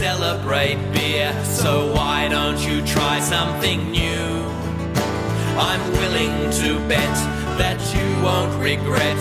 celebrate 0.00 0.80
beer. 0.94 1.30
So 1.44 1.92
why 1.92 2.26
don't 2.28 2.58
you 2.66 2.80
try 2.86 3.20
something 3.20 3.90
new? 3.90 4.28
I'm 5.68 5.82
willing 6.00 6.36
to 6.62 6.70
bet 6.88 7.16
that 7.60 7.78
you 7.94 8.08
won't 8.24 8.54
regret 8.70 9.20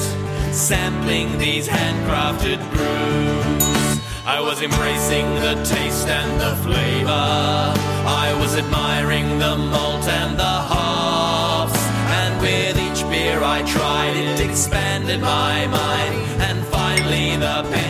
sampling 0.54 1.38
these 1.38 1.68
handcrafted 1.68 2.60
brews. 2.72 4.00
I 4.26 4.40
was 4.40 4.62
embracing 4.62 5.28
the 5.46 5.56
taste 5.76 6.08
and 6.08 6.32
the 6.40 6.54
flavor. 6.64 7.28
I 8.26 8.28
was 8.40 8.56
admiring 8.56 9.28
the 9.38 9.58
malt 9.58 10.08
and 10.08 10.40
the 10.40 10.58
hops. 10.72 11.82
And 12.22 12.32
with 12.42 12.76
each 12.88 13.02
beer 13.12 13.44
I 13.44 13.64
tried, 13.76 14.16
it 14.16 14.40
expanded 14.40 15.20
my 15.20 15.68
mind. 15.68 16.16
And 16.48 16.58
finally 16.68 17.36
the 17.36 17.68
penny 17.70 17.89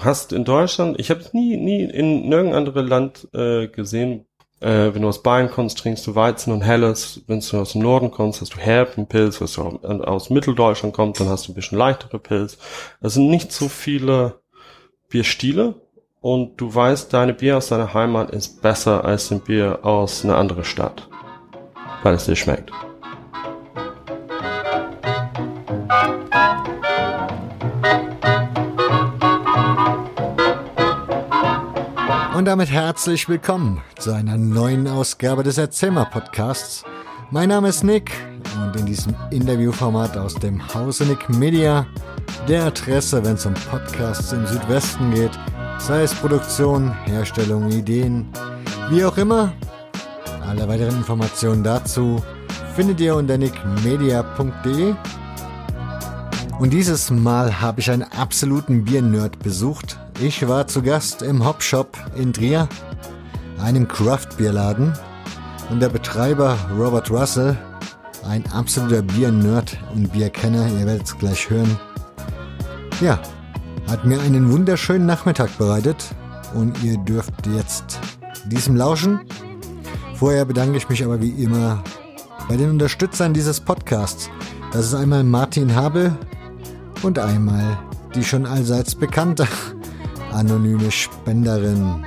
Du 0.00 0.06
hast 0.06 0.32
in 0.32 0.46
Deutschland, 0.46 0.98
ich 0.98 1.10
habe 1.10 1.20
es 1.20 1.34
nie, 1.34 1.58
nie 1.58 1.84
in 1.84 2.26
nirgendem 2.26 2.56
anderen 2.56 2.86
Land 2.86 3.28
äh, 3.34 3.68
gesehen, 3.68 4.24
äh, 4.60 4.94
wenn 4.94 5.02
du 5.02 5.08
aus 5.08 5.22
Bayern 5.22 5.50
kommst, 5.50 5.76
trinkst 5.76 6.06
du 6.06 6.14
Weizen 6.14 6.54
und 6.54 6.62
Helles. 6.62 7.20
Wenn 7.26 7.40
du 7.40 7.58
aus 7.58 7.72
dem 7.72 7.82
Norden 7.82 8.10
kommst, 8.10 8.40
hast 8.40 8.54
du 8.54 8.58
Herbenpilz. 8.58 9.42
Wenn 9.42 9.98
du 9.98 10.04
aus 10.04 10.30
Mitteldeutschland 10.30 10.94
kommst, 10.94 11.20
dann 11.20 11.28
hast 11.28 11.46
du 11.46 11.52
ein 11.52 11.54
bisschen 11.54 11.76
leichtere 11.76 12.18
Pilz. 12.18 12.56
Es 13.02 13.12
sind 13.12 13.28
nicht 13.28 13.52
so 13.52 13.68
viele 13.68 14.40
Bierstile. 15.10 15.74
Und 16.22 16.58
du 16.58 16.74
weißt, 16.74 17.12
deine 17.12 17.34
Bier 17.34 17.58
aus 17.58 17.68
deiner 17.68 17.92
Heimat 17.92 18.30
ist 18.30 18.62
besser 18.62 19.04
als 19.04 19.30
ein 19.30 19.40
Bier 19.40 19.80
aus 19.82 20.24
einer 20.24 20.38
anderen 20.38 20.64
Stadt. 20.64 21.10
Weil 22.02 22.14
es 22.14 22.24
dir 22.24 22.36
schmeckt. 22.36 22.72
Damit 32.50 32.72
herzlich 32.72 33.28
willkommen 33.28 33.80
zu 34.00 34.10
einer 34.10 34.36
neuen 34.36 34.88
Ausgabe 34.88 35.44
des 35.44 35.56
Erzählmer 35.56 36.04
Podcasts. 36.06 36.82
Mein 37.30 37.50
Name 37.50 37.68
ist 37.68 37.84
Nick 37.84 38.10
und 38.56 38.74
in 38.74 38.86
diesem 38.86 39.14
Interviewformat 39.30 40.16
aus 40.16 40.34
dem 40.34 40.60
Hause 40.74 41.04
Nick 41.04 41.28
Media, 41.28 41.86
der 42.48 42.64
Adresse, 42.64 43.24
wenn 43.24 43.34
es 43.34 43.46
um 43.46 43.54
Podcasts 43.54 44.32
im 44.32 44.44
Südwesten 44.48 45.14
geht, 45.14 45.30
sei 45.78 46.02
es 46.02 46.12
Produktion, 46.12 46.92
Herstellung, 47.04 47.70
Ideen, 47.70 48.26
wie 48.90 49.04
auch 49.04 49.16
immer. 49.16 49.52
Alle 50.44 50.66
weiteren 50.66 50.96
Informationen 50.96 51.62
dazu 51.62 52.20
findet 52.74 52.98
ihr 52.98 53.14
unter 53.14 53.38
nickmedia.de. 53.38 54.94
Und 56.58 56.72
dieses 56.72 57.10
Mal 57.12 57.60
habe 57.60 57.78
ich 57.78 57.88
einen 57.92 58.02
absoluten 58.02 58.84
Biernerd 58.84 59.38
besucht. 59.38 60.00
Ich 60.22 60.46
war 60.46 60.66
zu 60.66 60.82
Gast 60.82 61.22
im 61.22 61.46
Hopshop 61.46 61.96
in 62.14 62.34
Trier, 62.34 62.68
einem 63.58 63.88
Craft-Bierladen. 63.88 64.92
Und 65.70 65.80
der 65.80 65.88
Betreiber 65.88 66.58
Robert 66.78 67.10
Russell, 67.10 67.56
ein 68.28 68.44
absoluter 68.52 69.00
Biernerd 69.00 69.78
und 69.94 70.12
Bierkenner, 70.12 70.68
ihr 70.78 70.84
werdet 70.84 71.06
es 71.06 71.16
gleich 71.16 71.48
hören, 71.48 71.74
ja, 73.00 73.18
hat 73.88 74.04
mir 74.04 74.20
einen 74.20 74.52
wunderschönen 74.52 75.06
Nachmittag 75.06 75.56
bereitet. 75.56 76.04
Und 76.54 76.82
ihr 76.84 76.98
dürft 76.98 77.46
jetzt 77.56 77.98
diesem 78.44 78.76
lauschen. 78.76 79.20
Vorher 80.16 80.44
bedanke 80.44 80.76
ich 80.76 80.90
mich 80.90 81.02
aber 81.02 81.22
wie 81.22 81.42
immer 81.42 81.82
bei 82.46 82.58
den 82.58 82.68
Unterstützern 82.68 83.32
dieses 83.32 83.58
Podcasts. 83.58 84.28
Das 84.72 84.84
ist 84.84 84.94
einmal 84.94 85.24
Martin 85.24 85.74
Habel 85.74 86.14
und 87.02 87.18
einmal 87.18 87.78
die 88.14 88.24
schon 88.24 88.44
allseits 88.44 88.94
bekannte 88.94 89.46
anonyme 90.32 90.90
Spenderin. 90.90 92.04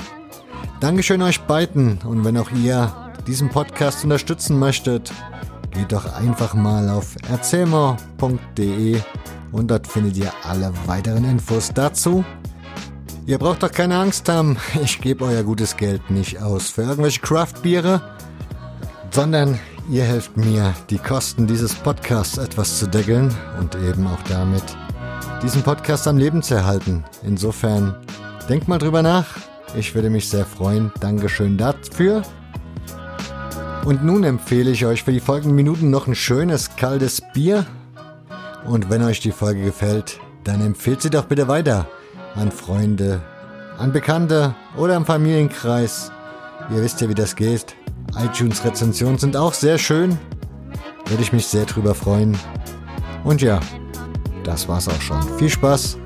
Dankeschön 0.79 1.21
euch 1.21 1.41
beiden 1.41 1.99
und 2.05 2.25
wenn 2.25 2.37
auch 2.37 2.51
ihr 2.51 2.91
diesen 3.27 3.49
Podcast 3.49 4.03
unterstützen 4.03 4.59
möchtet, 4.59 5.11
geht 5.71 5.91
doch 5.91 6.13
einfach 6.13 6.53
mal 6.53 6.89
auf 6.89 7.15
erzählmer.de 7.29 8.99
und 9.51 9.71
dort 9.71 9.87
findet 9.87 10.17
ihr 10.17 10.31
alle 10.43 10.73
weiteren 10.85 11.23
Infos 11.23 11.71
dazu. 11.73 12.23
Ihr 13.25 13.37
braucht 13.37 13.63
doch 13.63 13.71
keine 13.71 13.97
Angst 13.97 14.27
haben, 14.27 14.57
ich 14.83 14.99
gebe 14.99 15.23
euer 15.25 15.43
gutes 15.43 15.77
Geld 15.77 16.11
nicht 16.11 16.41
aus 16.41 16.69
für 16.69 16.83
irgendwelche 16.83 17.21
Craft-Biere, 17.21 18.01
sondern 19.11 19.59
ihr 19.89 20.03
helft 20.03 20.35
mir, 20.37 20.73
die 20.89 20.97
Kosten 20.97 21.47
dieses 21.47 21.73
Podcasts 21.75 22.37
etwas 22.37 22.79
zu 22.79 22.87
deckeln 22.87 23.33
und 23.59 23.75
eben 23.75 24.07
auch 24.07 24.21
damit 24.29 24.63
diesen 25.41 25.61
Podcast 25.61 26.07
am 26.07 26.17
Leben 26.17 26.41
zu 26.41 26.55
erhalten. 26.55 27.03
Insofern 27.23 27.95
denkt 28.45 28.67
mal 28.67 28.77
drüber 28.77 29.01
nach. 29.01 29.25
Ich 29.75 29.95
würde 29.95 30.09
mich 30.09 30.29
sehr 30.29 30.45
freuen. 30.45 30.91
Dankeschön 30.99 31.57
dafür. 31.57 32.21
Und 33.85 34.03
nun 34.03 34.23
empfehle 34.23 34.71
ich 34.71 34.85
euch 34.85 35.03
für 35.03 35.11
die 35.11 35.19
folgenden 35.19 35.55
Minuten 35.55 35.89
noch 35.89 36.07
ein 36.07 36.15
schönes, 36.15 36.75
kaltes 36.75 37.21
Bier. 37.33 37.65
Und 38.65 38.89
wenn 38.89 39.03
euch 39.03 39.19
die 39.19 39.31
Folge 39.31 39.63
gefällt, 39.63 40.19
dann 40.43 40.61
empfehlt 40.61 41.01
sie 41.01 41.09
doch 41.09 41.25
bitte 41.25 41.47
weiter 41.47 41.87
an 42.35 42.51
Freunde, 42.51 43.21
an 43.77 43.91
Bekannte 43.91 44.55
oder 44.77 44.95
am 44.95 45.05
Familienkreis. 45.05 46.11
Ihr 46.71 46.81
wisst 46.81 47.01
ja, 47.01 47.09
wie 47.09 47.15
das 47.15 47.35
geht. 47.35 47.75
iTunes-Rezensionen 48.17 49.17
sind 49.17 49.35
auch 49.35 49.53
sehr 49.53 49.77
schön. 49.77 50.17
Würde 51.07 51.21
ich 51.21 51.33
mich 51.33 51.47
sehr 51.47 51.65
drüber 51.65 51.93
freuen. 51.93 52.37
Und 53.23 53.41
ja, 53.41 53.59
das 54.43 54.67
war's 54.67 54.87
auch 54.87 55.01
schon. 55.01 55.21
Viel 55.37 55.49
Spaß! 55.49 56.02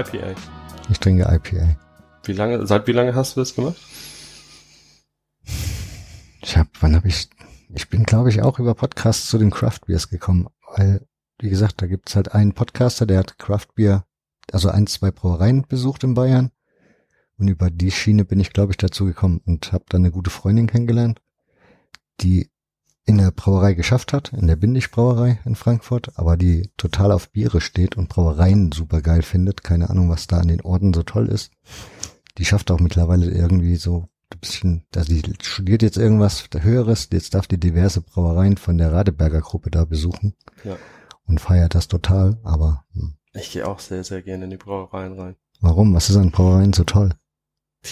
IPA. 0.00 0.34
Ich 0.90 0.98
trinke 0.98 1.24
IPA. 1.24 1.76
Wie 2.24 2.32
lange, 2.32 2.66
seit 2.66 2.86
wie 2.86 2.92
lange 2.92 3.14
hast 3.14 3.36
du 3.36 3.40
das 3.40 3.54
gemacht? 3.54 3.76
Ich 6.42 6.56
hab, 6.56 6.68
wann 6.80 6.94
habe 6.96 7.08
ich, 7.08 7.28
ich 7.74 7.88
bin 7.88 8.04
glaube 8.04 8.30
ich 8.30 8.42
auch 8.42 8.58
über 8.58 8.74
Podcasts 8.74 9.28
zu 9.28 9.38
den 9.38 9.50
Craft 9.50 9.80
Beers 9.86 10.08
gekommen, 10.08 10.48
weil, 10.76 11.06
wie 11.40 11.50
gesagt, 11.50 11.82
da 11.82 11.86
gibt's 11.86 12.16
halt 12.16 12.32
einen 12.32 12.52
Podcaster, 12.52 13.06
der 13.06 13.18
hat 13.18 13.38
Craft 13.38 13.68
Beer, 13.74 14.04
also 14.52 14.70
ein, 14.70 14.86
zwei 14.86 15.10
Brauereien 15.10 15.66
besucht 15.66 16.04
in 16.04 16.14
Bayern 16.14 16.50
und 17.38 17.48
über 17.48 17.70
die 17.70 17.90
Schiene 17.90 18.24
bin 18.24 18.40
ich 18.40 18.52
glaube 18.52 18.72
ich 18.72 18.76
dazu 18.76 19.04
gekommen 19.04 19.40
und 19.44 19.72
habe 19.72 19.84
dann 19.88 20.02
eine 20.02 20.10
gute 20.10 20.30
Freundin 20.30 20.66
kennengelernt, 20.66 21.20
die 22.20 22.50
in 23.08 23.16
der 23.18 23.30
Brauerei 23.30 23.72
geschafft 23.72 24.12
hat, 24.12 24.32
in 24.34 24.46
der 24.46 24.56
Bindig 24.56 24.90
Brauerei 24.90 25.40
in 25.46 25.54
Frankfurt, 25.54 26.12
aber 26.18 26.36
die 26.36 26.70
total 26.76 27.10
auf 27.10 27.30
Biere 27.30 27.60
steht 27.62 27.96
und 27.96 28.08
Brauereien 28.10 28.70
super 28.70 29.00
geil 29.00 29.22
findet. 29.22 29.64
Keine 29.64 29.88
Ahnung, 29.88 30.10
was 30.10 30.26
da 30.26 30.38
an 30.38 30.48
den 30.48 30.60
Orten 30.60 30.92
so 30.92 31.02
toll 31.02 31.28
ist. 31.28 31.50
Die 32.36 32.44
schafft 32.44 32.70
auch 32.70 32.80
mittlerweile 32.80 33.30
irgendwie 33.30 33.76
so 33.76 34.08
ein 34.30 34.38
bisschen, 34.40 34.84
also 34.94 35.12
die 35.12 35.22
studiert 35.42 35.80
jetzt 35.82 35.96
irgendwas 35.96 36.44
Höheres, 36.60 37.08
jetzt 37.10 37.32
darf 37.34 37.46
die 37.46 37.58
diverse 37.58 38.02
Brauereien 38.02 38.58
von 38.58 38.76
der 38.76 38.92
Radeberger 38.92 39.40
Gruppe 39.40 39.70
da 39.70 39.86
besuchen 39.86 40.34
Ja. 40.62 40.76
und 41.26 41.40
feiert 41.40 41.74
das 41.74 41.88
total, 41.88 42.38
aber 42.44 42.84
hm, 42.92 43.14
Ich 43.32 43.52
gehe 43.52 43.66
auch 43.66 43.78
sehr, 43.78 44.04
sehr 44.04 44.20
gerne 44.20 44.44
in 44.44 44.50
die 44.50 44.58
Brauereien 44.58 45.18
rein. 45.18 45.36
warum? 45.62 45.94
Was 45.94 46.10
ist 46.10 46.16
an 46.16 46.30
Brauereien 46.30 46.74
so 46.74 46.84
toll? 46.84 47.14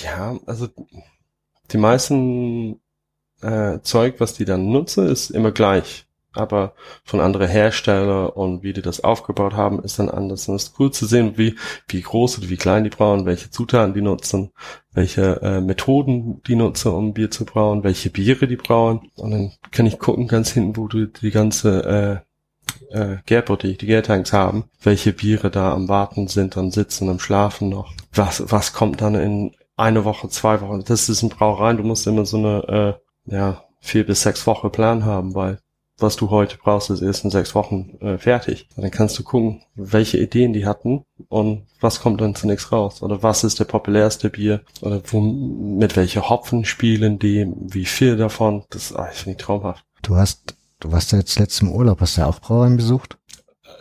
Ja, 0.05 0.37
also 0.45 0.69
die 1.73 1.79
meisten 1.79 2.81
äh, 3.43 3.81
Zeug, 3.83 4.17
was 4.19 4.35
die 4.35 4.45
dann 4.45 4.71
nutzen, 4.71 5.07
ist 5.07 5.31
immer 5.31 5.53
gleich. 5.53 6.07
Aber 6.33 6.75
von 7.03 7.21
anderen 7.21 7.49
Hersteller 7.49 8.37
und 8.37 8.63
wie 8.63 8.75
die 8.75 8.83
das 8.83 9.03
aufgebaut 9.03 9.55
haben, 9.55 9.83
ist 9.83 9.99
dann 9.99 10.11
anders. 10.11 10.49
Und 10.49 10.57
es 10.57 10.65
ist 10.65 10.75
cool 10.79 10.91
zu 10.91 11.07
sehen, 11.07 11.39
wie, 11.39 11.57
wie 11.89 12.03
groß 12.03 12.39
oder 12.39 12.51
wie 12.51 12.59
klein 12.59 12.85
die 12.85 12.91
brauen, 12.91 13.25
welche 13.25 13.51
Zutaten 13.51 13.95
die 13.95 14.03
nutzen, 14.03 14.53
welche 14.93 15.41
äh, 15.41 15.61
Methoden 15.63 16.43
die 16.47 16.57
nutzen, 16.57 16.93
um 16.93 17.15
Bier 17.15 17.31
zu 17.31 17.47
brauen, 17.47 17.85
welche 17.85 18.11
Biere 18.11 18.47
die 18.47 18.57
brauen. 18.57 19.11
Und 19.17 19.31
dann 19.31 19.53
kann 19.71 19.87
ich 19.87 19.99
gucken 19.99 20.29
ganz 20.29 20.51
hinten, 20.51 20.77
wo 20.77 20.89
du 20.89 21.07
die 21.07 21.31
ganze 21.31 22.23
äh, 22.23 22.27
äh, 22.91 23.17
Gärbottig, 23.25 23.79
die 23.79 23.87
Gärtanks 23.87 24.33
haben, 24.33 24.65
welche 24.83 25.13
Biere 25.13 25.51
da 25.51 25.73
am 25.73 25.89
Warten 25.89 26.29
sind, 26.29 26.57
am 26.57 26.71
Sitzen, 26.71 27.09
am 27.09 27.19
Schlafen 27.19 27.69
noch. 27.69 27.93
Was, 28.13 28.51
was 28.51 28.73
kommt 28.73 29.01
dann 29.01 29.15
in 29.15 29.55
eine 29.77 30.05
Woche, 30.05 30.29
zwei 30.29 30.61
Wochen? 30.61 30.85
Das 30.85 31.09
ist 31.09 31.23
ein 31.23 31.29
Brauereien, 31.29 31.79
du 31.79 31.83
musst 31.83 32.07
immer 32.07 32.27
so 32.27 32.39
eine, 32.39 32.99
äh, 32.99 33.06
ja, 33.27 33.63
vier 33.81 34.07
bis 34.07 34.23
sechs 34.23 34.47
Wochen 34.47 34.71
Plan 34.71 35.05
haben, 35.05 35.35
weil 35.35 35.59
was 35.99 36.17
du 36.17 36.29
heute 36.29 36.59
brauchst, 36.59 36.91
ist 36.91 37.01
erst 37.01 37.25
in 37.25 37.31
sechs 37.31 37.55
Wochen 37.55 37.97
äh, 38.01 38.19
fertig. 38.19 38.69
Und 38.77 38.83
dann 38.83 38.91
kannst 38.91 39.19
du 39.19 39.23
gucken, 39.23 39.63
welche 39.75 40.19
Ideen 40.19 40.53
die 40.53 40.67
hatten 40.67 41.05
und 41.29 41.63
was 41.81 42.01
kommt 42.01 42.21
dann 42.21 42.35
zunächst 42.35 42.71
raus. 42.71 43.03
Oder 43.03 43.23
was 43.23 43.45
ist 43.45 43.61
der 43.61 43.65
populärste 43.65 44.29
Bier? 44.29 44.61
Oder 44.83 45.01
wo, 45.07 45.21
mit 45.21 45.97
welcher 45.97 46.29
Hopfen 46.29 46.67
spielen 46.67 47.19
die? 47.19 47.51
Wie 47.57 47.87
viel 47.87 48.19
davon? 48.19 48.65
Das 48.69 48.95
ah, 48.95 49.09
ich 49.11 49.19
finde 49.21 49.39
ich 49.39 49.45
traumhaft. 49.45 49.85
Du 50.03 50.17
hast 50.17 50.55
Du 50.81 50.93
warst 50.93 51.13
ja 51.13 51.19
jetzt 51.19 51.39
letztes 51.39 51.63
im 51.63 51.73
Urlaub, 51.73 52.01
hast 52.01 52.17
du 52.17 52.21
ja 52.21 52.27
auch 52.27 52.41
Brauereien 52.41 52.77
besucht? 52.77 53.17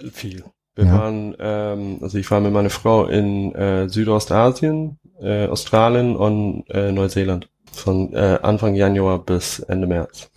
Äh, 0.01 0.09
Viel. 0.09 0.45
Wir 0.75 0.85
Ja. 0.85 0.93
waren, 0.99 1.35
ähm, 1.39 1.99
also 2.01 2.17
ich 2.17 2.29
war 2.31 2.41
mit 2.41 2.51
meiner 2.51 2.69
Frau 2.69 3.05
in 3.05 3.53
äh, 3.55 3.87
Südostasien, 3.89 4.97
äh, 5.21 5.47
Australien 5.47 6.15
und 6.15 6.65
äh, 6.69 6.91
Neuseeland. 6.91 7.49
Von 7.71 8.13
äh, 8.13 8.39
Anfang 8.41 8.75
Januar 8.75 9.19
bis 9.19 9.59
Ende 9.59 9.87
März. 9.87 10.29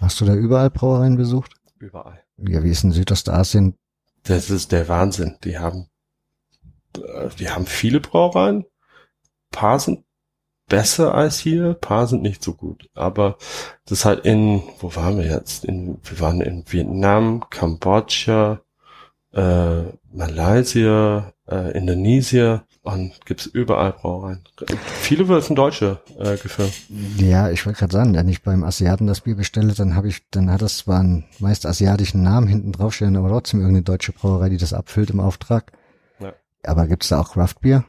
Hast 0.00 0.20
du 0.20 0.24
da 0.24 0.34
überall 0.34 0.70
Brauereien 0.70 1.16
besucht? 1.16 1.52
Überall. 1.78 2.20
Ja, 2.38 2.62
wie 2.62 2.70
ist 2.70 2.84
in 2.84 2.92
Südostasien? 2.92 3.76
Das 4.24 4.50
ist 4.50 4.72
der 4.72 4.88
Wahnsinn. 4.88 5.36
Die 5.44 5.58
haben, 5.58 5.88
äh, 6.96 7.28
die 7.38 7.50
haben 7.50 7.66
viele 7.66 8.00
Brauereien. 8.00 8.64
Paar 9.50 9.78
sind 9.78 10.04
besser 10.68 11.14
als 11.14 11.38
hier, 11.38 11.74
paar 11.74 12.06
sind 12.06 12.22
nicht 12.22 12.42
so 12.42 12.54
gut. 12.54 12.88
Aber 12.94 13.36
das 13.84 14.00
ist 14.00 14.04
halt 14.06 14.24
in, 14.24 14.62
wo 14.78 14.94
waren 14.96 15.18
wir 15.18 15.26
jetzt? 15.26 15.64
In, 15.64 15.98
wir 16.02 16.20
waren 16.20 16.40
in 16.40 16.64
Vietnam, 16.66 17.44
Kambodscha, 17.50 18.60
äh, 19.32 19.82
Malaysia, 20.12 21.32
äh, 21.46 21.76
Indonesien 21.76 22.62
und 22.82 23.24
gibt's 23.26 23.46
überall 23.46 23.92
Brauereien. 23.92 24.42
Viele 25.00 25.26
von 25.42 25.56
Deutsche 25.56 26.00
äh, 26.18 26.36
geführt. 26.36 26.72
Ja, 27.18 27.50
ich 27.50 27.66
wollte 27.66 27.80
gerade 27.80 27.92
sagen, 27.92 28.14
wenn 28.14 28.28
ich 28.28 28.42
beim 28.42 28.64
Asiaten 28.64 29.06
das 29.06 29.20
Bier 29.20 29.36
bestelle, 29.36 29.74
dann 29.74 29.94
habe 29.94 30.08
ich, 30.08 30.28
dann 30.30 30.50
hat 30.50 30.62
das 30.62 30.78
zwar 30.78 31.00
einen 31.00 31.24
meist 31.38 31.66
asiatischen 31.66 32.22
Namen 32.22 32.46
hinten 32.46 32.72
draufstehen, 32.72 33.16
aber 33.16 33.28
trotzdem 33.28 33.60
irgendeine 33.60 33.84
deutsche 33.84 34.12
Brauerei, 34.12 34.48
die 34.48 34.56
das 34.56 34.72
abfüllt 34.72 35.10
im 35.10 35.20
Auftrag. 35.20 35.72
Ja. 36.20 36.32
Aber 36.62 36.86
gibt's 36.86 37.08
da 37.08 37.20
auch 37.20 37.32
Craftbier? 37.32 37.84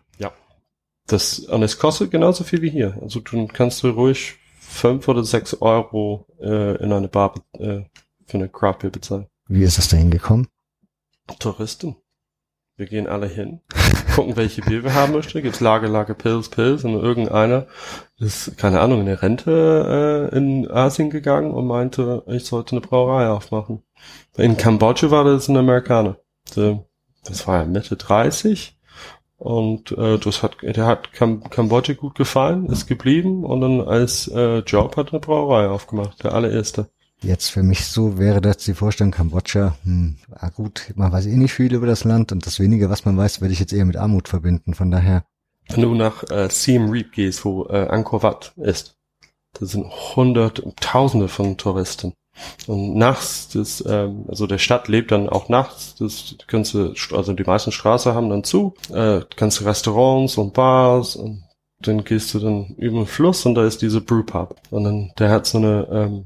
Das, 1.12 1.40
und 1.40 1.62
es 1.62 1.78
kostet 1.78 2.10
genauso 2.10 2.46
viel 2.46 2.62
wie 2.62 2.70
hier. 2.70 2.98
Also 3.02 3.20
du 3.20 3.48
kannst 3.48 3.84
du 3.84 3.90
ruhig 3.90 4.36
fünf 4.60 5.08
oder 5.10 5.24
sechs 5.26 5.62
Euro 5.62 6.26
äh, 6.40 6.78
in 6.82 6.94
eine 6.94 7.10
Bar 7.10 7.34
äh, 7.54 7.82
für 8.26 8.38
eine 8.38 8.48
Craft 8.48 8.80
Beer 8.80 8.92
bezahlen. 8.92 9.28
Wie 9.48 9.64
ist 9.64 9.78
das 9.78 9.90
da 9.90 9.98
hingekommen? 9.98 10.48
Touristen. 11.40 11.98
Wir 12.78 12.86
gehen 12.86 13.08
alle 13.08 13.28
hin, 13.28 13.60
gucken, 14.12 14.36
welche 14.36 14.62
Bier 14.62 14.84
wir 14.84 14.94
haben 14.94 15.14
möchten. 15.14 15.42
Gibt's 15.42 15.60
Lager, 15.60 15.88
Lager, 15.88 16.14
Pilz, 16.14 16.50
Pilz 16.50 16.84
und 16.84 16.94
irgendeiner 16.94 17.68
ist, 18.20 18.58
keine 18.58 18.82
Ahnung, 18.82 19.02
in 19.02 19.06
der 19.08 19.22
Rente 19.22 20.30
äh, 20.32 20.38
in 20.38 20.70
Asien 20.70 21.10
gegangen 21.10 21.52
und 21.52 21.68
meinte, 21.68 22.24
ich 22.28 22.46
sollte 22.46 22.74
eine 22.74 22.82
Brauerei 22.82 23.28
aufmachen. 23.30 23.84
In 24.38 24.58
Kambodscha 24.58 25.12
war 25.12 25.24
das 25.24 25.48
ein 25.48 25.58
Amerikaner. 25.58 26.18
Das 26.54 27.48
war 27.48 27.60
ja 27.60 27.66
Mitte 27.66 27.96
30 27.96 28.78
und 29.38 29.92
äh, 29.94 30.18
das 30.18 30.44
hat, 30.44 30.58
der 30.62 30.86
hat 30.86 31.14
Kam 31.14 31.50
Kambodscha 31.50 31.94
gut 31.94 32.16
gefallen, 32.16 32.68
ist 32.68 32.88
geblieben 32.88 33.44
und 33.44 33.62
dann 33.62 33.82
als 33.82 34.28
äh, 34.28 34.60
Job 34.60 34.98
hat 34.98 35.12
eine 35.12 35.20
Brauerei 35.20 35.68
aufgemacht, 35.68 36.24
der 36.24 36.34
allererste. 36.34 36.90
Jetzt 37.24 37.52
für 37.52 37.62
mich 37.62 37.86
so 37.86 38.18
wäre 38.18 38.42
das 38.42 38.58
die 38.58 38.74
Vorstellung 38.74 39.12
Kambodscha, 39.12 39.76
hm, 39.84 40.18
ah 40.32 40.50
gut, 40.50 40.92
man 40.96 41.12
weiß 41.12 41.28
eh 41.28 41.36
nicht 41.36 41.54
viel 41.54 41.74
über 41.74 41.86
das 41.86 42.04
Land 42.04 42.32
und 42.32 42.46
das 42.48 42.60
wenige, 42.60 42.90
was 42.90 43.06
man 43.06 43.16
weiß, 43.16 43.42
werde 43.42 43.54
ich 43.54 43.60
jetzt 43.60 43.74
eher 43.74 43.86
mit 43.86 43.96
Armut 43.96 44.28
verbinden. 44.28 44.74
Von 44.74 44.90
daher, 44.90 45.24
Wenn 45.70 45.84
du 45.84 45.94
nach 45.94 46.24
äh, 46.32 46.50
Siem 46.50 46.90
Reap 46.90 47.12
gehst, 47.12 47.46
wo 47.46 47.66
äh, 47.68 47.88
Angkor 47.88 48.24
Wat 48.24 48.54
ist, 48.58 48.96
da 49.60 49.66
sind 49.68 49.86
hundert, 50.16 50.64
tausende 50.80 51.28
von 51.28 51.58
Touristen. 51.58 52.14
Und 52.66 52.96
nachts, 52.96 53.50
das, 53.50 53.84
ähm, 53.88 54.26
also 54.28 54.48
der 54.48 54.58
Stadt 54.58 54.88
lebt 54.88 55.12
dann 55.12 55.30
auch 55.30 55.48
nachts, 55.48 55.96
das 55.96 56.36
kannst 56.48 56.74
du, 56.74 56.94
also 57.12 57.34
die 57.34 57.44
meisten 57.44 57.72
Straßen 57.72 58.14
haben 58.14 58.30
dann 58.30 58.44
zu, 58.44 58.74
äh, 58.92 59.22
kannst 59.36 59.64
Restaurants 59.64 60.38
und 60.38 60.54
Bars 60.54 61.16
und 61.16 61.44
dann 61.82 62.04
gehst 62.04 62.34
du 62.34 62.40
dann 62.40 62.76
über 62.78 63.00
den 63.00 63.08
Fluss 63.08 63.46
und 63.46 63.56
da 63.56 63.66
ist 63.66 63.82
diese 63.82 64.02
Brewpub. 64.02 64.56
Und 64.72 64.84
dann, 64.86 65.12
der 65.20 65.30
hat 65.30 65.46
so 65.46 65.58
eine 65.58 65.88
ähm, 65.92 66.26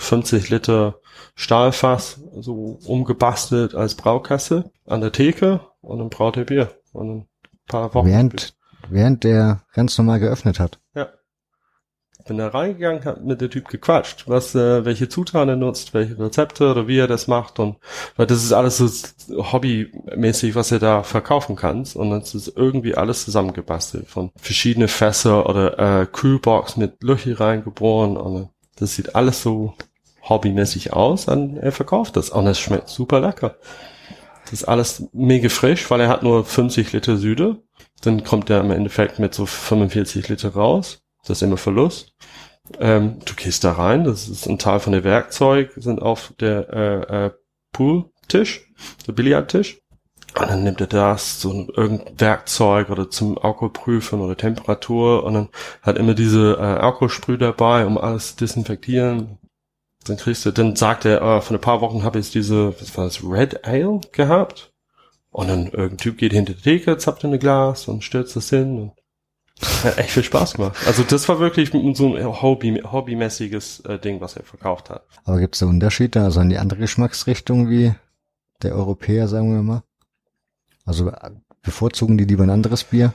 50 0.00 0.50
Liter 0.50 1.00
Stahlfass 1.34 2.20
so 2.40 2.78
umgebastelt 2.86 3.74
als 3.74 3.94
Braukasse 3.94 4.70
an 4.86 5.00
der 5.00 5.12
Theke 5.12 5.60
und 5.80 5.98
dann 5.98 6.10
braut 6.10 6.36
er 6.36 6.44
Bier. 6.44 6.70
Und 6.92 7.08
dann 7.08 7.16
ein 7.18 7.26
paar 7.66 7.94
Wochen 7.94 8.08
während, 8.08 8.54
während 8.88 9.24
der 9.24 9.62
ganz 9.72 9.96
normal 9.98 10.20
geöffnet 10.20 10.58
hat. 10.58 10.80
ja. 10.94 11.08
Bin 12.26 12.36
da 12.36 12.48
reingegangen, 12.48 13.04
hab 13.06 13.24
mit 13.24 13.40
der 13.40 13.48
Typ 13.50 13.68
gequatscht, 13.68 14.28
was, 14.28 14.54
äh, 14.54 14.84
welche 14.84 15.08
Zutaten 15.08 15.48
er 15.48 15.56
nutzt, 15.56 15.94
welche 15.94 16.18
Rezepte 16.18 16.70
oder 16.70 16.86
wie 16.86 16.98
er 16.98 17.08
das 17.08 17.26
macht 17.26 17.58
und 17.58 17.78
weil 18.16 18.26
das 18.26 18.44
ist 18.44 18.52
alles 18.52 18.76
so 18.76 19.52
hobbymäßig, 19.52 20.54
was 20.54 20.70
er 20.70 20.78
da 20.78 21.02
verkaufen 21.02 21.56
kann 21.56 21.86
und 21.94 22.10
das 22.10 22.34
ist 22.34 22.52
irgendwie 22.54 22.94
alles 22.94 23.24
zusammengebastelt 23.24 24.06
von 24.06 24.30
verschiedene 24.36 24.86
Fässer 24.86 25.48
oder 25.48 26.02
äh, 26.02 26.06
Kühlbox 26.06 26.76
mit 26.76 27.02
Löcher 27.02 27.40
reingeboren 27.40 28.16
und 28.18 28.50
das 28.76 28.94
sieht 28.94 29.14
alles 29.16 29.42
so 29.42 29.74
hobbymäßig 30.30 30.94
aus 30.94 31.28
und 31.28 31.58
er 31.58 31.72
verkauft 31.72 32.16
das 32.16 32.30
und 32.30 32.46
es 32.46 32.58
schmeckt 32.58 32.88
super 32.88 33.20
lecker. 33.20 33.56
Das 34.44 34.54
ist 34.54 34.64
alles 34.64 35.08
mega 35.12 35.48
frisch, 35.48 35.90
weil 35.90 36.00
er 36.00 36.08
hat 36.08 36.22
nur 36.22 36.44
50 36.44 36.92
Liter 36.92 37.16
Süde. 37.16 37.62
Dann 38.02 38.24
kommt 38.24 38.48
er 38.48 38.60
im 38.60 38.70
Endeffekt 38.70 39.18
mit 39.18 39.34
so 39.34 39.44
45 39.46 40.28
Liter 40.28 40.54
raus. 40.54 41.02
Das 41.22 41.38
ist 41.38 41.42
immer 41.42 41.58
Verlust. 41.58 42.14
Ähm, 42.78 43.18
du 43.24 43.34
gehst 43.34 43.64
da 43.64 43.72
rein, 43.72 44.04
das 44.04 44.28
ist 44.28 44.48
ein 44.48 44.58
Teil 44.58 44.80
von 44.80 44.92
der 44.92 45.04
Werkzeug, 45.04 45.72
sind 45.76 46.00
auf 46.00 46.32
der 46.40 46.70
äh, 46.72 47.26
äh, 47.26 47.30
Pooltisch, 47.72 48.70
der 49.06 49.12
Billardtisch. 49.12 49.80
Und 50.38 50.48
dann 50.48 50.62
nimmt 50.62 50.80
er 50.80 50.86
das, 50.86 51.40
so 51.40 51.52
ein 51.52 51.68
irgendein 51.74 52.20
Werkzeug 52.20 52.90
oder 52.90 53.10
zum 53.10 53.36
Alkoholprüfen 53.36 54.20
oder 54.20 54.36
Temperatur 54.36 55.24
und 55.24 55.34
dann 55.34 55.48
hat 55.82 55.98
immer 55.98 56.14
diese 56.14 56.56
äh, 56.56 56.62
Alkoholsprüh 56.62 57.36
dabei, 57.36 57.84
um 57.84 57.98
alles 57.98 58.36
zu 58.36 58.44
desinfektieren. 58.44 59.39
Dann 60.06 60.16
kriegst 60.16 60.46
du, 60.46 60.50
dann 60.50 60.76
sagt 60.76 61.04
er, 61.04 61.20
äh, 61.20 61.40
vor 61.40 61.56
ein 61.56 61.60
paar 61.60 61.80
Wochen 61.80 62.04
habe 62.04 62.18
ich 62.18 62.30
diese, 62.30 62.80
was 62.80 62.96
war 62.96 63.04
das, 63.04 63.22
Red 63.22 63.64
Ale 63.64 64.00
gehabt. 64.12 64.72
Und 65.30 65.48
dann 65.48 65.66
irgendein 65.66 65.98
Typ 65.98 66.18
geht 66.18 66.32
hinter 66.32 66.54
die 66.54 66.62
Theke, 66.62 66.96
zappt 66.98 67.22
in 67.24 67.32
ein 67.32 67.38
Glas 67.38 67.86
und 67.86 68.02
stürzt 68.02 68.34
das 68.34 68.50
hin. 68.50 68.78
Und 68.78 68.92
hat 69.84 69.98
echt 69.98 70.10
viel 70.10 70.24
Spaß 70.24 70.54
gemacht. 70.54 70.76
Also 70.86 71.02
das 71.02 71.28
war 71.28 71.38
wirklich 71.38 71.70
so 71.94 72.16
ein 72.16 72.42
Hobby, 72.42 72.82
hobbymäßiges 72.82 73.80
äh, 73.80 73.98
Ding, 73.98 74.20
was 74.20 74.36
er 74.36 74.42
verkauft 74.42 74.90
hat. 74.90 75.04
Aber 75.24 75.38
gibt 75.38 75.54
es 75.54 75.60
da 75.60 75.66
Unterschiede, 75.66 76.22
also 76.22 76.40
in 76.40 76.48
die 76.48 76.58
andere 76.58 76.80
Geschmacksrichtung 76.80 77.68
wie 77.68 77.94
der 78.62 78.74
Europäer, 78.74 79.28
sagen 79.28 79.52
wir 79.52 79.62
mal? 79.62 79.82
Also 80.84 81.08
äh, 81.08 81.30
bevorzugen 81.62 82.16
die 82.16 82.24
lieber 82.24 82.44
ein 82.44 82.50
anderes 82.50 82.84
Bier? 82.84 83.12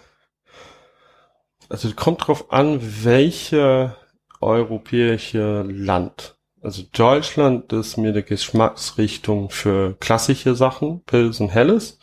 Also 1.70 1.92
kommt 1.94 2.28
drauf 2.28 2.52
an, 2.52 2.80
welche 3.04 3.96
europäische 4.40 5.64
Land. 5.64 6.35
Also 6.66 6.82
Deutschland 6.92 7.72
ist 7.74 7.96
mir 7.98 8.12
die 8.12 8.24
Geschmacksrichtung 8.24 9.52
für 9.52 9.96
klassische 10.00 10.56
Sachen, 10.56 11.04
Pils 11.04 11.40
und 11.40 11.50
Helles. 11.50 12.00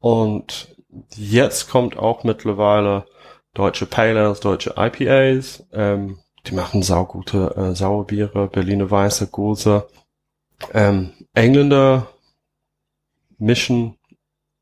Und 0.00 0.74
jetzt 1.14 1.68
kommt 1.68 1.98
auch 1.98 2.24
mittlerweile 2.24 3.04
deutsche 3.52 3.84
Pale 3.84 4.18
Ales, 4.18 4.40
deutsche 4.40 4.76
IPAs. 4.78 5.66
Ähm, 5.74 6.18
die 6.46 6.54
machen 6.54 6.82
saugute 6.82 7.54
äh, 7.56 7.74
Sauerbiere, 7.74 8.48
Berliner 8.48 8.90
Weiße, 8.90 9.26
Gose. 9.26 9.86
Ähm, 10.72 11.12
Engländer 11.34 12.08
mischen 13.36 13.98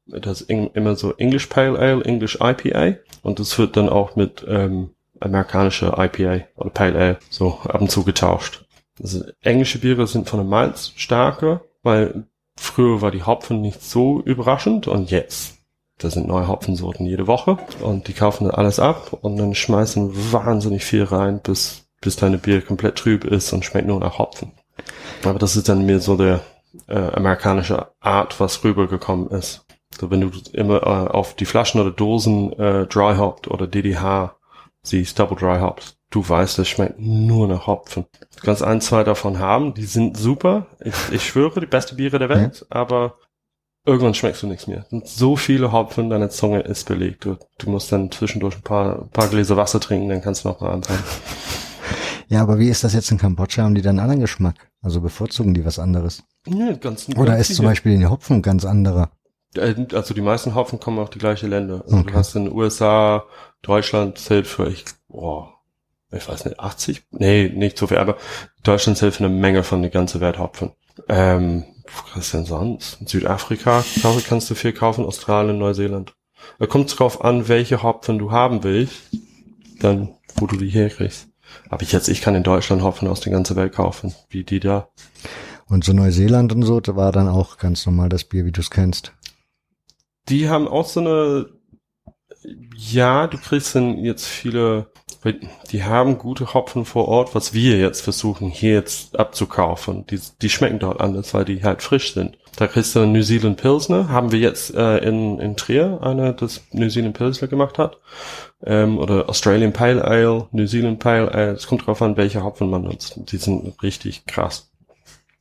das 0.06 0.40
immer 0.40 0.96
so 0.96 1.12
English 1.12 1.46
Pale 1.46 1.78
Ale, 1.78 2.04
English 2.04 2.38
IPA 2.40 2.98
und 3.22 3.38
das 3.38 3.56
wird 3.56 3.76
dann 3.76 3.88
auch 3.88 4.16
mit 4.16 4.44
ähm, 4.48 4.90
amerikanischer 5.20 5.96
IPA 5.96 6.46
oder 6.56 6.70
Pale 6.70 6.98
Ale 6.98 7.18
so 7.30 7.60
ab 7.60 7.80
und 7.80 7.90
zu 7.92 8.02
getauscht. 8.02 8.63
Also 9.00 9.24
englische 9.40 9.78
Biere 9.78 10.06
sind 10.06 10.28
von 10.28 10.38
der 10.38 10.48
Malz 10.48 10.92
stärker, 10.96 11.62
weil 11.82 12.26
früher 12.56 13.02
war 13.02 13.10
die 13.10 13.24
Hopfen 13.24 13.60
nicht 13.60 13.82
so 13.82 14.20
überraschend 14.20 14.86
und 14.86 15.10
jetzt 15.10 15.58
da 15.98 16.10
sind 16.10 16.26
neue 16.26 16.48
Hopfensorten 16.48 17.06
jede 17.06 17.28
Woche 17.28 17.56
und 17.80 18.08
die 18.08 18.14
kaufen 18.14 18.44
dann 18.44 18.54
alles 18.54 18.80
ab 18.80 19.16
und 19.20 19.36
dann 19.36 19.54
schmeißen 19.54 20.32
wahnsinnig 20.32 20.84
viel 20.84 21.04
rein, 21.04 21.40
bis 21.40 21.84
bis 22.04 22.16
deine 22.16 22.38
Bier 22.38 22.60
komplett 22.60 22.96
trüb 22.96 23.24
ist 23.24 23.52
und 23.52 23.64
schmeckt 23.64 23.88
nur 23.88 23.98
nach 23.98 24.18
Hopfen. 24.18 24.52
Aber 25.24 25.38
das 25.38 25.56
ist 25.56 25.68
dann 25.68 25.86
mehr 25.86 26.00
so 26.00 26.16
der 26.16 26.40
äh, 26.86 26.98
amerikanische 26.98 27.88
Art, 28.00 28.38
was 28.40 28.62
rübergekommen 28.62 29.28
ist. 29.30 29.64
So, 29.98 30.10
wenn 30.10 30.20
du 30.20 30.30
immer 30.52 30.82
äh, 30.82 31.08
auf 31.10 31.34
die 31.34 31.46
Flaschen 31.46 31.80
oder 31.80 31.92
Dosen 31.92 32.52
äh, 32.58 32.86
Dry 32.86 33.16
Hopped 33.16 33.48
oder 33.48 33.66
DDH 33.66 34.36
siehst, 34.82 35.18
Double 35.18 35.38
Dry 35.38 35.60
Hops, 35.60 35.96
du 36.14 36.26
weißt, 36.28 36.58
das 36.58 36.68
schmeckt 36.68 36.98
nur 37.00 37.48
nach 37.48 37.66
Hopfen. 37.66 38.06
Du 38.36 38.42
kannst 38.42 38.62
ein, 38.62 38.80
zwei 38.80 39.04
davon 39.04 39.38
haben, 39.38 39.74
die 39.74 39.84
sind 39.84 40.16
super. 40.16 40.66
Ich, 40.80 40.94
ich 41.12 41.26
schwöre, 41.26 41.60
die 41.60 41.66
beste 41.66 41.94
Biere 41.96 42.18
der 42.18 42.28
Welt, 42.28 42.64
aber 42.70 43.16
irgendwann 43.84 44.14
schmeckst 44.14 44.42
du 44.42 44.46
nichts 44.46 44.66
mehr. 44.66 44.86
Und 44.90 45.08
so 45.08 45.36
viele 45.36 45.72
Hopfen, 45.72 46.10
deine 46.10 46.28
Zunge 46.30 46.60
ist 46.60 46.84
belegt. 46.86 47.24
Du, 47.24 47.36
du 47.58 47.70
musst 47.70 47.90
dann 47.92 48.10
zwischendurch 48.10 48.56
ein 48.56 48.62
paar, 48.62 49.02
ein 49.02 49.10
paar 49.10 49.28
Gläser 49.28 49.56
Wasser 49.56 49.80
trinken, 49.80 50.08
dann 50.08 50.22
kannst 50.22 50.44
du 50.44 50.48
noch 50.48 50.60
mal 50.60 50.70
anfangen. 50.72 51.02
Ja, 52.28 52.40
aber 52.40 52.58
wie 52.58 52.70
ist 52.70 52.82
das 52.82 52.94
jetzt 52.94 53.10
in 53.10 53.18
Kambodscha? 53.18 53.62
Haben 53.62 53.74
die 53.74 53.82
dann 53.82 53.98
einen 53.98 54.00
anderen 54.00 54.20
Geschmack? 54.22 54.54
Also 54.80 55.02
bevorzugen 55.02 55.52
die 55.52 55.66
was 55.66 55.78
anderes? 55.78 56.24
Ja, 56.46 56.72
ganz, 56.72 57.06
Oder 57.10 57.32
ganz 57.36 57.50
ist 57.50 57.56
zum. 57.56 57.66
Beispiel 57.66 57.98
der 57.98 58.10
Hopfen 58.10 58.40
ganz 58.40 58.64
anderer? 58.64 59.10
Äh, 59.54 59.74
Also 59.92 60.14
die 60.14 60.22
meisten 60.22 60.54
Hopfen 60.54 60.80
kommen 60.80 60.98
auf 61.00 61.10
die 61.10 61.18
gleiche 61.18 61.46
Länder. 61.46 61.82
Also 61.84 61.98
Okay. 61.98 62.10
du 62.12 62.14
hast 62.16 62.34
in 62.34 62.44
den 62.46 62.54
USA, 62.54 63.24
Deutschland 63.60 64.16
zählt 64.18 64.46
für 64.46 64.68
ich, 64.68 64.84
boah, 65.06 65.53
ich 66.16 66.28
weiß 66.28 66.44
nicht, 66.44 66.60
80? 66.60 67.04
Nee, 67.10 67.48
nicht 67.48 67.78
so 67.78 67.86
viel, 67.86 67.98
aber 67.98 68.16
Deutschland 68.62 68.98
hilft 68.98 69.20
eine 69.20 69.28
Menge 69.28 69.62
von 69.62 69.82
der 69.82 69.90
ganzen 69.90 70.20
Welt 70.20 70.38
Hopfen. 70.38 70.72
Ähm, 71.08 71.64
was 72.14 72.30
denn 72.30 72.44
sonst? 72.44 73.00
In 73.00 73.06
Südafrika, 73.06 73.84
glaube 74.00 74.20
ich, 74.20 74.26
kannst 74.26 74.50
du 74.50 74.54
viel 74.54 74.72
kaufen, 74.72 75.04
Australien, 75.04 75.58
Neuseeland. 75.58 76.14
Da 76.58 76.66
kommt 76.66 76.98
drauf 76.98 77.24
an, 77.24 77.48
welche 77.48 77.82
Hopfen 77.82 78.18
du 78.18 78.30
haben 78.30 78.64
willst, 78.64 79.10
dann, 79.80 80.14
wo 80.36 80.46
du 80.46 80.56
die 80.56 80.68
herkriegst. 80.68 81.28
Aber 81.68 81.82
ich 81.82 81.92
jetzt, 81.92 82.08
ich 82.08 82.20
kann 82.20 82.34
in 82.34 82.42
Deutschland 82.42 82.82
Hopfen 82.82 83.08
aus 83.08 83.20
der 83.20 83.32
ganzen 83.32 83.56
Welt 83.56 83.74
kaufen, 83.74 84.14
wie 84.28 84.44
die 84.44 84.60
da. 84.60 84.88
Und 85.66 85.84
so 85.84 85.92
Neuseeland 85.92 86.52
und 86.52 86.62
so, 86.62 86.80
da 86.80 86.96
war 86.96 87.12
dann 87.12 87.28
auch 87.28 87.58
ganz 87.58 87.86
normal 87.86 88.08
das 88.08 88.24
Bier, 88.24 88.44
wie 88.44 88.52
du 88.52 88.60
es 88.60 88.70
kennst. 88.70 89.12
Die 90.28 90.48
haben 90.48 90.68
auch 90.68 90.86
so 90.86 91.00
eine, 91.00 91.46
ja, 92.76 93.26
du 93.26 93.38
kriegst 93.38 93.74
dann 93.74 93.98
jetzt 93.98 94.26
viele, 94.26 94.90
die 95.70 95.84
haben 95.84 96.18
gute 96.18 96.52
Hopfen 96.52 96.84
vor 96.84 97.08
Ort, 97.08 97.34
was 97.34 97.54
wir 97.54 97.78
jetzt 97.78 98.02
versuchen 98.02 98.48
hier 98.48 98.74
jetzt 98.74 99.18
abzukaufen. 99.18 100.06
Die, 100.06 100.20
die 100.42 100.50
schmecken 100.50 100.78
dort 100.78 101.00
anders, 101.00 101.32
weil 101.32 101.44
die 101.44 101.62
halt 101.62 101.82
frisch 101.82 102.14
sind. 102.14 102.36
Da 102.56 102.66
kriegst 102.66 102.94
du 102.94 103.00
einen 103.00 103.12
New 103.12 103.22
Zealand 103.22 103.60
Pilsner, 103.60 104.08
haben 104.08 104.30
wir 104.30 104.38
jetzt 104.38 104.74
äh, 104.74 104.98
in, 104.98 105.40
in 105.40 105.56
Trier, 105.56 106.00
einer 106.02 106.32
das 106.32 106.62
New 106.72 106.88
Zealand 106.88 107.16
Pilsner 107.16 107.48
gemacht 107.48 107.78
hat. 107.78 107.98
Ähm, 108.64 108.98
oder 108.98 109.28
Australian 109.28 109.72
Pale 109.72 110.04
Ale, 110.04 110.48
New 110.52 110.66
Zealand 110.66 110.98
Pale 111.00 111.32
Ale. 111.32 111.52
Es 111.52 111.66
kommt 111.66 111.86
drauf 111.86 112.00
an, 112.02 112.16
welche 112.16 112.44
Hopfen 112.44 112.70
man 112.70 112.82
nutzt. 112.82 113.18
Die 113.32 113.38
sind 113.38 113.82
richtig 113.82 114.26
krass. 114.26 114.70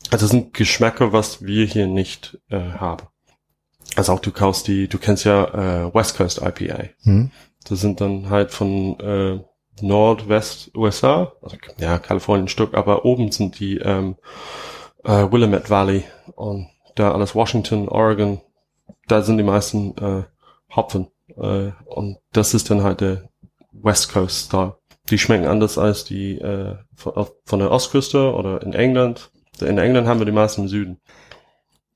Also 0.09 0.25
das 0.25 0.31
sind 0.31 0.53
Geschmäcker, 0.53 1.13
was 1.13 1.45
wir 1.45 1.65
hier 1.65 1.87
nicht 1.87 2.39
äh, 2.49 2.59
haben. 2.59 3.07
Also 3.95 4.13
auch 4.13 4.19
du 4.19 4.31
kaufst 4.31 4.67
die, 4.67 4.87
du 4.87 4.97
kennst 4.97 5.25
ja 5.25 5.87
äh, 5.87 5.93
West 5.93 6.17
Coast 6.17 6.41
IPA. 6.41 6.85
Hm. 7.03 7.31
Das 7.65 7.79
sind 7.81 8.01
dann 8.01 8.29
halt 8.29 8.51
von 8.51 8.99
äh, 8.99 9.39
Nordwest 9.81 10.71
USA, 10.75 11.33
also 11.41 11.57
ja, 11.77 11.97
Kalifornien 11.97 12.45
ein 12.45 12.49
Stück, 12.49 12.73
aber 12.73 13.05
oben 13.05 13.31
sind 13.31 13.59
die 13.59 13.77
ähm, 13.77 14.15
äh, 15.03 15.31
Willamette 15.31 15.69
Valley 15.69 16.03
und 16.35 16.69
da 16.95 17.11
alles 17.11 17.35
Washington, 17.35 17.89
Oregon, 17.89 18.41
da 19.07 19.21
sind 19.21 19.37
die 19.37 19.43
meisten 19.43 19.97
äh, 19.97 20.23
Hopfen. 20.75 21.07
Äh, 21.35 21.71
und 21.85 22.17
das 22.31 22.53
ist 22.53 22.69
dann 22.69 22.83
halt 22.83 23.01
der 23.01 23.29
West 23.71 24.11
Coast 24.11 24.47
Style. 24.47 24.77
Die 25.09 25.17
schmecken 25.17 25.47
anders 25.47 25.77
als 25.77 26.05
die 26.05 26.37
äh, 26.37 26.75
von, 26.95 27.27
von 27.45 27.59
der 27.59 27.71
Ostküste 27.71 28.33
oder 28.33 28.61
in 28.61 28.73
England. 28.73 29.31
In 29.59 29.77
England 29.77 30.07
haben 30.07 30.19
wir 30.19 30.25
die 30.25 30.31
meisten 30.31 30.61
im 30.61 30.67
Süden. 30.67 31.01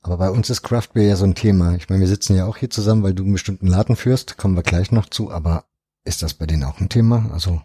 Aber 0.01 0.17
bei 0.17 0.29
uns 0.29 0.49
ist 0.49 0.61
Craft 0.61 0.89
Beer 0.93 1.07
ja 1.07 1.15
so 1.15 1.25
ein 1.25 1.35
Thema. 1.35 1.75
Ich 1.75 1.89
meine, 1.89 2.01
wir 2.01 2.07
sitzen 2.07 2.35
ja 2.35 2.45
auch 2.45 2.57
hier 2.57 2.69
zusammen, 2.69 3.03
weil 3.03 3.13
du 3.13 3.23
einen 3.23 3.33
bestimmten 3.33 3.67
Laden 3.67 3.95
führst. 3.95 4.37
Kommen 4.37 4.55
wir 4.55 4.63
gleich 4.63 4.91
noch 4.91 5.09
zu. 5.09 5.31
Aber 5.31 5.65
ist 6.07 6.23
das 6.23 6.33
bei 6.33 6.45
denen 6.45 6.63
auch 6.63 6.79
ein 6.79 6.89
Thema? 6.89 7.29
Also 7.31 7.61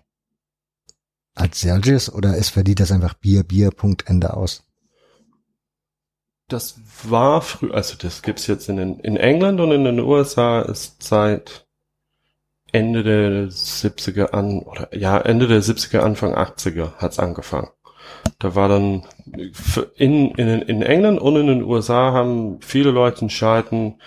als 1.35 1.61
Celsius 1.61 2.13
oder 2.13 2.37
ist 2.37 2.51
für 2.51 2.65
die 2.65 2.75
das 2.75 2.93
einfach 2.93 3.15
Bier, 3.15 3.43
Bier, 3.43 3.71
Punkt, 3.71 4.09
Ende 4.09 4.35
aus? 4.35 4.65
Das 6.49 6.79
war 7.09 7.41
früher, 7.41 7.75
also 7.75 7.97
das 7.97 8.21
gibt's 8.21 8.47
jetzt 8.47 8.69
in, 8.69 8.77
den, 8.77 9.01
in 9.01 9.17
England 9.17 9.61
und 9.61 9.73
in 9.73 9.85
den 9.85 10.01
USA 10.01 10.61
ist 10.61 11.03
seit 11.03 11.67
Ende 12.73 13.03
der 13.03 13.49
70er 13.49 14.33
an, 14.33 14.61
oder 14.61 14.95
ja, 14.95 15.19
Ende 15.19 15.47
der 15.47 15.63
70er, 15.63 16.01
Anfang 16.01 16.35
80er 16.35 16.97
hat's 16.97 17.19
angefangen. 17.19 17.71
Da 18.39 18.55
war 18.55 18.69
dann 18.69 19.07
in, 19.97 20.33
in, 20.33 20.63
in 20.63 20.83
England 20.83 21.21
und 21.21 21.37
in 21.37 21.47
den 21.47 21.63
USA 21.63 22.13
haben 22.13 22.61
viele 22.61 22.91
Leute 22.91 23.23
entscheiden, 23.23 24.01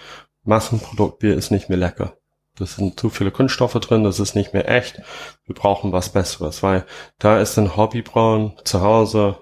Massenproduktbier 0.44 1.36
ist 1.36 1.52
nicht 1.52 1.70
mehr 1.70 1.78
lecker. 1.78 2.18
Das 2.58 2.76
sind 2.76 3.00
zu 3.00 3.10
viele 3.10 3.32
Kunststoffe 3.32 3.74
drin, 3.74 4.04
das 4.04 4.20
ist 4.20 4.36
nicht 4.36 4.54
mehr 4.54 4.70
echt. 4.70 5.02
Wir 5.46 5.56
brauchen 5.56 5.92
was 5.92 6.10
Besseres, 6.10 6.64
weil 6.64 6.86
da 7.20 7.40
ist 7.40 7.58
ein 7.58 7.76
Hobbybrauen 7.76 8.54
zu 8.64 8.82
Hause 8.82 9.38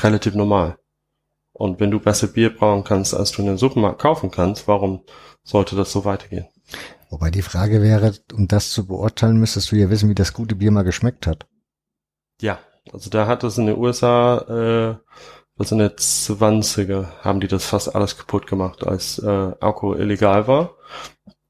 relativ 0.00 0.34
normal. 0.34 0.78
Und 1.52 1.78
wenn 1.78 1.92
du 1.92 2.00
besser 2.00 2.26
Bier 2.26 2.54
brauen 2.54 2.82
kannst, 2.82 3.14
als 3.14 3.30
du 3.30 3.42
in 3.42 3.46
den 3.46 3.58
Supermarkt 3.58 4.00
kaufen 4.00 4.32
kannst, 4.32 4.66
warum 4.66 5.04
sollte 5.44 5.76
das 5.76 5.92
so 5.92 6.04
weitergehen? 6.04 6.48
Wobei 7.10 7.30
die 7.30 7.42
Frage 7.42 7.80
wäre, 7.80 8.12
um 8.32 8.48
das 8.48 8.70
zu 8.70 8.86
beurteilen, 8.86 9.38
müsstest 9.38 9.70
du 9.70 9.76
ja 9.76 9.88
wissen, 9.88 10.08
wie 10.08 10.16
das 10.16 10.32
gute 10.32 10.56
Bier 10.56 10.72
mal 10.72 10.82
geschmeckt 10.82 11.28
hat. 11.28 11.46
Ja, 12.40 12.58
also 12.92 13.08
da 13.08 13.28
hat 13.28 13.44
es 13.44 13.56
in 13.56 13.66
den 13.66 13.78
USA, 13.78 14.98
äh, 14.98 15.14
was 15.56 15.70
in 15.70 15.78
den 15.78 15.90
20er, 15.90 17.20
haben 17.20 17.38
die 17.38 17.46
das 17.46 17.64
fast 17.66 17.94
alles 17.94 18.18
kaputt 18.18 18.48
gemacht, 18.48 18.84
als 18.84 19.20
äh, 19.20 19.52
Alkohol 19.60 20.00
illegal 20.00 20.48
war 20.48 20.74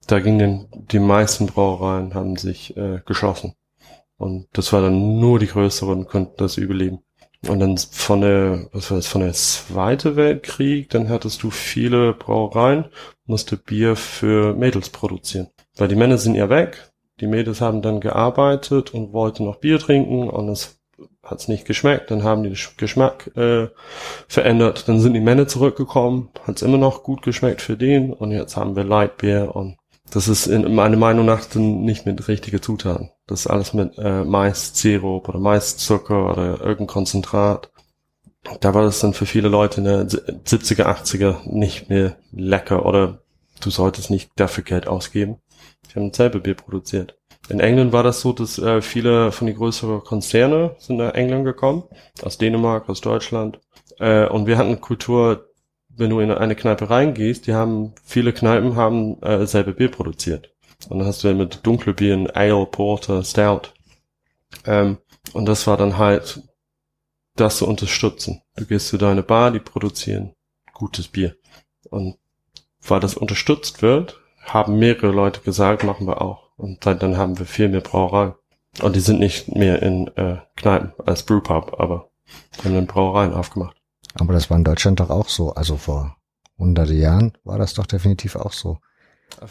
da 0.07 0.21
gingen 0.21 0.69
die 0.73 0.99
meisten 0.99 1.47
Brauereien 1.47 2.15
haben 2.15 2.37
sich 2.37 2.77
äh, 2.77 3.01
geschlossen. 3.05 3.55
Und 4.17 4.47
das 4.53 4.73
war 4.73 4.81
dann 4.81 5.19
nur 5.19 5.39
die 5.39 5.49
größeren 5.49 6.07
konnten 6.07 6.35
das 6.37 6.57
überleben. 6.57 7.01
Und 7.49 7.61
dann 7.61 7.77
von 7.77 8.23
der, 8.23 8.69
was 8.73 8.91
war 8.91 8.99
das, 8.99 9.07
von 9.07 9.21
der 9.21 9.33
Zweite 9.33 10.17
Weltkrieg, 10.17 10.89
dann 10.91 11.09
hattest 11.09 11.43
du 11.43 11.51
viele 11.51 12.15
Brauereien, 12.15 12.87
musste 13.27 13.57
Bier 13.57 13.97
für 13.97 14.55
Mädels 14.55 14.89
produzieren. 14.91 15.49
Weil 15.77 15.89
die 15.89 15.97
Männer 15.97 16.19
sind 16.19 16.37
ja 16.37 16.49
weg, 16.49 16.93
die 17.21 17.27
Mädels 17.27 17.61
haben 17.61 17.83
dann 17.83 18.01
gearbeitet 18.01 18.95
und 18.95 19.13
wollten 19.13 19.45
noch 19.45 19.57
Bier 19.57 19.79
trinken 19.79 20.29
und 20.29 20.49
es 20.49 20.81
hat's 21.23 21.49
nicht 21.49 21.65
geschmeckt, 21.65 22.11
dann 22.11 22.23
haben 22.23 22.43
die 22.43 22.51
den 22.51 22.59
Geschmack 22.77 23.31
äh, 23.37 23.69
verändert, 24.29 24.89
dann 24.89 25.01
sind 25.01 25.15
die 25.15 25.21
Männer 25.21 25.49
zurückgekommen, 25.49 26.29
hat's 26.47 26.63
immer 26.63 26.79
noch 26.79 27.03
gut 27.03 27.23
geschmeckt 27.23 27.63
für 27.63 27.77
den 27.77 28.13
und 28.13 28.31
jetzt 28.31 28.57
haben 28.57 28.77
wir 28.77 28.85
Lightbier 28.85 29.55
und 29.55 29.77
das 30.15 30.29
ist 30.29 30.47
in 30.47 30.73
meiner 30.77 30.97
Meinung 30.97 31.27
nach 31.27 31.53
nicht 31.57 32.07
mit 32.07 32.29
richtige 32.29 32.61
Zutaten. 32.61 33.11
Das 33.27 33.41
ist 33.41 33.47
alles 33.49 33.75
mit 33.75 33.99
äh, 33.99 34.23
Mais-Sirup 34.23 35.29
oder 35.29 35.41
Mais-Zucker 35.41 36.31
oder 36.31 36.61
irgendein 36.61 36.87
Konzentrat. 36.87 37.73
Da 38.61 38.75
war 38.75 38.85
das 38.85 39.01
dann 39.01 39.13
für 39.13 39.27
viele 39.27 39.49
Leute 39.49 39.79
in 39.81 39.85
der 39.85 40.07
70er, 40.07 40.85
80er 40.85 41.51
nicht 41.51 41.89
mehr 41.89 42.17
lecker 42.31 42.87
oder 42.87 43.23
du 43.61 43.71
solltest 43.71 44.11
nicht 44.11 44.31
dafür 44.37 44.63
Geld 44.63 44.87
ausgeben. 44.87 45.39
Die 45.91 45.99
haben 45.99 46.13
selber 46.13 46.39
Bier 46.39 46.55
produziert. 46.55 47.19
In 47.49 47.59
England 47.59 47.93
war 47.93 48.05
das 48.05 48.21
so, 48.21 48.33
dass 48.33 48.57
äh, 48.59 48.83
viele 48.83 49.33
von 49.33 49.49
den 49.49 49.57
größeren 49.57 50.05
Konzerne 50.05 50.77
sind 50.79 50.97
nach 50.97 51.15
England 51.15 51.45
gekommen, 51.45 51.83
aus 52.23 52.39
Dänemark, 52.39 52.89
aus 52.89 53.01
Deutschland. 53.01 53.59
Äh, 53.99 54.29
und 54.29 54.47
wir 54.47 54.59
hatten 54.59 54.81
Kultur, 54.81 55.49
wenn 55.97 56.11
du 56.11 56.21
in 56.21 56.31
eine 56.31 56.57
Kneipe 56.57 56.91
reingehst, 56.91 57.47
die 57.47 57.55
haben, 57.55 57.93
viele 58.05 58.33
Kneipen 58.33 58.77
haben 58.77 59.23
äh, 59.23 59.47
selber 59.47 59.73
Bier 59.73 59.91
produziert. 59.91 60.51
Und 60.89 60.99
dann 60.99 61.09
hast 61.09 61.23
du 61.23 61.29
ja 61.29 61.35
mit 61.35 61.65
dunkle 61.65 61.95
Bieren, 61.95 62.31
Ale, 62.31 62.67
Porter, 62.67 63.23
Stout. 63.23 63.73
Ähm, 64.67 64.99
und 65.33 65.47
das 65.47 65.67
war 65.67 65.77
dann 65.77 65.99
halt, 65.99 66.43
das 67.37 67.59
zu 67.59 67.67
unterstützen. 67.67 68.43
Du 68.57 68.65
gehst 68.67 68.89
zu 68.89 68.99
deiner 68.99 69.23
Bar, 69.23 69.51
die 69.51 69.61
produzieren 69.61 70.35
gutes 70.75 71.09
Bier. 71.09 71.37
Und 71.89 72.19
weil 72.83 73.01
das 73.01 73.15
unterstützt 73.15 73.81
wird, 73.81 74.21
haben 74.43 74.79
mehrere 74.79 75.13
Leute 75.13 75.41
gesagt, 75.41 75.85
machen 75.85 76.07
wir 76.07 76.21
auch. 76.21 76.51
Und 76.57 76.85
dann, 76.85 76.99
dann 76.99 77.17
haben 77.17 77.39
wir 77.39 77.47
viel 77.47 77.69
mehr 77.69 77.81
Brauereien. 77.81 78.35
Und 78.83 78.97
die 78.97 79.01
sind 79.01 79.21
nicht 79.21 79.55
mehr 79.55 79.81
in 79.83 80.09
äh, 80.17 80.39
Kneipen 80.57 80.93
als 81.07 81.23
Brewpub, 81.23 81.81
aber 81.81 82.11
haben 82.63 82.75
dann 82.75 82.87
Brauereien 82.87 83.33
aufgemacht. 83.33 83.77
Aber 84.15 84.33
das 84.33 84.51
war 84.51 84.57
in 84.57 84.65
Deutschland 84.65 85.01
doch 85.01 85.11
auch 85.11 85.29
so. 85.29 85.53
Also 85.55 85.77
vor 85.77 86.17
hunderte 86.59 86.95
Jahren 86.95 87.33
war 87.45 87.59
das 87.59 87.75
doch 87.75 87.87
definitiv 87.87 88.37
auch 88.37 88.53
so. 88.53 88.79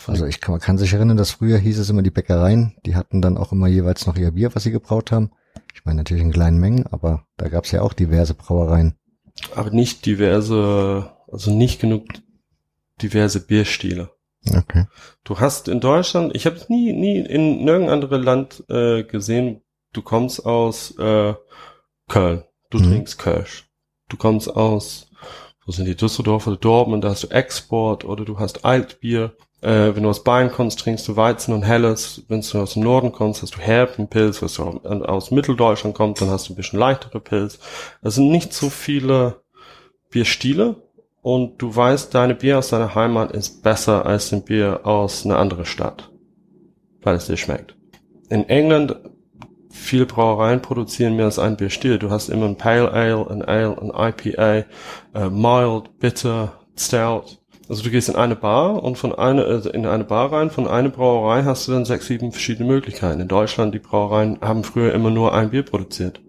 Also 0.08 0.26
ich 0.26 0.40
kann, 0.40 0.54
man 0.54 0.62
kann 0.62 0.78
sich 0.78 0.94
erinnern, 0.94 1.18
dass 1.18 1.32
früher 1.32 1.58
hieß 1.58 1.80
es 1.80 1.90
immer 1.90 2.04
die 2.04 2.12
Bäckereien, 2.12 2.76
die 2.86 2.96
hatten 2.96 3.22
dann 3.22 3.38
auch 3.38 3.52
immer 3.52 3.68
jeweils 3.68 4.06
noch 4.06 4.16
ihr 4.16 4.32
Bier, 4.32 4.56
was 4.56 4.64
sie 4.64 4.72
gebraut 4.72 5.12
haben. 5.12 5.32
Ich 5.74 5.84
meine 5.84 5.98
natürlich 5.98 6.24
in 6.24 6.32
kleinen 6.32 6.60
Mengen, 6.60 6.88
aber 6.88 7.26
da 7.38 7.50
gab 7.50 7.66
es 7.66 7.72
ja 7.72 7.82
auch 7.82 7.94
diverse 7.94 8.34
Brauereien. 8.34 8.96
Aber 9.56 9.72
nicht 9.72 10.06
diverse, 10.06 11.12
also 11.30 11.52
nicht 11.52 11.82
genug 11.82 12.06
diverse 13.02 13.46
Bierstile. 13.46 14.12
Okay. 14.56 14.86
Du 15.24 15.40
hast 15.40 15.68
in 15.68 15.80
Deutschland, 15.80 16.36
ich 16.36 16.46
habe 16.46 16.60
nie, 16.70 16.94
nie 16.94 17.20
in 17.20 17.64
nirgendem 17.64 17.94
anderen 17.94 18.24
Land 18.24 18.64
äh, 18.70 19.04
gesehen, 19.04 19.62
du 19.92 20.02
kommst 20.02 20.46
aus 20.46 20.98
äh, 20.98 21.34
Köln, 22.08 22.44
du 22.70 22.80
mhm. 22.80 22.84
trinkst 22.84 23.20
Kölsch 23.20 23.66
du 24.10 24.18
kommst 24.18 24.56
aus, 24.56 25.08
wo 25.66 25.72
sind 25.72 25.86
die 25.86 25.96
Düsseldorf 25.96 26.48
oder 26.48 26.58
Dortmund, 26.58 27.04
da 27.04 27.10
hast 27.10 27.24
du 27.24 27.28
Export 27.28 28.04
oder 28.04 28.26
du 28.26 28.40
hast 28.40 28.66
Altbier. 28.66 29.36
Äh, 29.62 29.96
wenn 29.96 30.04
du 30.04 30.10
aus 30.10 30.24
Bayern 30.24 30.52
kommst, 30.52 30.80
trinkst 30.80 31.08
du 31.08 31.16
Weizen 31.16 31.54
und 31.54 31.64
Helles. 31.64 32.24
Wenn 32.28 32.42
du 32.42 32.60
aus 32.60 32.74
dem 32.74 32.84
Norden 32.84 33.14
kommst, 33.14 33.42
hast 33.42 33.56
du 33.56 33.60
Herbenpilz. 33.60 34.42
Wenn 34.42 35.00
du 35.00 35.06
aus 35.06 35.32
Mitteldeutschland 35.32 35.96
kommst, 35.96 36.22
dann 36.22 36.30
hast 36.30 36.50
du 36.50 36.54
ein 36.54 36.58
bisschen 36.58 36.80
leichtere 36.80 37.22
Pilz. 37.22 37.60
Es 38.02 38.16
sind 38.16 38.30
nicht 38.30 38.54
so 38.54 38.70
viele 38.70 39.42
Bierstile 40.10 40.76
und 41.22 41.62
du 41.62 41.74
weißt, 41.74 42.14
deine 42.14 42.36
Bier 42.36 42.60
aus 42.60 42.70
deiner 42.70 42.94
Heimat 42.94 43.32
ist 43.32 43.64
besser 43.64 44.06
als 44.06 44.34
ein 44.34 44.44
Bier 44.44 44.82
aus 44.84 45.26
einer 45.26 45.40
anderen 45.40 45.66
Stadt, 45.66 46.12
weil 47.02 47.16
es 47.16 47.28
dir 47.28 47.38
schmeckt. 47.38 47.78
In 48.30 48.50
England 48.50 48.98
viele 49.74 50.06
Brauereien 50.06 50.62
produzieren 50.62 51.16
mehr 51.16 51.26
als 51.26 51.40
ein 51.40 51.58
Bierstil. 51.58 51.98
Du 51.98 52.10
hast 52.10 52.30
immer 52.30 52.46
ein 52.46 52.58
Pale 52.58 52.92
Ale, 52.92 53.30
ein 53.30 53.42
Ale, 53.42 53.76
ein 53.82 53.90
IPA, 53.90 54.66
äh, 55.14 55.30
mild, 55.30 56.00
bitter, 56.00 56.54
stout. 56.78 57.40
Also 57.68 57.84
du 57.84 57.90
gehst 57.90 58.10
in 58.10 58.16
eine 58.16 58.36
Bar 58.36 58.84
und 58.84 58.98
von 58.98 59.16
einer 59.16 59.46
also 59.46 59.70
in 59.70 59.86
eine 59.86 60.04
Bar 60.04 60.32
rein, 60.32 60.52
von 60.52 60.68
einer 60.68 60.90
Brauerei 60.90 61.44
hast 61.44 61.68
du 61.68 61.72
dann 61.72 61.86
sechs, 61.86 62.08
sieben 62.08 62.32
verschiedene 62.32 62.68
Möglichkeiten. 62.70 63.22
In 63.22 63.28
Deutschland, 63.28 63.74
die 63.74 63.80
Brauereien 63.80 64.40
haben 64.42 64.64
früher 64.64 64.94
immer 64.94 65.10
nur 65.10 65.34
ein 65.34 65.50
Bier 65.50 65.64
produziert. 65.64 66.22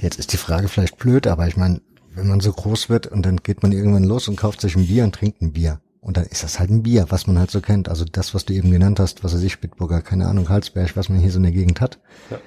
Jetzt 0.00 0.18
ist 0.18 0.32
die 0.32 0.38
Frage 0.38 0.68
vielleicht 0.68 0.96
blöd, 0.96 1.26
aber 1.26 1.46
ich 1.48 1.56
meine, 1.56 1.80
wenn 2.14 2.28
man 2.28 2.40
so 2.40 2.52
groß 2.52 2.88
wird 2.88 3.08
und 3.08 3.26
dann 3.26 3.38
geht 3.38 3.62
man 3.62 3.72
irgendwann 3.72 4.04
los 4.04 4.28
und 4.28 4.36
kauft 4.36 4.60
sich 4.60 4.76
ein 4.76 4.86
Bier 4.86 5.04
und 5.04 5.14
trinkt 5.14 5.42
ein 5.42 5.52
Bier. 5.52 5.80
Und 6.00 6.16
dann 6.16 6.24
ist 6.24 6.42
das 6.44 6.58
halt 6.58 6.70
ein 6.70 6.82
Bier, 6.82 7.06
was 7.10 7.26
man 7.26 7.38
halt 7.38 7.50
so 7.50 7.60
kennt. 7.60 7.88
Also 7.88 8.06
das, 8.10 8.34
was 8.34 8.46
du 8.46 8.54
eben 8.54 8.70
genannt 8.70 9.00
hast, 9.00 9.22
was 9.22 9.34
weiß 9.34 9.42
ich, 9.42 9.60
Bitburger, 9.60 10.00
keine 10.00 10.26
Ahnung, 10.28 10.48
Halsberg, 10.48 10.96
was 10.96 11.10
man 11.10 11.18
hier 11.18 11.30
so 11.30 11.36
in 11.36 11.42
der 11.42 11.52
Gegend 11.52 11.80
hat. 11.80 11.98
Ja. 12.30 12.38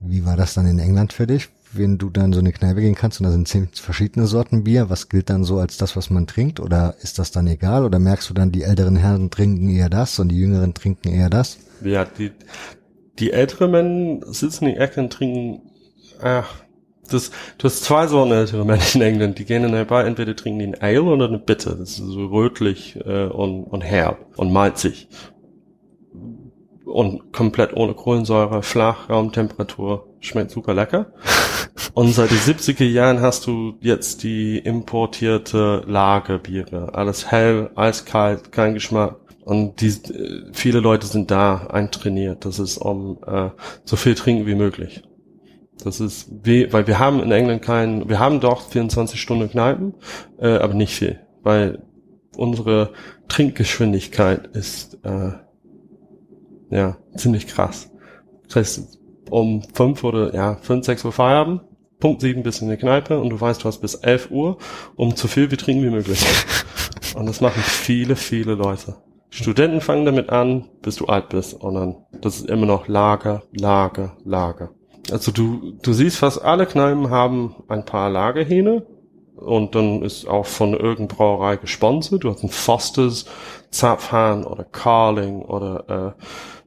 Wie 0.00 0.24
war 0.24 0.36
das 0.36 0.54
dann 0.54 0.66
in 0.66 0.78
England 0.78 1.12
für 1.12 1.26
dich? 1.26 1.48
Wenn 1.72 1.98
du 1.98 2.08
dann 2.08 2.32
so 2.32 2.38
eine 2.38 2.52
Kneipe 2.52 2.80
gehen 2.80 2.94
kannst 2.94 3.20
und 3.20 3.24
da 3.24 3.30
sind 3.30 3.46
zehn 3.46 3.68
verschiedene 3.72 4.26
Sorten 4.26 4.64
Bier, 4.64 4.88
was 4.88 5.08
gilt 5.08 5.28
dann 5.28 5.44
so 5.44 5.58
als 5.58 5.76
das, 5.76 5.96
was 5.96 6.08
man 6.08 6.26
trinkt? 6.26 6.60
Oder 6.60 6.94
ist 7.02 7.18
das 7.18 7.30
dann 7.30 7.46
egal? 7.46 7.84
Oder 7.84 7.98
merkst 7.98 8.30
du 8.30 8.34
dann, 8.34 8.52
die 8.52 8.62
älteren 8.62 8.96
Herren 8.96 9.30
trinken 9.30 9.68
eher 9.68 9.90
das 9.90 10.18
und 10.18 10.30
die 10.30 10.38
jüngeren 10.38 10.72
trinken 10.72 11.08
eher 11.08 11.28
das? 11.28 11.58
Ja, 11.82 12.04
die, 12.04 12.30
die 13.18 13.32
älteren 13.32 13.70
Männer 13.70 14.32
sitzen 14.32 14.66
in 14.66 14.74
die 14.74 14.80
Ecke 14.80 15.00
und 15.00 15.12
trinken, 15.12 15.60
ach, 16.22 16.54
das, 17.10 17.30
du 17.58 17.64
hast 17.64 17.84
zwei 17.84 18.06
Sorten 18.06 18.32
ältere 18.32 18.64
Männer 18.64 18.82
in 18.94 19.02
England, 19.02 19.38
die 19.38 19.44
gehen 19.44 19.64
in 19.64 19.74
eine 19.74 19.84
Bar, 19.84 20.06
entweder 20.06 20.36
trinken 20.36 20.58
die 20.60 20.66
ein 20.66 20.80
Ale 20.80 21.02
oder 21.02 21.26
eine 21.26 21.38
Bitte. 21.38 21.70
Das 21.70 21.90
ist 21.90 21.96
so 21.98 22.26
rötlich 22.26 22.96
äh, 23.04 23.26
und, 23.26 23.64
und 23.64 23.82
herb 23.82 24.24
und 24.36 24.52
malzig. 24.52 25.08
Und 26.88 27.32
komplett 27.32 27.76
ohne 27.76 27.94
Kohlensäure, 27.94 28.62
flach, 28.62 29.10
Raumtemperatur, 29.10 30.08
schmeckt 30.20 30.50
super 30.50 30.74
lecker. 30.74 31.12
Und 31.94 32.12
seit 32.12 32.30
den 32.30 32.38
70er 32.38 32.84
Jahren 32.84 33.20
hast 33.20 33.46
du 33.46 33.74
jetzt 33.80 34.22
die 34.22 34.58
importierte 34.58 35.82
Lagerbiere. 35.86 36.94
Alles 36.94 37.30
hell, 37.30 37.70
eiskalt, 37.74 38.52
kein 38.52 38.74
Geschmack. 38.74 39.16
Und 39.44 39.80
die, 39.80 39.88
äh, 39.88 40.44
viele 40.52 40.80
Leute 40.80 41.06
sind 41.06 41.30
da 41.30 41.66
eintrainiert. 41.68 42.44
Das 42.44 42.58
ist 42.58 42.78
um 42.78 43.18
äh, 43.26 43.50
so 43.84 43.96
viel 43.96 44.14
trinken 44.14 44.46
wie 44.46 44.54
möglich. 44.54 45.02
Das 45.82 46.00
ist 46.00 46.30
wie, 46.42 46.72
weil 46.72 46.86
wir 46.86 46.98
haben 46.98 47.22
in 47.22 47.30
England 47.30 47.62
keinen, 47.62 48.08
wir 48.08 48.18
haben 48.18 48.40
doch 48.40 48.68
24 48.68 49.20
Stunden 49.20 49.50
Kneipen, 49.50 49.94
äh, 50.38 50.48
aber 50.48 50.74
nicht 50.74 50.94
viel, 50.94 51.20
weil 51.42 51.82
unsere 52.36 52.92
Trinkgeschwindigkeit 53.28 54.48
ist 54.48 54.98
äh, 55.04 55.32
ja 56.70 56.96
ziemlich 57.16 57.46
krass. 57.46 57.90
Das 58.46 58.56
heißt, 58.56 58.98
um 59.30 59.62
fünf 59.74 60.04
oder 60.04 60.34
ja 60.34 60.56
fünf, 60.56 60.84
sechs 60.84 61.04
Uhr 61.04 61.12
Feierabend, 61.12 61.62
Punkt 62.00 62.20
sieben 62.20 62.42
bis 62.42 62.60
in 62.60 62.70
die 62.70 62.76
Kneipe 62.76 63.18
und 63.18 63.30
du 63.30 63.40
weißt, 63.40 63.62
du 63.62 63.66
hast 63.66 63.80
bis 63.80 63.94
elf 63.96 64.30
Uhr, 64.30 64.58
um 64.96 65.16
so 65.16 65.28
viel 65.28 65.50
wie 65.50 65.56
trinken 65.56 65.82
wie 65.82 65.90
möglich. 65.90 66.24
Und 67.14 67.26
das 67.26 67.40
machen 67.40 67.62
viele, 67.62 68.16
viele 68.16 68.54
Leute. 68.54 68.96
Studenten 69.30 69.80
fangen 69.80 70.04
damit 70.04 70.30
an, 70.30 70.68
bis 70.82 70.96
du 70.96 71.06
alt 71.06 71.30
bist 71.30 71.54
und 71.54 71.74
dann, 71.74 71.96
das 72.20 72.36
ist 72.36 72.48
immer 72.48 72.66
noch 72.66 72.88
Lager, 72.88 73.42
Lager, 73.52 74.16
Lager. 74.24 74.70
Also 75.10 75.32
du, 75.32 75.72
du 75.82 75.92
siehst, 75.92 76.18
fast 76.18 76.42
alle 76.42 76.66
Kneipen 76.66 77.10
haben 77.10 77.56
ein 77.68 77.84
paar 77.84 78.10
Lagerhähne 78.10 78.86
und 79.36 79.74
dann 79.74 80.02
ist 80.02 80.26
auch 80.26 80.46
von 80.46 80.72
irgendeiner 80.72 81.08
Brauerei 81.08 81.56
gesponsert. 81.56 82.24
Du 82.24 82.30
hast 82.30 82.42
einen 82.42 82.50
Fosters, 82.50 83.26
Zapfhahn 83.70 84.44
oder 84.44 84.64
Carling 84.64 85.42
oder 85.42 86.16
äh, 86.18 86.22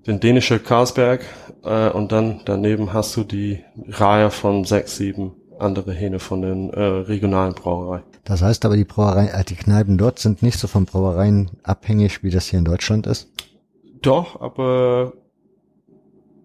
den 0.08 0.20
dänischen 0.20 0.63
Carlsberg 0.63 1.25
äh, 1.63 1.89
und 1.89 2.12
dann 2.12 2.41
daneben 2.46 2.93
hast 2.93 3.15
du 3.17 3.24
die 3.24 3.60
Reihe 3.88 4.31
von 4.31 4.65
sechs, 4.65 4.98
sieben 4.98 5.34
andere 5.60 5.93
Hähne 5.93 6.20
von 6.20 6.41
den 6.41 6.72
äh, 6.72 6.81
regionalen 6.81 7.53
Brauereien. 7.53 8.03
Das 8.24 8.41
heißt 8.41 8.65
aber, 8.65 8.75
die 8.75 8.84
Brauerei, 8.84 9.27
äh, 9.27 9.43
die 9.43 9.55
Kneipen 9.55 9.98
dort 9.98 10.20
sind 10.20 10.41
nicht 10.41 10.58
so 10.58 10.67
von 10.67 10.86
Brauereien 10.86 11.51
abhängig, 11.63 12.24
wie 12.24 12.31
das 12.31 12.48
hier 12.48 12.60
in 12.60 12.65
Deutschland 12.65 13.08
ist? 13.08 13.31
Doch, 14.01 14.42
aber 14.42 15.14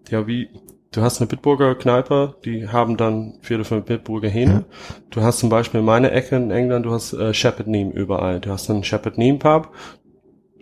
ja, 0.09 0.27
wie 0.27 0.49
du 0.91 1.01
hast 1.01 1.19
eine 1.19 1.27
Bitburger 1.27 1.75
Kneipe, 1.75 2.35
die 2.45 2.67
haben 2.67 2.97
dann 2.97 3.39
vier 3.41 3.57
oder 3.57 3.65
fünf 3.65 3.85
Bitburger 3.85 4.29
Hähne. 4.29 4.51
Ja. 4.51 4.63
Du 5.09 5.21
hast 5.21 5.39
zum 5.39 5.49
Beispiel 5.49 5.79
in 5.79 5.85
meiner 5.85 6.11
Ecke 6.11 6.35
in 6.35 6.51
England, 6.51 6.85
du 6.85 6.91
hast 6.91 7.13
äh, 7.13 7.33
Shepherd 7.33 7.67
Neame 7.67 7.91
überall. 7.91 8.39
Du 8.39 8.51
hast 8.51 8.69
einen 8.69 8.83
Shepherd 8.83 9.17
Neame 9.17 9.39
Pub 9.39 9.71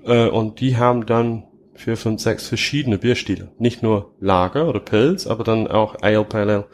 äh, 0.06 0.28
und 0.30 0.62
die 0.62 0.78
haben 0.78 1.06
dann 1.06 1.44
vier, 1.76 1.98
fünf, 1.98 2.22
sechs 2.22 2.48
verschiedene 2.48 2.98
Bierstile. 2.98 3.52
Nicht 3.60 3.84
nur 3.84 4.14
Lager 4.20 4.68
oder 4.68 4.80
Pilz, 4.80 5.28
aber 5.28 5.44
dann 5.44 5.68
auch 5.68 5.96
Ale, 6.02 6.24
Pale 6.24 6.54
Ale. 6.54 6.66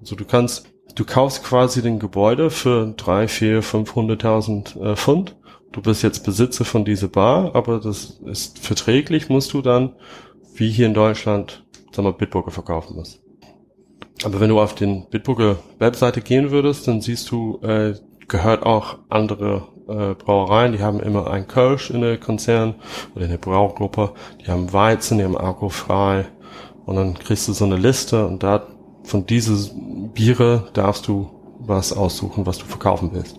Also 0.00 0.16
du 0.16 0.24
kannst, 0.24 0.66
du 0.94 1.04
kaufst 1.04 1.42
quasi 1.44 1.82
den 1.82 1.98
Gebäude 1.98 2.50
für 2.50 2.92
drei, 2.96 3.26
vier, 3.26 3.62
500.000 3.62 4.92
äh, 4.92 4.96
Pfund. 4.96 5.36
Du 5.72 5.82
bist 5.82 6.02
jetzt 6.02 6.24
Besitzer 6.24 6.64
von 6.64 6.84
dieser 6.84 7.08
Bar, 7.08 7.56
aber 7.56 7.80
das 7.80 8.20
ist 8.26 8.60
verträglich, 8.60 9.28
musst 9.28 9.52
du 9.54 9.62
dann, 9.62 9.96
wie 10.54 10.70
hier 10.70 10.86
in 10.86 10.94
Deutschland, 10.94 11.64
sagen 11.90 12.06
wir, 12.06 12.12
Bitburger 12.12 12.52
verkaufen 12.52 12.94
musst. 12.94 13.20
Aber 14.22 14.38
wenn 14.38 14.50
du 14.50 14.60
auf 14.60 14.74
den 14.74 15.08
Bitburger 15.10 15.56
Webseite 15.78 16.20
gehen 16.20 16.50
würdest, 16.50 16.86
dann 16.86 17.00
siehst 17.00 17.30
du, 17.30 17.58
äh, 17.62 17.94
gehört 18.28 18.62
auch 18.62 18.98
andere 19.08 19.68
äh, 19.88 20.14
Brauereien, 20.14 20.72
die 20.72 20.82
haben 20.82 21.00
immer 21.00 21.30
ein 21.30 21.46
Kölsch 21.46 21.90
in 21.90 22.00
der 22.00 22.18
Konzern 22.18 22.74
oder 23.14 23.24
in 23.24 23.30
der 23.30 23.38
Braugruppe, 23.38 24.12
die 24.44 24.50
haben 24.50 24.72
Weizen, 24.72 25.18
die 25.18 25.24
haben 25.24 25.36
alkoholfrei 25.36 26.26
und 26.86 26.96
dann 26.96 27.14
kriegst 27.14 27.48
du 27.48 27.52
so 27.52 27.64
eine 27.64 27.76
Liste 27.76 28.26
und 28.26 28.42
da 28.42 28.66
von 29.04 29.26
diese 29.26 29.70
Biere 30.14 30.68
darfst 30.72 31.08
du 31.08 31.30
was 31.58 31.92
aussuchen, 31.92 32.46
was 32.46 32.58
du 32.58 32.64
verkaufen 32.64 33.10
willst. 33.12 33.38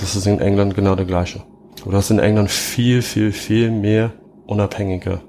Das 0.00 0.16
ist 0.16 0.26
in 0.26 0.40
England 0.40 0.74
genau 0.74 0.94
der 0.94 1.06
gleiche. 1.06 1.42
Du 1.84 1.92
hast 1.92 2.10
in 2.10 2.18
England 2.18 2.50
viel, 2.50 3.00
viel, 3.02 3.32
viel 3.32 3.70
mehr 3.70 4.12
unabhängige 4.46 5.20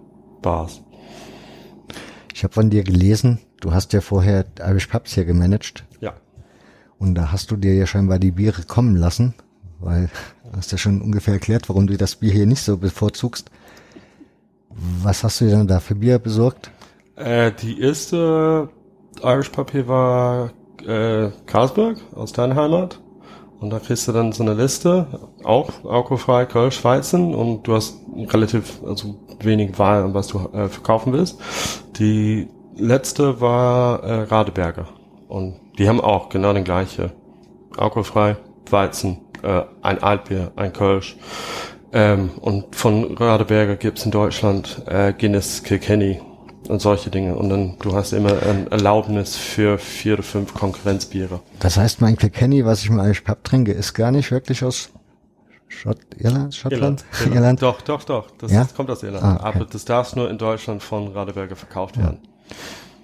Bars. 0.42 0.82
Ich 2.34 2.44
habe 2.44 2.54
von 2.54 2.70
dir 2.70 2.84
gelesen, 2.84 3.40
du 3.60 3.74
hast 3.74 3.94
ja 3.94 4.02
vorher 4.02 4.46
Irish 4.60 4.88
Pubs 4.88 5.14
hier 5.14 5.26
gemanagt 5.26 5.86
Ja. 6.00 6.14
und 6.98 7.16
da 7.16 7.32
hast 7.32 7.52
du 7.52 7.56
dir 7.58 7.74
ja 7.76 7.86
scheinbar 7.86 8.20
die 8.20 8.32
Biere 8.32 8.64
kommen 8.64 8.96
lassen, 8.96 9.34
weil 9.80 10.10
hast 10.56 10.72
ja 10.72 10.78
schon 10.78 11.02
ungefähr 11.02 11.36
erklärt, 11.36 11.70
warum 11.70 11.88
du 11.88 11.98
das 11.98 12.16
Bier 12.16 12.32
hier 12.32 12.46
nicht 12.46 12.62
so 12.62 12.78
bevorzugst. 12.78 13.50
Was 15.04 15.24
hast 15.24 15.42
du 15.42 15.46
dir 15.46 15.52
dann 15.52 15.68
da 15.68 15.80
für 15.80 15.96
Bier 15.96 16.20
besorgt? 16.20 16.72
Äh, 17.16 17.52
die 17.52 17.82
erste 17.82 18.70
Irish 19.22 19.50
Pub 19.50 19.72
hier 19.72 19.88
war 19.88 20.52
äh, 20.86 21.30
Carlsberg 21.46 21.98
aus 22.16 22.32
deiner 22.32 22.56
Heimat. 22.56 23.00
Und 23.60 23.70
da 23.70 23.78
kriegst 23.78 24.08
du 24.08 24.12
dann 24.12 24.32
so 24.32 24.42
eine 24.42 24.56
Liste, 24.56 25.06
auch 25.44 25.70
alkoholfrei, 25.86 26.48
Kölsch, 26.48 26.84
Weizen 26.84 27.36
und 27.36 27.68
du 27.68 27.76
hast 27.76 27.96
relativ, 28.16 28.82
also 28.84 29.20
wenig 29.40 29.78
Wahl, 29.78 30.12
was 30.16 30.28
du 30.28 30.40
äh, 30.52 30.68
verkaufen 30.68 31.14
willst. 31.14 31.40
Die 31.98 32.48
letzte 32.76 33.40
war 33.40 34.04
äh, 34.04 34.24
Radeberger 34.24 34.88
und 35.28 35.60
die 35.78 35.88
haben 35.88 36.02
auch 36.02 36.30
genau 36.30 36.54
den 36.54 36.64
gleiche. 36.64 37.12
Alkoholfrei, 37.78 38.36
Weizen, 38.68 39.20
äh, 39.44 39.64
ein 39.82 40.02
Altbier, 40.04 40.52
ein 40.56 40.74
Kölsch. 40.74 41.16
Ähm, 41.94 42.30
und 42.40 42.76
von 42.76 43.18
Radeberger 43.18 43.76
gibt's 43.76 44.06
in 44.06 44.12
Deutschland 44.12 44.82
äh, 44.88 45.14
Guinness, 45.14 45.64
Kilkenny 45.64 46.22
und 46.70 46.82
solche 46.82 47.10
Dinge. 47.10 47.36
Und 47.36 47.50
dann, 47.50 47.76
du 47.80 47.94
hast 47.94 48.14
immer 48.14 48.32
ein 48.44 48.68
Erlaubnis 48.72 49.36
für 49.36 49.78
vier 49.78 50.14
oder 50.14 50.24
fünf 50.24 50.54
Konkurrenzbiere. 50.54 51.42
Das 51.60 51.78
heißt, 51.78 52.00
mein 52.02 52.16
Kilkenny, 52.18 52.66
was 52.66 52.84
ich 52.84 52.90
im 52.90 53.00
Irish 53.00 53.22
Pub 53.22 53.44
trinke, 53.44 53.74
ist 53.74 53.94
gar 53.94 54.12
nicht 54.12 54.32
wirklich 54.32 54.64
aus 54.64 54.90
Schott, 55.68 55.98
Irland, 56.18 56.54
Schottland, 56.54 57.06
Irland. 57.34 57.62
Doch, 57.62 57.82
doch, 57.82 58.04
doch. 58.04 58.30
Das 58.38 58.52
Ja? 58.52 58.68
kommt 58.76 58.90
aus 58.90 59.04
Irland. 59.04 59.24
Ah, 59.24 59.36
okay. 59.36 59.44
Aber 59.46 59.66
das 59.66 59.86
darf 59.86 60.16
nur 60.16 60.30
in 60.30 60.38
Deutschland 60.38 60.84
von 60.84 61.10
Radeberger 61.10 61.56
verkauft 61.56 61.98
werden. 61.98 62.20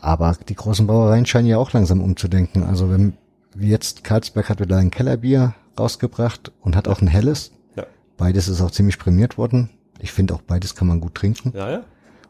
Aber 0.02 0.36
die 0.48 0.56
großen 0.56 0.86
Brauereien 0.86 1.26
scheinen 1.26 1.48
ja 1.48 1.58
auch 1.58 1.72
langsam 1.74 2.02
umzudenken. 2.02 2.64
Also 2.64 2.90
wenn 2.92 3.14
wie 3.56 3.70
jetzt 3.70 4.04
Karlsberg 4.04 4.50
hat 4.50 4.60
wieder 4.60 4.78
ein 4.78 4.92
Kellerbier 4.92 5.56
rausgebracht 5.80 6.52
und 6.62 6.76
hat 6.76 6.88
auch 6.88 7.02
ein 7.02 7.08
helles. 7.08 7.52
Ja. 7.76 7.86
Beides 8.18 8.48
ist 8.48 8.62
auch 8.62 8.72
ziemlich 8.72 9.00
prämiert 9.00 9.38
worden. 9.38 9.70
Ich 10.00 10.12
finde 10.12 10.34
auch 10.34 10.42
beides 10.42 10.76
kann 10.76 10.88
man 10.88 11.02
gut 11.02 11.16
trinken. 11.16 11.54
Ja, 11.56 11.70
ja. 11.70 11.84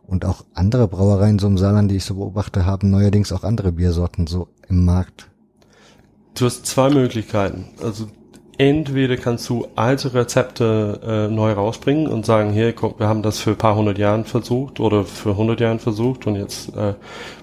Und 0.06 0.24
auch 0.24 0.46
andere 0.54 0.88
Brauereien 0.88 1.38
so 1.38 1.48
im 1.48 1.58
Saarland, 1.58 1.92
die 1.92 1.98
ich 1.98 2.06
so 2.06 2.16
beobachte, 2.16 2.66
haben 2.66 2.90
neuerdings 2.90 3.34
auch 3.34 3.44
andere 3.44 3.74
Biersorten 3.74 4.26
so 4.26 4.48
im 4.70 4.86
Markt. 4.86 5.30
Du 6.34 6.46
hast 6.46 6.66
zwei 6.66 6.90
Möglichkeiten. 6.90 7.66
Also 7.82 8.08
entweder 8.58 9.18
kannst 9.18 9.48
du 9.50 9.68
alte 9.76 10.14
Rezepte 10.14 11.00
äh, 11.30 11.34
neu 11.34 11.54
rausbringen 11.54 12.08
und 12.08 12.26
sagen, 12.26 12.52
hier, 12.52 12.74
guck, 12.74 13.00
wir 13.00 13.08
haben 13.08 13.22
das 13.22 13.40
für 13.40 13.52
ein 13.52 13.58
paar 13.58 13.76
hundert 13.76 13.98
Jahren 13.98 14.26
versucht 14.26 14.80
oder 14.80 15.04
für 15.04 15.38
hundert 15.38 15.60
Jahren 15.60 15.80
versucht 15.80 16.28
und 16.28 16.36
jetzt 16.36 16.76
äh, 16.76 16.96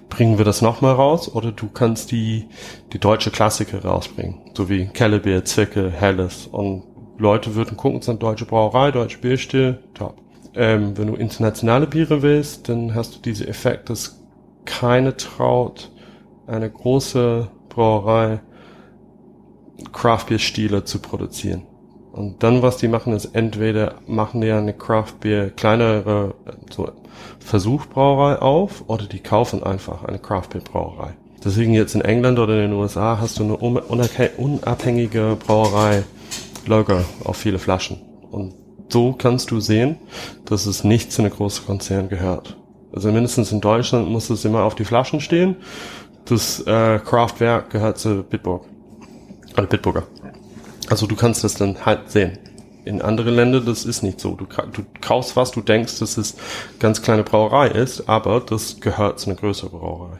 bringen 0.08 0.38
wir 0.38 0.44
das 0.44 0.62
nochmal 0.62 0.94
raus. 0.94 1.32
Oder 1.32 1.52
du 1.52 1.68
kannst 1.68 2.10
die, 2.10 2.48
die 2.92 2.98
deutsche 2.98 3.30
Klassiker 3.30 3.84
rausbringen, 3.84 4.40
so 4.54 4.68
wie 4.68 4.86
Kellerbier, 4.86 5.44
Zwicke, 5.44 5.90
Helles. 5.90 6.46
Und 6.46 6.84
Leute 7.18 7.54
würden 7.54 7.76
gucken, 7.76 7.98
es 7.98 8.06
ist 8.06 8.10
eine 8.10 8.18
deutsche 8.18 8.46
Brauerei, 8.46 8.90
deutsche 8.90 9.18
Bierstil, 9.18 9.78
top. 9.94 10.16
Ähm, 10.56 10.96
wenn 10.96 11.08
du 11.08 11.14
internationale 11.14 11.86
Biere 11.86 12.22
willst, 12.22 12.68
dann 12.68 12.94
hast 12.94 13.16
du 13.16 13.20
diese 13.20 13.46
Effekt, 13.46 13.90
dass 13.90 14.20
keine 14.64 15.16
traut, 15.16 15.90
eine 16.46 16.70
große 16.70 17.48
Brauerei 17.68 18.40
Craft 19.92 20.26
Beer 20.28 20.38
Stile 20.38 20.84
zu 20.84 20.98
produzieren. 21.00 21.62
Und 22.12 22.42
dann, 22.44 22.62
was 22.62 22.76
die 22.76 22.88
machen, 22.88 23.12
ist 23.12 23.34
entweder 23.34 23.96
machen 24.06 24.40
die 24.40 24.50
eine 24.50 24.72
Craft 24.72 25.14
Beer 25.20 25.50
kleinere 25.50 26.34
so 26.70 26.88
Versuchbrauerei 27.40 28.40
auf 28.40 28.84
oder 28.86 29.06
die 29.06 29.18
kaufen 29.18 29.62
einfach 29.62 30.04
eine 30.04 30.18
Craft 30.18 30.50
Beer 30.52 30.62
Brauerei. 30.62 31.14
Deswegen 31.44 31.74
jetzt 31.74 31.94
in 31.94 32.00
England 32.00 32.38
oder 32.38 32.54
in 32.54 32.70
den 32.70 32.72
USA 32.72 33.18
hast 33.20 33.38
du 33.38 33.44
eine 33.44 33.56
unabhängige 33.56 35.36
Brauerei 35.44 36.04
Lager 36.66 37.04
auf 37.24 37.36
viele 37.36 37.58
Flaschen. 37.58 38.00
Und 38.30 38.54
so 38.88 39.12
kannst 39.12 39.50
du 39.50 39.60
sehen, 39.60 39.96
dass 40.44 40.66
es 40.66 40.84
nicht 40.84 41.12
zu 41.12 41.22
einer 41.22 41.30
großen 41.30 41.66
Konzern 41.66 42.08
gehört. 42.08 42.56
Also 42.92 43.10
mindestens 43.10 43.50
in 43.50 43.60
Deutschland 43.60 44.08
muss 44.08 44.30
es 44.30 44.44
immer 44.44 44.62
auf 44.62 44.74
die 44.74 44.84
Flaschen 44.84 45.20
stehen. 45.20 45.56
Das 46.26 46.60
äh, 46.60 47.00
Kraftwerk 47.00 47.70
gehört 47.70 47.98
zu 47.98 48.22
Bitburg. 48.22 48.66
Oder 49.56 49.66
Bitburger. 49.66 50.04
Also 50.88 51.06
du 51.06 51.16
kannst 51.16 51.44
das 51.44 51.54
dann 51.54 51.86
halt 51.86 52.10
sehen. 52.10 52.38
In 52.84 53.00
anderen 53.00 53.34
Ländern, 53.34 53.64
das 53.64 53.86
ist 53.86 54.02
nicht 54.02 54.20
so. 54.20 54.34
Du, 54.34 54.44
du 54.44 54.82
kaufst 55.00 55.36
was, 55.36 55.52
du 55.52 55.62
denkst, 55.62 55.98
dass 56.00 56.18
es 56.18 56.36
ganz 56.78 57.00
kleine 57.00 57.22
Brauerei 57.22 57.68
ist, 57.68 58.08
aber 58.08 58.40
das 58.40 58.80
gehört 58.80 59.18
zu 59.18 59.30
einer 59.30 59.38
größeren 59.38 59.70
Brauerei. 59.70 60.18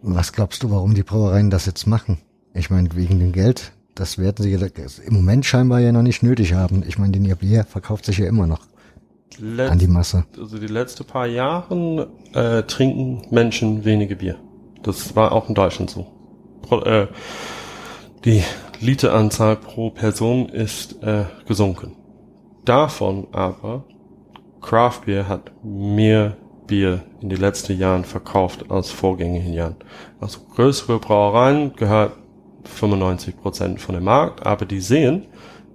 Was 0.00 0.32
glaubst 0.32 0.62
du, 0.62 0.70
warum 0.70 0.94
die 0.94 1.02
Brauereien 1.02 1.50
das 1.50 1.66
jetzt 1.66 1.86
machen? 1.86 2.18
Ich 2.54 2.70
meine, 2.70 2.88
wegen 2.94 3.18
dem 3.18 3.32
Geld, 3.32 3.72
das 3.94 4.16
werden 4.16 4.44
sie 4.44 5.02
im 5.04 5.14
Moment 5.14 5.44
scheinbar 5.44 5.80
ja 5.80 5.92
noch 5.92 6.02
nicht 6.02 6.22
nötig 6.22 6.54
haben. 6.54 6.82
Ich 6.86 6.98
meine, 6.98 7.12
den 7.12 7.24
ihr 7.24 7.34
Bier 7.34 7.64
verkauft 7.64 8.06
sich 8.06 8.18
ja 8.18 8.26
immer 8.26 8.46
noch 8.46 8.60
Letz, 9.38 9.70
an 9.70 9.78
die 9.78 9.88
Masse. 9.88 10.24
Also 10.38 10.58
die 10.58 10.66
letzten 10.66 11.04
paar 11.04 11.26
Jahren 11.26 12.06
äh, 12.32 12.62
trinken 12.62 13.26
Menschen 13.30 13.84
wenige 13.84 14.16
Bier. 14.16 14.36
Das 14.82 15.14
war 15.16 15.32
auch 15.32 15.48
in 15.48 15.54
Deutschland 15.54 15.90
so. 15.90 16.06
Pro, 16.62 16.80
äh, 16.80 17.08
die 18.24 18.42
Literanzahl 18.80 19.56
pro 19.56 19.90
Person 19.90 20.48
ist 20.48 21.02
äh, 21.02 21.24
gesunken. 21.46 21.96
Davon 22.64 23.28
aber 23.32 23.84
Craft 24.60 25.02
Beer 25.06 25.28
hat 25.28 25.52
mehr 25.62 26.36
Bier 26.66 27.02
in 27.20 27.30
den 27.30 27.40
letzten 27.40 27.78
Jahren 27.78 28.04
verkauft 28.04 28.70
als 28.70 28.90
vorgängigen 28.90 29.52
Jahren. 29.52 29.76
Also 30.20 30.40
größere 30.54 30.98
Brauereien 30.98 31.74
gehört 31.74 32.12
95 32.64 33.36
Prozent 33.36 33.80
von 33.80 33.94
dem 33.94 34.04
Markt, 34.04 34.46
aber 34.46 34.66
die 34.66 34.80
sehen, 34.80 35.26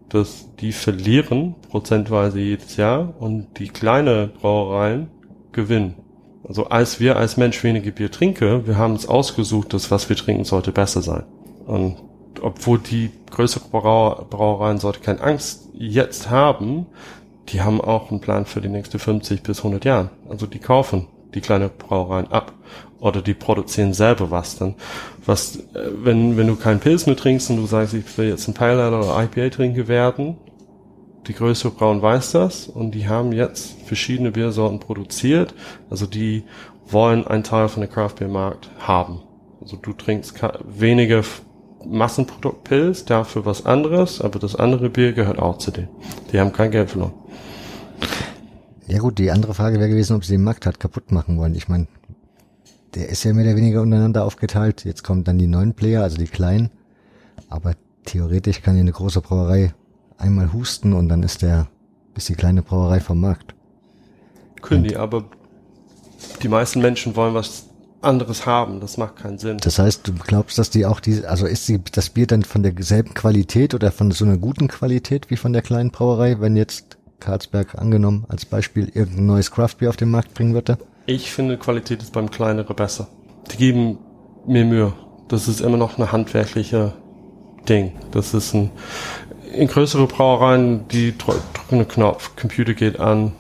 dass 0.10 0.56
die 0.60 0.72
verlieren 0.72 1.56
prozentweise 1.70 2.40
jedes 2.40 2.78
Jahr 2.78 3.16
und 3.20 3.58
die 3.58 3.70
kleine 3.70 4.28
Brauereien 4.28 5.10
gewinnen. 5.52 5.96
Also 6.48 6.66
als 6.66 7.00
wir 7.00 7.18
als 7.18 7.38
Mensch 7.38 7.64
weniger 7.64 7.92
Bier 7.92 8.12
trinken, 8.12 8.68
wir 8.68 8.78
haben 8.78 8.94
uns 8.94 9.08
ausgesucht, 9.08 9.74
dass 9.74 9.90
was 9.90 10.10
wir 10.10 10.16
trinken 10.16 10.44
sollte 10.44 10.72
besser 10.72 11.02
sein. 11.02 11.24
Und 11.66 11.98
obwohl 12.42 12.80
die 12.80 13.12
größere 13.32 13.66
Brauer 13.70 14.26
Brauereien 14.30 14.80
sollte 14.80 15.00
keine 15.00 15.22
Angst 15.22 15.70
jetzt 15.74 16.30
haben, 16.30 16.88
die 17.50 17.62
haben 17.62 17.82
auch 17.82 18.10
einen 18.10 18.22
Plan 18.22 18.46
für 18.46 18.62
die 18.62 18.70
nächsten 18.70 19.00
50 19.00 19.44
bis 19.44 19.60
100 19.60 19.86
Jahren. 19.86 20.10
Also 20.30 20.46
die 20.46 20.60
kaufen 20.60 21.08
die 21.34 21.42
kleine 21.42 21.70
Brauereien 21.70 22.32
ab 22.32 22.54
oder 23.00 23.22
die 23.22 23.34
produzieren 23.34 23.94
selber 23.94 24.32
was 24.32 24.58
dann. 24.58 24.76
Was, 25.26 25.58
äh, 25.58 25.90
wenn, 26.04 26.38
wenn 26.38 26.48
du 26.48 26.56
keinen 26.56 26.80
Pilz 26.80 27.06
mehr 27.06 27.18
trinkst 27.18 27.50
und 27.50 27.58
du 27.58 27.66
sagst, 27.66 27.94
ich 27.94 28.18
will 28.18 28.30
jetzt 28.30 28.48
ein 28.48 28.54
Pale 28.54 28.82
Ale 28.82 28.98
oder 29.00 29.24
IPA 29.24 29.50
trinken 29.50 29.88
werden, 29.88 30.38
die 31.28 31.34
größere 31.34 31.72
Brauen 31.72 32.02
weiß 32.02 32.32
das 32.32 32.68
und 32.68 32.92
die 32.92 33.08
haben 33.08 33.32
jetzt 33.32 33.76
verschiedene 33.86 34.32
Biersorten 34.32 34.80
produziert. 34.80 35.54
Also 35.90 36.06
die 36.06 36.44
wollen 36.86 37.26
einen 37.26 37.44
Teil 37.44 37.70
von 37.70 37.82
der 37.82 37.90
Craft 37.90 38.16
Beer 38.20 38.28
Markt 38.28 38.70
haben. 38.80 39.22
Also 39.62 39.78
du 39.78 39.94
trinkst 39.94 40.36
weniger 40.66 41.24
Massenprodukt 41.86 42.64
Pilz, 42.64 43.06
dafür 43.06 43.46
was 43.46 43.66
anderes, 43.66 44.22
aber 44.22 44.40
das 44.40 44.56
andere 44.56 44.90
Bier 44.90 45.14
gehört 45.14 45.40
auch 45.40 45.58
zu 45.58 45.72
denen. 45.72 45.90
Die 46.32 46.40
haben 46.40 46.54
kein 46.54 46.72
Geld 46.72 46.92
verloren. 46.92 47.14
Ja 48.88 49.00
gut, 49.00 49.18
die 49.18 49.32
andere 49.32 49.54
Frage 49.54 49.80
wäre 49.80 49.90
gewesen, 49.90 50.16
ob 50.16 50.26
sie 50.26 50.34
den 50.34 50.44
Markt 50.44 50.66
halt 50.66 50.80
kaputt 50.80 51.12
machen 51.12 51.38
wollen. 51.38 51.56
Ich 51.56 51.68
meine, 51.68 51.88
der 52.96 53.10
ist 53.10 53.24
ja 53.24 53.34
mehr 53.34 53.46
oder 53.46 53.56
weniger 53.56 53.82
untereinander 53.82 54.24
aufgeteilt. 54.24 54.86
Jetzt 54.86 55.04
kommen 55.04 55.24
dann 55.24 55.38
die 55.38 55.48
neuen 55.48 55.74
Player, 55.74 56.04
also 56.04 56.18
die 56.18 56.28
kleinen. 56.28 56.70
Aber 57.50 57.74
theoretisch 58.06 58.62
kann 58.62 58.76
ja 58.76 58.82
eine 58.82 58.92
große 58.92 59.22
Brauerei 59.22 59.74
einmal 60.18 60.54
husten 60.54 60.94
und 60.94 61.10
dann 61.10 61.24
ist 61.24 61.42
der, 61.42 61.68
ist 62.16 62.30
die 62.30 62.36
kleine 62.36 62.62
Brauerei 62.62 63.00
vom 63.00 63.20
Markt. 63.20 63.56
Können 64.62 64.84
die, 64.84 64.96
aber 64.96 65.26
die 66.42 66.48
meisten 66.48 66.82
Menschen 66.82 67.16
wollen 67.16 67.34
was 67.34 67.70
anderes 68.04 68.46
haben. 68.46 68.80
Das 68.80 68.98
macht 68.98 69.18
keinen 69.18 69.38
Sinn. 69.38 69.58
Das 69.58 69.80
heißt, 69.80 70.08
du 70.08 70.14
glaubst, 70.14 70.58
dass 70.58 70.70
die 70.70 70.86
auch 70.86 71.00
die, 71.00 71.26
also 71.26 71.46
ist 71.46 71.68
die, 71.68 71.80
das 71.92 72.10
Bier 72.10 72.28
dann 72.28 72.44
von 72.44 72.64
derselben 72.64 73.14
Qualität 73.14 73.74
oder 73.74 73.92
von 73.92 74.12
so 74.12 74.26
einer 74.26 74.38
guten 74.38 74.68
Qualität 74.68 75.30
wie 75.30 75.38
von 75.38 75.54
der 75.54 75.62
kleinen 75.62 75.92
Brauerei, 75.92 76.40
wenn 76.40 76.56
jetzt 76.56 76.98
Karlsberg 77.20 77.76
angenommen 77.76 78.26
als 78.28 78.46
Beispiel 78.46 78.90
irgendein 78.94 79.26
neues 79.26 79.52
Craftbier 79.52 79.90
auf 79.90 79.98
den 79.98 80.12
Markt 80.12 80.34
bringen 80.34 80.54
würde? 80.54 80.78
Ich 81.06 81.32
finde, 81.32 81.58
Qualität 81.58 82.02
ist 82.02 82.14
beim 82.14 82.30
kleineren 82.30 82.76
besser. 82.76 83.08
Die 83.52 83.58
geben 83.58 84.00
mir 84.46 84.66
Mühe. 84.66 84.94
Das 85.28 85.48
ist 85.48 85.62
immer 85.62 85.78
noch 85.78 85.98
eine 85.98 86.12
handwerkliche 86.12 86.94
Ding. 87.68 87.94
Das 88.12 88.34
ist 88.34 88.54
ein, 88.54 88.72
in 89.54 89.68
größere 89.68 90.08
Brauereien, 90.08 90.88
die 90.90 91.18
drücken 91.18 91.42
einen 91.70 91.88
Knopf, 91.88 92.36
Computer 92.36 92.74
geht 92.74 93.00
an, 93.00 93.34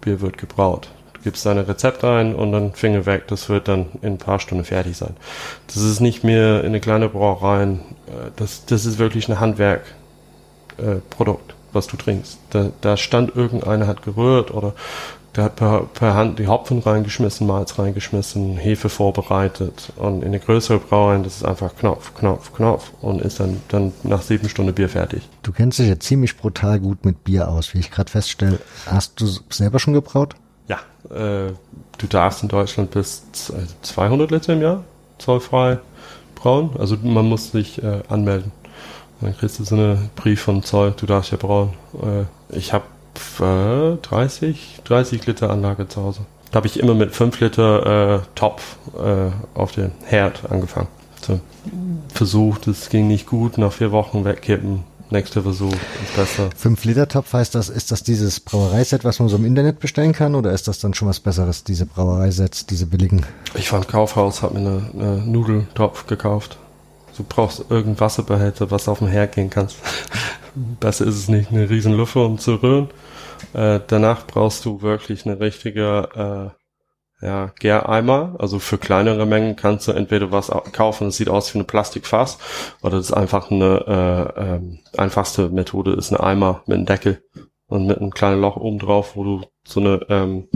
Bier 0.00 0.20
wird 0.20 0.38
gebraut. 0.38 0.90
Gibst 1.22 1.46
deine 1.46 1.68
Rezept 1.68 2.04
ein 2.04 2.34
und 2.34 2.52
dann 2.52 2.72
Finger 2.72 3.06
weg, 3.06 3.28
das 3.28 3.48
wird 3.48 3.68
dann 3.68 3.86
in 4.02 4.14
ein 4.14 4.18
paar 4.18 4.40
Stunden 4.40 4.64
fertig 4.64 4.96
sein. 4.96 5.16
Das 5.66 5.76
ist 5.76 6.00
nicht 6.00 6.24
mehr 6.24 6.60
in 6.60 6.68
eine 6.68 6.80
kleine 6.80 7.08
Brauereien, 7.08 7.80
äh, 8.06 8.30
das, 8.36 8.66
das 8.66 8.86
ist 8.86 8.98
wirklich 8.98 9.28
ein 9.28 9.40
Handwerkprodukt, 9.40 11.50
äh, 11.50 11.54
was 11.72 11.86
du 11.86 11.96
trinkst. 11.96 12.38
Da, 12.50 12.70
da 12.80 12.96
stand 12.96 13.36
irgendeiner, 13.36 13.86
hat 13.86 14.02
gerührt 14.02 14.50
oder 14.50 14.74
der 15.36 15.44
hat 15.44 15.56
per, 15.56 15.82
per 15.94 16.14
Hand 16.14 16.38
die 16.38 16.48
Hopfen 16.48 16.80
reingeschmissen, 16.80 17.46
Malz 17.46 17.78
reingeschmissen, 17.78 18.56
Hefe 18.56 18.88
vorbereitet. 18.88 19.92
Und 19.96 20.24
in 20.24 20.32
der 20.32 20.40
größeren 20.40 20.80
Brauereien, 20.80 21.22
das 21.22 21.36
ist 21.36 21.44
einfach 21.44 21.76
Knopf, 21.76 22.14
Knopf, 22.14 22.52
Knopf 22.52 22.90
und 23.00 23.20
ist 23.20 23.38
dann, 23.38 23.60
dann 23.68 23.92
nach 24.02 24.22
sieben 24.22 24.48
Stunden 24.48 24.74
Bier 24.74 24.88
fertig. 24.88 25.22
Du 25.42 25.52
kennst 25.52 25.78
dich 25.78 25.88
ja 25.88 26.00
ziemlich 26.00 26.36
brutal 26.36 26.80
gut 26.80 27.04
mit 27.04 27.22
Bier 27.22 27.48
aus, 27.48 27.74
wie 27.74 27.78
ich 27.78 27.90
gerade 27.90 28.10
feststelle. 28.10 28.58
Hast 28.86 29.20
du 29.20 29.26
selber 29.50 29.78
schon 29.78 29.94
gebraut? 29.94 30.34
Ja, 30.70 30.78
äh, 31.10 31.52
du 31.98 32.06
darfst 32.08 32.44
in 32.44 32.48
Deutschland 32.48 32.92
bis 32.92 33.24
200 33.82 34.30
Liter 34.30 34.52
im 34.52 34.62
Jahr 34.62 34.84
zollfrei 35.18 35.78
brauen. 36.36 36.70
Also 36.78 36.96
man 37.02 37.28
muss 37.28 37.50
sich 37.50 37.82
äh, 37.82 38.02
anmelden. 38.08 38.52
Dann 39.20 39.36
kriegst 39.36 39.58
du 39.58 39.64
so 39.64 39.74
einen 39.74 40.10
Brief 40.14 40.42
vom 40.42 40.62
Zoll, 40.62 40.94
du 40.96 41.06
darfst 41.06 41.32
ja 41.32 41.38
brauen. 41.38 41.70
Äh, 42.00 42.56
ich 42.56 42.72
habe 42.72 42.84
30, 44.02 44.80
30 44.84 45.26
Liter 45.26 45.50
Anlage 45.50 45.88
zu 45.88 46.02
Hause. 46.02 46.20
Da 46.52 46.58
habe 46.58 46.68
ich 46.68 46.78
immer 46.78 46.94
mit 46.94 47.16
5 47.16 47.40
Liter 47.40 48.14
äh, 48.14 48.20
Topf 48.36 48.76
äh, 48.96 49.58
auf 49.58 49.72
den 49.72 49.90
Herd 50.04 50.50
angefangen. 50.50 50.88
So, 51.20 51.40
versucht, 52.14 52.68
es 52.68 52.88
ging 52.90 53.08
nicht 53.08 53.26
gut, 53.26 53.58
nach 53.58 53.72
vier 53.72 53.90
Wochen 53.90 54.24
wegkippen. 54.24 54.84
Nächster 55.10 55.42
Versuch 55.42 55.72
ist 55.72 56.16
besser. 56.16 56.50
5 56.56 56.84
Liter 56.84 57.08
Topf 57.08 57.32
heißt 57.32 57.54
das, 57.56 57.68
ist 57.68 57.90
das 57.90 58.04
dieses 58.04 58.38
Brauereiset, 58.38 59.04
was 59.04 59.18
man 59.18 59.28
so 59.28 59.36
im 59.36 59.44
Internet 59.44 59.80
bestellen 59.80 60.12
kann, 60.12 60.36
oder 60.36 60.52
ist 60.52 60.68
das 60.68 60.78
dann 60.78 60.94
schon 60.94 61.08
was 61.08 61.18
Besseres, 61.18 61.64
diese 61.64 61.84
Brauereisets, 61.84 62.66
diese 62.66 62.86
billigen? 62.86 63.26
Ich 63.54 63.72
war 63.72 63.80
im 63.80 63.86
Kaufhaus, 63.88 64.42
habe 64.42 64.58
mir 64.58 64.60
eine, 64.60 64.90
eine 64.94 65.16
Nudeltopf 65.26 66.06
gekauft. 66.06 66.58
Du 67.16 67.24
brauchst 67.28 67.58
irgendeinen 67.70 67.98
Wasserbehälter, 67.98 68.70
was 68.70 68.86
auf 68.86 69.00
dem 69.00 69.08
Herd 69.08 69.34
gehen 69.34 69.50
kannst. 69.50 69.76
Besser 70.54 71.06
ist 71.06 71.16
es 71.16 71.28
nicht, 71.28 71.50
eine 71.50 71.68
riesen 71.68 71.92
Lüfte, 71.92 72.20
um 72.20 72.38
zu 72.38 72.54
rühren. 72.54 72.88
Äh, 73.52 73.80
danach 73.86 74.26
brauchst 74.26 74.64
du 74.64 74.80
wirklich 74.80 75.26
eine 75.26 75.40
richtige 75.40 76.52
äh, 76.54 76.59
ja, 77.20 77.52
Gäreimer. 77.58 78.36
Also 78.38 78.58
für 78.58 78.78
kleinere 78.78 79.26
Mengen 79.26 79.56
kannst 79.56 79.88
du 79.88 79.92
entweder 79.92 80.32
was 80.32 80.50
kaufen, 80.72 81.08
das 81.08 81.16
sieht 81.16 81.28
aus 81.28 81.52
wie 81.54 81.58
eine 81.58 81.64
Plastikfass, 81.64 82.38
oder 82.82 82.96
das 82.96 83.06
ist 83.06 83.12
einfach 83.12 83.50
eine 83.50 84.34
äh, 84.36 84.42
ähm, 84.42 84.78
einfachste 84.96 85.48
Methode, 85.48 85.92
ist 85.92 86.10
ein 86.10 86.20
Eimer 86.20 86.62
mit 86.66 86.76
einem 86.76 86.86
Deckel 86.86 87.22
und 87.66 87.86
mit 87.86 87.98
einem 87.98 88.10
kleinen 88.10 88.40
Loch 88.40 88.56
oben 88.56 88.78
drauf, 88.78 89.16
wo 89.16 89.24
du 89.24 89.46
so 89.64 89.80
eine 89.80 90.06
ähm, 90.08 90.48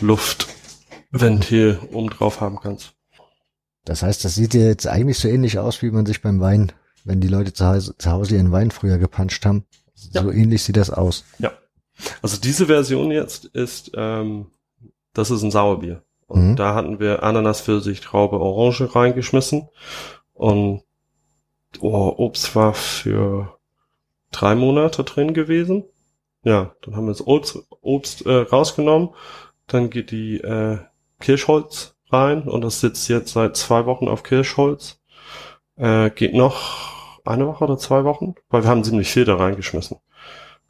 Luftventil 0.00 1.78
oben 1.92 2.10
drauf 2.10 2.40
haben 2.40 2.60
kannst. 2.60 2.92
Das 3.84 4.02
heißt, 4.02 4.24
das 4.24 4.34
sieht 4.34 4.54
dir 4.54 4.66
jetzt 4.66 4.86
eigentlich 4.86 5.18
so 5.18 5.28
ähnlich 5.28 5.58
aus, 5.58 5.82
wie 5.82 5.90
man 5.90 6.06
sich 6.06 6.22
beim 6.22 6.40
Wein, 6.40 6.72
wenn 7.04 7.20
die 7.20 7.28
Leute 7.28 7.52
zu 7.52 7.66
Hause, 7.66 7.94
zu 7.98 8.10
Hause 8.10 8.36
ihren 8.36 8.52
Wein 8.52 8.70
früher 8.70 8.98
gepanscht 8.98 9.44
haben. 9.44 9.64
Ja. 10.12 10.22
So 10.22 10.30
ähnlich 10.30 10.62
sieht 10.62 10.76
das 10.76 10.90
aus. 10.90 11.24
Ja. 11.38 11.52
Also 12.22 12.38
diese 12.38 12.66
Version 12.66 13.10
jetzt 13.10 13.44
ist, 13.46 13.92
ähm, 13.94 14.46
das 15.14 15.30
ist 15.30 15.42
ein 15.42 15.50
Sauerbier. 15.50 16.02
Und 16.26 16.50
mhm. 16.50 16.56
da 16.56 16.74
hatten 16.74 17.00
wir 17.00 17.22
Ananas, 17.22 17.60
Pfirsich, 17.60 18.00
Traube, 18.00 18.38
Orange 18.38 18.94
reingeschmissen. 18.94 19.68
Und 20.32 20.82
oh, 21.80 22.12
Obst 22.16 22.54
war 22.54 22.74
für 22.74 23.56
drei 24.30 24.54
Monate 24.54 25.04
drin 25.04 25.34
gewesen. 25.34 25.84
Ja, 26.42 26.74
dann 26.82 26.96
haben 26.96 27.06
wir 27.06 27.12
das 27.12 27.26
Obst, 27.26 27.58
Obst 27.80 28.26
äh, 28.26 28.32
rausgenommen. 28.32 29.10
Dann 29.66 29.90
geht 29.90 30.10
die 30.10 30.38
äh, 30.38 30.78
Kirschholz 31.20 31.96
rein 32.10 32.42
und 32.42 32.60
das 32.62 32.80
sitzt 32.80 33.08
jetzt 33.08 33.32
seit 33.32 33.56
zwei 33.56 33.86
Wochen 33.86 34.08
auf 34.08 34.22
Kirschholz. 34.22 35.00
Äh, 35.76 36.10
geht 36.10 36.34
noch 36.34 37.20
eine 37.24 37.46
Woche 37.46 37.64
oder 37.64 37.78
zwei 37.78 38.04
Wochen, 38.04 38.34
weil 38.50 38.62
wir 38.62 38.70
haben 38.70 38.84
ziemlich 38.84 39.10
viel 39.10 39.24
da 39.24 39.36
reingeschmissen. 39.36 39.98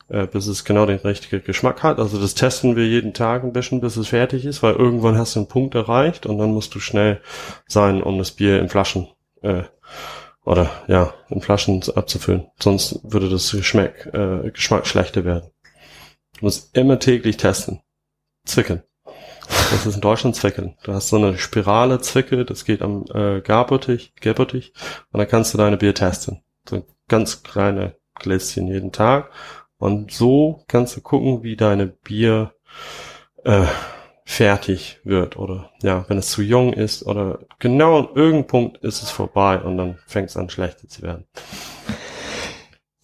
Äh, 0.09 0.27
bis 0.27 0.47
es 0.47 0.65
genau 0.65 0.87
den 0.87 0.99
richtigen 0.99 1.45
Geschmack 1.45 1.83
hat. 1.83 1.99
Also 1.99 2.21
das 2.21 2.35
testen 2.35 2.77
wir 2.77 2.87
jeden 2.87 3.15
Tag 3.15 3.43
ein 3.43 3.53
bisschen, 3.53 3.81
bis 3.81 3.97
es 3.97 4.09
fertig 4.09 4.45
ist, 4.45 4.63
weil 4.63 4.75
irgendwann 4.75 5.19
hast 5.19 5.35
du 5.35 5.41
einen 5.41 5.49
Punkt 5.49 5.75
erreicht 5.75 6.27
und 6.27 6.39
dann 6.39 6.53
musst 6.53 6.75
du 6.75 6.81
schnell 6.81 7.21
sein, 7.67 8.03
um 8.03 8.19
das 8.19 8.33
Bier 8.33 8.61
in 8.61 8.69
Flaschen 8.69 9.09
äh, 9.43 9.63
oder 10.45 10.71
ja, 10.89 11.15
in 11.31 11.41
Flaschen 11.41 11.83
abzufüllen. 11.95 12.47
Sonst 12.61 13.01
würde 13.03 13.29
das 13.29 13.51
Geschmack, 13.51 14.07
äh, 14.13 14.51
Geschmack 14.51 14.87
schlechter 14.87 15.25
werden. 15.25 15.51
Du 16.39 16.47
musst 16.47 16.77
immer 16.77 16.99
täglich 16.99 17.37
testen. 17.37 17.81
Zwickeln. 18.45 18.83
Das 19.47 19.87
ist 19.87 19.95
in 19.95 20.01
Deutschland 20.01 20.37
Zwickeln. 20.37 20.77
Du 20.85 20.93
hast 20.93 21.09
so 21.09 21.17
eine 21.17 21.39
Spirale 21.39 22.01
Zwickel, 22.01 22.45
das 22.45 22.65
geht 22.65 22.83
am 22.83 23.05
äh, 23.13 23.41
Garbottich, 23.41 24.15
Garbottich 24.21 24.73
und 25.13 25.19
dann 25.19 25.29
kannst 25.29 25.55
du 25.55 25.59
deine 25.59 25.77
Bier 25.77 25.95
testen. 25.95 26.43
So 26.69 26.87
ganz 27.09 27.43
kleine 27.43 27.97
Gläschen 28.15 28.69
jeden 28.69 28.93
Tag. 28.93 29.31
Und 29.85 30.13
so 30.13 30.65
kannst 30.67 30.97
du 30.97 31.03
gucken, 31.03 31.43
wie 31.43 31.57
deine 31.57 31.87
Bier 31.87 32.55
äh, 33.45 33.67
fertig 34.25 34.99
wird 35.05 35.37
oder 35.37 35.73
ja, 35.83 36.07
wenn 36.09 36.17
es 36.17 36.31
zu 36.31 36.41
jung 36.41 36.73
ist 36.73 37.03
oder 37.03 37.41
genau 37.59 37.99
an 37.99 38.09
irgendeinem 38.15 38.47
Punkt 38.47 38.79
ist 38.79 39.03
es 39.03 39.11
vorbei 39.11 39.61
und 39.61 39.77
dann 39.77 39.99
fängt 40.07 40.31
es 40.31 40.39
an 40.39 40.49
schlechter 40.49 40.89
zu 40.89 41.03
werden. 41.03 41.27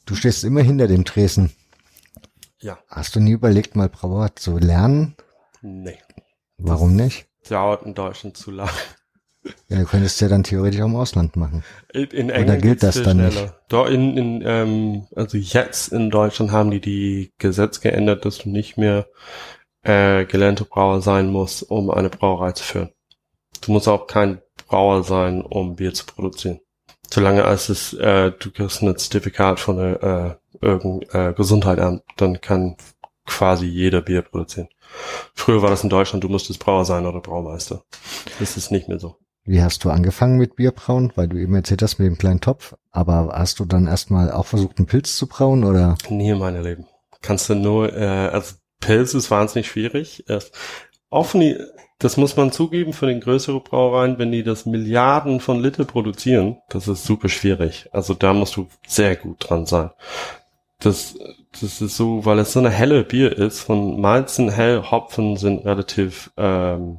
Du 0.07 0.15
stehst 0.15 0.43
immer 0.43 0.63
hinter 0.63 0.89
dem 0.89 1.05
Tresen. 1.05 1.53
Ja. 2.63 2.79
Hast 2.89 3.15
du 3.15 3.21
nie 3.21 3.33
überlegt, 3.33 3.77
mal 3.77 3.91
Brauer 3.91 4.35
zu 4.35 4.57
lernen? 4.57 5.17
Nee. 5.61 5.99
Warum 6.57 6.97
nicht? 6.97 7.29
Dauert 7.47 7.83
in 7.83 7.93
Deutschland 7.93 8.39
zu 8.39 8.53
lang. 8.53 8.71
Ja, 9.71 9.79
du 9.79 9.85
könntest 9.85 10.21
ja 10.21 10.27
dann 10.27 10.43
theoretisch 10.43 10.81
auch 10.81 10.87
im 10.87 10.97
Ausland 10.97 11.37
machen. 11.37 11.63
In, 11.93 12.09
in 12.09 12.31
England 12.31 12.63
gilt 12.63 12.81
geht's 12.81 12.97
das 12.97 13.05
dann 13.05 13.19
schneller. 13.19 13.43
nicht? 13.43 13.55
Doch 13.69 13.87
in, 13.87 14.17
in 14.17 14.43
ähm, 14.45 15.07
also 15.15 15.39
jetzt 15.39 15.93
in 15.93 16.11
Deutschland 16.11 16.51
haben 16.51 16.73
die 16.73 16.81
die 16.81 17.33
Gesetz 17.39 17.81
geändert, 17.81 18.25
dass 18.25 18.39
du 18.39 18.51
nicht 18.51 18.77
mehr 18.77 19.07
äh, 19.83 20.25
gelernte 20.25 20.65
Brauer 20.65 21.01
sein 21.03 21.31
musst, 21.31 21.63
um 21.63 21.89
eine 21.91 22.11
Brauerei 22.11 22.51
zu 22.51 22.65
führen. 22.65 22.91
Du 23.61 23.71
musst 23.71 23.87
auch 23.87 24.09
kein 24.09 24.43
Brauer 24.67 25.05
sein, 25.05 25.41
um 25.41 25.77
Bier 25.77 25.95
zu 25.95 26.05
produzieren. 26.05 26.59
Solange 27.09 27.45
als 27.45 27.69
es 27.69 27.93
äh, 27.93 28.33
du 28.33 28.51
kriegst 28.51 28.83
ein 28.83 28.97
Zertifikat 28.97 29.61
von 29.61 29.77
der 29.77 30.41
äh, 30.61 30.67
irgendein 30.67 31.31
äh, 31.31 31.33
Gesundheitsamt, 31.33 32.03
dann 32.17 32.41
kann 32.41 32.77
quasi 33.25 33.67
jeder 33.67 34.01
Bier 34.01 34.23
produzieren. 34.23 34.69
Früher 35.35 35.63
war 35.63 35.71
das 35.71 35.85
in 35.85 35.91
Deutschland, 35.91 36.25
du 36.25 36.29
musstest 36.29 36.59
Brauer 36.59 36.85
sein 36.85 37.07
oder 37.07 37.21
Braumeister. 37.21 37.85
Das 38.41 38.57
ist 38.57 38.73
nicht 38.73 38.89
mehr 38.89 38.99
so. 38.99 39.17
Wie 39.51 39.65
hast 39.65 39.85
du 39.85 39.91
angefangen 39.91 40.39
mit 40.39 40.55
Bierbrauen? 40.55 41.13
Weil 41.17 41.27
du 41.27 41.37
eben 41.37 41.57
erzählt 41.57 41.83
hast 41.83 41.99
mit 41.99 42.07
dem 42.07 42.17
kleinen 42.17 42.41
Topf. 42.41 42.77
Aber 42.93 43.33
hast 43.35 43.59
du 43.59 43.65
dann 43.65 43.89
erstmal 43.89 44.31
auch 44.31 44.47
versucht, 44.47 44.79
einen 44.79 44.87
Pilz 44.87 45.17
zu 45.17 45.27
brauen 45.27 45.65
oder? 45.65 45.99
Nie 46.09 46.31
in 46.31 46.39
meinem 46.39 46.63
Leben. 46.63 46.87
Kannst 47.21 47.51
du 47.51 47.57
nur, 47.57 47.93
äh, 47.93 48.29
also 48.29 48.55
Pilz 48.79 49.13
ist 49.13 49.29
wahnsinnig 49.29 49.67
schwierig. 49.67 50.25
Offen, 51.09 51.57
das 51.99 52.17
muss 52.17 52.37
man 52.37 52.53
zugeben 52.53 52.93
für 52.93 53.07
den 53.07 53.19
größeren 53.19 53.65
Brauereien, 53.65 54.21
wenn 54.21 54.31
die 54.31 54.45
das 54.45 54.67
Milliarden 54.67 55.41
von 55.41 55.61
Liter 55.61 55.85
produzieren, 55.85 56.59
das 56.69 56.87
ist 56.87 57.05
super 57.05 57.29
schwierig. 57.29 57.89
Also 57.91 58.15
da 58.15 58.33
musst 58.33 58.55
du 58.55 58.69
sehr 58.87 59.17
gut 59.17 59.51
dran 59.51 59.67
sein. 59.67 59.91
Das, 60.79 61.19
das 61.61 61.81
ist 61.81 61.97
so, 61.97 62.25
weil 62.25 62.39
es 62.39 62.53
so 62.53 62.61
eine 62.61 62.71
helle 62.71 63.03
Bier 63.03 63.37
ist, 63.37 63.59
von 63.59 64.01
Malzen 64.01 64.49
hell, 64.49 64.93
Hopfen 64.93 65.37
sind 65.37 65.67
relativ 65.67 66.31
ähm, 66.37 66.99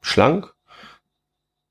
schlank. 0.00 0.52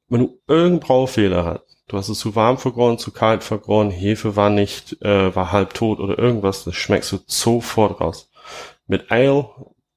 Wenn 0.10 0.22
du 0.22 0.40
irgendeinen 0.48 0.80
Braufehler 0.80 1.46
hast, 1.46 1.84
du 1.88 1.98
hast 1.98 2.10
es 2.10 2.20
zu 2.20 2.36
warm 2.36 2.58
vergoren, 2.58 2.98
zu 2.98 3.12
kalt 3.12 3.44
vergoren, 3.44 3.92
Hefe 3.92 4.36
war 4.36 4.50
nicht, 4.50 5.02
äh, 5.02 5.36
war 5.36 5.52
halb 5.52 5.74
tot 5.74 6.00
oder 6.00 6.18
irgendwas, 6.18 6.64
das 6.64 6.76
schmeckst 6.76 7.12
du 7.12 7.20
sofort 7.28 8.02
raus. 8.02 8.32
Mit 8.88 9.12
Ale, 9.12 9.50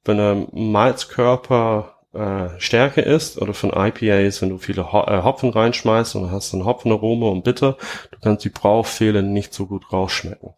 wenn 0.05 0.19
der 0.19 0.47
Malzkörper 0.53 1.97
äh, 2.13 2.61
stärker 2.61 3.05
ist 3.05 3.41
oder 3.41 3.55
von 3.55 3.71
IPAs, 3.71 4.43
wenn 4.43 4.51
du 4.51 4.59
viele 4.59 4.93
Ho 4.93 5.05
äh, 5.05 5.23
Hopfen 5.23 5.51
reinschmeißt 5.51 6.15
und 6.17 6.31
hast 6.31 6.53
dann 6.53 6.67
Hopfenaroma 6.67 7.29
und 7.29 7.45
Bitter, 7.45 7.79
du 8.11 8.19
kannst 8.21 8.45
die 8.45 8.51
Braufehler 8.51 9.23
nicht 9.23 9.55
so 9.55 9.67
gut 9.67 9.91
rausschmecken. 9.93 10.51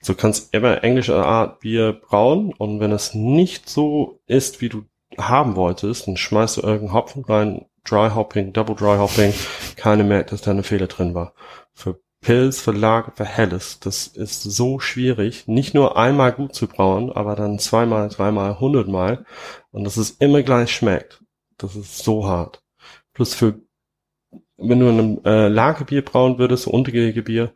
So 0.00 0.14
kannst 0.14 0.54
immer 0.54 0.84
englische 0.84 1.16
Art 1.16 1.60
Bier 1.60 1.92
brauen 1.92 2.52
und 2.56 2.78
wenn 2.78 2.92
es 2.92 3.14
nicht 3.14 3.68
so 3.68 4.20
ist, 4.26 4.60
wie 4.60 4.68
du 4.68 4.84
haben 5.18 5.56
wolltest, 5.56 6.06
dann 6.06 6.16
schmeißt 6.16 6.58
du 6.58 6.60
irgendeinen 6.62 6.92
Hopfen 6.92 7.24
rein, 7.24 7.66
Dry 7.84 8.10
Hopping, 8.10 8.52
Double 8.52 8.74
Dry 8.76 8.96
Hopping, 8.98 9.32
keiner 9.76 10.04
merkt, 10.04 10.32
dass 10.32 10.42
da 10.42 10.50
eine 10.50 10.62
Fehler 10.62 10.86
drin 10.86 11.14
war. 11.14 11.34
Für 11.72 12.00
Pilz, 12.20 12.60
für 12.60 12.72
Lager, 12.72 13.12
für 13.12 13.24
Helles, 13.24 13.80
das 13.80 14.06
ist 14.06 14.42
so 14.42 14.78
schwierig, 14.78 15.48
nicht 15.48 15.74
nur 15.74 15.96
einmal 15.96 16.32
gut 16.32 16.54
zu 16.54 16.66
brauen, 16.66 17.10
aber 17.10 17.34
dann 17.34 17.58
zweimal, 17.58 18.08
dreimal, 18.10 18.60
hundertmal 18.60 19.24
und 19.70 19.84
dass 19.84 19.96
es 19.96 20.10
immer 20.10 20.42
gleich 20.42 20.70
schmeckt. 20.70 21.22
Das 21.56 21.76
ist 21.76 22.04
so 22.04 22.26
hart. 22.26 22.62
Plus 23.14 23.34
für, 23.34 23.60
wenn 24.58 24.80
du 24.80 24.88
ein 24.88 25.24
äh, 25.24 25.48
Lagerbier 25.48 26.04
brauen 26.04 26.38
würdest, 26.38 26.64
so 26.64 26.72
Bier, 27.22 27.54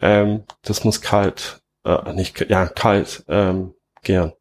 ähm, 0.00 0.44
das 0.62 0.84
muss 0.84 1.00
kalt, 1.00 1.62
äh, 1.84 2.12
nicht, 2.12 2.38
ja, 2.50 2.66
kalt, 2.66 3.24
ähm, 3.28 3.74
gern. 4.02 4.32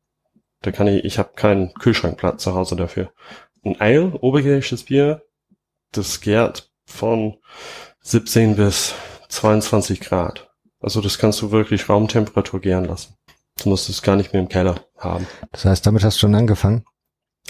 Da 0.61 0.71
kann 0.71 0.87
ich, 0.87 1.05
ich 1.05 1.17
habe 1.17 1.31
keinen 1.35 1.73
Kühlschrankplatz 1.73 2.43
zu 2.43 2.53
Hause 2.53 2.75
dafür. 2.75 3.11
Ein 3.63 3.79
Ale, 3.79 4.13
obergärisches 4.21 4.83
Bier, 4.83 5.23
das 5.91 6.21
gärt 6.21 6.71
von 6.85 7.37
17 8.01 8.55
bis 8.55 8.95
22 9.29 10.01
Grad. 10.01 10.49
Also 10.79 11.01
das 11.01 11.17
kannst 11.17 11.41
du 11.41 11.51
wirklich 11.51 11.87
Raumtemperatur 11.87 12.59
gären 12.59 12.85
lassen. 12.85 13.15
Du 13.61 13.69
musst 13.69 13.89
es 13.89 14.01
gar 14.01 14.15
nicht 14.15 14.33
mehr 14.33 14.41
im 14.41 14.49
Keller 14.49 14.85
haben. 14.97 15.27
Das 15.51 15.65
heißt, 15.65 15.85
damit 15.85 16.03
hast 16.03 16.17
du 16.17 16.21
schon 16.21 16.35
angefangen? 16.35 16.85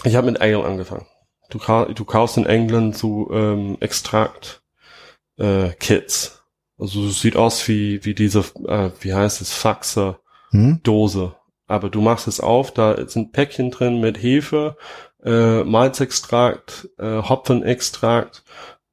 Ich 0.04 0.16
habe 0.16 0.30
mit 0.30 0.40
Ale 0.40 0.64
angefangen. 0.64 1.06
Du, 1.48 1.58
du 1.58 2.04
kaufst 2.04 2.36
in 2.36 2.46
England 2.46 2.96
so 2.96 3.30
ähm, 3.32 3.76
Extrakt 3.80 4.62
äh. 5.38 5.70
Also 6.78 7.06
es 7.06 7.20
sieht 7.20 7.36
aus 7.36 7.66
wie 7.68 8.04
wie 8.04 8.14
diese 8.14 8.40
äh, 8.66 8.90
wie 9.00 9.14
heißt 9.14 9.40
es 9.40 9.52
Faxer 9.52 10.18
Hm? 10.52 10.80
Dose. 10.82 11.34
Aber 11.66 11.88
du 11.88 12.00
machst 12.00 12.28
es 12.28 12.40
auf, 12.40 12.72
da 12.72 13.08
sind 13.08 13.32
Päckchen 13.32 13.70
drin 13.70 14.00
mit 14.00 14.22
Hefe, 14.22 14.76
äh, 15.24 15.62
Malzextrakt, 15.64 16.88
äh, 16.98 17.22
Hopfenextrakt. 17.22 18.44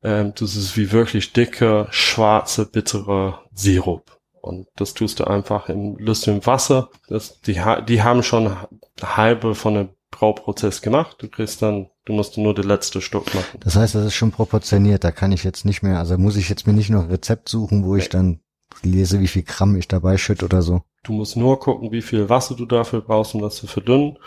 Ähm, 0.04 0.34
das 0.36 0.56
ist 0.56 0.78
wie 0.78 0.92
wirklich 0.92 1.34
dicker, 1.34 1.88
schwarze, 1.92 2.66
bitterer 2.66 3.44
Sirup. 3.54 4.18
Und 4.42 4.68
das 4.78 4.94
tust 4.94 5.20
du 5.20 5.26
einfach 5.26 5.68
im 5.70 5.98
lustigen 5.98 6.46
Wasser. 6.46 6.90
Das, 7.10 7.42
die, 7.42 7.62
die 7.88 8.04
haben 8.04 8.24
schon 8.24 8.56
halbe 9.02 9.54
von 9.54 9.74
dem 9.74 9.90
Brauprozess 10.12 10.82
gemacht. 10.82 11.18
Du 11.20 11.28
kriegst 11.28 11.62
dann, 11.62 11.90
du 12.06 12.14
musst 12.14 12.38
nur 12.38 12.56
den 12.56 12.66
letzten 12.66 13.02
Stück 13.02 13.34
machen. 13.36 13.60
Das 13.60 13.76
heißt, 13.76 13.96
das 13.96 14.06
ist 14.06 14.16
schon 14.16 14.32
proportioniert. 14.32 15.04
Da 15.04 15.12
kann 15.12 15.32
ich 15.34 15.44
jetzt 15.44 15.66
nicht 15.66 15.84
mehr, 15.84 16.00
also 16.00 16.18
muss 16.18 16.38
ich 16.38 16.50
jetzt 16.50 16.66
mir 16.66 16.74
nicht 16.74 16.90
noch 16.90 17.04
ein 17.04 17.10
Rezept 17.12 17.50
suchen, 17.50 17.84
wo 17.86 17.96
ich 17.96 18.06
Nee. 18.06 18.10
dann 18.12 18.40
lese, 18.82 19.20
wie 19.20 19.28
viel 19.28 19.44
Gramm 19.44 19.76
ich 19.76 19.88
dabei 19.88 20.18
schütt 20.18 20.42
oder 20.42 20.62
so. 20.62 20.82
Du 21.04 21.12
musst 21.14 21.36
nur 21.36 21.60
gucken, 21.60 21.92
wie 21.92 22.02
viel 22.02 22.30
Wasser 22.30 22.56
du 22.56 22.66
dafür 22.66 23.02
brauchst, 23.02 23.36
um 23.36 23.42
das 23.42 23.56
zu 23.58 23.68
verdünnen 23.68 24.18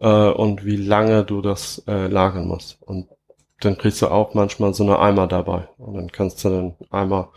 äh, 0.00 0.30
und 0.30 0.64
wie 0.64 0.76
lange 0.76 1.24
du 1.24 1.40
das 1.40 1.82
äh, 1.86 2.06
lagern 2.06 2.48
musst. 2.48 2.78
Und 2.82 3.08
dann 3.60 3.76
kriegst 3.76 4.00
du 4.00 4.08
auch 4.08 4.32
manchmal 4.32 4.72
so 4.72 4.84
eine 4.84 4.98
Eimer 4.98 5.26
dabei. 5.26 5.68
Und 5.76 5.94
dann 5.94 6.10
kannst 6.10 6.42
du 6.44 6.48
den 6.48 6.74
Eimer 6.90 7.30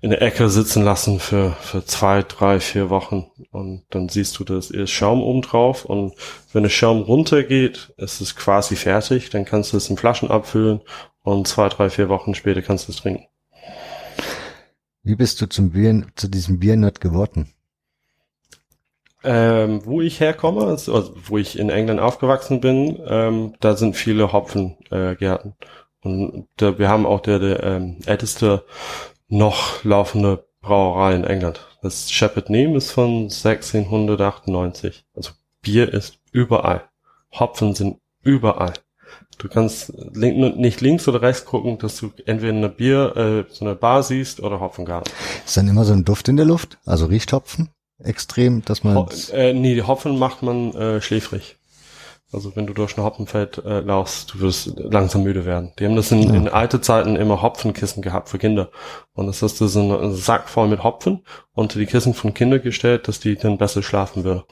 in 0.00 0.10
der 0.10 0.22
Ecke 0.22 0.48
sitzen 0.48 0.84
lassen 0.84 1.18
für, 1.18 1.50
für 1.60 1.84
zwei, 1.84 2.22
drei, 2.22 2.60
vier 2.60 2.90
Wochen. 2.90 3.26
Und 3.50 3.82
dann 3.90 4.08
siehst 4.08 4.38
du, 4.38 4.44
das 4.44 4.70
ist 4.70 4.90
Schaum 4.90 5.20
oben 5.20 5.42
drauf. 5.42 5.84
Und 5.84 6.14
wenn 6.52 6.62
der 6.62 6.70
Schaum 6.70 7.02
runtergeht, 7.02 7.92
ist 7.96 8.20
es 8.20 8.36
quasi 8.36 8.76
fertig. 8.76 9.30
Dann 9.30 9.44
kannst 9.44 9.72
du 9.72 9.76
es 9.76 9.90
in 9.90 9.96
Flaschen 9.96 10.30
abfüllen 10.30 10.80
und 11.24 11.48
zwei, 11.48 11.68
drei, 11.68 11.90
vier 11.90 12.08
Wochen 12.08 12.34
später 12.34 12.62
kannst 12.62 12.86
du 12.86 12.92
es 12.92 12.98
trinken. 12.98 13.26
Wie 15.02 15.16
bist 15.16 15.40
du 15.40 15.46
zum 15.46 15.72
Bier, 15.72 16.06
zu 16.14 16.28
diesem 16.28 16.60
Biernerd 16.60 17.00
geworden? 17.00 17.53
Ähm, 19.24 19.80
wo 19.84 20.02
ich 20.02 20.20
herkomme, 20.20 20.66
also 20.66 20.94
also 20.94 21.14
wo 21.16 21.38
ich 21.38 21.58
in 21.58 21.70
England 21.70 21.98
aufgewachsen 21.98 22.60
bin, 22.60 23.00
ähm, 23.06 23.54
da 23.60 23.74
sind 23.74 23.96
viele 23.96 24.32
Hopfengärten. 24.32 25.54
Äh, 25.58 26.06
und 26.06 26.48
da, 26.56 26.78
wir 26.78 26.90
haben 26.90 27.06
auch 27.06 27.20
der, 27.20 27.38
der 27.38 27.62
ähm, 27.62 27.98
älteste 28.04 28.64
noch 29.28 29.82
laufende 29.82 30.46
Brauerei 30.60 31.14
in 31.14 31.24
England. 31.24 31.66
Das 31.82 32.10
Shepherd 32.10 32.50
Neame 32.50 32.76
ist 32.76 32.92
von 32.92 33.24
1698. 33.24 35.04
Also 35.14 35.30
Bier 35.62 35.92
ist 35.92 36.18
überall. 36.30 36.82
Hopfen 37.32 37.74
sind 37.74 37.98
überall. 38.22 38.74
Du 39.38 39.48
kannst 39.48 39.92
link, 40.12 40.56
nicht 40.56 40.80
links 40.82 41.08
oder 41.08 41.22
rechts 41.22 41.44
gucken, 41.44 41.78
dass 41.78 41.96
du 41.96 42.12
entweder 42.26 42.52
eine 42.52 42.68
Bier, 42.68 43.16
äh, 43.16 43.52
so 43.52 43.64
eine 43.64 43.74
Bar 43.74 44.02
siehst 44.02 44.40
oder 44.40 44.60
Hopfengarten. 44.60 45.12
Ist 45.44 45.56
dann 45.56 45.68
immer 45.68 45.84
so 45.84 45.92
ein 45.94 46.04
Duft 46.04 46.28
in 46.28 46.36
der 46.36 46.46
Luft? 46.46 46.78
Also 46.84 47.06
riecht 47.06 47.32
Hopfen 47.32 47.70
extrem, 48.02 48.64
dass 48.64 48.84
man, 48.84 48.96
Ho 48.96 49.08
äh, 49.32 49.52
nee, 49.52 49.74
die 49.74 49.82
Hopfen 49.82 50.18
macht 50.18 50.42
man 50.42 50.74
äh, 50.74 51.00
schläfrig. 51.00 51.56
Also 52.32 52.56
wenn 52.56 52.66
du 52.66 52.72
durch 52.74 52.96
ein 52.98 53.04
Hopfenfeld 53.04 53.58
äh, 53.64 53.78
laufst, 53.80 54.34
du 54.34 54.40
wirst 54.40 54.72
langsam 54.76 55.22
müde 55.22 55.44
werden. 55.44 55.72
Die 55.78 55.84
haben 55.84 55.94
das 55.94 56.10
in, 56.10 56.22
Ja. 56.22 56.34
in 56.34 56.48
alte 56.48 56.80
Zeiten 56.80 57.14
immer 57.14 57.42
Hopfenkissen 57.42 58.02
gehabt 58.02 58.28
für 58.28 58.38
Kinder. 58.38 58.70
Und 59.12 59.28
das 59.28 59.40
hast 59.40 59.60
du 59.60 59.68
so 59.68 59.80
einen 59.80 60.14
Sack 60.16 60.48
voll 60.48 60.66
mit 60.66 60.82
Hopfen 60.82 61.24
unter 61.52 61.78
die 61.78 61.86
Kissen 61.86 62.12
von 62.12 62.34
Kindern 62.34 62.60
gestellt, 62.60 63.06
dass 63.06 63.20
die 63.20 63.36
dann 63.36 63.56
besser 63.58 63.84
schlafen 63.84 64.24
würden. 64.24 64.42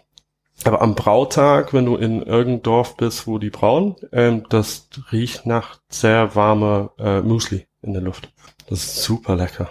Aber 0.64 0.80
am 0.80 0.94
Brautag, 0.94 1.72
wenn 1.74 1.86
du 1.86 1.96
in 1.96 2.22
irgendeinem 2.22 2.62
Dorf 2.62 2.96
bist, 2.96 3.26
wo 3.26 3.38
die 3.38 3.50
brauen, 3.50 3.96
ähm, 4.12 4.44
das 4.48 4.88
riecht 5.10 5.44
nach 5.44 5.80
sehr 5.88 6.36
warmer 6.36 6.92
äh, 7.00 7.20
Müsli 7.20 7.66
in 7.80 7.94
der 7.94 8.02
Luft. 8.02 8.30
Das 8.68 8.84
ist 8.84 9.02
super 9.02 9.34
lecker. 9.34 9.70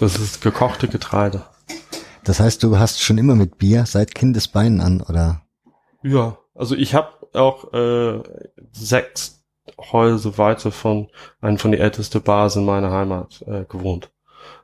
Das 0.00 0.16
ist 0.18 0.40
gekochte 0.40 0.88
Getreide. 0.88 1.44
Das 2.24 2.40
heißt, 2.40 2.62
du 2.62 2.78
hast 2.78 3.02
schon 3.02 3.18
immer 3.18 3.34
mit 3.34 3.58
Bier 3.58 3.84
seit 3.86 4.14
Kindesbeinen 4.14 4.80
an, 4.80 5.00
oder? 5.02 5.42
Ja, 6.02 6.38
also 6.54 6.74
ich 6.74 6.94
habe 6.94 7.08
auch 7.34 7.72
äh, 7.72 8.22
sechs 8.72 9.44
Häuser 9.78 10.38
weiter 10.38 10.72
von 10.72 11.10
einem 11.40 11.58
von 11.58 11.72
den 11.72 11.80
ältesten 11.80 12.22
Bars 12.22 12.56
in 12.56 12.64
meiner 12.64 12.90
Heimat 12.90 13.42
äh, 13.46 13.64
gewohnt. 13.64 14.10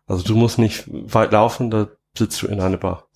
Also 0.07 0.25
du 0.25 0.35
musst 0.35 0.59
nicht 0.59 0.85
weit 0.88 1.33
laufen, 1.33 1.70
da 1.70 1.88
sitzt 2.16 2.42
du 2.42 2.46
in 2.46 2.61
einer 2.61 2.77
Bar. 2.77 3.09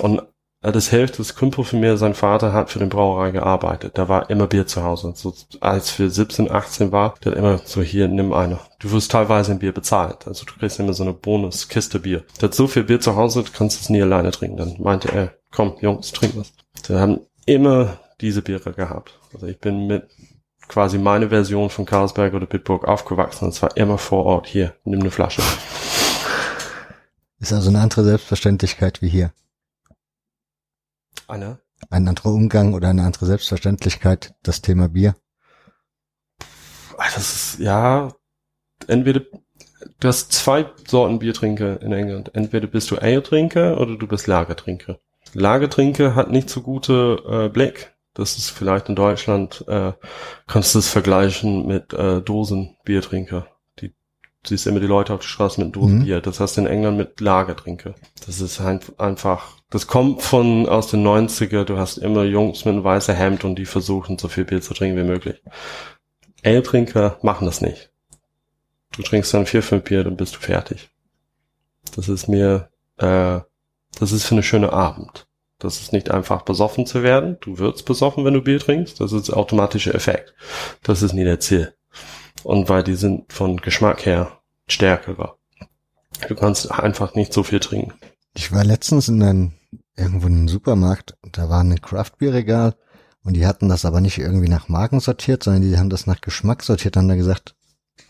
Und 0.00 0.22
das 0.62 0.88
hilft, 0.88 1.18
das 1.18 1.36
Kumpel 1.36 1.64
von 1.64 1.80
mir, 1.80 1.96
sein 1.96 2.14
Vater 2.14 2.52
hat 2.52 2.70
für 2.70 2.78
den 2.78 2.88
Brauerei 2.88 3.30
gearbeitet. 3.30 3.98
Da 3.98 4.08
war 4.08 4.30
immer 4.30 4.46
Bier 4.46 4.66
zu 4.66 4.82
Hause. 4.82 5.12
So, 5.14 5.34
als 5.60 5.98
wir 5.98 6.10
17, 6.10 6.50
18 6.50 6.92
war, 6.92 7.14
der 7.22 7.32
hat 7.32 7.38
immer 7.38 7.58
so, 7.64 7.82
hier, 7.82 8.08
nimm 8.08 8.32
eine. 8.32 8.58
Du 8.78 8.90
wirst 8.90 9.10
teilweise 9.12 9.52
ein 9.52 9.58
Bier 9.58 9.72
bezahlt. 9.72 10.26
Also 10.26 10.44
du 10.44 10.54
kriegst 10.54 10.80
immer 10.80 10.92
so 10.92 11.02
eine 11.02 11.12
Bonuskiste 11.12 12.00
Bier. 12.00 12.24
Der 12.40 12.48
hat 12.48 12.54
so 12.54 12.66
viel 12.66 12.84
Bier 12.84 13.00
zu 13.00 13.16
Hause, 13.16 13.44
du 13.44 13.52
kannst 13.52 13.80
es 13.80 13.90
nie 13.90 14.02
alleine 14.02 14.30
trinken. 14.30 14.56
Dann 14.56 14.76
meinte 14.78 15.12
er, 15.12 15.34
komm, 15.52 15.76
Jungs, 15.80 16.12
trink 16.12 16.36
was. 16.36 16.52
Wir 16.88 17.00
haben 17.00 17.20
immer 17.44 17.98
diese 18.20 18.42
Biere 18.42 18.72
gehabt. 18.72 19.18
Also 19.34 19.46
ich 19.46 19.60
bin 19.60 19.86
mit 19.86 20.08
quasi 20.68 20.98
meine 20.98 21.28
Version 21.28 21.70
von 21.70 21.84
Carlsberg 21.84 22.34
oder 22.34 22.46
Bitburg 22.46 22.86
aufgewachsen. 22.86 23.48
Es 23.48 23.62
war 23.62 23.76
immer 23.76 23.98
vor 23.98 24.24
Ort. 24.24 24.46
Hier, 24.46 24.74
nimm 24.84 25.00
eine 25.00 25.10
Flasche. 25.10 25.42
Ist 27.38 27.52
also 27.52 27.68
eine 27.68 27.80
andere 27.80 28.02
Selbstverständlichkeit 28.02 29.02
wie 29.02 29.08
hier. 29.08 29.32
Eine? 31.28 31.58
Ein 31.90 32.08
anderer 32.08 32.30
Umgang 32.32 32.74
oder 32.74 32.88
eine 32.88 33.04
andere 33.04 33.26
Selbstverständlichkeit, 33.26 34.34
das 34.42 34.62
Thema 34.62 34.88
Bier. 34.88 35.14
Ah, 36.98 37.04
das 37.14 37.34
ist, 37.34 37.58
ja, 37.58 38.12
entweder, 38.86 39.20
du 40.00 40.08
hast 40.08 40.32
zwei 40.32 40.66
Sorten 40.86 41.18
Biertrinker 41.18 41.80
in 41.82 41.92
England. 41.92 42.30
Entweder 42.34 42.66
bist 42.66 42.90
du 42.90 42.96
Ale-Trinker 42.96 43.80
oder 43.80 43.96
du 43.96 44.06
bist 44.06 44.26
Lagertrinker. 44.26 44.98
Lagertrinker 45.34 46.14
hat 46.14 46.30
nicht 46.30 46.48
so 46.48 46.62
gute 46.62 47.22
äh, 47.28 47.48
Blick. 47.48 47.94
Das 48.14 48.38
ist 48.38 48.48
vielleicht 48.48 48.88
in 48.88 48.96
Deutschland, 48.96 49.62
äh, 49.68 49.92
kannst 50.46 50.74
du 50.74 50.78
es 50.78 50.88
vergleichen 50.88 51.66
mit 51.66 51.92
äh, 51.92 52.22
Dosenbiertrinker. 52.22 53.46
Die 53.78 53.88
du 53.88 53.94
siehst 54.44 54.66
immer 54.66 54.80
die 54.80 54.86
Leute 54.86 55.12
auf 55.12 55.20
der 55.20 55.28
Straße 55.28 55.62
mit 55.62 55.76
Dosenbier. 55.76 56.16
Mhm. 56.18 56.22
Das 56.22 56.40
heißt 56.40 56.56
in 56.56 56.66
England 56.66 56.96
mit 56.96 57.20
Lagertrinker. 57.20 57.94
Das 58.24 58.40
ist 58.40 58.60
ein, 58.60 58.80
einfach, 58.96 59.55
das 59.70 59.86
kommt 59.86 60.22
von 60.22 60.68
aus 60.68 60.88
den 60.88 61.06
90er. 61.06 61.64
Du 61.64 61.76
hast 61.76 61.98
immer 61.98 62.24
Jungs 62.24 62.64
mit 62.64 62.74
einem 62.74 62.84
weißen 62.84 63.14
Hemd 63.14 63.44
und 63.44 63.56
die 63.56 63.66
versuchen 63.66 64.18
so 64.18 64.28
viel 64.28 64.44
Bier 64.44 64.60
zu 64.60 64.74
trinken 64.74 64.98
wie 64.98 65.04
möglich. 65.04 65.42
Ale-Trinker 66.44 67.18
machen 67.22 67.46
das 67.46 67.60
nicht. 67.60 67.90
Du 68.96 69.02
trinkst 69.02 69.34
dann 69.34 69.46
vier, 69.46 69.62
fünf 69.62 69.84
Bier, 69.84 70.04
dann 70.04 70.16
bist 70.16 70.36
du 70.36 70.40
fertig. 70.40 70.90
Das 71.94 72.08
ist 72.08 72.28
mir, 72.28 72.70
äh, 72.98 73.40
das 73.98 74.12
ist 74.12 74.24
für 74.24 74.34
eine 74.34 74.42
schöne 74.42 74.72
Abend. 74.72 75.26
Das 75.58 75.80
ist 75.80 75.92
nicht 75.92 76.10
einfach 76.10 76.42
besoffen 76.42 76.86
zu 76.86 77.02
werden. 77.02 77.38
Du 77.40 77.58
wirst 77.58 77.86
besoffen, 77.86 78.24
wenn 78.24 78.34
du 78.34 78.42
Bier 78.42 78.60
trinkst. 78.60 79.00
Das 79.00 79.12
ist 79.12 79.28
der 79.28 79.36
automatische 79.36 79.94
Effekt. 79.94 80.34
Das 80.82 81.02
ist 81.02 81.12
nie 81.12 81.24
der 81.24 81.40
Ziel. 81.40 81.74
Und 82.44 82.68
weil 82.68 82.84
die 82.84 82.94
sind 82.94 83.32
von 83.32 83.56
Geschmack 83.56 84.06
her 84.06 84.40
stärkerer. 84.68 85.36
Du 86.28 86.34
kannst 86.34 86.70
einfach 86.70 87.14
nicht 87.14 87.32
so 87.32 87.42
viel 87.42 87.60
trinken. 87.60 87.94
Ich 88.36 88.52
war 88.52 88.64
letztens 88.64 89.08
in 89.08 89.22
einem, 89.22 89.52
irgendwo 89.96 90.26
in 90.26 90.34
einem 90.34 90.48
Supermarkt, 90.48 91.16
da 91.32 91.48
war 91.48 91.60
ein 91.60 91.80
Craftbierregal 91.80 92.76
und 93.24 93.34
die 93.34 93.46
hatten 93.46 93.68
das 93.68 93.86
aber 93.86 94.02
nicht 94.02 94.18
irgendwie 94.18 94.50
nach 94.50 94.68
Marken 94.68 95.00
sortiert, 95.00 95.42
sondern 95.42 95.62
die 95.62 95.78
haben 95.78 95.88
das 95.88 96.06
nach 96.06 96.20
Geschmack 96.20 96.62
sortiert, 96.62 96.96
haben 96.96 97.08
da 97.08 97.16
gesagt, 97.16 97.56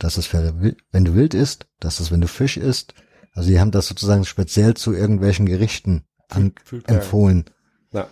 das 0.00 0.18
ist 0.18 0.26
für, 0.26 0.74
wenn 0.90 1.04
du 1.04 1.14
wild 1.14 1.32
isst, 1.32 1.68
das 1.78 2.00
ist, 2.00 2.10
wenn 2.10 2.20
du 2.20 2.26
Fisch 2.26 2.56
isst. 2.56 2.92
Also 3.34 3.50
die 3.50 3.60
haben 3.60 3.70
das 3.70 3.86
sozusagen 3.86 4.24
speziell 4.24 4.74
zu 4.74 4.92
irgendwelchen 4.92 5.46
Gerichten 5.46 6.04
an, 6.28 6.54
empfohlen. 6.86 7.44
Ja. 7.92 8.08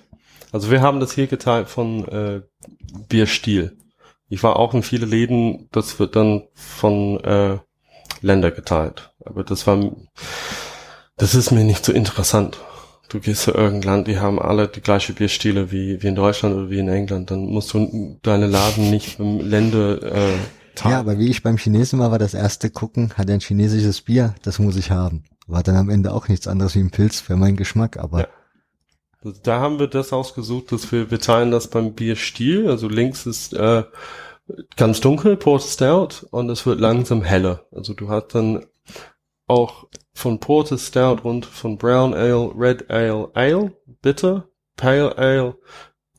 Also 0.53 0.70
wir 0.70 0.83
haben 0.83 1.00
das 1.00 1.12
hier 1.12 1.27
geteilt 1.27 1.68
von 1.68 2.07
äh, 2.09 2.42
Bierstil. 3.09 3.77
Ich 4.29 4.42
war 4.44 4.57
auch 4.57 4.72
in 4.72 4.85
viele 4.85 5.07
Läden, 5.07 5.68
das 5.72 5.98
wird 5.98 6.14
dann 6.14 6.44
von 6.55 7.18
äh, 7.24 7.59
Länder 8.20 8.53
geteilt. 8.53 9.14
Aber 9.24 9.42
das 9.42 9.66
war, 9.66 9.96
das 11.16 11.35
ist 11.35 11.50
mir 11.50 11.64
nicht 11.64 11.85
so 11.85 11.92
interessant. 11.92 12.59
Du 13.09 13.20
gehst 13.20 13.42
zu 13.42 13.53
irgendein 13.53 13.83
Land, 13.83 14.09
die 14.09 14.18
haben 14.18 14.40
alle 14.40 14.66
die 14.66 14.81
gleiche 14.81 15.12
Bierstile 15.12 15.70
wie, 15.70 16.03
wie 16.03 16.09
in 16.09 16.14
Deutschland 16.14 16.57
oder 16.57 16.70
wie 16.70 16.79
in 16.79 16.88
England. 16.88 17.31
Dann 17.31 17.46
musst 17.46 17.72
du 17.72 18.18
deine 18.22 18.46
Laden 18.46 18.90
nicht 18.90 19.20
im 19.20 19.40
Länder 19.40 20.03
äh, 20.03 20.33
teilen. 20.74 20.92
Ja, 20.92 21.00
aber 21.00 21.18
wie 21.18 21.29
ich 21.29 21.42
beim 21.42 21.57
Chinesen 21.57 21.98
war, 21.98 22.11
war 22.11 22.18
das 22.18 22.35
erste 22.35 22.70
gucken, 22.70 23.12
hat 23.16 23.29
er 23.29 23.35
ein 23.35 23.40
chinesisches 23.40 24.00
Bier, 24.00 24.35
das 24.42 24.59
muss 24.59 24.77
ich 24.77 24.90
haben. 24.90 25.24
War 25.46 25.62
dann 25.62 25.77
am 25.77 25.90
Ende 25.90 26.12
auch 26.12 26.29
nichts 26.29 26.48
anderes 26.48 26.74
wie 26.74 26.81
ein 26.81 26.90
Pilz 26.90 27.20
für 27.20 27.37
meinen 27.37 27.57
Geschmack, 27.57 27.98
aber. 27.98 28.20
Ja. 28.20 28.29
Also 29.22 29.38
da 29.42 29.61
haben 29.61 29.79
wir 29.79 29.87
das 29.87 30.12
ausgesucht, 30.12 30.72
dass 30.72 30.90
wir, 30.90 31.11
wir 31.11 31.20
teilen 31.20 31.50
das 31.50 31.68
beim 31.68 31.94
Bierstil. 31.94 32.68
Also 32.68 32.88
links 32.88 33.27
ist 33.27 33.55
äh, 33.55 33.85
ganz 34.77 35.00
dunkel, 35.00 35.37
Port 35.37 35.62
Stout, 35.62 36.27
und 36.31 36.50
es 36.50 36.66
wird 36.66 36.81
langsam 36.81 37.22
heller. 37.22 37.64
Also 37.70 37.94
du 37.94 38.09
hast 38.09 38.35
dann 38.35 38.66
auch 39.46 39.87
von 40.14 40.38
Porter 40.40 40.79
Stout 40.79 41.20
und 41.22 41.44
von 41.44 41.77
Brown 41.77 42.14
Ale, 42.14 42.53
Red 42.57 42.90
Ale, 42.90 43.31
Ale, 43.35 43.72
Bitter, 44.00 44.48
Pale 44.77 45.16
Ale, 45.18 45.57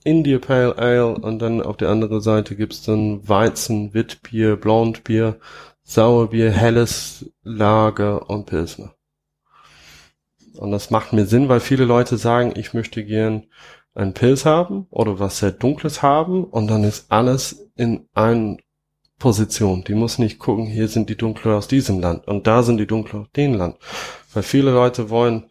India 0.04 0.38
Pale 0.38 0.78
Ale 0.78 1.16
und 1.16 1.40
dann 1.40 1.62
auf 1.62 1.78
der 1.78 1.90
anderen 1.90 2.22
Seite 2.22 2.56
gibt's 2.56 2.84
dann 2.84 3.28
Weizen, 3.28 3.94
Witbier, 3.94 4.56
Blondbier, 4.56 5.40
Sauerbier, 5.84 6.52
helles 6.52 7.32
Lager 7.44 8.30
und 8.30 8.46
Pilsner. 8.46 8.96
Und 10.58 10.72
das 10.72 10.90
macht 10.90 11.12
mir 11.12 11.26
Sinn, 11.26 11.50
weil 11.50 11.60
viele 11.60 11.86
Leute 11.86 12.18
sagen, 12.18 12.54
ich 12.56 12.74
möchte 12.74 13.04
gern 13.04 13.48
einen 13.94 14.14
Pilz 14.14 14.46
haben 14.46 14.88
oder 14.90 15.20
was 15.20 15.40
sehr 15.40 15.52
Dunkles 15.52 16.02
haben 16.02 16.44
und 16.44 16.68
dann 16.68 16.84
ist 16.84 17.12
alles 17.12 17.70
in 17.76 18.08
einer 18.14 18.58
Position. 19.26 19.84
Die 19.84 19.96
muss 19.96 20.20
nicht 20.20 20.40
gucken, 20.40 20.66
hier 20.66 20.88
sind 20.88 21.10
die 21.10 21.18
Dunkle 21.18 21.56
aus 21.56 21.68
diesem 21.68 22.00
Land 22.00 22.28
und 22.28 22.48
da 22.48 22.64
sind 22.64 22.78
die 22.78 22.88
Dunkle 22.88 23.22
aus 23.22 23.28
dem 23.36 23.56
Land. 23.56 23.78
Weil 24.34 24.44
viele 24.44 24.72
Leute 24.72 25.10
wollen 25.10 25.46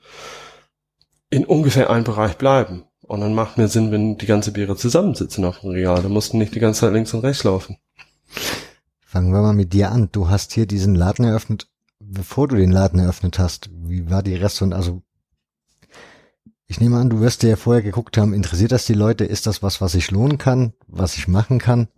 in 1.31 1.45
ungefähr 1.45 1.91
einem 1.91 2.05
Bereich 2.05 2.37
bleiben. 2.37 2.85
Und 3.03 3.21
dann 3.21 3.35
macht 3.35 3.59
mir 3.59 3.69
Sinn, 3.69 3.91
wenn 3.91 4.17
die 4.17 4.27
ganze 4.27 4.53
Biere 4.53 4.77
zusammensitzen 4.77 5.45
auf 5.45 5.61
dem 5.61 5.71
Regal. 5.71 6.03
Da 6.03 6.09
mussten 6.09 6.39
nicht 6.39 6.55
die 6.55 6.61
ganze 6.61 6.83
Zeit 6.83 6.93
links 6.93 7.13
und 7.15 7.21
rechts 7.21 7.45
laufen. 7.45 7.77
Fangen 9.01 9.33
wir 9.33 9.43
mal 9.43 9.53
mit 9.53 9.73
dir 9.73 9.91
an. 9.91 10.09
Du 10.11 10.31
hast 10.31 10.53
hier 10.53 10.67
diesen 10.67 10.95
Laden 10.95 11.25
eröffnet 11.25 11.69
bevor 12.13 12.49
du 12.49 12.57
den 12.57 12.71
Laden 12.71 13.01
eröffnet 13.01 13.39
hast, 13.39 13.71
wie 13.73 14.11
war 14.11 14.23
die 14.23 14.35
Restaurant, 14.35 14.75
also 14.75 15.03
ich 16.67 16.81
nehme 16.81 16.99
an, 16.99 17.11
du 17.11 17.21
wirst 17.21 17.43
dir 17.43 17.51
ja 17.51 17.57
vorher 17.57 17.83
geguckt 17.83 18.17
haben, 18.17 18.33
interessiert 18.33 18.73
das 18.73 18.87
die 18.87 18.95
Leute? 18.95 19.25
Ist 19.25 19.47
das 19.47 19.63
was, 19.63 19.81
was 19.81 19.95
ich 19.95 20.11
lohnen 20.11 20.39
kann, 20.39 20.73
was 20.87 21.17
ich 21.17 21.29
machen 21.29 21.59
kann? 21.59 21.89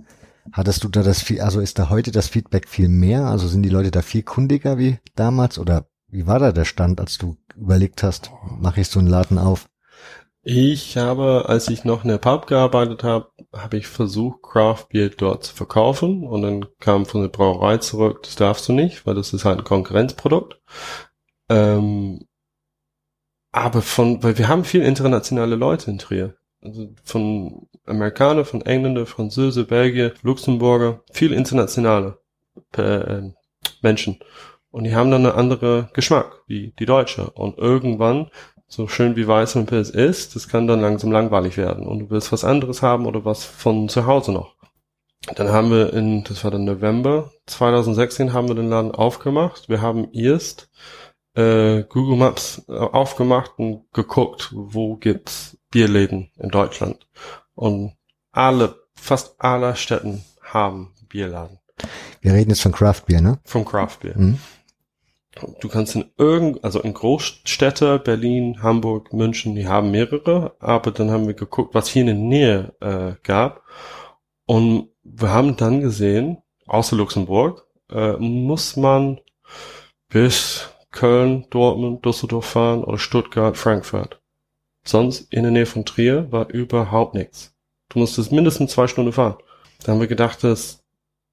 Hattest 0.53 0.85
du 0.85 0.89
da 0.89 1.03
das 1.03 1.23
viel, 1.23 1.41
also 1.41 1.61
ist 1.61 1.79
da 1.79 1.91
heute 1.91 2.13
das 2.13 2.29
Feedback 2.29 2.69
viel 2.69 2.89
mehr? 2.89 3.27
Also 3.27 3.49
sind 3.49 3.63
die 3.63 3.69
Leute 3.69 3.91
da 3.91 4.03
viel 4.03 4.23
kundiger 4.23 4.79
wie 4.79 4.99
damals 5.15 5.59
oder 5.59 5.89
wie 6.09 6.27
war 6.27 6.39
da 6.39 6.53
der 6.53 6.65
Stand, 6.65 7.01
als 7.01 7.19
du 7.19 7.37
überlegt 7.57 8.03
hast, 8.03 8.31
mache 8.59 8.81
ich 8.81 8.89
so 8.89 8.99
einen 8.99 9.09
Laden 9.09 9.39
auf? 9.39 9.69
Ich 10.43 10.97
habe, 10.97 11.47
als 11.49 11.67
ich 11.69 11.85
noch 11.85 12.05
in 12.05 12.09
der 12.09 12.19
Pub 12.19 12.47
gearbeitet 12.47 13.03
habe, 13.03 13.33
habe 13.53 13.79
ich 13.79 13.89
versucht, 13.89 14.43
Craft 14.43 14.87
Beer 14.91 15.09
dort 15.09 15.43
zu 15.43 15.55
verkaufen 15.55 16.25
und 16.25 16.43
dann 16.43 16.67
kam 16.79 17.05
von 17.05 17.23
der 17.23 17.29
Brauerei 17.29 17.79
zurück, 17.79 18.23
das 18.23 18.37
darfst 18.37 18.69
du 18.69 18.73
nicht, 18.73 19.07
weil 19.07 19.17
das 19.17 19.33
ist 19.33 19.45
halt 19.45 19.59
ein 19.59 19.65
Konkurrenzprodukt. 19.65 20.61
Ähm, 21.49 22.27
aber 23.51 23.83
von, 23.83 24.23
weil 24.23 24.39
wir 24.39 24.47
haben 24.47 24.65
viel 24.65 24.83
internationale 24.83 25.57
Leute 25.57 25.91
in 25.91 25.99
Trier. 25.99 26.37
Also 26.61 26.95
von 27.03 27.69
Amerikaner, 27.87 28.45
von 28.45 28.63
Engländer, 28.63 29.07
Französe, 29.07 29.65
Belgier, 29.65 30.15
Luxemburger, 30.23 31.01
viel 31.13 31.33
internationale 31.33 32.19
äh, 32.77 33.23
Menschen. 33.83 34.19
Und 34.71 34.85
die 34.85 34.95
haben 34.95 35.11
dann 35.11 35.25
einen 35.25 35.35
anderen 35.35 35.89
Geschmack 35.93 36.43
wie 36.47 36.75
die 36.79 36.87
Deutsche. 36.87 37.31
Und 37.31 37.59
irgendwann 37.59 38.31
so 38.69 38.89
schön 38.89 39.17
wie 39.17 39.27
Weiß 39.27 39.57
und 39.57 39.67
Pilz 39.67 39.91
ist, 39.91 40.35
das 40.35 40.49
kann 40.49 40.67
dann 40.67 40.81
langsam 40.81 41.13
langweilig 41.13 41.57
werden 41.57 41.87
und 41.87 42.01
du 42.01 42.11
willst 42.11 42.33
was 42.33 42.45
anderes 42.45 42.83
haben 42.83 43.07
oder 43.07 43.25
was 43.25 43.45
von 43.45 43.89
zu 43.89 44.07
Hause 44.07 44.33
noch. 44.33 44.57
Dann 45.35 45.51
haben 45.51 45.71
wir 45.71 45.93
in, 45.93 46.25
das 46.25 46.45
war 46.45 46.51
dann 46.51 46.65
November 46.65 47.33
2016, 47.47 48.33
haben 48.33 48.49
wir 48.49 48.55
den 48.55 48.69
Laden 48.69 48.93
aufgemacht. 48.93 49.69
Wir 49.69 49.81
haben 49.83 50.13
erst 50.13 50.71
äh, 51.35 51.83
Google 51.85 52.17
Maps 52.17 52.65
äh, 52.69 52.73
aufgemacht 52.73 53.53
und 53.59 53.85
geguckt, 53.93 54.51
wo 54.53 54.97
gibt's 54.97 55.59
Bierläden 55.71 56.31
in 56.39 56.51
Deutschland. 56.51 57.09
Und 57.57 57.97
alle, 58.31 58.77
fast 58.95 59.35
alle 59.39 59.75
Städten 59.75 60.23
haben 60.43 60.93
Bierladen. 61.09 61.59
Wir 62.21 62.33
reden 62.33 62.51
jetzt 62.51 62.63
von 62.63 62.73
Craft 62.73 63.03
Beer, 63.07 63.21
ne? 63.21 63.39
Vom 63.45 63.65
Craft 63.65 63.99
Beer. 64.03 64.15
Mhm. 64.17 64.39
du 65.61 65.69
kannst 65.69 65.97
in 65.97 66.11
irgend, 66.17 66.65
also 66.65 66.81
in 66.81 66.95
Großstädte, 66.95 67.99
Berlin, 67.99 68.63
Hamburg, 68.63 69.13
München, 69.13 69.55
die 69.55 69.69
haben 69.69 69.91
mehrere, 69.91 70.57
aber 70.61 70.91
dann 70.93 71.11
haben 71.11 71.27
wir 71.27 71.35
geguckt, 71.35 71.75
was 71.75 71.89
hier 71.89 72.03
in 72.03 72.07
der 72.07 72.15
Nähe 72.17 72.75
äh, 72.81 73.15
gab. 73.23 73.63
Und 74.47 74.89
wir 75.03 75.31
haben 75.31 75.57
dann 75.57 75.81
gesehen, 75.81 76.39
außer 76.67 76.97
Luxemburg, 76.97 77.67
äh, 77.91 78.17
muss 78.17 78.77
man 78.77 79.21
bis 80.09 80.69
Köln, 80.91 81.47
Dortmund, 81.51 82.05
Düsseldorf 82.05 82.47
fahren 82.47 82.85
oder 82.85 82.99
Stuttgart, 82.99 83.57
Frankfurt. 83.57 84.21
Sonst 84.87 85.33
in 85.33 85.43
der 85.43 85.53
Nähe 85.53 85.67
von 85.67 85.85
Trier 85.85 86.31
war 86.31 86.49
überhaupt 86.49 87.15
nichts. 87.15 87.55
Du 87.89 87.99
musstest 87.99 88.33
mindestens 88.33 88.73
zwei 88.73 88.87
Stunden 88.87 89.13
fahren. 89.13 89.37
Da 89.83 89.93
haben 89.93 90.01
wir 90.01 90.07
gedacht, 90.07 90.43
dass 90.45 90.85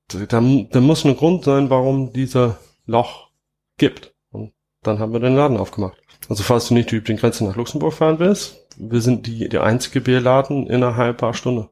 da, 0.08 0.26
da 0.26 0.82
muss 0.82 1.06
ein 1.06 1.16
Grund 1.16 1.46
sein, 1.46 1.70
warum 1.70 2.14
dieser 2.14 2.58
Loch 2.86 3.30
gibt. 3.78 4.14
Und 4.32 4.54
dann 4.82 5.00
haben 5.00 5.14
wir 5.14 5.20
den 5.20 5.36
Laden 5.36 5.58
aufgemacht. 5.58 5.98
Also 6.30 6.44
falls 6.44 6.68
du 6.68 6.74
nicht 6.74 6.92
über 6.92 7.06
den 7.06 7.18
Grenze 7.18 7.46
nach 7.46 7.56
Luxemburg 7.56 7.94
fahren 7.94 8.20
willst, 8.20 8.66
wir 8.78 9.02
sind 9.02 9.28
die, 9.28 9.48
der 9.50 9.64
einzige 9.64 10.02
Bierladen 10.02 10.68
innerhalb 10.68 11.18
paar 11.18 11.34
Stunden. 11.34 11.70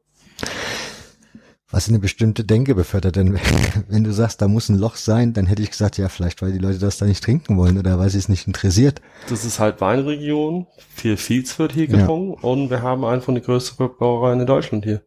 Was 1.72 1.88
eine 1.88 1.98
bestimmte 1.98 2.44
Denke 2.44 2.74
befördert, 2.74 3.16
denn 3.16 3.34
wenn 3.88 4.04
du 4.04 4.12
sagst, 4.12 4.42
da 4.42 4.46
muss 4.46 4.68
ein 4.68 4.78
Loch 4.78 4.96
sein, 4.96 5.32
dann 5.32 5.46
hätte 5.46 5.62
ich 5.62 5.70
gesagt, 5.70 5.96
ja, 5.96 6.10
vielleicht 6.10 6.42
weil 6.42 6.52
die 6.52 6.58
Leute 6.58 6.78
das 6.78 6.98
da 6.98 7.06
nicht 7.06 7.24
trinken 7.24 7.56
wollen 7.56 7.78
oder 7.78 7.98
weil 7.98 8.10
sie 8.10 8.18
es 8.18 8.28
nicht 8.28 8.46
interessiert. 8.46 9.00
Das 9.30 9.46
ist 9.46 9.58
halt 9.58 9.80
Weinregion, 9.80 10.66
viel 10.94 11.16
Fields 11.16 11.58
wird 11.58 11.72
hier 11.72 11.86
getrunken 11.86 12.36
ja. 12.42 12.48
und 12.48 12.68
wir 12.68 12.82
haben 12.82 13.06
einen 13.06 13.22
von 13.22 13.34
den 13.34 13.42
größten 13.42 13.88
Brauereien 13.88 14.40
in 14.40 14.46
Deutschland 14.46 14.84
hier. 14.84 15.02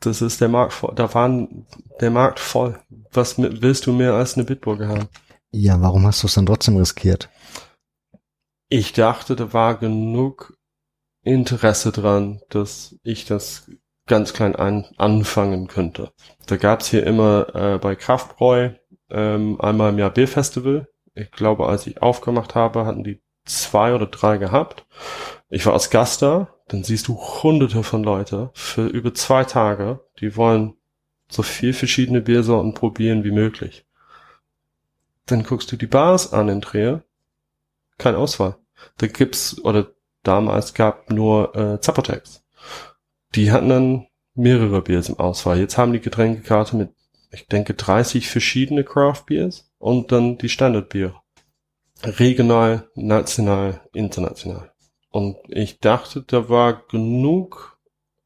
Das 0.00 0.20
ist 0.20 0.40
der 0.40 0.48
Markt 0.48 0.72
voll, 0.72 0.92
da 0.96 1.14
waren 1.14 1.66
der 2.00 2.10
Markt 2.10 2.40
voll. 2.40 2.80
Was 3.12 3.38
willst 3.38 3.86
du 3.86 3.92
mehr 3.92 4.14
als 4.14 4.34
eine 4.34 4.44
Bitburger 4.44 4.88
haben? 4.88 5.08
Ja, 5.52 5.80
warum 5.80 6.04
hast 6.04 6.24
du 6.24 6.26
es 6.26 6.34
dann 6.34 6.46
trotzdem 6.46 6.76
riskiert? 6.76 7.30
Ich 8.68 8.92
dachte, 8.92 9.36
da 9.36 9.52
war 9.52 9.78
genug 9.78 10.58
Interesse 11.22 11.92
dran, 11.92 12.40
dass 12.48 12.96
ich 13.04 13.24
das 13.24 13.70
ganz 14.06 14.32
klein 14.32 14.54
an, 14.56 14.86
anfangen 14.96 15.66
könnte. 15.66 16.12
Da 16.46 16.56
gab's 16.56 16.88
hier 16.88 17.06
immer 17.06 17.54
äh, 17.54 17.78
bei 17.78 17.94
Kraftbräu 17.96 18.70
ähm, 19.10 19.60
einmal 19.60 19.92
im 19.92 19.98
Jahr 19.98 20.10
Bierfestival. 20.10 20.88
Ich 21.14 21.30
glaube, 21.30 21.68
als 21.68 21.86
ich 21.86 22.02
aufgemacht 22.02 22.54
habe, 22.54 22.84
hatten 22.86 23.04
die 23.04 23.22
zwei 23.44 23.94
oder 23.94 24.06
drei 24.06 24.38
gehabt. 24.38 24.86
Ich 25.48 25.66
war 25.66 25.74
als 25.74 25.90
Gast 25.90 26.22
da, 26.22 26.48
dann 26.68 26.82
siehst 26.82 27.08
du 27.08 27.16
hunderte 27.16 27.82
von 27.82 28.02
Leute 28.02 28.50
für 28.54 28.86
über 28.86 29.14
zwei 29.14 29.44
Tage, 29.44 30.00
die 30.20 30.36
wollen 30.36 30.74
so 31.28 31.42
viel 31.42 31.72
verschiedene 31.72 32.20
Biersorten 32.20 32.74
probieren 32.74 33.24
wie 33.24 33.30
möglich. 33.30 33.86
Dann 35.26 35.42
guckst 35.42 35.70
du 35.72 35.76
die 35.76 35.86
Bars 35.86 36.32
an 36.32 36.48
in 36.48 36.60
Trier. 36.60 37.02
Keine 37.96 38.18
Auswahl. 38.18 38.56
Da 38.98 39.06
gibt's, 39.06 39.62
oder 39.64 39.92
damals 40.22 40.74
gab 40.74 41.10
nur 41.10 41.54
äh, 41.56 41.80
Zapotex. 41.80 42.43
Die 43.34 43.50
hatten 43.50 43.68
dann 43.68 44.06
mehrere 44.34 44.82
Biers 44.82 45.08
im 45.08 45.18
Auswahl. 45.18 45.58
Jetzt 45.58 45.78
haben 45.78 45.92
die 45.92 46.00
Getränkekarte 46.00 46.76
mit, 46.76 46.90
ich 47.30 47.46
denke, 47.46 47.74
30 47.74 48.28
verschiedene 48.28 48.84
Craft 48.84 49.24
Beers 49.26 49.70
und 49.78 50.12
dann 50.12 50.38
die 50.38 50.48
Standardbier. 50.48 51.14
Regional, 52.02 52.88
national, 52.94 53.80
international. 53.92 54.70
Und 55.10 55.36
ich 55.48 55.78
dachte, 55.78 56.22
da 56.26 56.48
war 56.48 56.86
genug 56.88 57.78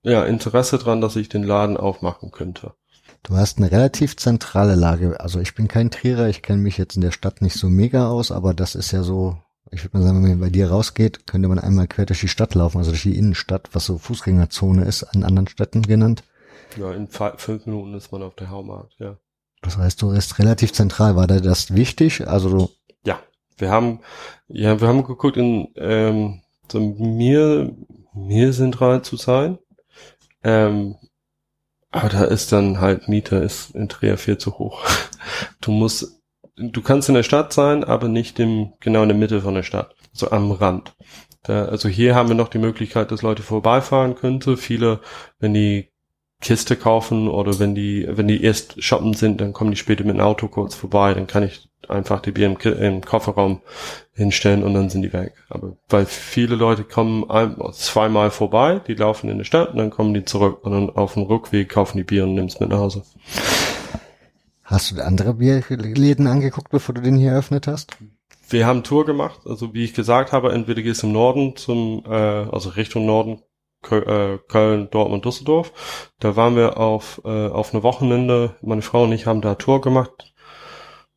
ja, 0.02 0.24
Interesse 0.24 0.78
dran, 0.78 1.00
dass 1.00 1.16
ich 1.16 1.28
den 1.28 1.42
Laden 1.42 1.76
aufmachen 1.76 2.30
könnte. 2.30 2.74
Du 3.22 3.36
hast 3.36 3.58
eine 3.58 3.70
relativ 3.70 4.16
zentrale 4.16 4.74
Lage. 4.74 5.20
Also 5.20 5.40
ich 5.40 5.54
bin 5.54 5.68
kein 5.68 5.90
Trierer, 5.90 6.28
ich 6.28 6.42
kenne 6.42 6.62
mich 6.62 6.78
jetzt 6.78 6.96
in 6.96 7.02
der 7.02 7.10
Stadt 7.10 7.42
nicht 7.42 7.56
so 7.56 7.68
mega 7.68 8.08
aus, 8.08 8.30
aber 8.32 8.54
das 8.54 8.74
ist 8.74 8.92
ja 8.92 9.02
so, 9.02 9.38
ich 9.70 9.84
würde 9.84 9.98
mal 9.98 10.04
sagen, 10.04 10.22
wenn 10.22 10.30
man 10.30 10.40
bei 10.40 10.50
dir 10.50 10.70
rausgeht, 10.70 11.26
könnte 11.26 11.48
man 11.48 11.58
einmal 11.58 11.86
quer 11.86 12.06
durch 12.06 12.20
die 12.20 12.28
Stadt 12.28 12.54
laufen, 12.54 12.78
also 12.78 12.90
durch 12.90 13.02
die 13.02 13.16
Innenstadt, 13.16 13.68
was 13.72 13.86
so 13.86 13.98
Fußgängerzone 13.98 14.84
ist, 14.84 15.04
an 15.04 15.24
anderen 15.24 15.48
Städten 15.48 15.82
genannt. 15.82 16.22
Ja, 16.76 16.92
in 16.92 17.08
fünf 17.08 17.66
Minuten 17.66 17.94
ist 17.94 18.12
man 18.12 18.22
auf 18.22 18.34
der 18.34 18.50
Haumarkt, 18.50 18.94
ja. 18.98 19.16
Das 19.62 19.76
heißt, 19.76 20.00
du 20.02 20.12
bist 20.12 20.38
relativ 20.38 20.72
zentral. 20.72 21.16
War 21.16 21.26
da 21.26 21.40
das 21.40 21.74
wichtig? 21.74 22.28
Also 22.28 22.48
du 22.50 22.70
Ja, 23.04 23.20
wir 23.56 23.70
haben, 23.70 24.00
ja, 24.46 24.80
wir 24.80 24.88
haben 24.88 25.04
geguckt, 25.04 25.36
in 25.36 25.68
ähm, 25.76 26.42
so 26.70 26.80
mir, 26.80 27.74
mir 28.14 28.52
zentral 28.52 29.02
zu 29.02 29.16
sein. 29.16 29.58
Ähm, 30.44 30.96
aber 31.90 32.08
da 32.10 32.24
ist 32.24 32.52
dann 32.52 32.80
halt 32.80 33.08
Miete 33.08 33.36
ist 33.36 33.74
in 33.74 33.88
Trier 33.88 34.18
viel 34.18 34.38
zu 34.38 34.58
hoch. 34.58 34.84
Du 35.60 35.72
musst, 35.72 36.17
du 36.58 36.82
kannst 36.82 37.08
in 37.08 37.14
der 37.14 37.22
Stadt 37.22 37.52
sein, 37.52 37.84
aber 37.84 38.08
nicht 38.08 38.38
im, 38.38 38.72
genau 38.80 39.02
in 39.02 39.08
der 39.08 39.18
Mitte 39.18 39.40
von 39.40 39.54
der 39.54 39.62
Stadt. 39.62 39.94
So 40.12 40.30
am 40.30 40.50
Rand. 40.52 40.94
Da, 41.44 41.66
also 41.66 41.88
hier 41.88 42.14
haben 42.14 42.28
wir 42.28 42.34
noch 42.34 42.48
die 42.48 42.58
Möglichkeit, 42.58 43.10
dass 43.10 43.22
Leute 43.22 43.42
vorbeifahren 43.42 44.14
könnte. 44.14 44.56
Viele, 44.56 45.00
wenn 45.38 45.54
die 45.54 45.90
Kiste 46.40 46.76
kaufen 46.76 47.28
oder 47.28 47.58
wenn 47.58 47.74
die, 47.74 48.06
wenn 48.08 48.28
die 48.28 48.42
erst 48.42 48.82
shoppen 48.82 49.14
sind, 49.14 49.40
dann 49.40 49.52
kommen 49.52 49.72
die 49.72 49.76
später 49.76 50.04
mit 50.04 50.16
dem 50.16 50.20
Auto 50.20 50.46
kurz 50.46 50.74
vorbei, 50.74 51.12
dann 51.12 51.26
kann 51.26 51.42
ich 51.42 51.68
einfach 51.88 52.20
die 52.20 52.30
Bier 52.30 52.46
im, 52.46 52.56
im 52.72 53.00
Kofferraum 53.00 53.60
hinstellen 54.12 54.62
und 54.62 54.74
dann 54.74 54.88
sind 54.88 55.02
die 55.02 55.12
weg. 55.12 55.32
Aber 55.48 55.76
weil 55.88 56.06
viele 56.06 56.54
Leute 56.54 56.84
kommen 56.84 57.28
ein, 57.28 57.56
zweimal 57.72 58.30
vorbei, 58.30 58.80
die 58.86 58.94
laufen 58.94 59.28
in 59.30 59.38
die 59.38 59.44
Stadt 59.44 59.70
und 59.70 59.78
dann 59.78 59.90
kommen 59.90 60.14
die 60.14 60.24
zurück 60.24 60.64
und 60.64 60.72
dann 60.72 60.90
auf 60.90 61.14
dem 61.14 61.24
Rückweg 61.24 61.68
kaufen 61.68 61.98
die 61.98 62.04
Bier 62.04 62.24
und 62.24 62.34
nehmen 62.34 62.48
es 62.48 62.60
mit 62.60 62.68
nach 62.68 62.78
Hause. 62.78 63.02
Hast 64.68 64.90
du 64.90 65.02
andere 65.02 65.32
Bierläden 65.32 66.26
angeguckt, 66.26 66.68
bevor 66.68 66.94
du 66.94 67.00
den 67.00 67.16
hier 67.16 67.30
eröffnet 67.30 67.66
hast? 67.66 67.96
Wir 68.50 68.66
haben 68.66 68.84
Tour 68.84 69.06
gemacht, 69.06 69.40
also 69.46 69.72
wie 69.72 69.84
ich 69.84 69.94
gesagt 69.94 70.32
habe, 70.32 70.52
entweder 70.52 70.82
gehst 70.82 71.02
du 71.02 71.06
im 71.06 71.14
Norden 71.14 71.56
zum, 71.56 72.04
äh, 72.04 72.10
also 72.10 72.68
Richtung 72.70 73.06
Norden, 73.06 73.40
äh, 73.90 74.36
Köln, 74.46 74.90
Dortmund, 74.90 75.24
Düsseldorf. 75.24 76.10
Da 76.20 76.36
waren 76.36 76.54
wir 76.54 76.76
auf, 76.76 77.22
äh, 77.24 77.48
auf 77.48 77.72
eine 77.72 77.82
Wochenende. 77.82 78.56
Meine 78.60 78.82
Frau 78.82 79.04
und 79.04 79.12
ich 79.12 79.24
haben 79.24 79.40
da 79.40 79.54
Tour 79.54 79.80
gemacht. 79.80 80.34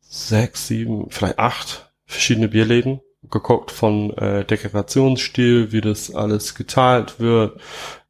Sechs, 0.00 0.68
sieben, 0.68 1.10
vielleicht 1.10 1.38
acht 1.38 1.92
verschiedene 2.06 2.48
Bierläden 2.48 3.02
geguckt 3.30 3.70
von 3.70 4.16
äh, 4.16 4.46
Dekorationsstil, 4.46 5.72
wie 5.72 5.82
das 5.82 6.14
alles 6.14 6.54
geteilt 6.54 7.20
wird, 7.20 7.60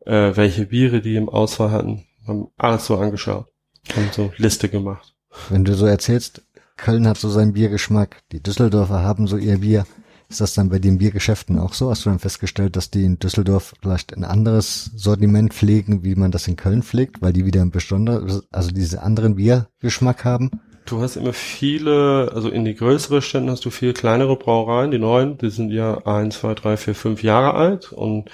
äh, 0.06 0.36
welche 0.36 0.66
Biere 0.66 1.00
die 1.00 1.16
im 1.16 1.28
Auswahl 1.28 1.72
hatten. 1.72 2.06
Haben 2.28 2.46
alles 2.56 2.86
so 2.86 2.96
angeschaut. 2.96 3.46
Haben 3.96 4.10
so 4.12 4.32
Liste 4.36 4.68
gemacht. 4.68 5.11
Wenn 5.48 5.64
du 5.64 5.74
so 5.74 5.86
erzählst, 5.86 6.42
Köln 6.76 7.06
hat 7.06 7.18
so 7.18 7.28
seinen 7.28 7.52
Biergeschmack, 7.52 8.22
die 8.32 8.42
Düsseldorfer 8.42 9.02
haben 9.02 9.26
so 9.26 9.36
ihr 9.36 9.58
Bier. 9.58 9.86
Ist 10.28 10.40
das 10.40 10.54
dann 10.54 10.70
bei 10.70 10.78
den 10.78 10.96
Biergeschäften 10.96 11.58
auch 11.58 11.74
so? 11.74 11.90
Hast 11.90 12.06
du 12.06 12.10
dann 12.10 12.18
festgestellt, 12.18 12.76
dass 12.76 12.90
die 12.90 13.04
in 13.04 13.18
Düsseldorf 13.18 13.74
vielleicht 13.82 14.16
ein 14.16 14.24
anderes 14.24 14.90
Sortiment 14.96 15.52
pflegen, 15.52 16.04
wie 16.04 16.14
man 16.14 16.30
das 16.30 16.48
in 16.48 16.56
Köln 16.56 16.82
pflegt, 16.82 17.20
weil 17.20 17.34
die 17.34 17.44
wieder 17.44 17.60
ein 17.60 17.70
besonderes, 17.70 18.42
also 18.50 18.70
diese 18.70 19.02
anderen 19.02 19.36
Biergeschmack 19.36 20.24
haben? 20.24 20.50
Du 20.86 21.00
hast 21.00 21.16
immer 21.16 21.32
viele, 21.32 22.32
also 22.34 22.48
in 22.48 22.64
die 22.64 22.74
größeren 22.74 23.22
Städten 23.22 23.50
hast 23.50 23.64
du 23.64 23.70
viel 23.70 23.92
kleinere 23.92 24.36
Brauereien, 24.36 24.90
die 24.90 24.98
neuen, 24.98 25.38
die 25.38 25.50
sind 25.50 25.70
ja 25.70 25.98
ein, 26.06 26.30
zwei, 26.30 26.54
drei, 26.54 26.76
vier, 26.76 26.94
fünf 26.94 27.22
Jahre 27.22 27.54
alt 27.54 27.92
und 27.92 28.30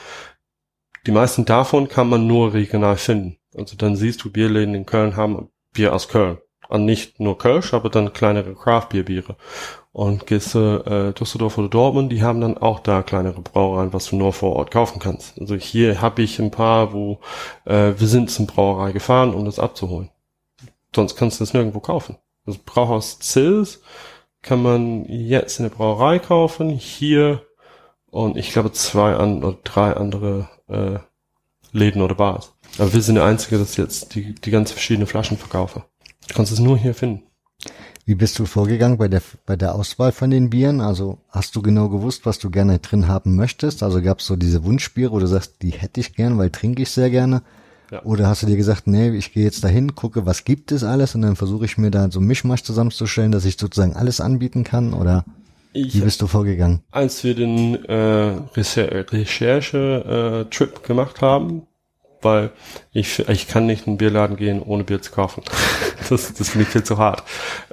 die 1.06 1.12
meisten 1.12 1.44
davon 1.44 1.88
kann 1.88 2.08
man 2.08 2.26
nur 2.26 2.54
regional 2.54 2.96
finden. 2.96 3.38
Also 3.54 3.76
dann 3.76 3.96
siehst 3.96 4.22
du 4.24 4.30
Bierläden 4.30 4.74
in 4.74 4.86
Köln 4.86 5.16
haben 5.16 5.48
Bier 5.74 5.94
aus 5.94 6.08
Köln. 6.08 6.38
Und 6.68 6.84
nicht 6.84 7.18
nur 7.18 7.38
Kölsch, 7.38 7.72
aber 7.72 7.88
dann 7.88 8.12
kleinere 8.12 8.54
Craft-Bier-Biere. 8.54 9.36
Und 9.92 10.26
gehst 10.26 10.54
äh, 10.54 11.12
Düsseldorf 11.12 11.58
oder 11.58 11.68
Dortmund, 11.68 12.12
die 12.12 12.22
haben 12.22 12.40
dann 12.40 12.58
auch 12.58 12.80
da 12.80 13.02
kleinere 13.02 13.40
Brauereien, 13.40 13.92
was 13.92 14.10
du 14.10 14.16
nur 14.16 14.32
vor 14.32 14.54
Ort 14.54 14.70
kaufen 14.70 15.00
kannst. 15.00 15.40
Also 15.40 15.56
hier 15.56 16.00
habe 16.00 16.22
ich 16.22 16.38
ein 16.38 16.50
paar, 16.50 16.92
wo 16.92 17.18
äh, 17.64 17.94
wir 17.96 18.06
sind 18.06 18.30
zum 18.30 18.46
Brauerei 18.46 18.92
gefahren, 18.92 19.34
um 19.34 19.44
das 19.44 19.58
abzuholen. 19.58 20.10
Sonst 20.94 21.16
kannst 21.16 21.40
du 21.40 21.44
das 21.44 21.54
nirgendwo 21.54 21.80
kaufen. 21.80 22.16
Das 22.46 22.58
Brauhaus 22.58 23.18
Zils 23.18 23.82
kann 24.42 24.62
man 24.62 25.04
jetzt 25.06 25.58
in 25.58 25.64
der 25.64 25.74
Brauerei 25.74 26.18
kaufen, 26.18 26.70
hier 26.70 27.42
und 28.10 28.36
ich 28.36 28.52
glaube 28.52 28.72
zwei 28.72 29.14
an, 29.14 29.42
oder 29.42 29.58
drei 29.64 29.92
andere 29.94 30.48
äh, 30.68 30.98
Läden 31.72 32.02
oder 32.02 32.14
Bars. 32.14 32.54
Aber 32.78 32.92
wir 32.92 33.02
sind 33.02 33.16
der 33.16 33.24
Einzige, 33.24 33.58
das 33.58 33.76
jetzt 33.76 34.14
die, 34.14 34.34
die 34.34 34.50
ganz 34.50 34.70
verschiedenen 34.70 35.06
Flaschen 35.06 35.36
verkaufe. 35.36 35.84
Du 36.28 36.34
kannst 36.34 36.52
es 36.52 36.60
nur 36.60 36.78
hier 36.78 36.94
finden. 36.94 37.22
Wie 38.04 38.14
bist 38.14 38.38
du 38.38 38.46
vorgegangen 38.46 38.96
bei 38.96 39.08
der, 39.08 39.20
bei 39.44 39.56
der 39.56 39.74
Auswahl 39.74 40.12
von 40.12 40.30
den 40.30 40.48
Bieren? 40.48 40.80
Also 40.80 41.18
hast 41.28 41.56
du 41.56 41.62
genau 41.62 41.90
gewusst, 41.90 42.24
was 42.24 42.38
du 42.38 42.48
gerne 42.48 42.78
drin 42.78 43.06
haben 43.06 43.36
möchtest? 43.36 43.82
Also 43.82 44.00
gab 44.00 44.20
es 44.20 44.26
so 44.26 44.36
diese 44.36 44.64
Wunschbiere, 44.64 45.12
wo 45.12 45.18
du 45.18 45.26
sagst, 45.26 45.56
die 45.60 45.72
hätte 45.72 46.00
ich 46.00 46.14
gern, 46.14 46.38
weil 46.38 46.48
trinke 46.48 46.82
ich 46.82 46.90
sehr 46.90 47.10
gerne? 47.10 47.42
Ja. 47.90 48.02
Oder 48.04 48.28
hast 48.28 48.42
du 48.42 48.46
dir 48.46 48.56
gesagt, 48.56 48.86
nee, 48.86 49.10
ich 49.10 49.32
gehe 49.32 49.44
jetzt 49.44 49.64
dahin, 49.64 49.94
gucke, 49.94 50.26
was 50.26 50.44
gibt 50.44 50.72
es 50.72 50.84
alles 50.84 51.14
und 51.14 51.22
dann 51.22 51.36
versuche 51.36 51.64
ich 51.64 51.78
mir 51.78 51.90
da 51.90 52.10
so 52.10 52.20
Mischmasch 52.20 52.62
zusammenzustellen, 52.62 53.32
dass 53.32 53.44
ich 53.44 53.58
sozusagen 53.58 53.96
alles 53.96 54.20
anbieten 54.20 54.64
kann? 54.64 54.94
Oder 54.94 55.24
ich, 55.72 55.94
wie 55.94 56.00
bist 56.00 56.20
du 56.22 56.26
vorgegangen? 56.26 56.80
Als 56.90 57.22
wir 57.24 57.34
den 57.34 57.84
äh, 57.84 58.40
Recherche-Trip 58.56 60.76
äh, 60.76 60.86
gemacht 60.86 61.20
haben, 61.20 61.62
weil 62.22 62.50
ich, 62.92 63.28
ich 63.28 63.48
kann 63.48 63.66
nicht 63.66 63.86
in 63.86 63.94
den 63.94 63.98
Bierladen 63.98 64.36
gehen, 64.36 64.62
ohne 64.62 64.84
Bier 64.84 65.00
zu 65.02 65.12
kaufen. 65.12 65.42
das, 66.08 66.32
das 66.34 66.50
finde 66.50 66.64
ich 66.64 66.68
viel 66.68 66.84
zu 66.84 66.98
hart. 66.98 67.22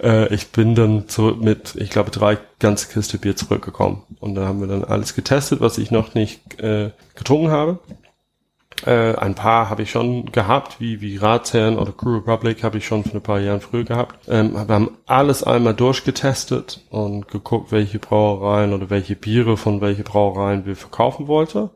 Äh, 0.02 0.34
ich 0.34 0.48
bin 0.48 0.76
dann 0.76 1.08
zurück 1.08 1.42
mit, 1.42 1.76
ich 1.76 1.90
glaube, 1.90 2.12
drei 2.12 2.38
ganze 2.60 2.88
Kiste 2.88 3.18
Bier 3.18 3.36
zurückgekommen. 3.36 4.04
Und 4.20 4.36
da 4.36 4.46
haben 4.48 4.60
wir 4.60 4.68
dann 4.68 4.84
alles 4.84 5.16
getestet, 5.16 5.62
was 5.62 5.78
ich 5.78 5.92
noch 5.92 6.14
nicht 6.14 6.60
äh, 6.62 6.92
getrunken 7.16 7.52
habe. 7.52 7.80
Äh, 8.86 9.16
ein 9.16 9.36
paar 9.36 9.70
habe 9.70 9.84
ich 9.84 9.92
schon 9.92 10.32
gehabt, 10.32 10.80
wie, 10.80 11.00
wie 11.00 11.18
Ratsherren 11.18 11.78
oder 11.78 11.94
Crew 11.94 12.18
Republic 12.18 12.64
habe 12.64 12.78
ich 12.78 12.86
schon 12.86 13.04
vor 13.04 13.16
ein 13.16 13.22
paar 13.22 13.40
Jahren 13.40 13.62
früher 13.62 13.86
gehabt. 13.86 14.28
Ähm, 14.28 14.54
wir 14.54 14.76
haben 14.76 14.98
alles 15.06 15.44
einmal 15.44 15.74
durchgetestet 15.74 16.82
und 16.90 17.28
geguckt, 17.30 17.72
welche 17.72 18.00
Brauereien 18.00 18.74
oder 18.74 18.90
welche 18.90 19.16
Biere 19.16 19.56
von 19.56 19.80
welche 19.80 20.04
Brauereien 20.04 20.66
wir 20.66 20.76
verkaufen 20.76 21.28
wollten. 21.28 21.70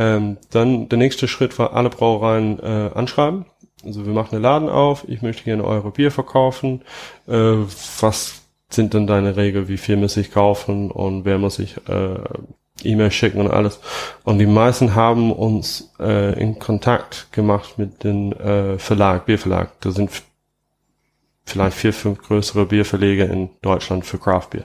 Ähm, 0.00 0.38
dann 0.50 0.88
der 0.88 0.96
nächste 0.96 1.28
Schritt 1.28 1.58
war 1.58 1.74
alle 1.74 1.90
Brauereien 1.90 2.58
äh, 2.58 2.90
anschreiben. 2.94 3.44
Also 3.84 4.06
wir 4.06 4.14
machen 4.14 4.34
einen 4.34 4.42
Laden 4.42 4.68
auf, 4.70 5.04
ich 5.06 5.20
möchte 5.20 5.44
gerne 5.44 5.62
eure 5.62 5.90
Bier 5.90 6.10
verkaufen. 6.10 6.80
Äh, 7.28 7.56
was 8.00 8.40
sind 8.70 8.94
denn 8.94 9.06
deine 9.06 9.36
Regeln? 9.36 9.68
Wie 9.68 9.76
viel 9.76 9.98
muss 9.98 10.16
ich 10.16 10.32
kaufen 10.32 10.90
und 10.90 11.26
wer 11.26 11.36
muss 11.36 11.58
ich 11.58 11.76
äh, 11.86 12.14
E-Mail 12.82 13.10
schicken 13.10 13.40
und 13.40 13.50
alles. 13.50 13.78
Und 14.24 14.38
die 14.38 14.46
meisten 14.46 14.94
haben 14.94 15.32
uns 15.32 15.92
äh, 15.98 16.40
in 16.40 16.58
Kontakt 16.58 17.30
gemacht 17.30 17.76
mit 17.76 18.02
dem 18.02 18.32
äh, 18.32 18.78
Verlag, 18.78 19.26
Bierverlag. 19.26 19.78
Da 19.80 19.90
sind 19.90 20.10
vielleicht 21.44 21.76
vier, 21.76 21.92
fünf 21.92 22.22
größere 22.22 22.64
Bierverleger 22.64 23.28
in 23.28 23.50
Deutschland 23.60 24.06
für 24.06 24.16
Craftbier. 24.16 24.64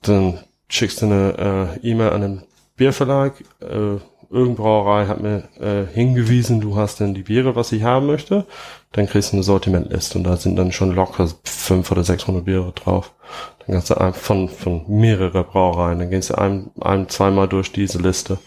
Dann 0.00 0.38
schickst 0.70 1.02
du 1.02 1.06
eine 1.06 1.76
äh, 1.82 1.90
E-Mail 1.90 2.10
an 2.10 2.20
den 2.22 2.42
Bierverlag, 2.76 3.34
äh, 3.60 3.98
irgendeine 4.30 4.56
Brauerei 4.56 5.06
hat 5.06 5.20
mir 5.20 5.44
äh, 5.60 5.86
hingewiesen, 5.92 6.60
du 6.60 6.76
hast 6.76 7.00
denn 7.00 7.14
die 7.14 7.22
Biere, 7.22 7.56
was 7.56 7.72
ich 7.72 7.82
haben 7.82 8.06
möchte, 8.06 8.46
dann 8.92 9.06
kriegst 9.06 9.32
du 9.32 9.36
eine 9.36 9.42
Sortimentliste 9.42 10.18
und 10.18 10.24
da 10.24 10.36
sind 10.36 10.56
dann 10.56 10.72
schon 10.72 10.94
locker 10.94 11.28
fünf 11.44 11.90
oder 11.90 12.04
600 12.04 12.44
Biere 12.44 12.72
drauf. 12.72 13.14
Dann 13.58 13.74
kannst 13.74 13.90
du 13.90 14.12
von, 14.12 14.48
von 14.48 14.84
mehrere 14.88 15.44
Brauereien, 15.44 15.98
dann 15.98 16.10
gehst 16.10 16.30
du 16.30 16.38
ein, 16.38 16.70
ein, 16.80 17.08
zweimal 17.08 17.48
durch 17.48 17.72
diese 17.72 17.98
Liste 17.98 18.38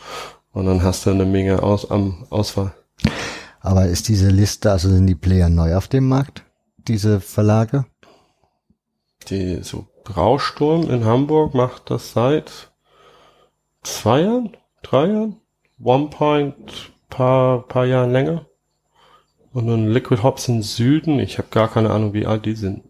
und 0.52 0.66
dann 0.66 0.84
hast 0.84 1.06
du 1.06 1.12
eine 1.12 1.26
Menge 1.26 1.62
aus, 1.64 1.90
am 1.90 2.26
Auswahl. 2.30 2.74
Aber 3.62 3.86
ist 3.86 4.08
diese 4.08 4.30
Liste, 4.30 4.72
also 4.72 4.90
sind 4.90 5.08
die 5.08 5.16
Player 5.16 5.50
neu 5.50 5.76
auf 5.76 5.88
dem 5.88 6.08
Markt, 6.08 6.44
diese 6.88 7.20
Verlage? 7.20 7.86
Die, 9.30 9.62
so 9.62 9.88
Brausturm 10.04 10.90
in 10.90 11.06
Hamburg 11.06 11.54
macht 11.54 11.92
das 11.92 12.14
seit 12.14 12.72
zwei 13.84 14.22
Jahren, 14.22 14.58
drei 14.82 15.08
Jahren? 15.08 15.39
One 15.82 16.08
Point 16.10 16.92
paar, 17.10 17.68
paar 17.68 17.86
Jahren 17.86 18.12
länger. 18.12 18.46
Und 19.52 19.68
dann 19.68 19.88
Liquid 19.88 20.22
Hops 20.22 20.48
im 20.48 20.62
Süden. 20.62 21.20
Ich 21.20 21.38
habe 21.38 21.48
gar 21.52 21.70
keine 21.70 21.90
Ahnung, 21.90 22.14
wie 22.14 22.26
alt 22.26 22.46
die 22.46 22.56
sind. 22.56 22.84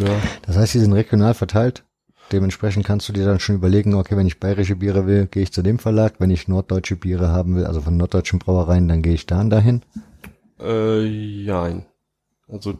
Ja. 0.00 0.20
Das 0.42 0.56
heißt, 0.56 0.74
die 0.74 0.80
sind 0.80 0.92
regional 0.92 1.34
verteilt. 1.34 1.84
Dementsprechend 2.32 2.86
kannst 2.86 3.08
du 3.08 3.12
dir 3.12 3.26
dann 3.26 3.38
schon 3.38 3.54
überlegen, 3.54 3.94
okay, 3.94 4.16
wenn 4.16 4.26
ich 4.26 4.40
bayerische 4.40 4.76
Biere 4.76 5.06
will, 5.06 5.26
gehe 5.26 5.42
ich 5.42 5.52
zu 5.52 5.62
dem 5.62 5.78
Verlag. 5.78 6.14
Wenn 6.18 6.30
ich 6.30 6.48
norddeutsche 6.48 6.96
Biere 6.96 7.28
haben 7.28 7.54
will, 7.54 7.66
also 7.66 7.80
von 7.80 7.96
norddeutschen 7.96 8.38
Brauereien, 8.38 8.88
dann 8.88 9.02
gehe 9.02 9.14
ich 9.14 9.26
da 9.26 9.40
und 9.40 9.50
dahin. 9.50 9.82
Äh, 10.60 11.04
jein. 11.04 11.86
Also 12.48 12.78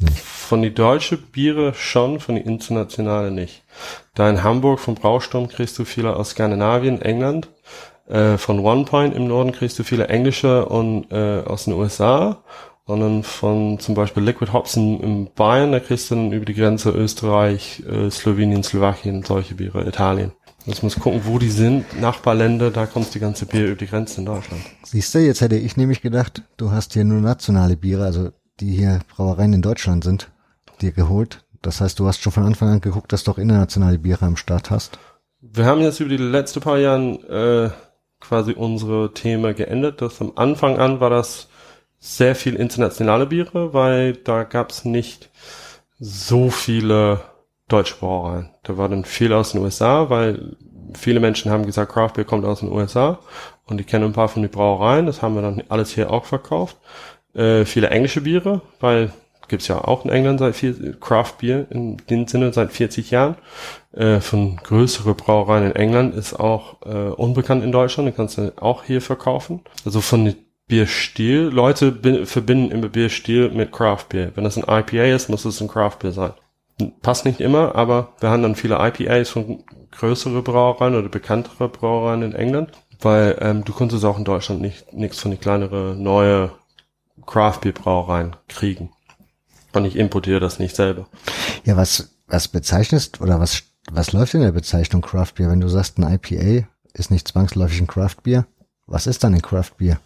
nicht. 0.00 0.18
von 0.18 0.62
die 0.62 0.74
deutsche 0.74 1.16
Biere 1.18 1.74
schon, 1.74 2.20
von 2.20 2.34
die 2.34 2.40
internationale 2.42 3.30
nicht. 3.30 3.62
Da 4.14 4.28
in 4.28 4.42
Hamburg 4.42 4.80
vom 4.80 4.94
Brausturm 4.94 5.48
kriegst 5.48 5.78
du 5.78 5.84
viele 5.84 6.16
aus 6.16 6.30
Skandinavien, 6.30 7.00
England. 7.02 7.48
Äh, 8.06 8.38
von 8.38 8.60
One 8.60 8.84
Point 8.84 9.14
im 9.14 9.26
Norden 9.26 9.52
kriegst 9.52 9.78
du 9.78 9.82
viele 9.82 10.08
englische 10.08 10.66
und 10.66 11.10
äh, 11.10 11.42
aus 11.44 11.64
den 11.64 11.74
USA. 11.74 12.42
Und 12.84 13.00
dann 13.00 13.22
von 13.24 13.80
zum 13.80 13.96
Beispiel 13.96 14.22
Liquid 14.22 14.52
Hops 14.52 14.76
in, 14.76 15.00
in 15.00 15.28
Bayern, 15.34 15.72
da 15.72 15.80
kriegst 15.80 16.10
du 16.10 16.14
dann 16.14 16.32
über 16.32 16.44
die 16.44 16.54
Grenze 16.54 16.90
Österreich, 16.90 17.82
äh, 17.84 18.10
Slowenien, 18.10 18.62
Slowakien, 18.62 19.24
solche 19.24 19.56
Biere, 19.56 19.86
Italien. 19.86 20.32
Jetzt 20.66 20.82
muss 20.82 20.98
gucken, 20.98 21.22
wo 21.24 21.38
die 21.38 21.50
sind, 21.50 22.00
Nachbarländer, 22.00 22.70
da 22.70 22.86
kommt 22.86 23.14
die 23.14 23.20
ganze 23.20 23.46
Bier 23.46 23.66
über 23.66 23.76
die 23.76 23.86
Grenze 23.86 24.20
in 24.20 24.26
Deutschland. 24.26 24.62
Siehst 24.84 25.14
du, 25.14 25.20
jetzt 25.20 25.40
hätte 25.40 25.56
ich 25.56 25.76
nämlich 25.76 26.00
gedacht, 26.00 26.42
du 26.56 26.70
hast 26.72 26.92
hier 26.92 27.04
nur 27.04 27.20
nationale 27.20 27.76
Biere, 27.76 28.04
also 28.04 28.30
die 28.60 28.72
hier 28.72 29.00
Brauereien 29.14 29.52
in 29.52 29.62
Deutschland 29.62 30.02
sind, 30.02 30.30
dir 30.80 30.92
geholt. 30.92 31.44
Das 31.62 31.80
heißt, 31.80 31.98
du 31.98 32.06
hast 32.06 32.22
schon 32.22 32.32
von 32.32 32.44
Anfang 32.44 32.68
an 32.68 32.80
geguckt, 32.80 33.12
dass 33.12 33.24
du 33.24 33.30
auch 33.32 33.38
internationale 33.38 33.98
Biere 33.98 34.26
am 34.26 34.36
Start 34.36 34.70
hast. 34.70 34.98
Wir 35.40 35.64
haben 35.66 35.80
jetzt 35.80 36.00
über 36.00 36.10
die 36.10 36.16
letzten 36.16 36.60
paar 36.60 36.78
Jahren 36.78 37.22
äh, 37.24 37.70
quasi 38.20 38.52
unsere 38.52 39.12
Themen 39.12 39.54
geändert. 39.54 40.02
Das 40.02 40.20
am 40.20 40.32
Anfang 40.36 40.78
an 40.78 41.00
war 41.00 41.10
das 41.10 41.48
sehr 41.98 42.34
viel 42.34 42.54
internationale 42.56 43.26
Biere, 43.26 43.72
weil 43.72 44.14
da 44.14 44.44
gab's 44.44 44.84
nicht 44.84 45.30
so 45.98 46.50
viele 46.50 47.20
deutsche 47.68 47.96
Brauereien. 47.96 48.50
Da 48.62 48.76
war 48.76 48.88
dann 48.88 49.04
viel 49.04 49.32
aus 49.32 49.52
den 49.52 49.62
USA, 49.62 50.08
weil 50.10 50.56
viele 50.94 51.20
Menschen 51.20 51.50
haben 51.50 51.66
gesagt, 51.66 51.92
Craft 51.92 52.12
Beer 52.14 52.24
kommt 52.24 52.44
aus 52.44 52.60
den 52.60 52.70
USA 52.70 53.18
und 53.64 53.78
die 53.78 53.84
kennen 53.84 54.04
ein 54.04 54.12
paar 54.12 54.28
von 54.28 54.42
den 54.42 54.50
Brauereien. 54.50 55.06
Das 55.06 55.22
haben 55.22 55.34
wir 55.34 55.42
dann 55.42 55.62
alles 55.68 55.90
hier 55.90 56.10
auch 56.10 56.24
verkauft. 56.24 56.76
Äh, 57.34 57.64
viele 57.64 57.90
englische 57.90 58.22
Biere, 58.22 58.62
weil 58.80 59.12
gibt's 59.48 59.68
ja 59.68 59.82
auch 59.82 60.04
in 60.04 60.10
England 60.10 60.40
seit 60.40 60.56
vier, 60.56 60.98
Craft 61.00 61.34
Beer 61.40 61.66
in 61.70 61.96
dem 62.10 62.26
Sinne 62.26 62.52
seit 62.52 62.72
40 62.72 63.10
Jahren. 63.10 63.36
Äh, 63.92 64.20
von 64.20 64.56
größere 64.56 65.14
Brauereien 65.14 65.64
in 65.64 65.76
England 65.76 66.14
ist 66.14 66.34
auch 66.34 66.82
äh, 66.84 67.10
unbekannt 67.10 67.64
in 67.64 67.72
Deutschland. 67.72 68.08
Die 68.08 68.12
kannst 68.12 68.38
du 68.38 68.52
auch 68.60 68.84
hier 68.84 69.00
verkaufen. 69.00 69.62
Also 69.84 70.00
von 70.00 70.34
Bierstil. 70.68 71.42
Leute 71.42 72.26
verbinden 72.26 72.72
immer 72.72 72.88
Bierstil 72.88 73.50
mit 73.50 73.70
Craft 73.70 74.06
Beer. 74.08 74.32
Wenn 74.34 74.44
das 74.44 74.58
ein 74.58 74.64
IPA 74.64 75.14
ist, 75.14 75.28
muss 75.28 75.44
es 75.44 75.60
ein 75.60 75.68
Craft 75.68 75.98
Beer 76.00 76.12
sein. 76.12 76.32
Passt 77.02 77.24
nicht 77.24 77.40
immer, 77.40 77.74
aber 77.74 78.12
wir 78.20 78.30
haben 78.30 78.42
dann 78.42 78.56
viele 78.56 78.76
IPAs 78.78 79.30
von 79.30 79.64
größere 79.92 80.42
Brauereien 80.42 80.94
oder 80.94 81.08
bekanntere 81.08 81.68
Brauereien 81.68 82.22
in 82.22 82.34
England, 82.34 82.72
weil 83.00 83.38
ähm, 83.40 83.64
du 83.64 83.72
konntest 83.72 84.04
auch 84.04 84.18
in 84.18 84.24
Deutschland 84.24 84.60
nicht 84.60 84.92
nichts 84.92 85.20
von 85.20 85.30
die 85.30 85.36
kleinere 85.36 85.94
neue 85.96 86.50
Craft 87.24 87.60
Beer 87.62 87.72
Brauereien 87.72 88.36
kriegen. 88.48 88.90
Und 89.76 89.84
ich 89.84 89.96
importiere 89.96 90.40
das 90.40 90.58
nicht 90.58 90.74
selber. 90.74 91.06
Ja, 91.64 91.76
was, 91.76 92.08
was 92.26 92.48
bezeichnest 92.48 93.20
oder 93.20 93.40
was, 93.40 93.62
was 93.90 94.14
läuft 94.14 94.32
in 94.32 94.40
der 94.40 94.52
Bezeichnung 94.52 95.02
Craft 95.02 95.34
Beer? 95.34 95.50
Wenn 95.50 95.60
du 95.60 95.68
sagst, 95.68 95.98
ein 95.98 96.14
IPA 96.14 96.66
ist 96.94 97.10
nicht 97.10 97.28
zwangsläufig 97.28 97.82
ein 97.82 97.86
Craft 97.86 98.16
Beer, 98.22 98.46
was 98.86 99.06
ist 99.06 99.22
dann 99.22 99.34
ein 99.34 99.42
Craft 99.42 99.72
Beer? 99.76 100.00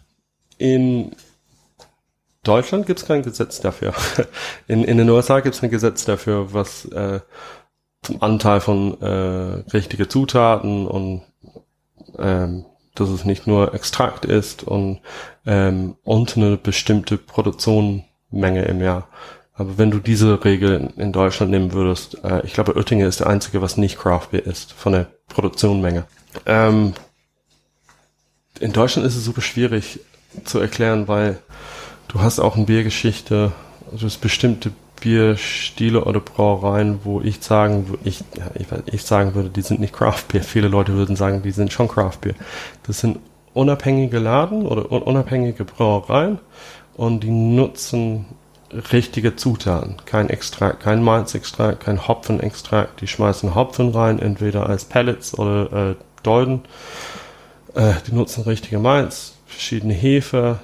In 0.59 1.13
Deutschland 2.43 2.87
gibt 2.87 2.99
es 2.99 3.07
kein 3.07 3.23
Gesetz 3.23 3.61
dafür. 3.61 3.95
In, 4.67 4.83
in 4.83 4.99
den 4.99 5.09
USA 5.09 5.39
gibt 5.39 5.55
es 5.55 5.63
ein 5.63 5.71
Gesetz 5.71 6.05
dafür, 6.05 6.53
was 6.53 6.87
äh, 6.87 7.21
zum 8.03 8.21
Anteil 8.23 8.61
von 8.61 9.01
äh, 9.01 9.07
richtige 9.73 10.09
Zutaten 10.09 10.89
und 10.89 11.23
ähm, 12.19 12.65
dass 12.97 13.09
es 13.09 13.25
nicht 13.25 13.47
nur 13.47 13.73
Extrakt 13.73 14.25
ist 14.25 14.65
und 14.65 15.01
ähm, 15.47 15.97
und 16.03 16.37
eine 16.37 16.57
bestimmte 16.57 17.19
Produktionmenge 17.19 18.65
im 18.65 18.81
Jahr. 18.81 19.07
Aber 19.61 19.77
wenn 19.77 19.91
du 19.91 19.99
diese 19.99 20.43
Regel 20.43 20.89
in 20.97 21.13
Deutschland 21.13 21.51
nehmen 21.51 21.75
würdest, 21.75 22.25
äh, 22.25 22.41
ich 22.47 22.55
glaube, 22.55 22.75
Oettinger 22.77 23.07
ist 23.07 23.21
der 23.21 23.27
einzige, 23.27 23.61
was 23.61 23.77
nicht 23.77 23.99
Craft 23.99 24.29
Beer 24.31 24.47
ist, 24.47 24.73
von 24.73 24.95
der 24.95 25.09
Produktionmenge. 25.29 26.07
Ähm, 26.47 26.95
in 28.59 28.73
Deutschland 28.73 29.07
ist 29.07 29.17
es 29.17 29.25
super 29.27 29.43
schwierig 29.43 30.01
zu 30.45 30.61
erklären, 30.61 31.09
weil 31.09 31.41
du 32.09 32.23
hast 32.23 32.41
auch 32.41 32.57
eine 32.57 32.65
Biergeschichte, 32.65 33.53
also 33.93 34.07
es 34.07 34.17
bestimmte 34.17 34.73
Bierstile 34.99 36.07
oder 36.07 36.21
Brauereien, 36.21 37.01
wo 37.05 37.21
ich 37.21 37.43
sagen, 37.43 37.99
ich, 38.03 38.25
ich, 38.55 38.67
ich 38.87 39.03
sagen 39.03 39.35
würde, 39.35 39.51
die 39.51 39.61
sind 39.61 39.79
nicht 39.79 39.93
Craft 39.93 40.25
Beer. 40.33 40.43
Viele 40.43 40.69
Leute 40.69 40.95
würden 40.95 41.17
sagen, 41.17 41.43
die 41.43 41.51
sind 41.51 41.71
schon 41.71 41.89
Craft 41.89 42.23
Beer. 42.23 42.35
Das 42.87 43.01
sind 43.01 43.19
unabhängige 43.53 44.21
Laden 44.21 44.65
oder 44.65 44.91
unabhängige 44.91 45.67
Brauereien 45.67 46.39
und 46.97 47.25
die 47.25 47.31
nutzen 47.31 48.25
richtige 48.93 49.37
Zutaten. 49.37 49.97
Kein 50.07 50.31
Extrakt, 50.31 50.81
kein 50.81 51.03
Malzextrakt, 51.03 51.81
kein 51.81 52.07
Hopfenextrakt. 52.07 53.01
Die 53.01 53.07
schmeißen 53.07 53.55
Hopfen 53.55 53.91
rein, 53.91 54.19
entweder 54.19 54.69
als 54.69 54.85
Pellets 54.85 55.39
oder 55.39 55.91
äh, 55.91 55.95
Dolden. 56.23 56.63
Äh, 57.75 57.95
die 58.07 58.15
nutzen 58.15 58.45
richtige 58.45 58.79
Malz, 58.79 59.35
verschiedene 59.47 59.95
Hefe. 59.95 60.61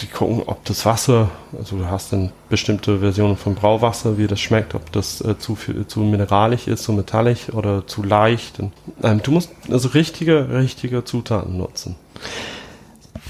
Die 0.00 0.06
gucken, 0.08 0.42
ob 0.46 0.64
das 0.64 0.84
Wasser, 0.84 1.30
also 1.56 1.76
du 1.76 1.86
hast 1.86 2.12
dann 2.12 2.32
bestimmte 2.48 2.98
Versionen 2.98 3.36
von 3.36 3.54
Brauwasser, 3.54 4.18
wie 4.18 4.26
das 4.26 4.40
schmeckt, 4.40 4.74
ob 4.74 4.90
das 4.90 5.20
äh, 5.20 5.38
zu, 5.38 5.56
zu 5.86 6.00
mineralisch 6.00 6.66
ist, 6.66 6.82
zu 6.82 6.92
metallisch 6.92 7.50
oder 7.50 7.86
zu 7.86 8.02
leicht. 8.02 8.58
Und, 8.58 8.72
ähm, 9.04 9.20
du 9.22 9.30
musst 9.30 9.50
also 9.70 9.88
richtige, 9.90 10.48
richtige 10.52 11.04
Zutaten 11.04 11.56
nutzen. 11.56 11.94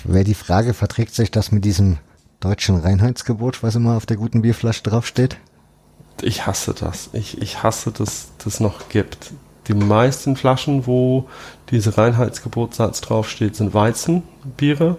Wäre 0.05 0.25
die 0.25 0.35
Frage, 0.35 0.73
verträgt 0.73 1.15
sich 1.15 1.31
das 1.31 1.53
mit 1.53 1.67
diesem 1.67 1.99
deutschen 2.45 2.79
Reinheitsgebot, 2.79 3.63
was 3.63 3.75
immer 3.75 3.97
auf 3.97 4.07
der 4.07 4.17
guten 4.17 4.43
Bierflasche 4.43 4.83
draufsteht? 4.83 5.39
Ich 6.23 6.47
hasse 6.47 6.75
das. 6.75 7.11
Ich, 7.13 7.41
ich 7.41 7.63
hasse, 7.63 7.91
dass 7.91 8.29
das 8.45 8.61
noch 8.61 8.89
gibt. 8.89 9.33
Die 9.67 9.75
meisten 9.75 10.37
Flaschen, 10.37 10.87
wo 10.87 11.27
diese 11.71 11.97
Reinheitsgebotssatz 11.97 13.01
draufsteht, 13.01 13.57
sind 13.57 13.73
Weizenbiere, 13.73 14.99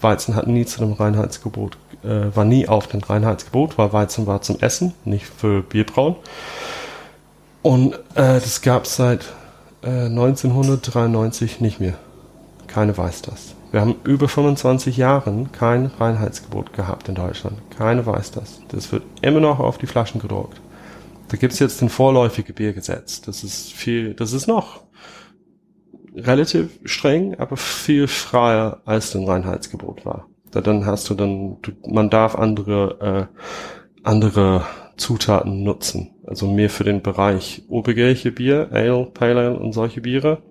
Weizen 0.00 0.34
hat 0.34 0.48
nie 0.48 0.66
zu 0.66 0.80
dem 0.80 0.92
Reinheitsgebot, 0.92 1.76
äh, 2.02 2.34
war 2.34 2.44
nie 2.44 2.66
auf 2.66 2.88
dem 2.88 3.00
Reinheitsgebot, 3.00 3.78
weil 3.78 3.92
Weizen 3.92 4.26
war 4.26 4.42
zum 4.42 4.58
Essen, 4.60 4.94
nicht 5.04 5.26
für 5.26 5.62
Bierbrauen. 5.62 6.16
Und 7.62 7.94
äh, 8.14 8.40
das 8.40 8.62
gab 8.62 8.84
es 8.84 8.96
seit 8.96 9.26
äh, 9.82 10.06
1993 10.06 11.60
nicht 11.60 11.78
mehr. 11.78 11.94
Keine 12.66 12.96
weiß 12.96 13.22
das. 13.22 13.54
Wir 13.70 13.80
haben 13.80 13.96
über 14.04 14.28
25 14.28 14.96
Jahren 14.96 15.52
kein 15.52 15.86
Reinheitsgebot 15.86 16.72
gehabt 16.72 17.08
in 17.08 17.14
Deutschland. 17.14 17.58
Keine 17.70 18.04
weiß 18.04 18.32
das. 18.32 18.60
Das 18.68 18.90
wird 18.90 19.04
immer 19.22 19.40
noch 19.40 19.60
auf 19.60 19.78
die 19.78 19.86
Flaschen 19.86 20.20
gedruckt. 20.20 20.60
Da 21.28 21.36
gibt's 21.36 21.60
jetzt 21.60 21.80
den 21.80 21.88
vorläufige 21.88 22.52
Biergesetz. 22.52 23.20
Das 23.20 23.44
ist 23.44 23.72
viel, 23.72 24.14
das 24.14 24.32
ist 24.32 24.48
noch 24.48 24.82
relativ 26.16 26.80
streng, 26.84 27.36
aber 27.38 27.56
viel 27.56 28.08
freier 28.08 28.80
als 28.84 29.14
ein 29.14 29.24
Reinheitsgebot 29.24 30.04
war. 30.04 30.26
Da 30.50 30.60
dann 30.60 30.84
hast 30.84 31.08
du 31.08 31.14
dann, 31.14 31.58
du, 31.62 31.70
man 31.86 32.10
darf 32.10 32.34
andere, 32.34 33.28
äh, 33.32 33.40
andere 34.02 34.64
Zutaten 34.96 35.62
nutzen. 35.62 36.16
Also 36.26 36.48
mehr 36.48 36.70
für 36.70 36.82
den 36.84 37.02
Bereich 37.02 37.62
obergärige 37.68 38.32
Bier, 38.32 38.68
Ale, 38.72 39.06
Pale 39.14 39.40
Ale 39.40 39.60
und 39.60 39.72
solche 39.72 40.00
Biere. 40.00 40.42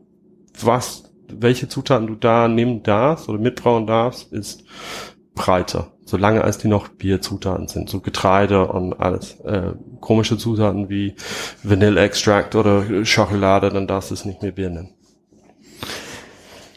Was, 0.62 1.09
welche 1.38 1.68
Zutaten 1.68 2.08
du 2.08 2.16
da 2.16 2.48
nehmen 2.48 2.84
darfst 2.84 3.30
oder 3.30 3.40
mitbrauen 3.40 3.88
darfst, 3.88 4.32
ist 4.32 4.64
breiter. 5.36 5.92
Solange 6.06 6.44
als 6.44 6.58
die 6.58 6.68
noch 6.68 6.88
Bierzutaten 6.88 7.68
sind. 7.68 7.90
So 7.90 8.00
Getreide 8.00 8.68
und 8.68 8.94
alles. 8.94 9.40
Äh, 9.42 9.74
komische 10.00 10.38
Zutaten 10.38 10.90
wie 10.90 11.16
Vanille 11.64 12.02
Extract 12.02 12.56
oder 12.56 13.06
Schokolade, 13.06 13.70
dann 13.70 13.88
darfst 13.88 14.10
du 14.10 14.16
es 14.16 14.26
nicht 14.26 14.42
mehr 14.42 14.52
Bier 14.52 14.70
nennen. 14.70 14.94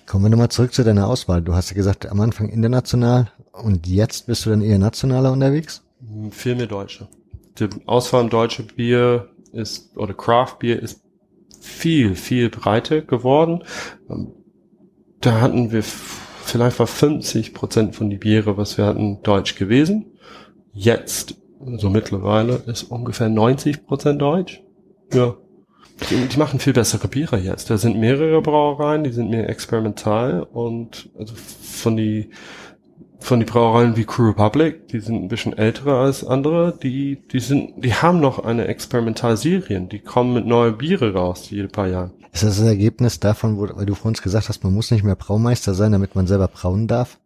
Kommen 0.06 0.26
wir 0.26 0.30
nochmal 0.30 0.50
zurück 0.50 0.74
zu 0.74 0.84
deiner 0.84 1.06
Auswahl. 1.06 1.40
Du 1.40 1.54
hast 1.54 1.70
ja 1.70 1.74
gesagt, 1.74 2.06
am 2.06 2.20
Anfang 2.20 2.50
international 2.50 3.32
und 3.52 3.86
jetzt 3.86 4.26
bist 4.26 4.44
du 4.44 4.50
dann 4.50 4.60
eher 4.60 4.78
nationaler 4.78 5.32
unterwegs? 5.32 5.82
Viel 6.30 6.54
mehr 6.54 6.66
Deutsche. 6.66 7.08
Die 7.58 7.68
Auswahl 7.86 8.24
im 8.24 8.30
deutsche 8.30 8.62
Bier 8.62 9.30
ist, 9.52 9.96
oder 9.96 10.12
Craft 10.12 10.56
Bier 10.58 10.82
ist 10.82 11.00
viel, 11.60 12.16
viel 12.16 12.50
breiter 12.50 13.00
geworden. 13.00 13.64
Da 15.22 15.40
hatten 15.40 15.70
wir 15.70 15.82
vielleicht 15.82 16.78
war 16.80 16.86
50 16.86 17.54
Prozent 17.54 17.94
von 17.94 18.10
die 18.10 18.18
Biere, 18.18 18.56
was 18.56 18.76
wir 18.76 18.84
hatten, 18.84 19.22
deutsch 19.22 19.54
gewesen. 19.54 20.06
Jetzt, 20.74 21.36
so 21.60 21.70
also 21.70 21.90
mittlerweile, 21.90 22.62
ist 22.66 22.82
ungefähr 22.82 23.28
90 23.28 23.86
Prozent 23.86 24.20
deutsch. 24.20 24.62
Ja, 25.12 25.36
die, 26.10 26.26
die, 26.26 26.38
machen 26.38 26.58
viel 26.58 26.72
bessere 26.72 27.06
Biere 27.06 27.38
jetzt. 27.38 27.70
Da 27.70 27.78
sind 27.78 28.00
mehrere 28.00 28.42
Brauereien, 28.42 29.04
die 29.04 29.12
sind 29.12 29.30
mehr 29.30 29.48
experimental 29.48 30.42
und 30.42 31.10
also 31.16 31.34
von 31.34 31.96
die 31.96 32.30
von 33.20 33.38
die 33.38 33.46
Brauereien 33.46 33.96
wie 33.96 34.04
Crew 34.04 34.30
Republic, 34.30 34.88
die 34.88 34.98
sind 34.98 35.22
ein 35.22 35.28
bisschen 35.28 35.56
älter 35.56 35.92
als 35.92 36.26
andere, 36.26 36.76
die 36.82 37.22
die 37.30 37.38
sind 37.38 37.74
die 37.76 37.94
haben 37.94 38.18
noch 38.18 38.44
eine 38.44 38.66
Experimentalserien, 38.66 39.88
die 39.88 40.00
kommen 40.00 40.34
mit 40.34 40.46
neuen 40.46 40.76
Biere 40.76 41.12
raus 41.14 41.48
jede 41.50 41.68
paar 41.68 41.86
Jahre. 41.86 42.10
Ist 42.32 42.42
das 42.42 42.56
das 42.56 42.66
Ergebnis 42.66 43.20
davon, 43.20 43.58
wo, 43.58 43.68
weil 43.76 43.86
du 43.86 43.94
vorhin 43.94 44.20
gesagt 44.20 44.48
hast, 44.48 44.64
man 44.64 44.72
muss 44.72 44.90
nicht 44.90 45.04
mehr 45.04 45.16
Braumeister 45.16 45.74
sein, 45.74 45.92
damit 45.92 46.14
man 46.14 46.26
selber 46.26 46.48
brauen 46.48 46.88
darf? 46.88 47.18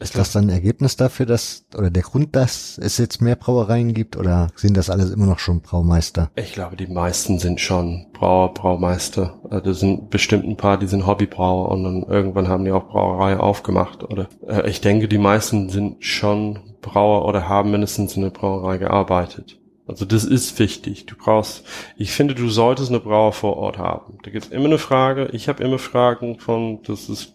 Ist 0.00 0.16
das 0.18 0.32
dann 0.32 0.46
ein 0.46 0.50
Ergebnis 0.50 0.96
dafür, 0.96 1.24
dass, 1.24 1.64
oder 1.76 1.90
der 1.90 2.02
Grund, 2.02 2.34
dass 2.34 2.78
es 2.78 2.98
jetzt 2.98 3.22
mehr 3.22 3.36
Brauereien 3.36 3.94
gibt, 3.94 4.16
oder 4.16 4.48
sind 4.56 4.76
das 4.76 4.90
alles 4.90 5.10
immer 5.10 5.26
noch 5.26 5.38
schon 5.38 5.60
Braumeister? 5.60 6.30
Ich 6.34 6.52
glaube, 6.52 6.76
die 6.76 6.86
meisten 6.86 7.38
sind 7.38 7.60
schon 7.60 8.06
Brauer, 8.12 8.54
Braumeister. 8.54 9.38
Also 9.50 9.72
sind 9.72 10.10
bestimmt 10.10 10.44
ein 10.44 10.56
paar, 10.56 10.78
die 10.78 10.88
sind 10.88 11.06
Hobbybrauer 11.06 11.70
und 11.70 11.84
dann 11.84 12.02
irgendwann 12.02 12.48
haben 12.48 12.64
die 12.64 12.72
auch 12.72 12.88
Brauerei 12.88 13.38
aufgemacht, 13.38 14.02
oder? 14.02 14.28
Äh, 14.46 14.68
ich 14.68 14.80
denke, 14.80 15.08
die 15.08 15.18
meisten 15.18 15.68
sind 15.70 16.04
schon 16.04 16.58
Brauer 16.80 17.26
oder 17.26 17.48
haben 17.48 17.70
mindestens 17.70 18.16
in 18.16 18.22
der 18.22 18.30
Brauerei 18.30 18.78
gearbeitet. 18.78 19.58
Also 19.86 20.04
das 20.04 20.24
ist 20.24 20.58
wichtig. 20.58 21.06
Du 21.06 21.14
brauchst, 21.16 21.64
ich 21.96 22.12
finde, 22.12 22.34
du 22.34 22.48
solltest 22.48 22.88
eine 22.88 23.00
Brauer 23.00 23.32
vor 23.32 23.56
Ort 23.56 23.78
haben. 23.78 24.18
Da 24.22 24.30
gibt 24.30 24.46
es 24.46 24.50
immer 24.50 24.66
eine 24.66 24.78
Frage. 24.78 25.28
Ich 25.32 25.48
habe 25.48 25.62
immer 25.62 25.78
Fragen 25.78 26.38
von, 26.38 26.82
das 26.82 27.08
ist 27.08 27.34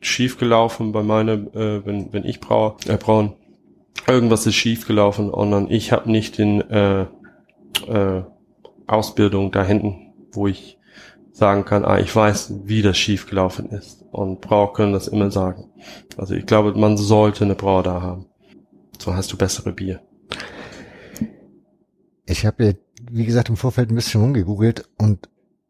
schief 0.00 0.38
gelaufen 0.38 0.92
bei 0.92 1.02
meiner, 1.02 1.32
äh, 1.32 1.86
wenn, 1.86 2.12
wenn 2.12 2.24
ich 2.24 2.40
brauche, 2.40 2.88
äh, 2.88 2.96
brauen. 2.96 3.32
Irgendwas 4.06 4.46
ist 4.46 4.54
schief 4.54 4.86
gelaufen 4.86 5.30
und 5.30 5.50
dann 5.50 5.70
ich 5.70 5.90
habe 5.90 6.10
nicht 6.10 6.38
den 6.38 6.60
äh, 6.70 7.06
äh, 7.88 8.22
Ausbildung 8.86 9.50
da 9.50 9.64
hinten, 9.64 10.12
wo 10.32 10.46
ich 10.46 10.78
sagen 11.32 11.64
kann, 11.64 11.84
ah, 11.84 11.98
ich 11.98 12.14
weiß, 12.14 12.60
wie 12.64 12.82
das 12.82 12.96
schief 12.98 13.26
gelaufen 13.26 13.70
ist. 13.70 14.04
Und 14.12 14.40
Brauer 14.40 14.72
können 14.74 14.92
das 14.92 15.08
immer 15.08 15.30
sagen. 15.30 15.70
Also 16.16 16.34
ich 16.34 16.46
glaube, 16.46 16.72
man 16.78 16.96
sollte 16.96 17.44
eine 17.44 17.54
Brauer 17.54 17.82
da 17.82 18.00
haben. 18.00 18.26
So 18.98 19.14
hast 19.14 19.32
du 19.32 19.36
bessere 19.36 19.72
Bier. 19.72 20.00
Ich 22.26 22.44
habe, 22.44 22.76
wie 23.10 23.24
gesagt, 23.24 23.48
im 23.48 23.56
Vorfeld 23.56 23.90
ein 23.90 23.94
bisschen 23.94 24.20
rumgegoogelt 24.20 24.88
und 24.98 25.28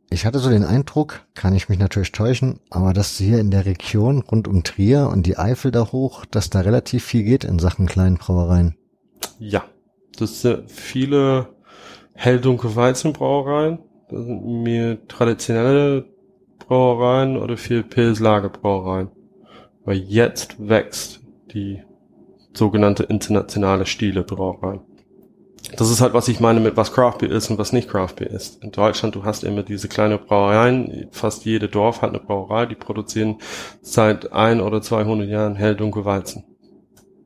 ich 0.08 0.24
hatte 0.24 0.38
so 0.38 0.48
den 0.48 0.64
Eindruck, 0.64 1.26
kann 1.34 1.54
ich 1.54 1.68
mich 1.68 1.78
natürlich 1.78 2.12
täuschen, 2.12 2.60
aber 2.70 2.92
dass 2.92 3.18
hier 3.18 3.38
in 3.38 3.50
der 3.50 3.66
Region 3.66 4.20
rund 4.20 4.48
um 4.48 4.62
Trier 4.62 5.08
und 5.12 5.26
die 5.26 5.36
Eifel 5.36 5.70
da 5.70 5.92
hoch, 5.92 6.24
dass 6.24 6.48
da 6.48 6.60
relativ 6.60 7.04
viel 7.04 7.24
geht 7.24 7.44
in 7.44 7.58
Sachen 7.58 7.86
kleinen 7.86 8.16
Brauereien. 8.16 8.76
Ja, 9.38 9.64
das 10.18 10.42
sind 10.42 10.70
viele 10.70 11.48
hell-dunkle 12.14 12.74
Weizenbrauereien. 12.74 13.80
Das 14.08 14.24
sind 14.24 14.62
mir 14.62 15.06
traditionelle 15.08 16.06
Brauereien 16.60 17.36
oder 17.36 17.56
viel 17.56 17.82
Pilslagerbrauereien. 17.82 19.10
Weil 19.84 19.98
jetzt 19.98 20.56
wächst 20.58 21.20
die 21.52 21.82
sogenannte 22.54 23.02
internationale 23.02 23.86
Stile 23.86 24.22
Brauerei 24.22 24.80
das 25.74 25.90
ist 25.90 26.00
halt, 26.00 26.14
was 26.14 26.28
ich 26.28 26.40
meine 26.40 26.60
mit 26.60 26.76
was 26.76 26.92
Craft 26.92 27.18
Beer 27.18 27.30
ist 27.30 27.50
und 27.50 27.58
was 27.58 27.72
nicht 27.72 27.88
Craft 27.88 28.14
Beer 28.16 28.30
ist. 28.30 28.62
In 28.62 28.72
Deutschland, 28.72 29.14
du 29.14 29.24
hast 29.24 29.42
immer 29.42 29.62
diese 29.62 29.88
kleine 29.88 30.18
Brauereien, 30.18 31.08
fast 31.10 31.44
jede 31.44 31.68
Dorf 31.68 32.02
hat 32.02 32.10
eine 32.10 32.20
Brauerei, 32.20 32.66
die 32.66 32.74
produzieren 32.74 33.36
seit 33.80 34.32
ein 34.32 34.60
oder 34.60 34.82
200 34.82 35.28
Jahren 35.28 35.56
hell 35.56 35.74
dunkel 35.74 36.04
Weizen. 36.04 36.44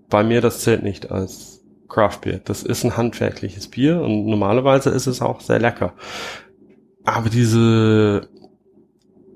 Bei 0.08 0.22
mir, 0.22 0.40
das 0.40 0.60
zählt 0.60 0.82
nicht 0.82 1.10
als 1.10 1.62
Craft 1.88 2.20
Beer. 2.22 2.40
Das 2.44 2.62
ist 2.62 2.84
ein 2.84 2.96
handwerkliches 2.96 3.68
Bier 3.68 4.00
und 4.00 4.26
normalerweise 4.26 4.90
ist 4.90 5.06
es 5.06 5.20
auch 5.20 5.40
sehr 5.40 5.58
lecker. 5.58 5.92
Aber 7.04 7.30
diese 7.30 8.28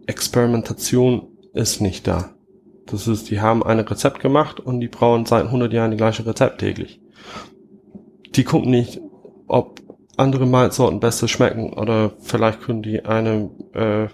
Experimentation 0.07 1.29
ist 1.53 1.81
nicht 1.81 2.07
da. 2.07 2.31
Das 2.87 3.09
ist, 3.09 3.31
die 3.31 3.41
haben 3.41 3.63
ein 3.63 3.81
Rezept 3.81 4.21
gemacht 4.21 4.61
und 4.61 4.81
die 4.81 4.89
brauen 4.89 5.27
seit 5.27 5.47
100 5.47 5.73
Jahren 5.73 5.91
die 5.91 5.97
gleiche 5.97 6.27
Rezept 6.27 6.59
täglich 6.59 7.01
die 8.37 8.45
gucken 8.45 8.71
nicht, 8.71 9.01
ob 9.47 9.81
andere 10.17 10.47
Malzsorten 10.47 11.01
besser 11.01 11.29
schmecken 11.29 11.73
oder 11.73 12.13
vielleicht 12.21 12.61
können 12.61 12.83
die 12.83 13.05
eine 13.05 13.51
äh, 13.73 14.09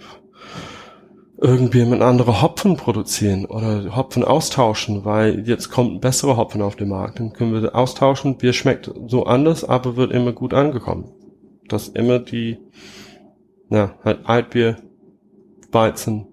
irgendwie 1.43 1.85
mit 1.87 2.03
andere 2.03 2.43
Hopfen 2.43 2.77
produzieren 2.77 3.47
oder 3.47 3.97
Hopfen 3.97 4.25
austauschen, 4.25 5.05
weil 5.05 5.49
jetzt 5.49 5.71
kommt 5.71 6.01
bessere 6.03 6.37
Hopfen 6.37 6.61
auf 6.61 6.77
den 6.77 6.89
Markt. 6.89 7.19
Dann 7.19 7.33
können 7.33 7.53
wir 7.55 7.75
austauschen. 7.75 8.37
Bier 8.37 8.53
schmeckt 8.53 8.91
so 9.07 9.25
anders, 9.25 9.65
aber 9.65 9.97
wird 9.97 10.13
immer 10.13 10.33
gut 10.33 10.53
angekommen. 10.53 11.13
Das 11.69 11.89
immer 11.89 12.19
die, 12.19 12.59
ja, 13.71 13.95
halt 14.05 14.27
Altbier, 14.27 14.77
Weizen, 15.73 16.27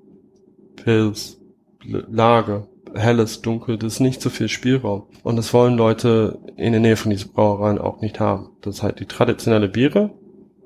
Pilz, 0.75 1.37
Lager, 1.85 2.67
helles, 2.97 3.41
dunkel, 3.41 3.77
das 3.77 3.93
ist 3.93 3.99
nicht 3.99 4.21
so 4.21 4.29
viel 4.29 4.49
Spielraum. 4.49 5.03
Und 5.23 5.35
das 5.35 5.53
wollen 5.53 5.75
Leute 5.75 6.39
in 6.55 6.71
der 6.73 6.81
Nähe 6.81 6.97
von 6.97 7.11
diesen 7.11 7.33
Brauereien 7.33 7.79
auch 7.79 8.01
nicht 8.01 8.19
haben. 8.19 8.49
Das 8.61 8.77
ist 8.77 8.83
halt 8.83 8.99
die 8.99 9.05
traditionelle 9.05 9.69
Biere, 9.69 10.11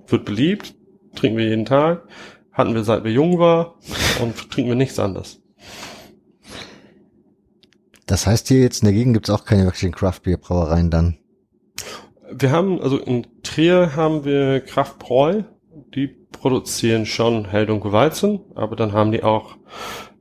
wird 0.08 0.26
beliebt, 0.26 0.76
trinken 1.16 1.38
wir 1.38 1.50
jeden 1.50 1.66
Tag, 1.66 2.04
hatten 2.52 2.74
wir 2.74 2.84
seit 2.84 3.04
wir 3.04 3.12
jung 3.12 3.40
waren 3.40 3.74
und 4.22 4.52
trinken 4.52 4.70
wir 4.70 4.76
nichts 4.76 5.00
anderes. 5.00 5.42
Das 8.06 8.28
heißt 8.28 8.50
hier 8.50 8.60
jetzt 8.60 8.82
in 8.82 8.88
der 8.88 8.94
Gegend 8.94 9.14
gibt 9.14 9.30
es 9.30 9.34
auch 9.34 9.46
keine 9.46 9.64
wirklichen 9.64 9.94
Craft-Bier-Brauereien 9.94 10.90
dann? 10.90 11.18
Wir 12.30 12.52
haben, 12.52 12.82
also 12.82 12.98
in 12.98 13.28
Trier 13.44 13.96
haben 13.96 14.26
wir 14.26 14.62
Kraftbräu, 14.62 15.44
die 15.96 16.08
produzieren 16.08 17.06
schon 17.06 17.46
Hell 17.46 17.70
und 17.70 17.90
Weizen, 17.92 18.42
aber 18.56 18.76
dann 18.76 18.94
haben 18.94 19.12
die 19.12 19.24
auch 19.24 19.58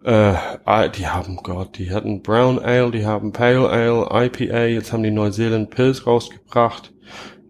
äh, 0.02 0.90
die 0.90 1.06
haben 1.06 1.36
Gott, 1.42 1.78
die 1.78 1.90
hatten 1.90 2.22
Brown 2.22 2.58
Ale, 2.58 2.90
die 2.90 3.04
haben 3.04 3.32
Pale 3.32 3.68
Ale, 3.68 4.08
IPA, 4.26 4.64
jetzt 4.66 4.92
haben 4.92 5.02
die 5.02 5.10
Neuseeland 5.10 5.70
Pills 5.70 6.06
rausgebracht. 6.06 6.92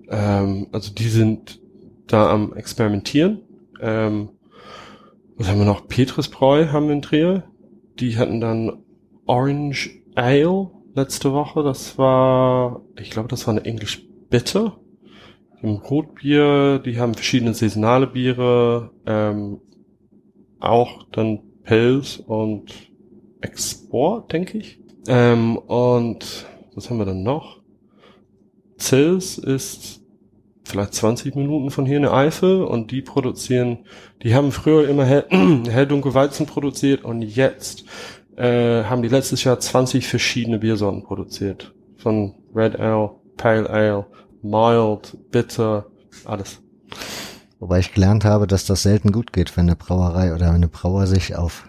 Ähm, 0.09 0.67
also 0.73 0.93
die 0.93 1.09
sind 1.09 1.61
da 2.07 2.31
am 2.31 2.53
experimentieren. 2.55 3.43
Ähm, 3.81 4.31
was 5.37 5.49
haben 5.49 5.59
wir 5.59 5.65
noch? 5.65 5.87
Petrusbräu 5.87 6.69
haben 6.69 6.87
wir 6.87 6.95
in 6.95 7.03
Trier. 7.03 7.45
Die 7.99 8.19
hatten 8.19 8.41
dann 8.41 8.83
Orange 9.27 9.91
Ale 10.15 10.71
letzte 10.95 11.33
Woche. 11.33 11.63
Das 11.63 11.97
war, 11.99 12.83
ich 12.99 13.11
glaube, 13.11 13.29
das 13.29 13.47
war 13.47 13.55
eine 13.55 13.65
English 13.65 14.03
Bitter. 14.29 14.77
Im 15.63 15.77
Rotbier, 15.77 16.79
die 16.79 16.99
haben 16.99 17.15
verschiedene 17.15 17.55
saisonale 17.55 18.07
Biere, 18.07 18.91
ähm, 19.07 19.61
auch 20.59 21.05
dann 21.13 21.50
Pels 21.65 22.19
und 22.19 22.73
Export, 23.41 24.33
denke 24.33 24.59
ich. 24.59 24.79
Ähm, 25.07 25.57
und 25.57 26.47
was 26.75 26.91
haben 26.91 26.99
wir 26.99 27.07
dann 27.07 27.23
noch? 27.23 27.61
Zils 28.77 29.39
ist 29.39 30.01
vielleicht 30.65 30.95
20 30.95 31.35
Minuten 31.35 31.71
von 31.71 31.85
hier 31.85 31.97
in 31.97 32.03
der 32.03 32.15
Eifel 32.15 32.63
und 32.63 32.91
die 32.91 33.03
produzieren, 33.03 33.81
die 34.23 34.35
haben 34.35 34.53
früher 34.53 34.89
immer 34.89 35.05
hell, 35.05 35.27
hell 35.69 35.87
dunkel 35.87 36.15
Weizen 36.15 36.47
produziert 36.47 37.05
und 37.05 37.23
jetzt 37.23 37.85
äh, 38.37 38.85
haben 38.85 39.03
die 39.03 39.09
letztes 39.09 39.45
Jahr 39.45 39.59
20 39.59 40.07
verschiedene 40.07 40.59
Biersorten 40.59 41.03
produziert. 41.03 41.75
Von 41.97 42.35
Red 42.55 42.79
Ale, 42.79 43.11
Pale 43.37 43.69
Ale, 43.69 44.07
Mild, 44.43 45.17
Bitter, 45.31 45.87
alles. 46.25 46.63
Wobei 47.61 47.79
ich 47.79 47.93
gelernt 47.93 48.25
habe, 48.25 48.47
dass 48.47 48.65
das 48.65 48.83
selten 48.83 49.13
gut 49.13 49.35
geht, 49.35 49.57
wenn 49.57 49.67
eine 49.67 49.77
Brauerei 49.77 50.35
oder 50.35 50.51
eine 50.51 50.67
Brauer 50.67 51.07
sich 51.07 51.37
auf 51.37 51.69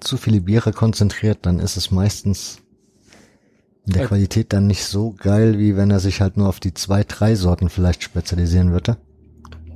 zu 0.00 0.16
viele 0.16 0.40
Biere 0.40 0.72
konzentriert, 0.72 1.40
dann 1.42 1.60
ist 1.60 1.76
es 1.76 1.90
meistens 1.90 2.58
in 3.86 3.92
der 3.92 4.06
Qualität 4.06 4.52
dann 4.52 4.66
nicht 4.66 4.84
so 4.84 5.14
geil, 5.16 5.58
wie 5.58 5.76
wenn 5.76 5.90
er 5.90 6.00
sich 6.00 6.20
halt 6.20 6.36
nur 6.36 6.48
auf 6.48 6.58
die 6.58 6.74
zwei, 6.74 7.04
drei 7.04 7.34
Sorten 7.34 7.68
vielleicht 7.68 8.02
spezialisieren 8.02 8.72
würde. 8.72 8.96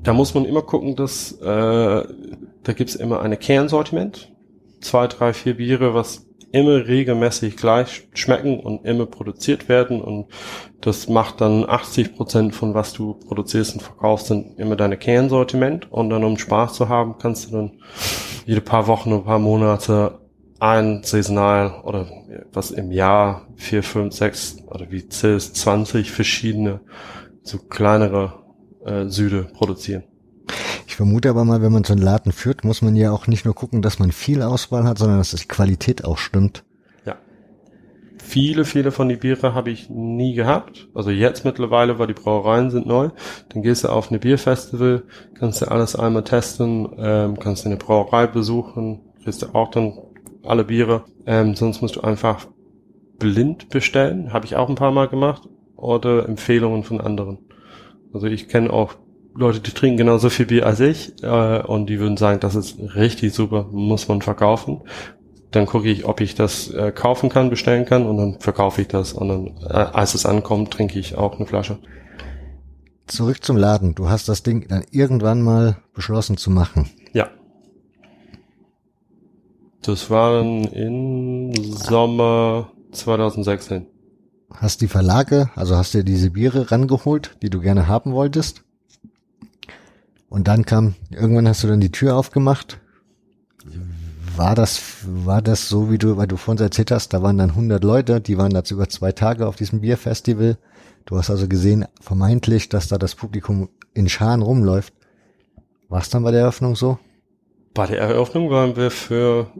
Da 0.02 0.14
muss 0.14 0.34
man 0.34 0.46
immer 0.46 0.62
gucken, 0.62 0.96
dass 0.96 1.32
äh, 1.32 1.44
da 1.44 2.72
gibt's 2.74 2.94
immer 2.94 3.20
eine 3.20 3.36
Kernsortiment. 3.36 4.32
Zwei, 4.80 5.06
drei, 5.06 5.34
vier 5.34 5.58
Biere, 5.58 5.94
was 5.94 6.26
immer 6.52 6.86
regelmäßig 6.86 7.56
gleich 7.56 8.08
schmecken 8.14 8.60
und 8.60 8.84
immer 8.84 9.06
produziert 9.06 9.68
werden 9.68 10.00
und 10.00 10.26
das 10.80 11.08
macht 11.08 11.40
dann 11.40 11.68
80 11.68 12.16
Prozent 12.16 12.54
von 12.54 12.74
was 12.74 12.92
du 12.92 13.14
produzierst 13.14 13.74
und 13.74 13.80
verkaufst 13.82 14.26
sind 14.26 14.58
immer 14.58 14.76
deine 14.76 14.96
Kernsortiment 14.96 15.90
und 15.92 16.10
dann 16.10 16.24
um 16.24 16.38
Spaß 16.38 16.74
zu 16.74 16.88
haben 16.88 17.16
kannst 17.18 17.46
du 17.46 17.52
dann 17.56 17.72
jede 18.46 18.60
paar 18.60 18.86
Wochen 18.86 19.12
ein 19.12 19.24
paar 19.24 19.38
Monate 19.38 20.18
ein 20.60 21.02
saisonal 21.02 21.80
oder 21.84 22.06
was 22.52 22.70
im 22.70 22.92
Jahr 22.92 23.46
vier, 23.56 23.82
fünf, 23.82 24.14
sechs 24.14 24.58
oder 24.66 24.90
wie 24.90 25.08
zählst 25.08 25.56
20 25.56 26.10
verschiedene 26.10 26.80
so 27.42 27.58
kleinere 27.58 28.34
äh, 28.84 29.06
Süde 29.06 29.44
produzieren. 29.44 30.04
Vermute 31.00 31.30
aber 31.30 31.46
mal, 31.46 31.62
wenn 31.62 31.72
man 31.72 31.82
so 31.82 31.94
einen 31.94 32.02
Laden 32.02 32.30
führt, 32.30 32.62
muss 32.62 32.82
man 32.82 32.94
ja 32.94 33.10
auch 33.10 33.26
nicht 33.26 33.46
nur 33.46 33.54
gucken, 33.54 33.80
dass 33.80 33.98
man 33.98 34.12
viel 34.12 34.42
Auswahl 34.42 34.84
hat, 34.84 34.98
sondern 34.98 35.16
dass 35.16 35.30
die 35.30 35.48
Qualität 35.48 36.04
auch 36.04 36.18
stimmt. 36.18 36.62
Ja. 37.06 37.16
Viele, 38.18 38.66
viele 38.66 38.92
von 38.92 39.08
die 39.08 39.16
Biere 39.16 39.54
habe 39.54 39.70
ich 39.70 39.88
nie 39.88 40.34
gehabt. 40.34 40.90
Also 40.92 41.08
jetzt 41.08 41.46
mittlerweile, 41.46 41.98
weil 41.98 42.08
die 42.08 42.12
Brauereien 42.12 42.68
sind 42.68 42.86
neu. 42.86 43.08
Dann 43.48 43.62
gehst 43.62 43.82
du 43.84 43.88
auf 43.88 44.10
eine 44.10 44.18
Bierfestival, 44.18 45.04
kannst 45.38 45.62
du 45.62 45.70
alles 45.70 45.96
einmal 45.96 46.22
testen, 46.22 46.90
ähm, 46.98 47.38
kannst 47.38 47.64
du 47.64 47.70
eine 47.70 47.78
Brauerei 47.78 48.26
besuchen, 48.26 49.00
kriegst 49.24 49.40
du 49.40 49.54
auch 49.54 49.70
dann 49.70 49.96
alle 50.42 50.64
Biere. 50.64 51.06
Ähm, 51.24 51.54
sonst 51.54 51.80
musst 51.80 51.96
du 51.96 52.02
einfach 52.02 52.46
blind 53.18 53.70
bestellen. 53.70 54.34
Habe 54.34 54.44
ich 54.44 54.56
auch 54.56 54.68
ein 54.68 54.74
paar 54.74 54.92
Mal 54.92 55.08
gemacht. 55.08 55.48
Oder 55.76 56.28
Empfehlungen 56.28 56.84
von 56.84 57.00
anderen. 57.00 57.38
Also 58.12 58.26
ich 58.26 58.48
kenne 58.48 58.70
auch 58.70 58.96
Leute, 59.34 59.60
die 59.60 59.70
trinken 59.70 59.98
genauso 59.98 60.28
viel 60.28 60.46
Bier 60.46 60.66
als 60.66 60.80
ich 60.80 61.22
äh, 61.22 61.62
und 61.62 61.86
die 61.86 62.00
würden 62.00 62.16
sagen, 62.16 62.40
das 62.40 62.54
ist 62.54 62.78
richtig 62.94 63.32
super, 63.32 63.66
muss 63.70 64.08
man 64.08 64.22
verkaufen. 64.22 64.82
Dann 65.50 65.66
gucke 65.66 65.88
ich, 65.88 66.04
ob 66.04 66.20
ich 66.20 66.34
das 66.34 66.70
äh, 66.70 66.92
kaufen 66.92 67.28
kann, 67.28 67.50
bestellen 67.50 67.84
kann 67.84 68.06
und 68.06 68.16
dann 68.16 68.40
verkaufe 68.40 68.82
ich 68.82 68.88
das 68.88 69.12
und 69.12 69.28
dann, 69.28 69.46
äh, 69.68 69.72
als 69.72 70.14
es 70.14 70.26
ankommt, 70.26 70.72
trinke 70.72 70.98
ich 70.98 71.16
auch 71.16 71.36
eine 71.36 71.46
Flasche. 71.46 71.78
Zurück 73.06 73.42
zum 73.42 73.56
Laden. 73.56 73.94
Du 73.94 74.08
hast 74.08 74.28
das 74.28 74.42
Ding 74.42 74.68
dann 74.68 74.84
irgendwann 74.90 75.42
mal 75.42 75.78
beschlossen 75.94 76.36
zu 76.36 76.50
machen. 76.50 76.90
Ja. 77.12 77.28
Das 79.82 80.10
war 80.10 80.38
dann 80.38 80.64
im 80.64 81.52
Sommer 81.54 82.70
2016. 82.92 83.86
Hast 84.52 84.80
die 84.80 84.88
Verlage, 84.88 85.50
also 85.54 85.76
hast 85.76 85.94
dir 85.94 86.04
diese 86.04 86.30
Biere 86.30 86.70
rangeholt, 86.70 87.36
die 87.42 87.50
du 87.50 87.60
gerne 87.60 87.88
haben 87.88 88.12
wolltest? 88.12 88.64
Und 90.30 90.46
dann 90.46 90.64
kam, 90.64 90.94
irgendwann 91.10 91.48
hast 91.48 91.64
du 91.64 91.66
dann 91.66 91.80
die 91.80 91.92
Tür 91.92 92.16
aufgemacht. 92.16 92.80
War 94.36 94.54
das, 94.54 94.80
war 95.04 95.42
das 95.42 95.68
so, 95.68 95.90
wie 95.90 95.98
du, 95.98 96.16
weil 96.16 96.28
du 96.28 96.36
vorhin 96.36 96.62
erzählt 96.62 96.92
hast, 96.92 97.12
da 97.12 97.20
waren 97.20 97.36
dann 97.36 97.50
100 97.50 97.82
Leute, 97.82 98.20
die 98.20 98.38
waren 98.38 98.54
dazu 98.54 98.74
über 98.74 98.88
zwei 98.88 99.10
Tage 99.10 99.46
auf 99.46 99.56
diesem 99.56 99.80
Bierfestival. 99.80 100.56
Du 101.04 101.18
hast 101.18 101.30
also 101.30 101.48
gesehen, 101.48 101.84
vermeintlich, 102.00 102.68
dass 102.68 102.86
da 102.86 102.96
das 102.96 103.16
Publikum 103.16 103.68
in 103.92 104.08
Scharen 104.08 104.42
rumläuft. 104.42 104.94
War 105.88 106.00
es 106.00 106.10
dann 106.10 106.22
bei 106.22 106.30
der 106.30 106.42
Eröffnung 106.42 106.76
so? 106.76 106.98
Bei 107.74 107.86
der 107.86 107.98
Eröffnung 107.98 108.50
waren 108.50 108.76
wir 108.76 108.92
für 108.92 109.50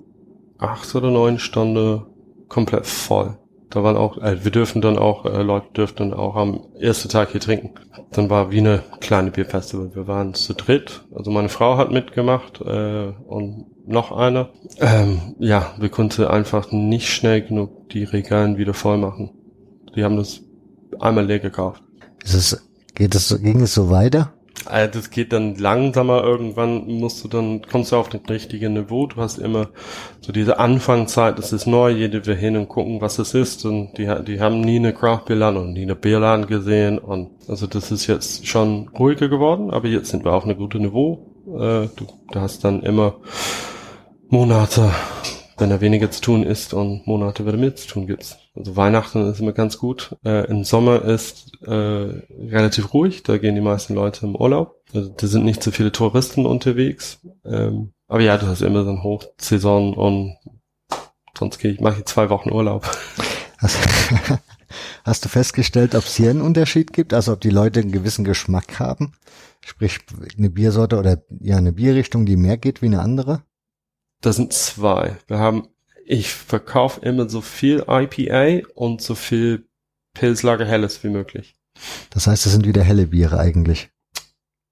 acht 0.56 0.94
oder 0.94 1.10
neun 1.10 1.40
Stunden 1.40 2.06
komplett 2.48 2.86
voll. 2.86 3.36
Da 3.70 3.84
waren 3.84 3.96
auch, 3.96 4.18
äh, 4.18 4.44
wir 4.44 4.50
dürfen 4.50 4.82
dann 4.82 4.98
auch, 4.98 5.24
äh, 5.24 5.42
Leute 5.42 5.68
dürften 5.74 6.10
dann 6.10 6.18
auch 6.18 6.34
am 6.34 6.66
ersten 6.78 7.08
Tag 7.08 7.30
hier 7.30 7.40
trinken. 7.40 7.70
Dann 8.10 8.28
war 8.28 8.50
wie 8.50 8.58
eine 8.58 8.82
kleine 9.00 9.30
Bierfestival. 9.30 9.94
Wir 9.94 10.08
waren 10.08 10.34
zu 10.34 10.54
dritt. 10.54 11.04
Also 11.14 11.30
meine 11.30 11.48
Frau 11.48 11.76
hat 11.76 11.92
mitgemacht 11.92 12.60
äh, 12.60 13.12
und 13.26 13.66
noch 13.86 14.10
einer. 14.10 14.50
Ähm, 14.80 15.36
ja, 15.38 15.72
wir 15.78 15.88
konnten 15.88 16.24
einfach 16.24 16.72
nicht 16.72 17.08
schnell 17.08 17.42
genug 17.42 17.88
die 17.90 18.04
Regalen 18.04 18.58
wieder 18.58 18.74
voll 18.74 18.98
machen. 18.98 19.30
Die 19.94 20.02
haben 20.02 20.16
das 20.16 20.40
einmal 20.98 21.26
leer 21.26 21.38
gekauft. 21.38 21.82
Ist 22.24 22.34
es, 22.34 22.68
geht 22.94 23.14
es, 23.14 23.40
ging 23.40 23.60
es 23.60 23.74
so 23.74 23.88
weiter? 23.88 24.32
Also 24.66 24.98
das 24.98 25.10
geht 25.10 25.32
dann 25.32 25.56
langsamer. 25.56 26.22
Irgendwann 26.22 26.86
musst 26.86 27.24
du 27.24 27.28
dann, 27.28 27.62
kommst 27.62 27.92
du 27.92 27.96
auf 27.96 28.08
das 28.08 28.20
richtige 28.28 28.68
Niveau. 28.68 29.06
Du 29.06 29.16
hast 29.16 29.38
immer 29.38 29.68
so 30.20 30.32
diese 30.32 30.58
Anfangszeit, 30.58 31.38
das 31.38 31.52
ist 31.52 31.66
neu, 31.66 31.90
jede 31.90 32.26
will 32.26 32.36
hin 32.36 32.56
und 32.56 32.68
gucken, 32.68 33.00
was 33.00 33.18
es 33.18 33.34
ist. 33.34 33.64
Und 33.64 33.96
die, 33.96 34.12
die 34.26 34.40
haben 34.40 34.60
nie 34.60 34.76
eine 34.76 34.92
Craft 34.92 35.24
Bierladen 35.26 35.60
und 35.60 35.72
nie 35.72 35.82
eine 35.82 35.96
Bierladen 35.96 36.46
gesehen. 36.46 36.98
Und 36.98 37.30
also 37.48 37.66
das 37.66 37.90
ist 37.90 38.06
jetzt 38.06 38.46
schon 38.46 38.88
ruhiger 38.88 39.28
geworden, 39.28 39.70
aber 39.70 39.88
jetzt 39.88 40.10
sind 40.10 40.24
wir 40.24 40.32
auf 40.32 40.44
einem 40.44 40.58
guten 40.58 40.82
Niveau. 40.82 41.26
Äh, 41.46 41.88
du, 41.96 42.06
du 42.30 42.40
hast 42.40 42.64
dann 42.64 42.82
immer 42.82 43.16
Monate, 44.28 44.90
wenn 45.60 45.70
da 45.70 45.80
weniger 45.80 46.10
zu 46.10 46.20
tun 46.20 46.42
ist 46.42 46.74
und 46.74 47.06
Monate, 47.06 47.44
da 47.44 47.52
mehr 47.56 47.76
zu 47.76 47.86
tun 47.86 48.06
gibt. 48.06 48.38
Also 48.54 48.76
Weihnachten 48.76 49.30
ist 49.30 49.40
immer 49.40 49.52
ganz 49.52 49.78
gut. 49.78 50.16
Äh, 50.24 50.46
Im 50.46 50.64
Sommer 50.64 51.04
ist 51.04 51.52
äh, 51.62 51.70
relativ 51.70 52.92
ruhig, 52.94 53.22
da 53.22 53.38
gehen 53.38 53.54
die 53.54 53.60
meisten 53.60 53.94
Leute 53.94 54.26
im 54.26 54.34
Urlaub. 54.34 54.76
Also 54.92 55.10
da 55.10 55.26
sind 55.26 55.44
nicht 55.44 55.62
so 55.62 55.70
viele 55.70 55.92
Touristen 55.92 56.46
unterwegs. 56.46 57.20
Ähm, 57.44 57.92
aber 58.08 58.22
ja, 58.22 58.36
du 58.38 58.46
hast 58.46 58.62
immer 58.62 58.84
so 58.84 58.90
eine 58.90 59.02
Hochsaison 59.02 59.94
und 59.94 60.36
sonst 61.38 61.58
gehe 61.58 61.72
ich, 61.72 61.80
mache 61.80 62.00
ich 62.00 62.06
zwei 62.06 62.28
Wochen 62.30 62.50
Urlaub. 62.50 62.90
Hast, 63.58 63.78
hast 65.04 65.24
du 65.24 65.28
festgestellt, 65.28 65.94
ob 65.94 66.04
es 66.04 66.16
hier 66.16 66.30
einen 66.30 66.40
Unterschied 66.40 66.92
gibt, 66.92 67.14
also 67.14 67.32
ob 67.34 67.40
die 67.40 67.50
Leute 67.50 67.80
einen 67.80 67.92
gewissen 67.92 68.24
Geschmack 68.24 68.80
haben? 68.80 69.12
Sprich, 69.64 69.98
eine 70.38 70.50
Biersorte 70.50 70.98
oder 70.98 71.22
ja, 71.40 71.58
eine 71.58 71.72
Bierrichtung, 71.72 72.24
die 72.24 72.36
mehr 72.36 72.56
geht 72.56 72.82
wie 72.82 72.86
eine 72.86 73.00
andere? 73.00 73.42
Das 74.20 74.36
sind 74.36 74.52
zwei. 74.52 75.16
Wir 75.26 75.38
haben, 75.38 75.68
ich 76.04 76.32
verkaufe 76.32 77.00
immer 77.00 77.28
so 77.28 77.40
viel 77.40 77.84
IPA 77.88 78.68
und 78.74 79.00
so 79.00 79.14
viel 79.14 79.66
Pilslager 80.14 80.66
Helles 80.66 81.02
wie 81.04 81.08
möglich. 81.08 81.54
Das 82.10 82.26
heißt, 82.26 82.44
das 82.44 82.52
sind 82.52 82.66
wieder 82.66 82.82
helle 82.82 83.06
Biere 83.06 83.38
eigentlich. 83.38 83.90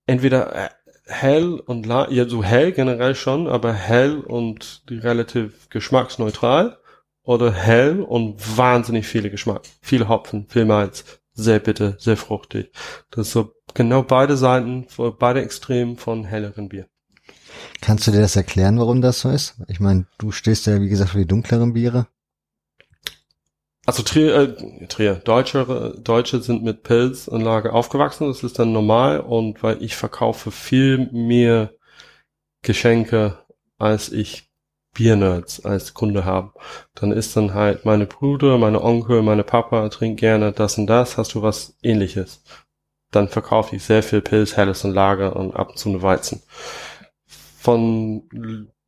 Entweder 0.07 0.55
äh, 0.55 0.69
hell 1.07 1.55
und 1.55 1.87
la 1.87 2.11
ja 2.11 2.29
so 2.29 2.43
hell 2.43 2.73
generell 2.73 3.15
schon, 3.15 3.47
aber 3.47 3.73
hell 3.73 4.21
und 4.21 4.89
die 4.91 4.99
relativ 4.99 5.69
geschmacksneutral 5.71 6.79
oder 7.23 7.53
hell 7.53 8.01
und 8.03 8.57
wahnsinnig 8.57 9.07
viele 9.07 9.31
Geschmack, 9.31 9.63
viel 9.81 10.09
Hopfen, 10.09 10.47
viel 10.49 10.65
Malz, 10.65 11.05
sehr 11.33 11.59
bitter, 11.61 11.97
sehr 11.99 12.17
fruchtig. 12.17 12.73
Das 13.11 13.29
ist 13.29 13.33
so 13.33 13.53
genau 13.75 14.03
beide 14.03 14.37
Seiten, 14.37 14.87
beide 15.19 15.43
Extremen 15.43 15.97
von 15.97 16.25
helleren 16.25 16.69
Bier. 16.69 16.89
Kannst 17.81 18.07
du 18.07 18.11
dir 18.11 18.21
das 18.21 18.37
erklären, 18.37 18.79
warum 18.79 19.01
das 19.01 19.21
so 19.21 19.31
ist? 19.31 19.57
Ich 19.69 19.81
meine, 19.81 20.07
du 20.19 20.33
stehst 20.33 20.67
ja, 20.67 20.81
wie 20.81 20.89
gesagt, 20.89 21.11
für 21.11 21.19
die 21.19 21.27
dunkleren 21.27 21.73
Biere. 21.73 22.07
Also 23.87 24.03
Trier, 24.03 24.35
äh, 24.35 24.87
Trier, 24.87 25.15
Deutsche, 25.15 25.95
Deutsche 26.05 26.43
sind 26.43 26.63
mit 26.63 26.83
Pilzanlage 26.83 27.73
aufgewachsen, 27.73 28.29
das 28.29 28.43
ist 28.43 28.59
dann 28.59 28.73
normal 28.73 29.21
und 29.21 29.63
weil 29.63 29.83
ich 29.83 29.97
verkaufe 29.97 30.51
viel 30.51 31.11
mehr 31.11 31.73
Geschenke, 32.61 33.39
als 33.79 34.13
ich 34.13 34.51
Biernerds 34.93 35.65
als 35.65 35.95
Kunde 35.95 36.25
haben. 36.25 36.53
Dann 36.95 37.13
ist 37.13 37.37
dann 37.37 37.55
halt 37.55 37.85
meine 37.85 38.05
Brüder, 38.05 38.59
meine 38.59 38.83
Onkel, 38.83 39.23
meine 39.23 39.45
Papa 39.45 39.89
trinken 39.89 40.17
gerne 40.17 40.53
das 40.53 40.77
und 40.77 40.87
das, 40.87 41.17
hast 41.17 41.35
du 41.35 41.43
was 41.43 41.77
ähnliches. 41.83 42.43
Dann 43.11 43.29
verkaufe 43.29 43.77
ich 43.77 43.85
sehr 43.85 44.03
viel 44.03 44.21
Pilz, 44.21 44.57
Helles 44.57 44.85
und 44.85 44.93
Lager 44.93 45.35
und 45.35 45.57
ab 45.57 45.71
und 45.71 45.79
zu 45.79 45.89
eine 45.89 46.03
Weizen. 46.03 46.43
Von 47.61 48.29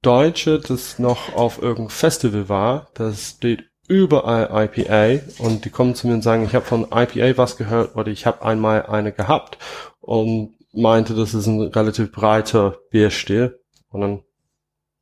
Deutsche, 0.02 0.60
das 0.60 0.98
noch 0.98 1.34
auf 1.34 1.60
irgendeinem 1.60 1.90
Festival 1.90 2.48
war, 2.48 2.88
das 2.94 3.30
steht 3.36 3.64
überall 3.88 4.48
IPA 4.52 5.24
und 5.38 5.64
die 5.64 5.70
kommen 5.70 5.96
zu 5.96 6.06
mir 6.06 6.14
und 6.14 6.22
sagen, 6.22 6.44
ich 6.44 6.54
habe 6.54 6.64
von 6.64 6.84
IPA 6.84 7.36
was 7.36 7.56
gehört 7.56 7.96
oder 7.96 8.08
ich 8.08 8.24
habe 8.24 8.42
einmal 8.42 8.86
eine 8.86 9.12
gehabt 9.12 9.58
und 9.98 10.54
meinte, 10.72 11.14
das 11.14 11.34
ist 11.34 11.46
ein 11.46 11.60
relativ 11.60 12.12
breiter 12.12 12.78
Bierstil 12.90 13.58
und 13.88 14.00
dann 14.00 14.22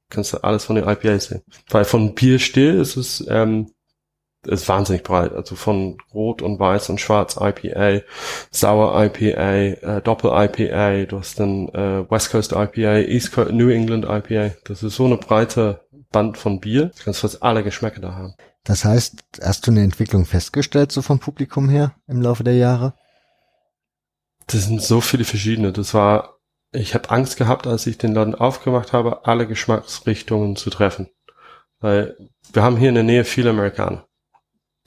kannst 0.09 0.33
du 0.33 0.39
alles 0.39 0.65
von 0.65 0.77
den 0.77 0.89
IPA 0.89 1.19
sehen. 1.19 1.43
Weil 1.69 1.85
von 1.85 2.15
Bierstil 2.15 2.81
ist 2.81 2.97
es, 2.97 3.25
ähm, 3.29 3.71
ist 4.49 4.69
wahnsinnig 4.69 5.03
breit. 5.03 5.33
Also 5.33 5.55
von 5.55 5.99
Rot 6.13 6.43
und 6.43 6.59
Weiß 6.59 6.91
und 6.91 7.01
Schwarz 7.01 7.37
IPA, 7.41 8.01
Sauer 8.51 9.05
IPA, 9.05 9.53
äh, 9.97 10.03
Doppel 10.03 10.31
IPA, 10.33 11.07
du 11.07 11.19
hast 11.19 11.39
dann 11.39 11.69
äh, 11.69 12.11
West 12.11 12.31
Coast 12.31 12.53
IPA, 12.53 12.99
East 12.99 13.33
Coast, 13.33 13.53
New 13.53 13.69
England 13.69 14.05
IPA. 14.05 14.55
Das 14.65 14.83
ist 14.83 14.97
so 14.97 15.05
eine 15.05 15.17
breite 15.17 15.81
Band 16.11 16.39
von 16.39 16.61
Bier. 16.61 16.87
Du 16.97 17.05
kannst 17.05 17.21
fast 17.21 17.43
alle 17.43 17.63
Geschmäcker 17.63 18.01
da 18.01 18.15
haben. 18.15 18.35
Das 18.65 18.85
heißt, 18.85 19.23
hast 19.43 19.67
du 19.67 19.71
eine 19.71 19.83
Entwicklung 19.83 20.27
festgestellt, 20.27 20.93
so 20.93 21.03
vom 21.03 21.21
Publikum 21.21 21.69
her 21.69 21.95
im 22.07 22.21
Laufe 22.21 22.45
der 22.45 22.57
Jahre? 22.57 22.95
Das 24.47 24.65
sind 24.65 24.83
so 24.83 25.01
viele 25.01 25.25
verschiedene. 25.25 25.73
Das 25.73 25.95
war, 25.95 26.39
ich 26.73 26.95
habe 26.95 27.11
Angst 27.11 27.37
gehabt, 27.37 27.67
als 27.67 27.87
ich 27.87 27.99
den 27.99 28.15
Laden 28.15 28.35
aufgemacht 28.35 28.93
habe, 28.93 29.27
alle 29.27 29.47
Geschmacksrichtungen 29.47 30.57
zu 30.57 30.71
treffen. 30.71 31.09
Weil 31.81 32.17
wir 32.53 32.63
haben 32.63 32.77
hier 32.77 32.89
in 32.89 32.95
der 32.95 33.05
Nähe 33.05 33.25
viele 33.25 33.51
Amerikaner. 33.51 34.08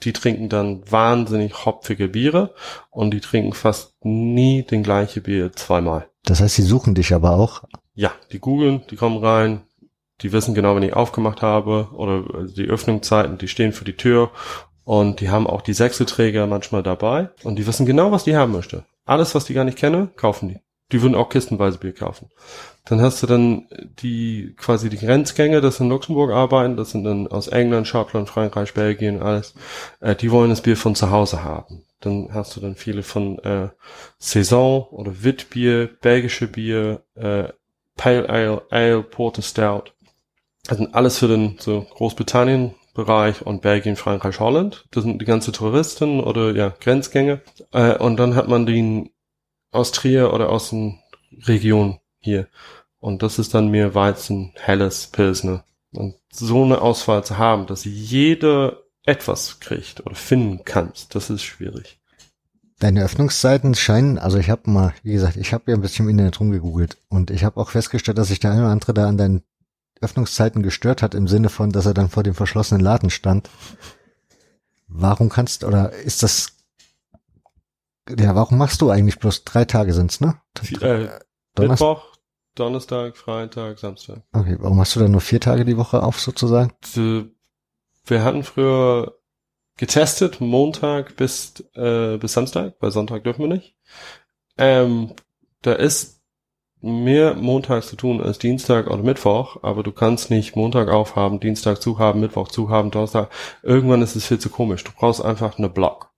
Die 0.02 0.12
trinken 0.12 0.48
dann 0.48 0.82
wahnsinnig 0.90 1.64
hopfige 1.64 2.08
Biere 2.08 2.54
und 2.90 3.12
die 3.12 3.20
trinken 3.20 3.52
fast 3.52 4.04
nie 4.04 4.62
den 4.62 4.82
gleiche 4.82 5.20
Bier 5.20 5.52
zweimal. 5.52 6.08
Das 6.24 6.40
heißt, 6.40 6.56
sie 6.56 6.62
suchen 6.62 6.94
dich 6.94 7.14
aber 7.14 7.32
auch. 7.32 7.62
Ja, 7.94 8.12
die 8.32 8.38
googeln, 8.38 8.82
die 8.90 8.96
kommen 8.96 9.18
rein, 9.18 9.62
die 10.20 10.32
wissen 10.32 10.54
genau, 10.54 10.74
wenn 10.76 10.82
ich 10.82 10.94
aufgemacht 10.94 11.42
habe 11.42 11.88
oder 11.92 12.46
die 12.46 12.66
Öffnungszeiten, 12.66 13.38
die 13.38 13.48
stehen 13.48 13.72
für 13.72 13.84
die 13.84 13.96
Tür 13.96 14.30
und 14.84 15.20
die 15.20 15.30
haben 15.30 15.46
auch 15.46 15.62
die 15.62 15.74
Sechselträger 15.74 16.46
manchmal 16.46 16.82
dabei 16.82 17.30
und 17.42 17.56
die 17.56 17.66
wissen 17.66 17.86
genau, 17.86 18.12
was 18.12 18.24
die 18.24 18.36
haben 18.36 18.52
möchte. 18.52 18.84
Alles, 19.04 19.34
was 19.34 19.44
die 19.44 19.54
gar 19.54 19.64
nicht 19.64 19.78
kenne, 19.78 20.08
kaufen 20.16 20.48
die. 20.48 20.60
Die 20.90 21.00
würden 21.00 21.14
auch 21.14 21.28
kistenweise 21.28 21.78
Bier 21.78 21.94
kaufen. 21.94 22.28
Dann 22.84 23.00
hast 23.00 23.22
du 23.22 23.26
dann 23.26 23.68
die 24.02 24.54
quasi 24.56 24.90
die 24.90 24.98
Grenzgänge, 24.98 25.60
das 25.60 25.80
in 25.80 25.88
Luxemburg 25.88 26.32
arbeiten, 26.32 26.76
das 26.76 26.90
sind 26.90 27.04
dann 27.04 27.28
aus 27.28 27.48
England, 27.48 27.86
Schottland, 27.86 28.28
Frankreich, 28.28 28.74
Belgien, 28.74 29.22
alles. 29.22 29.54
Äh, 30.00 30.16
die 30.16 30.30
wollen 30.30 30.50
das 30.50 30.62
Bier 30.62 30.76
von 30.76 30.94
zu 30.94 31.10
Hause 31.10 31.44
haben. 31.44 31.84
Dann 32.00 32.30
hast 32.34 32.56
du 32.56 32.60
dann 32.60 32.74
viele 32.74 33.04
von 33.04 33.38
äh, 33.38 33.68
Saison 34.18 34.88
oder 34.90 35.22
Witbier, 35.22 35.88
belgische 36.00 36.48
Bier, 36.48 37.02
äh, 37.14 37.44
Pale 37.96 38.28
Ale, 38.28 38.62
Ale, 38.70 39.02
Porter 39.02 39.42
Stout. 39.42 39.92
Das 40.66 40.78
sind 40.78 40.94
alles 40.94 41.18
für 41.18 41.28
den 41.28 41.56
so 41.60 41.86
Großbritannien 41.94 42.74
Bereich 42.94 43.40
und 43.44 43.62
Belgien, 43.62 43.96
Frankreich, 43.96 44.38
Holland. 44.38 44.84
Das 44.90 45.04
sind 45.04 45.20
die 45.20 45.24
ganze 45.24 45.52
Touristen 45.52 46.20
oder 46.20 46.54
ja 46.54 46.74
Grenzgänge. 46.80 47.40
Äh, 47.72 47.96
und 47.96 48.18
dann 48.18 48.34
hat 48.34 48.48
man 48.48 48.66
den 48.66 49.10
aus 49.72 49.90
Trier 49.90 50.32
oder 50.32 50.50
aus 50.50 50.70
den 50.70 51.00
Regionen 51.46 51.98
hier. 52.20 52.46
Und 53.00 53.22
das 53.22 53.40
ist 53.40 53.54
dann 53.54 53.68
mehr 53.68 53.96
Weizen, 53.96 54.52
helles 54.54 55.08
Pilsner. 55.08 55.64
Und 55.92 56.14
so 56.30 56.62
eine 56.62 56.80
Auswahl 56.80 57.24
zu 57.24 57.36
haben, 57.36 57.66
dass 57.66 57.84
jeder 57.84 58.82
etwas 59.04 59.58
kriegt 59.58 60.06
oder 60.06 60.14
finden 60.14 60.64
kannst, 60.64 61.14
das 61.14 61.28
ist 61.28 61.42
schwierig. 61.42 61.98
Deine 62.78 63.04
Öffnungszeiten 63.04 63.74
scheinen, 63.74 64.18
also 64.18 64.38
ich 64.38 64.50
habe 64.50 64.70
mal, 64.70 64.94
wie 65.02 65.12
gesagt, 65.12 65.36
ich 65.36 65.52
habe 65.52 65.70
ja 65.70 65.76
ein 65.76 65.80
bisschen 65.80 66.04
im 66.04 66.10
Internet 66.10 66.40
rumgegoogelt 66.40 66.96
und 67.08 67.30
ich 67.30 67.44
habe 67.44 67.60
auch 67.60 67.70
festgestellt, 67.70 68.18
dass 68.18 68.28
sich 68.28 68.40
der 68.40 68.52
eine 68.52 68.62
oder 68.62 68.70
andere 68.70 68.94
da 68.94 69.08
an 69.08 69.18
deinen 69.18 69.42
Öffnungszeiten 70.00 70.62
gestört 70.62 71.02
hat, 71.02 71.14
im 71.14 71.28
Sinne 71.28 71.48
von, 71.48 71.70
dass 71.70 71.86
er 71.86 71.94
dann 71.94 72.08
vor 72.08 72.22
dem 72.22 72.34
verschlossenen 72.34 72.82
Laden 72.82 73.10
stand. 73.10 73.48
Warum 74.88 75.28
kannst, 75.28 75.64
oder 75.64 75.92
ist 75.92 76.22
das, 76.22 76.56
ja, 78.08 78.34
warum 78.34 78.58
machst 78.58 78.80
du 78.80 78.90
eigentlich 78.90 79.18
bloß 79.18 79.44
drei 79.44 79.64
Tage 79.64 79.92
sind's, 79.92 80.20
ne? 80.20 80.40
Äh, 80.80 81.08
Mittwoch, 81.58 82.16
Donnerstag, 82.54 83.16
Freitag, 83.16 83.78
Samstag. 83.78 84.22
Okay, 84.32 84.56
warum 84.60 84.78
hast 84.80 84.94
du 84.96 85.00
dann 85.00 85.12
nur 85.12 85.20
vier 85.20 85.40
Tage 85.40 85.64
die 85.64 85.76
Woche 85.76 86.02
auf 86.02 86.20
sozusagen? 86.20 86.72
Wir 86.94 88.24
hatten 88.24 88.42
früher 88.42 89.16
getestet, 89.76 90.40
Montag 90.40 91.16
bis, 91.16 91.54
äh, 91.74 92.18
bis 92.18 92.32
Samstag, 92.32 92.74
weil 92.80 92.90
Sonntag 92.90 93.24
dürfen 93.24 93.42
wir 93.42 93.48
nicht. 93.48 93.74
Ähm, 94.58 95.14
da 95.62 95.72
ist 95.72 96.20
mehr 96.82 97.34
Montag 97.34 97.84
zu 97.84 97.96
tun 97.96 98.20
als 98.20 98.38
Dienstag 98.38 98.88
oder 98.88 99.02
Mittwoch, 99.02 99.62
aber 99.62 99.82
du 99.82 99.92
kannst 99.92 100.30
nicht 100.30 100.56
Montag 100.56 100.88
aufhaben, 100.88 101.40
Dienstag 101.40 101.80
zuhaben, 101.80 102.20
Mittwoch 102.20 102.48
zuhaben, 102.48 102.90
Donnerstag. 102.90 103.30
Irgendwann 103.62 104.02
ist 104.02 104.16
es 104.16 104.26
viel 104.26 104.40
zu 104.40 104.50
komisch. 104.50 104.84
Du 104.84 104.90
brauchst 104.92 105.24
einfach 105.24 105.58
eine 105.58 105.70
Block. 105.70 106.11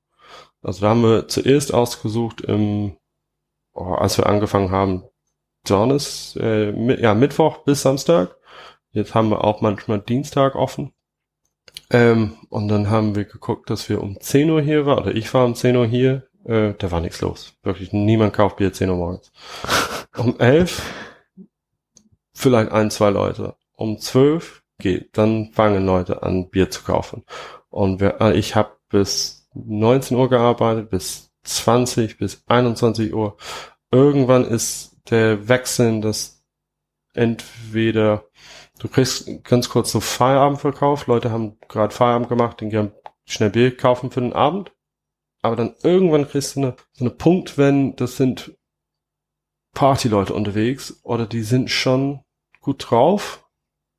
Also 0.65 0.83
da 0.83 0.91
haben 0.91 1.03
wir 1.03 1.29
zuerst 1.29 1.73
ausgesucht, 1.75 2.41
im, 2.41 2.97
oh, 3.75 3.95
als 3.95 4.19
wir 4.19 4.27
angefangen 4.27 4.71
haben, 4.71 5.05
Donnerstag, 5.67 6.43
äh, 6.43 7.01
ja, 7.03 7.15
Mittwoch 7.15 7.59
bis 7.65 7.83
Samstag. 7.83 8.37
Jetzt 8.93 9.15
haben 9.15 9.31
wir 9.31 9.45
auch 9.45 9.61
manchmal 9.61 10.01
Dienstag 10.01 10.55
offen. 10.55 10.93
Ähm, 11.91 12.35
und 12.49 12.69
dann 12.69 12.91
haben 12.91 13.15
wir 13.15 13.25
geguckt, 13.25 13.71
dass 13.71 13.89
wir 13.89 14.03
um 14.03 14.21
10 14.21 14.51
Uhr 14.51 14.63
hier 14.63 14.87
waren, 14.87 15.05
oder 15.05 15.15
ich 15.15 15.33
war 15.35 15.45
um 15.45 15.55
10 15.55 15.77
Uhr 15.77 15.87
hier, 15.87 16.29
äh, 16.45 16.75
da 16.79 16.91
war 16.91 17.01
nichts 17.01 17.21
los. 17.21 17.55
Wirklich, 17.63 17.93
niemand 17.93 18.35
kauft 18.35 18.57
Bier 18.57 18.73
10 18.73 18.91
Uhr 18.91 18.97
morgens. 18.97 19.33
Um 20.17 20.39
11 20.39 20.81
vielleicht 22.35 22.71
ein, 22.71 22.89
zwei 22.93 23.11
Leute. 23.11 23.57
Um 23.75 23.99
12 23.99 24.63
geht, 24.79 25.19
dann 25.19 25.51
fangen 25.53 25.85
Leute 25.85 26.23
an, 26.23 26.51
Bier 26.51 26.71
zu 26.71 26.85
kaufen. 26.85 27.25
Und 27.69 28.01
wir, 28.01 28.21
äh, 28.21 28.39
ich 28.39 28.55
habe 28.55 28.77
bis 28.89 29.44
19 29.55 30.17
Uhr 30.17 30.29
gearbeitet, 30.29 30.91
bis 30.91 31.33
20, 31.45 32.19
bis 32.19 32.43
21 32.47 33.15
Uhr. 33.15 33.37
Irgendwann 33.91 34.45
ist 34.45 34.97
der 35.11 35.49
Wechsel, 35.49 36.01
dass 36.01 36.45
entweder 37.13 38.25
du 38.79 38.89
kriegst 38.89 39.45
ganz 39.45 39.69
kurz 39.69 39.93
so 39.93 40.01
Feierabendverkauf, 40.01 41.07
Leute 41.07 41.31
haben 41.31 41.59
gerade 41.69 41.95
Feierabend 41.95 42.29
gemacht, 42.29 42.61
den 42.61 42.71
gern 42.71 42.93
schnell 43.25 43.51
Bier 43.51 43.77
kaufen 43.77 44.11
für 44.11 44.21
den 44.21 44.33
Abend. 44.33 44.73
Aber 45.43 45.57
dann 45.57 45.75
irgendwann 45.83 46.29
kriegst 46.29 46.57
du 46.57 46.61
eine, 46.61 46.77
so 46.93 47.05
eine 47.05 47.15
Punkt, 47.15 47.59
wenn 47.59 47.97
das 47.97 48.17
sind 48.17 48.57
Partyleute 49.75 50.33
unterwegs 50.33 51.01
oder 51.03 51.27
die 51.27 51.43
sind 51.43 51.71
schon 51.71 52.21
gut 52.61 52.91
drauf 52.91 53.47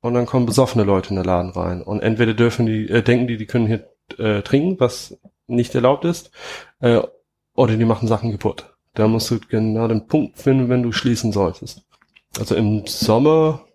und 0.00 0.14
dann 0.14 0.26
kommen 0.26 0.46
besoffene 0.46 0.84
Leute 0.84 1.10
in 1.10 1.16
den 1.16 1.24
Laden 1.24 1.50
rein 1.50 1.82
und 1.82 2.00
entweder 2.00 2.34
dürfen 2.34 2.66
die, 2.66 2.88
äh, 2.88 3.02
denken 3.02 3.28
die, 3.28 3.36
die 3.36 3.46
können 3.46 3.66
hier 3.66 3.88
äh, 4.18 4.42
trinken, 4.42 4.80
was 4.80 5.18
nicht 5.46 5.74
erlaubt 5.74 6.04
ist, 6.04 6.30
äh, 6.80 7.02
oder 7.54 7.76
die 7.76 7.84
machen 7.84 8.08
Sachen 8.08 8.32
kaputt. 8.32 8.76
Da 8.94 9.08
musst 9.08 9.30
du 9.30 9.38
genau 9.38 9.88
den 9.88 10.06
Punkt 10.06 10.38
finden, 10.38 10.68
wenn 10.68 10.82
du 10.82 10.92
schließen 10.92 11.32
solltest. 11.32 11.82
Also 12.38 12.54
im 12.54 12.86
Sommer, 12.86 13.66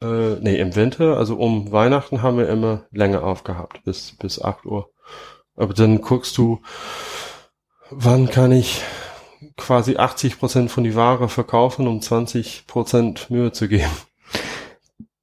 äh, 0.00 0.36
nee, 0.40 0.58
im 0.58 0.74
Winter, 0.76 1.16
also 1.16 1.36
um 1.36 1.72
Weihnachten 1.72 2.22
haben 2.22 2.38
wir 2.38 2.48
immer 2.48 2.86
länger 2.90 3.24
aufgehabt, 3.24 3.82
bis, 3.84 4.16
bis 4.18 4.40
acht 4.40 4.64
Uhr. 4.64 4.90
Aber 5.56 5.74
dann 5.74 6.00
guckst 6.00 6.36
du, 6.38 6.60
wann 7.90 8.28
kann 8.28 8.52
ich 8.52 8.82
quasi 9.56 9.96
80 9.96 10.38
Prozent 10.38 10.70
von 10.70 10.84
die 10.84 10.94
Ware 10.94 11.28
verkaufen, 11.28 11.86
um 11.86 12.00
20 12.00 12.66
Prozent 12.66 13.30
Mühe 13.30 13.52
zu 13.52 13.68
geben. 13.68 13.90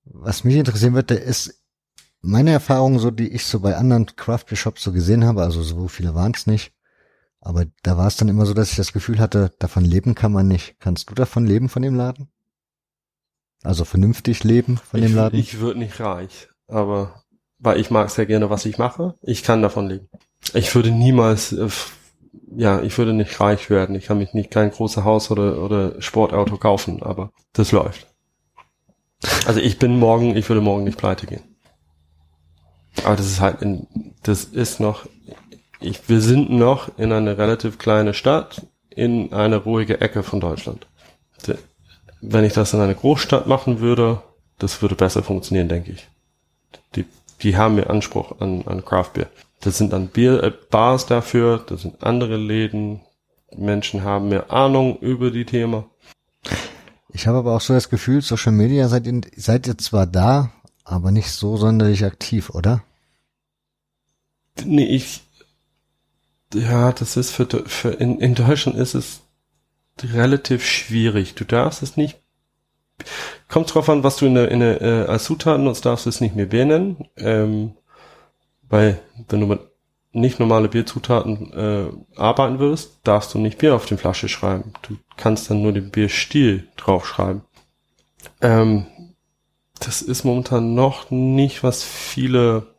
Was 0.05 0.43
mich 0.43 0.55
interessieren 0.55 0.93
würde, 0.93 1.15
ist 1.15 1.60
meine 2.21 2.51
Erfahrung, 2.51 2.99
so 2.99 3.11
die 3.11 3.29
ich 3.29 3.45
so 3.45 3.59
bei 3.59 3.75
anderen 3.75 4.05
Craft 4.15 4.45
Shops 4.53 4.83
so 4.83 4.91
gesehen 4.91 5.25
habe, 5.25 5.41
also 5.41 5.63
so 5.63 5.87
viele 5.87 6.15
waren 6.15 6.33
es 6.35 6.47
nicht, 6.47 6.73
aber 7.39 7.65
da 7.83 7.97
war 7.97 8.07
es 8.07 8.17
dann 8.17 8.29
immer 8.29 8.45
so, 8.45 8.53
dass 8.53 8.71
ich 8.71 8.77
das 8.77 8.93
Gefühl 8.93 9.19
hatte, 9.19 9.51
davon 9.59 9.83
leben 9.83 10.13
kann 10.13 10.31
man 10.31 10.47
nicht. 10.47 10.75
Kannst 10.79 11.09
du 11.09 11.15
davon 11.15 11.45
leben 11.45 11.69
von 11.69 11.81
dem 11.81 11.95
Laden? 11.95 12.29
Also 13.63 13.83
vernünftig 13.85 14.43
leben 14.43 14.77
von 14.77 14.99
ich, 14.99 15.07
dem 15.07 15.15
Laden? 15.15 15.39
Ich 15.39 15.59
würde 15.59 15.79
nicht 15.79 15.99
reich, 15.99 16.49
aber 16.67 17.23
weil 17.59 17.79
ich 17.79 17.91
mag 17.91 18.09
sehr 18.09 18.25
gerne, 18.25 18.49
was 18.49 18.65
ich 18.65 18.77
mache. 18.77 19.15
Ich 19.21 19.43
kann 19.43 19.61
davon 19.61 19.87
leben. 19.87 20.09
Ich 20.53 20.73
würde 20.73 20.91
niemals, 20.91 21.53
äh, 21.53 21.69
ja, 22.55 22.81
ich 22.81 22.97
würde 22.97 23.13
nicht 23.13 23.39
reich 23.39 23.69
werden. 23.69 23.95
Ich 23.95 24.05
kann 24.05 24.17
mich 24.17 24.33
nicht 24.33 24.51
kein 24.51 24.71
großes 24.71 25.03
Haus 25.03 25.29
oder, 25.29 25.61
oder 25.61 26.01
Sportauto 26.01 26.57
kaufen, 26.57 27.03
aber 27.03 27.31
das 27.53 27.71
läuft. 27.71 28.07
Also 29.45 29.59
ich 29.59 29.77
bin 29.77 29.99
morgen, 29.99 30.35
ich 30.35 30.49
würde 30.49 30.61
morgen 30.61 30.83
nicht 30.83 30.97
pleite 30.97 31.27
gehen. 31.27 31.50
Aber 33.03 33.15
das 33.15 33.27
ist 33.27 33.41
halt 33.41 33.61
in, 33.61 33.87
das 34.23 34.43
ist 34.43 34.79
noch, 34.79 35.07
ich, 35.79 36.07
wir 36.09 36.21
sind 36.21 36.51
noch 36.51 36.97
in 36.97 37.11
einer 37.11 37.37
relativ 37.37 37.77
kleine 37.77 38.13
Stadt 38.13 38.65
in 38.89 39.31
eine 39.33 39.57
ruhige 39.57 40.01
Ecke 40.01 40.23
von 40.23 40.39
Deutschland. 40.39 40.87
Wenn 42.21 42.43
ich 42.43 42.53
das 42.53 42.73
in 42.73 42.81
eine 42.81 42.93
Großstadt 42.93 43.47
machen 43.47 43.79
würde, 43.79 44.21
das 44.59 44.81
würde 44.81 44.95
besser 44.95 45.23
funktionieren, 45.23 45.69
denke 45.69 45.93
ich. 45.93 46.07
Die, 46.95 47.05
die 47.41 47.57
haben 47.57 47.75
mehr 47.75 47.89
Anspruch 47.89 48.39
an, 48.39 48.63
an 48.67 48.85
Craft 48.85 49.13
Beer. 49.13 49.27
Das 49.61 49.77
sind 49.77 49.93
dann 49.93 50.07
Bier, 50.07 50.43
äh, 50.43 50.51
Bars 50.69 51.07
dafür, 51.07 51.63
das 51.65 51.81
sind 51.81 52.03
andere 52.03 52.37
Läden. 52.37 53.01
Menschen 53.55 54.03
haben 54.03 54.29
mehr 54.29 54.51
Ahnung 54.51 54.97
über 54.99 55.31
die 55.31 55.45
Thema. 55.45 55.85
Ich 57.13 57.27
habe 57.27 57.39
aber 57.39 57.55
auch 57.55 57.61
so 57.61 57.73
das 57.73 57.89
Gefühl, 57.89 58.21
Social 58.21 58.53
Media 58.53 58.87
seid 58.87 59.05
ihr, 59.05 59.21
seid 59.35 59.67
ihr 59.67 59.77
zwar 59.77 60.05
da, 60.05 60.51
aber 60.91 61.11
nicht 61.11 61.31
so 61.31 61.57
sonderlich 61.57 62.03
aktiv, 62.03 62.49
oder? 62.49 62.83
Nee, 64.63 64.85
ich, 64.85 65.21
ja, 66.53 66.91
das 66.91 67.17
ist 67.17 67.31
für, 67.31 67.45
für 67.65 67.89
in, 67.91 68.19
in 68.19 68.35
Deutschland 68.35 68.77
ist 68.77 68.93
es 68.93 69.21
relativ 70.03 70.65
schwierig. 70.65 71.35
Du 71.35 71.45
darfst 71.45 71.81
es 71.81 71.97
nicht, 71.97 72.19
kommt 73.47 73.73
drauf 73.73 73.89
an, 73.89 74.03
was 74.03 74.17
du 74.17 74.25
in 74.25 74.35
der, 74.35 74.51
in 74.51 74.59
der, 74.59 74.81
äh, 74.81 75.05
als 75.05 75.23
Zutaten 75.23 75.63
nutzt, 75.63 75.85
darfst 75.85 76.05
du 76.05 76.09
es 76.09 76.21
nicht 76.21 76.35
mehr 76.35 76.45
benennen, 76.45 77.07
ähm, 77.17 77.73
weil, 78.69 79.01
wenn 79.29 79.39
du 79.39 79.47
mit 79.47 79.61
nicht 80.13 80.39
normale 80.39 80.67
Bierzutaten 80.67 81.53
äh, 81.53 82.19
arbeiten 82.19 82.59
würdest, 82.59 82.99
darfst 83.03 83.33
du 83.33 83.39
nicht 83.39 83.59
Bier 83.59 83.75
auf 83.75 83.85
die 83.85 83.95
Flasche 83.95 84.27
schreiben. 84.27 84.73
Du 84.81 84.97
kannst 85.15 85.49
dann 85.49 85.61
nur 85.61 85.71
den 85.71 85.89
Bierstil 85.89 86.67
draufschreiben. 86.75 87.43
Ähm, 88.41 88.85
das 89.81 90.01
ist 90.01 90.23
momentan 90.23 90.75
noch 90.75 91.09
nicht, 91.09 91.63
was 91.63 91.83
viele 91.83 92.75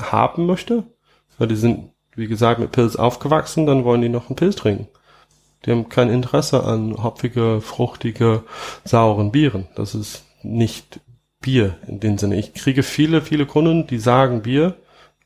haben 0.00 0.46
möchte, 0.46 0.84
weil 1.36 1.48
die 1.48 1.56
sind, 1.56 1.90
wie 2.14 2.26
gesagt, 2.26 2.60
mit 2.60 2.72
Pilz 2.72 2.96
aufgewachsen, 2.96 3.66
dann 3.66 3.84
wollen 3.84 4.00
die 4.00 4.08
noch 4.08 4.28
einen 4.28 4.36
Pilz 4.36 4.56
trinken. 4.56 4.88
Die 5.64 5.70
haben 5.70 5.88
kein 5.88 6.08
Interesse 6.08 6.64
an 6.64 7.02
hopfige, 7.02 7.60
fruchtige, 7.60 8.44
sauren 8.84 9.32
Bieren. 9.32 9.68
Das 9.74 9.94
ist 9.94 10.24
nicht 10.42 11.00
Bier 11.40 11.76
in 11.86 12.00
dem 12.00 12.16
Sinne. 12.16 12.36
Ich 12.36 12.54
kriege 12.54 12.82
viele, 12.82 13.20
viele 13.20 13.44
Kunden, 13.44 13.86
die 13.86 13.98
sagen 13.98 14.42
Bier, 14.42 14.76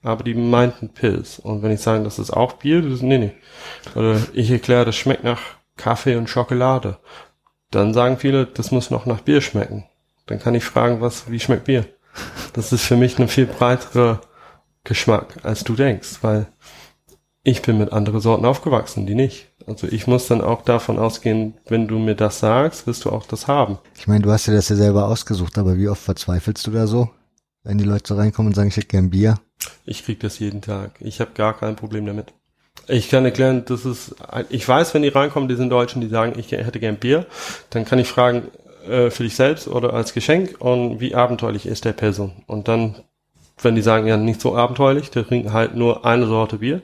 aber 0.02 0.24
die 0.24 0.34
meinten 0.34 0.88
Pilz. 0.88 1.38
Und 1.38 1.62
wenn 1.62 1.70
ich 1.70 1.80
sage, 1.80 2.02
das 2.02 2.18
ist 2.18 2.32
auch 2.32 2.54
Bier, 2.54 2.82
das 2.82 2.94
ist, 2.94 3.02
nee, 3.02 3.18
nee. 3.18 3.32
Oder 3.94 4.20
ich 4.32 4.50
erkläre, 4.50 4.84
das 4.84 4.96
schmeckt 4.96 5.22
nach 5.22 5.40
Kaffee 5.76 6.16
und 6.16 6.28
Schokolade. 6.28 6.98
Dann 7.70 7.94
sagen 7.94 8.18
viele, 8.18 8.46
das 8.46 8.70
muss 8.72 8.90
noch 8.90 9.06
nach 9.06 9.20
Bier 9.20 9.40
schmecken. 9.40 9.86
Dann 10.26 10.38
kann 10.38 10.54
ich 10.54 10.64
fragen, 10.64 11.00
was, 11.00 11.30
wie 11.30 11.40
schmeckt 11.40 11.64
Bier? 11.64 11.86
Das 12.52 12.72
ist 12.72 12.82
für 12.82 12.96
mich 12.96 13.18
ein 13.18 13.28
viel 13.28 13.46
breiterer 13.46 14.20
Geschmack, 14.84 15.36
als 15.42 15.64
du 15.64 15.74
denkst, 15.74 16.18
weil 16.22 16.46
ich 17.44 17.62
bin 17.62 17.78
mit 17.78 17.92
anderen 17.92 18.20
Sorten 18.20 18.44
aufgewachsen, 18.44 19.06
die 19.06 19.14
nicht. 19.14 19.48
Also 19.66 19.86
ich 19.86 20.06
muss 20.06 20.26
dann 20.26 20.40
auch 20.40 20.62
davon 20.62 20.98
ausgehen, 20.98 21.54
wenn 21.66 21.88
du 21.88 21.98
mir 21.98 22.14
das 22.14 22.40
sagst, 22.40 22.86
wirst 22.86 23.04
du 23.04 23.10
auch 23.10 23.26
das 23.26 23.48
haben. 23.48 23.78
Ich 23.96 24.06
meine, 24.06 24.22
du 24.22 24.30
hast 24.30 24.46
dir 24.46 24.54
das 24.54 24.68
ja 24.68 24.76
selber 24.76 25.06
ausgesucht, 25.06 25.58
aber 25.58 25.76
wie 25.76 25.88
oft 25.88 26.02
verzweifelst 26.02 26.66
du 26.66 26.70
da 26.72 26.86
so, 26.86 27.10
wenn 27.62 27.78
die 27.78 27.84
Leute 27.84 28.08
so 28.08 28.14
reinkommen 28.14 28.50
und 28.50 28.54
sagen, 28.54 28.68
ich 28.68 28.76
hätte 28.76 28.88
gern 28.88 29.10
Bier? 29.10 29.38
Ich 29.84 30.04
krieg 30.04 30.20
das 30.20 30.38
jeden 30.38 30.62
Tag. 30.62 30.92
Ich 31.00 31.20
habe 31.20 31.32
gar 31.34 31.56
kein 31.56 31.76
Problem 31.76 32.06
damit. 32.06 32.32
Ich 32.88 33.08
kann 33.08 33.24
erklären, 33.24 33.64
das 33.64 33.84
ist, 33.84 34.16
ich 34.48 34.66
weiß, 34.66 34.94
wenn 34.94 35.02
die 35.02 35.08
reinkommen, 35.08 35.48
die 35.48 35.54
sind 35.54 35.70
Deutschen, 35.70 36.00
die 36.00 36.08
sagen, 36.08 36.36
ich 36.36 36.50
hätte 36.50 36.80
gern 36.80 36.96
Bier, 36.96 37.26
dann 37.70 37.84
kann 37.84 37.98
ich 37.98 38.08
fragen, 38.08 38.48
äh, 38.88 39.10
für 39.10 39.24
dich 39.24 39.36
selbst 39.36 39.68
oder 39.68 39.94
als 39.94 40.14
Geschenk 40.14 40.56
und 40.60 41.00
wie 41.00 41.14
abenteuerlich 41.14 41.66
ist 41.66 41.84
der 41.84 41.92
Person. 41.92 42.32
Und 42.46 42.68
dann, 42.68 42.96
wenn 43.60 43.74
die 43.74 43.82
sagen, 43.82 44.06
ja, 44.06 44.16
nicht 44.16 44.40
so 44.40 44.56
abenteuerlich, 44.56 45.10
der 45.10 45.26
trinken 45.26 45.52
halt 45.52 45.74
nur 45.74 46.04
eine 46.04 46.26
Sorte 46.26 46.58
Bier, 46.58 46.82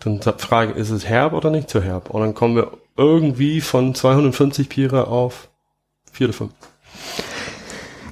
dann 0.00 0.20
frage, 0.22 0.72
ist 0.72 0.90
es 0.90 1.06
herb 1.06 1.32
oder 1.32 1.50
nicht 1.50 1.70
zu 1.70 1.82
herb? 1.82 2.10
Und 2.10 2.20
dann 2.20 2.34
kommen 2.34 2.56
wir 2.56 2.72
irgendwie 2.96 3.60
von 3.60 3.94
250 3.94 4.68
Biere 4.68 5.06
auf 5.08 5.48
vier 6.12 6.28
oder 6.28 6.34
fünf. 6.34 6.52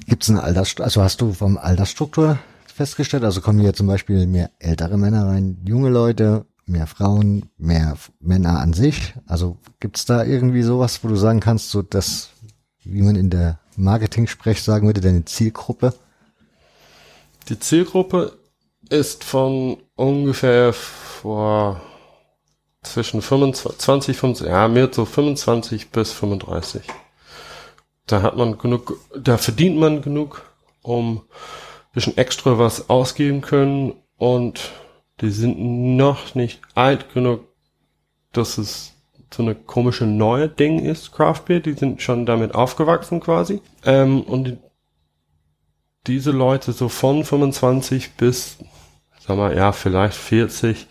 Gibt 0.07 0.23
es 0.23 0.29
eine 0.29 0.41
Altersstruktur, 0.41 0.85
also 0.85 1.03
hast 1.03 1.21
du 1.21 1.33
vom 1.33 1.57
Altersstruktur 1.57 2.39
festgestellt? 2.73 3.23
Also 3.23 3.41
kommen 3.41 3.59
hier 3.59 3.73
zum 3.73 3.87
Beispiel 3.87 4.25
mehr 4.25 4.49
ältere 4.57 4.97
Männer 4.97 5.27
rein, 5.27 5.57
junge 5.65 5.89
Leute, 5.89 6.45
mehr 6.65 6.87
Frauen, 6.87 7.49
mehr 7.57 7.95
Männer 8.19 8.59
an 8.59 8.73
sich? 8.73 9.13
Also 9.27 9.57
gibt's 9.79 10.05
da 10.05 10.23
irgendwie 10.23 10.61
sowas, 10.63 11.03
wo 11.03 11.07
du 11.07 11.15
sagen 11.15 11.39
kannst, 11.39 11.69
so 11.69 11.81
das, 11.81 12.29
wie 12.91 13.01
man 13.01 13.15
in 13.15 13.29
der 13.29 13.59
Marketing-Sprech 13.75 14.61
sagen 14.61 14.87
würde, 14.87 15.01
deine 15.01 15.25
Zielgruppe? 15.25 15.93
Die 17.47 17.59
Zielgruppe 17.59 18.37
ist 18.89 19.23
von 19.23 19.77
ungefähr 19.95 20.73
vor 20.73 21.81
zwischen 22.83 23.21
25, 23.21 23.79
20, 23.79 24.17
25, 24.17 24.47
ja, 24.47 24.67
mehr 24.67 24.89
so 24.91 25.05
25 25.05 25.89
bis 25.89 26.11
35. 26.11 26.83
Da 28.07 28.21
hat 28.21 28.37
man 28.37 28.57
genug, 28.57 28.99
da 29.15 29.37
verdient 29.37 29.77
man 29.77 30.01
genug, 30.01 30.41
um 30.81 31.21
bisschen 31.93 32.17
extra 32.17 32.57
was 32.57 32.89
ausgeben 32.89 33.41
können 33.41 33.93
und 34.17 34.71
die 35.21 35.31
sind 35.31 35.59
noch 35.97 36.35
nicht 36.35 36.61
alt 36.75 37.13
genug, 37.13 37.45
dass 38.31 38.57
es 38.57 38.93
so 39.33 39.43
eine 39.43 39.55
komische 39.55 40.05
neue 40.05 40.47
Ding 40.49 40.79
ist, 40.79 41.11
Craft 41.11 41.43
Beer. 41.45 41.59
Die 41.59 41.73
sind 41.73 42.01
schon 42.01 42.25
damit 42.25 42.55
aufgewachsen 42.55 43.19
quasi. 43.19 43.61
Ähm, 43.85 44.21
und 44.21 44.43
die, 44.45 44.57
diese 46.07 46.31
Leute 46.31 46.71
so 46.71 46.89
von 46.89 47.23
25 47.23 48.13
bis, 48.13 48.57
sag 49.19 49.37
mal, 49.37 49.55
ja, 49.55 49.71
vielleicht 49.71 50.17
40. 50.17 50.87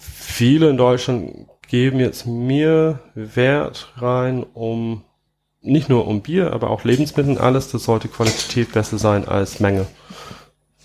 Viele 0.00 0.70
in 0.70 0.76
Deutschland 0.76 1.48
geben 1.66 2.00
jetzt 2.00 2.26
mehr 2.26 3.00
Wert 3.14 3.92
rein, 3.96 4.44
um 4.54 5.02
nicht 5.60 5.88
nur 5.88 6.06
um 6.06 6.22
Bier, 6.22 6.52
aber 6.52 6.70
auch 6.70 6.84
Lebensmittel, 6.84 7.38
alles, 7.38 7.70
das 7.70 7.84
sollte 7.84 8.08
qualitativ 8.08 8.72
besser 8.72 8.98
sein 8.98 9.26
als 9.26 9.60
Menge. 9.60 9.86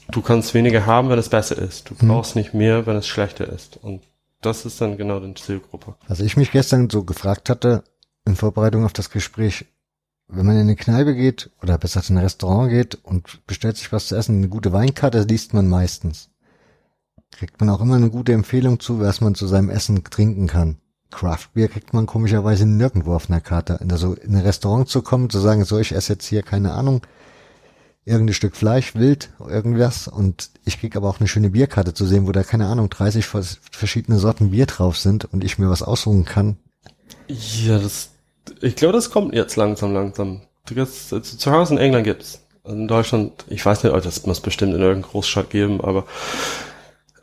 Du 0.10 0.22
kannst 0.22 0.54
weniger 0.54 0.86
haben, 0.86 1.10
wenn 1.10 1.20
es 1.20 1.30
besser 1.30 1.58
ist. 1.58 1.90
Du 1.90 1.96
mhm. 2.00 2.10
brauchst 2.10 2.36
nicht 2.36 2.54
mehr, 2.54 2.86
wenn 2.86 2.98
es 2.98 3.08
schlechter 3.08 3.48
ist. 3.48 3.78
Und 3.82 4.02
das 4.46 4.66
ist 4.66 4.80
dann 4.82 4.98
genau 4.98 5.20
die 5.20 5.34
Zielgruppe. 5.34 5.96
Also 6.08 6.24
ich 6.24 6.38
mich 6.38 6.52
gestern 6.52 6.90
so 6.90 7.04
gefragt 7.04 7.50
hatte, 7.50 7.84
in 8.26 8.36
Vorbereitung 8.36 8.86
auf 8.86 8.94
das 8.94 9.10
Gespräch, 9.10 9.66
wenn 10.28 10.46
man 10.46 10.56
in 10.56 10.62
eine 10.62 10.76
Kneipe 10.76 11.16
geht 11.16 11.52
oder 11.62 11.78
besser 11.78 12.02
in 12.08 12.18
ein 12.18 12.24
Restaurant 12.24 12.70
geht 12.70 12.96
und 12.96 13.46
bestellt 13.46 13.78
sich 13.78 13.92
was 13.92 14.08
zu 14.08 14.16
essen, 14.16 14.38
eine 14.38 14.50
gute 14.50 14.72
Weinkarte 14.72 15.24
liest 15.24 15.54
man 15.54 15.68
meistens. 15.68 16.30
Kriegt 17.32 17.60
man 17.60 17.70
auch 17.70 17.82
immer 17.82 17.96
eine 17.96 18.10
gute 18.10 18.34
Empfehlung 18.34 18.80
zu, 18.80 19.00
was 19.00 19.22
man 19.22 19.36
zu 19.36 19.48
seinem 19.48 19.70
Essen 19.70 20.04
trinken 20.04 20.48
kann. 20.48 20.78
Craft 21.10 21.50
Beer 21.54 21.68
kriegt 21.68 21.94
man 21.94 22.06
komischerweise 22.06 22.66
nirgendwo 22.66 23.14
auf 23.14 23.30
einer 23.30 23.42
Karte. 23.42 23.80
Also 23.90 24.14
in 24.14 24.36
ein 24.36 24.42
Restaurant 24.42 24.90
zu 24.90 25.02
kommen, 25.02 25.30
zu 25.30 25.40
sagen, 25.40 25.64
so, 25.66 25.78
ich 25.78 25.94
esse 25.94 26.14
jetzt 26.14 26.26
hier, 26.26 26.44
keine 26.44 26.74
Ahnung, 26.74 27.02
irgendein 28.06 28.34
Stück 28.34 28.56
Fleisch, 28.56 28.96
Wild, 28.96 29.30
irgendwas 29.40 30.08
und 30.08 30.50
ich 30.66 30.80
krieg 30.80 30.96
aber 30.96 31.10
auch 31.10 31.20
eine 31.20 31.28
schöne 31.28 31.52
Bierkarte 31.52 31.94
zu 31.94 32.06
sehen, 32.06 32.28
wo 32.28 32.32
da, 32.32 32.44
keine 32.44 32.68
Ahnung, 32.68 32.90
30 32.90 33.26
verschiedene 33.26 34.20
Sorten 34.20 34.52
Bier 34.52 34.66
drauf 34.66 34.98
sind 34.98 35.26
und 35.26 35.44
ich 35.44 35.58
mir 35.58 35.70
was 35.70 35.84
aussuchen 35.84 36.26
kann. 36.26 36.58
Ja, 37.28 37.80
das, 37.80 38.10
ich 38.62 38.76
glaube, 38.76 38.94
das 38.94 39.10
kommt 39.10 39.34
jetzt 39.34 39.56
langsam, 39.56 39.94
langsam. 39.94 40.42
Du 40.66 40.76
kannst, 40.76 41.14
also 41.14 41.38
zu 41.38 41.52
Hause 41.52 41.74
in 41.74 41.80
England 41.80 42.06
gibt's. 42.06 42.42
In 42.66 42.88
Deutschland, 42.88 43.46
ich 43.50 43.66
weiß 43.66 43.84
nicht, 43.84 44.06
das 44.06 44.26
muss 44.26 44.40
bestimmt 44.40 44.74
in 44.74 44.82
irgendeiner 44.82 45.12
Großstadt 45.12 45.50
geben, 45.50 45.82
aber 45.82 46.06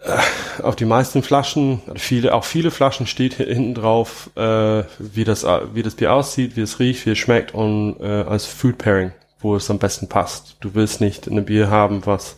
äh, 0.02 0.62
auf 0.62 0.76
die 0.76 0.84
meisten 0.84 1.22
Flaschen, 1.22 1.80
viele, 1.96 2.34
auch 2.34 2.44
viele 2.44 2.70
Flaschen 2.70 3.06
steht 3.06 3.34
hinten 3.34 3.74
drauf, 3.74 4.30
äh, 4.36 4.84
wie 4.98 5.24
das, 5.24 5.44
wie 5.72 5.82
das 5.82 5.94
Bier 5.94 6.12
aussieht, 6.12 6.56
wie 6.56 6.62
es 6.62 6.78
riecht, 6.78 7.06
wie 7.06 7.10
es 7.10 7.18
schmeckt 7.18 7.54
und 7.54 7.96
äh, 8.00 8.22
als 8.22 8.44
Food 8.44 8.76
Pairing, 8.76 9.12
wo 9.40 9.56
es 9.56 9.70
am 9.70 9.78
besten 9.78 10.08
passt. 10.08 10.56
Du 10.60 10.74
willst 10.74 11.00
nicht 11.00 11.26
ein 11.26 11.44
Bier 11.44 11.70
haben, 11.70 12.06
was 12.06 12.36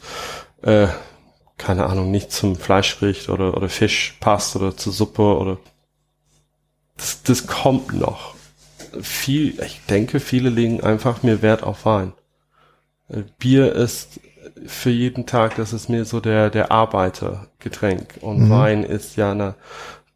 äh, 0.62 0.88
keine 1.62 1.86
Ahnung, 1.86 2.10
nicht 2.10 2.32
zum 2.32 2.56
Fleisch 2.56 3.00
riecht 3.02 3.28
oder, 3.28 3.56
oder 3.56 3.68
Fisch 3.68 4.16
passt 4.20 4.56
oder 4.56 4.76
zur 4.76 4.92
Suppe 4.92 5.22
oder 5.22 5.58
das, 6.96 7.22
das 7.22 7.46
kommt 7.46 7.94
noch. 7.94 8.34
Viel, 9.00 9.60
ich 9.60 9.80
denke, 9.88 10.20
viele 10.20 10.50
legen 10.50 10.82
einfach 10.82 11.22
mehr 11.22 11.40
Wert 11.40 11.62
auf 11.62 11.86
Wein. 11.86 12.12
Äh, 13.08 13.22
Bier 13.38 13.72
ist 13.74 14.20
für 14.66 14.90
jeden 14.90 15.24
Tag, 15.24 15.56
das 15.56 15.72
ist 15.72 15.88
mir 15.88 16.04
so 16.04 16.20
der, 16.20 16.50
der 16.50 16.70
Arbeitergetränk. 16.70 18.18
Und 18.20 18.40
mhm. 18.40 18.50
Wein 18.50 18.84
ist 18.84 19.16
ja 19.16 19.30
eine 19.30 19.54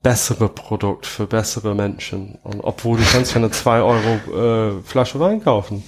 bessere 0.02 0.48
Produkt 0.48 1.06
für 1.06 1.26
bessere 1.26 1.74
Menschen. 1.74 2.38
Und 2.42 2.60
obwohl 2.60 2.98
du 2.98 3.04
kannst 3.04 3.32
ja 3.32 3.38
eine 3.38 3.50
2 3.50 3.80
Euro 3.80 4.78
äh, 4.78 4.82
Flasche 4.82 5.20
Wein 5.20 5.42
kaufen. 5.42 5.82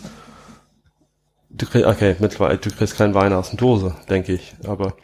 Du 1.51 1.67
kriegst, 1.67 1.87
okay, 1.87 2.17
mittlerweile, 2.19 2.59
du 2.59 2.71
kriegst 2.71 2.97
keinen 2.97 3.15
Wein 3.15 3.33
aus 3.33 3.51
der 3.51 3.59
Dose, 3.59 3.95
denke 4.09 4.35
ich. 4.35 4.55
Aber 4.67 4.95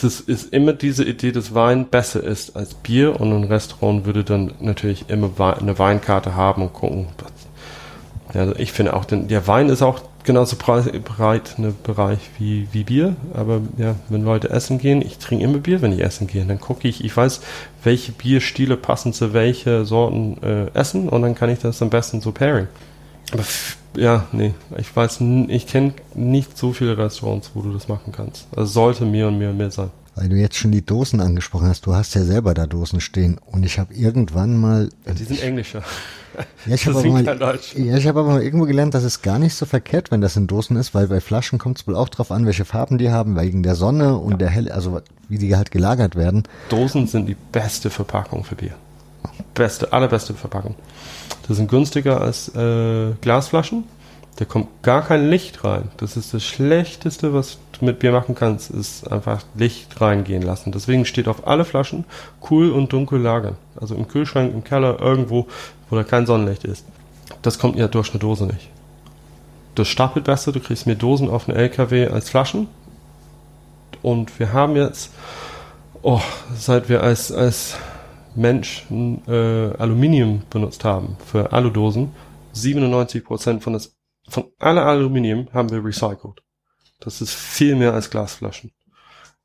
das 0.00 0.20
ist 0.20 0.52
immer 0.52 0.72
diese 0.72 1.04
Idee, 1.04 1.32
dass 1.32 1.54
Wein 1.54 1.86
besser 1.88 2.22
ist 2.22 2.56
als 2.56 2.74
Bier 2.74 3.20
und 3.20 3.32
ein 3.32 3.44
Restaurant 3.44 4.04
würde 4.04 4.24
dann 4.24 4.52
natürlich 4.60 5.08
immer 5.08 5.30
eine 5.38 5.78
Weinkarte 5.78 6.34
haben 6.34 6.62
und 6.62 6.72
gucken. 6.72 7.08
Ja, 8.34 8.42
also 8.42 8.56
ich 8.56 8.72
finde 8.72 8.94
auch, 8.94 9.04
denn 9.04 9.28
der 9.28 9.46
Wein 9.46 9.68
ist 9.68 9.82
auch 9.82 10.00
genauso 10.24 10.56
breit 10.56 11.58
ein 11.58 11.74
Bereich 11.82 12.30
wie, 12.38 12.68
wie 12.72 12.84
Bier. 12.84 13.16
Aber 13.34 13.60
ja, 13.76 13.96
wenn 14.08 14.24
Leute 14.24 14.50
essen 14.50 14.78
gehen, 14.78 15.02
ich 15.02 15.18
trinke 15.18 15.44
immer 15.44 15.58
Bier, 15.58 15.82
wenn 15.82 15.92
ich 15.92 16.00
essen 16.00 16.26
gehe. 16.26 16.44
Dann 16.44 16.60
gucke 16.60 16.88
ich, 16.88 17.04
ich 17.04 17.16
weiß, 17.16 17.40
welche 17.82 18.12
Bierstile 18.12 18.76
passen 18.76 19.12
zu 19.12 19.32
welche 19.32 19.84
Sorten 19.84 20.42
äh, 20.42 20.66
essen 20.74 21.08
und 21.08 21.22
dann 21.22 21.34
kann 21.34 21.50
ich 21.50 21.58
das 21.58 21.82
am 21.82 21.90
besten 21.90 22.20
so 22.20 22.32
pairing. 22.32 22.68
Ja, 23.96 24.26
nee, 24.32 24.54
ich 24.78 24.94
weiß, 24.94 25.20
ich 25.48 25.66
kenne 25.66 25.92
nicht 26.14 26.56
so 26.56 26.72
viele 26.72 26.96
Restaurants, 26.96 27.50
wo 27.54 27.60
du 27.60 27.72
das 27.72 27.88
machen 27.88 28.12
kannst. 28.12 28.46
Also 28.56 28.72
sollte 28.72 29.04
mehr 29.04 29.28
und 29.28 29.38
mehr 29.38 29.50
und 29.50 29.58
mehr 29.58 29.70
sein. 29.70 29.90
Weil 30.14 30.28
du 30.28 30.36
jetzt 30.36 30.56
schon 30.56 30.72
die 30.72 30.84
Dosen 30.84 31.20
angesprochen 31.20 31.68
hast, 31.68 31.86
du 31.86 31.94
hast 31.94 32.14
ja 32.14 32.22
selber 32.22 32.52
da 32.52 32.66
Dosen 32.66 33.00
stehen 33.00 33.38
und 33.46 33.64
ich 33.64 33.78
habe 33.78 33.94
irgendwann 33.94 34.58
mal. 34.58 34.90
Ja, 35.06 35.14
die 35.14 35.24
sind 35.24 35.42
englischer. 35.42 35.82
Ja, 36.66 36.74
ich 36.74 36.86
habe 36.86 36.98
aber, 36.98 37.08
mal, 37.08 37.58
ja, 37.76 37.96
ich 37.96 38.06
hab 38.06 38.16
aber 38.16 38.28
mal 38.28 38.42
irgendwo 38.42 38.66
gelernt, 38.66 38.92
dass 38.92 39.04
es 39.04 39.22
gar 39.22 39.38
nicht 39.38 39.54
so 39.54 39.64
verkehrt, 39.64 40.10
wenn 40.10 40.20
das 40.20 40.36
in 40.36 40.46
Dosen 40.46 40.76
ist, 40.76 40.94
weil 40.94 41.06
bei 41.06 41.20
Flaschen 41.20 41.58
kommt 41.58 41.80
es 41.80 41.86
wohl 41.86 41.96
auch 41.96 42.10
drauf 42.10 42.30
an, 42.30 42.44
welche 42.44 42.66
Farben 42.66 42.98
die 42.98 43.10
haben, 43.10 43.38
wegen 43.40 43.62
der 43.62 43.74
Sonne 43.74 44.18
und 44.18 44.32
ja. 44.32 44.36
der 44.38 44.50
Hell, 44.50 44.70
also 44.70 45.00
wie 45.28 45.38
die 45.38 45.56
halt 45.56 45.70
gelagert 45.70 46.14
werden. 46.14 46.42
Dosen 46.68 47.06
sind 47.06 47.26
die 47.26 47.36
beste 47.50 47.88
Verpackung 47.88 48.44
für 48.44 48.54
Bier. 48.54 48.74
Beste, 49.54 49.92
allerbeste 49.92 50.34
Verpackung. 50.34 50.74
Das 51.48 51.56
sind 51.56 51.70
günstiger 51.70 52.20
als 52.20 52.48
äh, 52.54 53.12
Glasflaschen. 53.20 53.84
Da 54.36 54.46
kommt 54.46 54.68
gar 54.82 55.02
kein 55.02 55.28
Licht 55.28 55.62
rein. 55.64 55.90
Das 55.98 56.16
ist 56.16 56.32
das 56.32 56.42
Schlechteste, 56.42 57.34
was 57.34 57.58
du 57.78 57.84
mit 57.84 57.98
Bier 57.98 58.12
machen 58.12 58.34
kannst, 58.34 58.70
ist 58.70 59.10
einfach 59.12 59.42
Licht 59.54 60.00
reingehen 60.00 60.42
lassen. 60.42 60.72
Deswegen 60.72 61.04
steht 61.04 61.28
auf 61.28 61.46
alle 61.46 61.64
Flaschen 61.64 62.04
cool 62.50 62.70
und 62.70 62.92
dunkel 62.92 63.20
lagern. 63.20 63.56
Also 63.78 63.94
im 63.94 64.08
Kühlschrank, 64.08 64.52
im 64.54 64.64
Keller, 64.64 65.00
irgendwo, 65.00 65.48
wo 65.90 65.96
da 65.96 66.02
kein 66.02 66.26
Sonnenlicht 66.26 66.64
ist. 66.64 66.86
Das 67.42 67.58
kommt 67.58 67.76
ja 67.76 67.88
durch 67.88 68.10
eine 68.10 68.20
Dose 68.20 68.46
nicht. 68.46 68.70
Das 69.74 69.88
stapelt 69.88 70.24
besser, 70.24 70.52
du 70.52 70.60
kriegst 70.60 70.86
mehr 70.86 70.96
Dosen 70.96 71.28
auf 71.28 71.48
einen 71.48 71.58
LKW 71.58 72.08
als 72.08 72.30
Flaschen. 72.30 72.68
Und 74.02 74.38
wir 74.38 74.52
haben 74.52 74.76
jetzt, 74.76 75.10
oh, 76.02 76.20
seit 76.56 76.88
wir 76.88 77.02
als, 77.02 77.30
als 77.30 77.76
Mensch 78.34 78.86
äh, 79.26 79.30
Aluminium 79.30 80.42
benutzt 80.50 80.84
haben 80.84 81.16
für 81.24 81.52
Aludosen, 81.52 82.12
97% 82.54 83.60
von, 83.60 83.72
das, 83.72 83.96
von 84.28 84.44
aller 84.58 84.84
Aluminium 84.84 85.48
haben 85.52 85.70
wir 85.70 85.84
recycelt. 85.84 86.42
Das 87.00 87.20
ist 87.20 87.34
viel 87.34 87.74
mehr 87.74 87.94
als 87.94 88.10
Glasflaschen. 88.10 88.72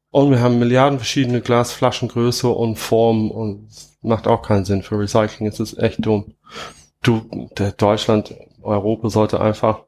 Und 0.09 0.31
wir 0.31 0.39
haben 0.39 0.59
Milliarden 0.59 0.99
verschiedene 0.99 1.41
Glasflaschengröße 1.41 2.47
und 2.47 2.77
Formen 2.77 3.29
und 3.29 3.69
macht 4.01 4.27
auch 4.27 4.41
keinen 4.41 4.65
Sinn 4.65 4.83
für 4.83 4.99
Recycling. 4.99 5.47
Es 5.47 5.59
ist 5.59 5.77
echt 5.77 6.05
dumm. 6.05 6.35
Du, 7.03 7.49
der 7.57 7.71
Deutschland, 7.73 8.33
Europa 8.61 9.09
sollte 9.09 9.39
einfach 9.41 9.83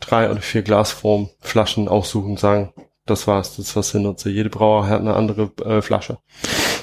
drei 0.00 0.30
oder 0.30 0.40
vier 0.40 0.62
Glasformflaschen 0.62 1.88
aussuchen 1.88 2.32
und 2.32 2.40
sagen, 2.40 2.72
das 3.06 3.26
war's, 3.26 3.56
das 3.56 3.68
ist 3.68 3.76
was 3.76 3.94
ich 3.94 4.00
nutze. 4.00 4.30
Jede 4.30 4.50
Brauer 4.50 4.86
hat 4.86 5.00
eine 5.00 5.14
andere 5.14 5.50
äh, 5.64 5.82
Flasche. 5.82 6.18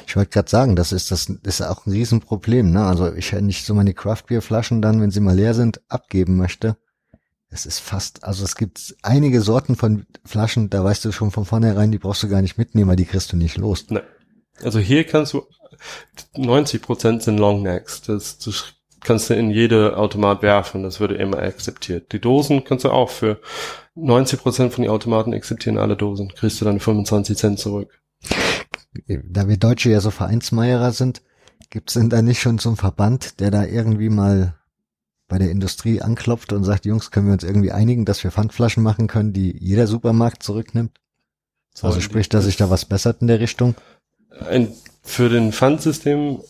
Ich 0.08 0.16
wollte 0.16 0.32
gerade 0.32 0.50
sagen, 0.50 0.78
das 0.78 0.94
ist 0.94 1.12
das 1.12 1.30
ist 1.30 1.62
auch 1.62 1.86
ein 1.86 1.92
Riesenproblem. 1.92 2.72
Ne? 2.72 2.86
Also 2.86 3.14
ich 3.14 3.34
hätte 3.34 3.44
nicht 3.44 3.66
so 3.66 3.74
meine 3.74 3.94
Craftbeer-Flaschen 3.94 4.82
dann, 4.82 5.02
wenn 5.02 5.12
sie 5.12 5.20
mal 5.20 5.36
leer 5.36 5.54
sind, 5.54 5.82
abgeben 5.90 6.38
möchte. 6.38 6.78
Es 7.50 7.66
ist 7.66 7.80
fast, 7.80 8.24
also 8.24 8.46
es 8.46 8.56
gibt 8.56 8.96
einige 9.04 9.42
Sorten 9.42 9.76
von 9.76 10.06
Flaschen, 10.26 10.70
da 10.70 10.84
weißt 10.84 11.04
du 11.04 11.12
schon 11.12 11.32
von 11.32 11.46
vornherein, 11.46 11.92
die 11.92 11.98
brauchst 11.98 12.24
du 12.24 12.30
gar 12.30 12.42
nicht 12.42 12.58
mitnehmen, 12.58 12.90
weil 12.90 12.96
die 12.96 13.06
kriegst 13.06 13.32
du 13.34 13.38
nicht 13.38 13.58
los. 13.58 13.90
Ne. 13.90 14.02
Also 14.64 14.80
hier 14.80 15.04
kannst 15.04 15.34
du 15.34 15.46
90 16.36 16.82
Prozent 16.82 17.24
sind 17.24 17.38
Longnecks. 17.38 18.02
Das, 18.04 18.38
das 18.38 18.74
kannst 19.02 19.30
du 19.30 19.34
in 19.34 19.50
jede 19.50 19.98
Automat 19.98 20.42
werfen. 20.42 20.84
Das 20.84 21.02
würde 21.02 21.16
immer 21.16 21.40
akzeptiert. 21.40 22.14
Die 22.14 22.22
Dosen 22.22 22.64
kannst 22.64 22.86
du 22.86 22.92
auch 22.92 23.10
für 23.10 23.42
90 23.96 24.40
Prozent 24.40 24.74
von 24.74 24.84
den 24.84 24.92
Automaten 24.92 25.34
akzeptieren 25.34 25.78
alle 25.78 25.98
Dosen. 25.98 26.34
Kriegst 26.34 26.62
du 26.62 26.66
dann 26.66 26.80
25 26.80 27.38
Cent 27.38 27.60
zurück 27.60 28.02
da 29.08 29.48
wir 29.48 29.58
Deutsche 29.58 29.90
ja 29.90 30.02
so 30.02 30.12
Vereinsmeierer 30.12 30.92
sind, 30.92 31.22
gibt's 31.70 31.94
denn 31.94 32.10
da 32.10 32.22
nicht 32.22 32.42
schon 32.42 32.58
so 32.58 32.70
einen 32.70 32.78
Verband, 32.78 33.40
der 33.40 33.52
da 33.52 33.66
irgendwie 33.66 34.10
mal 34.10 34.56
bei 35.28 35.38
der 35.38 35.52
Industrie 35.52 36.02
anklopft 36.02 36.54
und 36.54 36.64
sagt, 36.64 36.86
Jungs, 36.86 37.12
können 37.12 37.28
wir 37.28 37.34
uns 37.34 37.44
irgendwie 37.44 37.72
einigen, 37.72 38.06
dass 38.06 38.24
wir 38.24 38.32
Pfandflaschen 38.32 38.82
machen 38.82 39.08
können, 39.08 39.34
die 39.34 39.56
jeder 39.58 39.88
Supermarkt 39.88 40.42
zurücknimmt? 40.42 41.00
Also 41.82 42.02
sprich, 42.02 42.30
dass 42.30 42.46
sich 42.46 42.58
da 42.58 42.70
was 42.70 42.86
bessert 42.86 43.22
in 43.22 43.28
der 43.28 43.40
Richtung? 43.40 43.76
Ein, 44.50 44.74
für 45.04 45.30
den 45.30 45.52
Pfandsystem, 45.52 46.42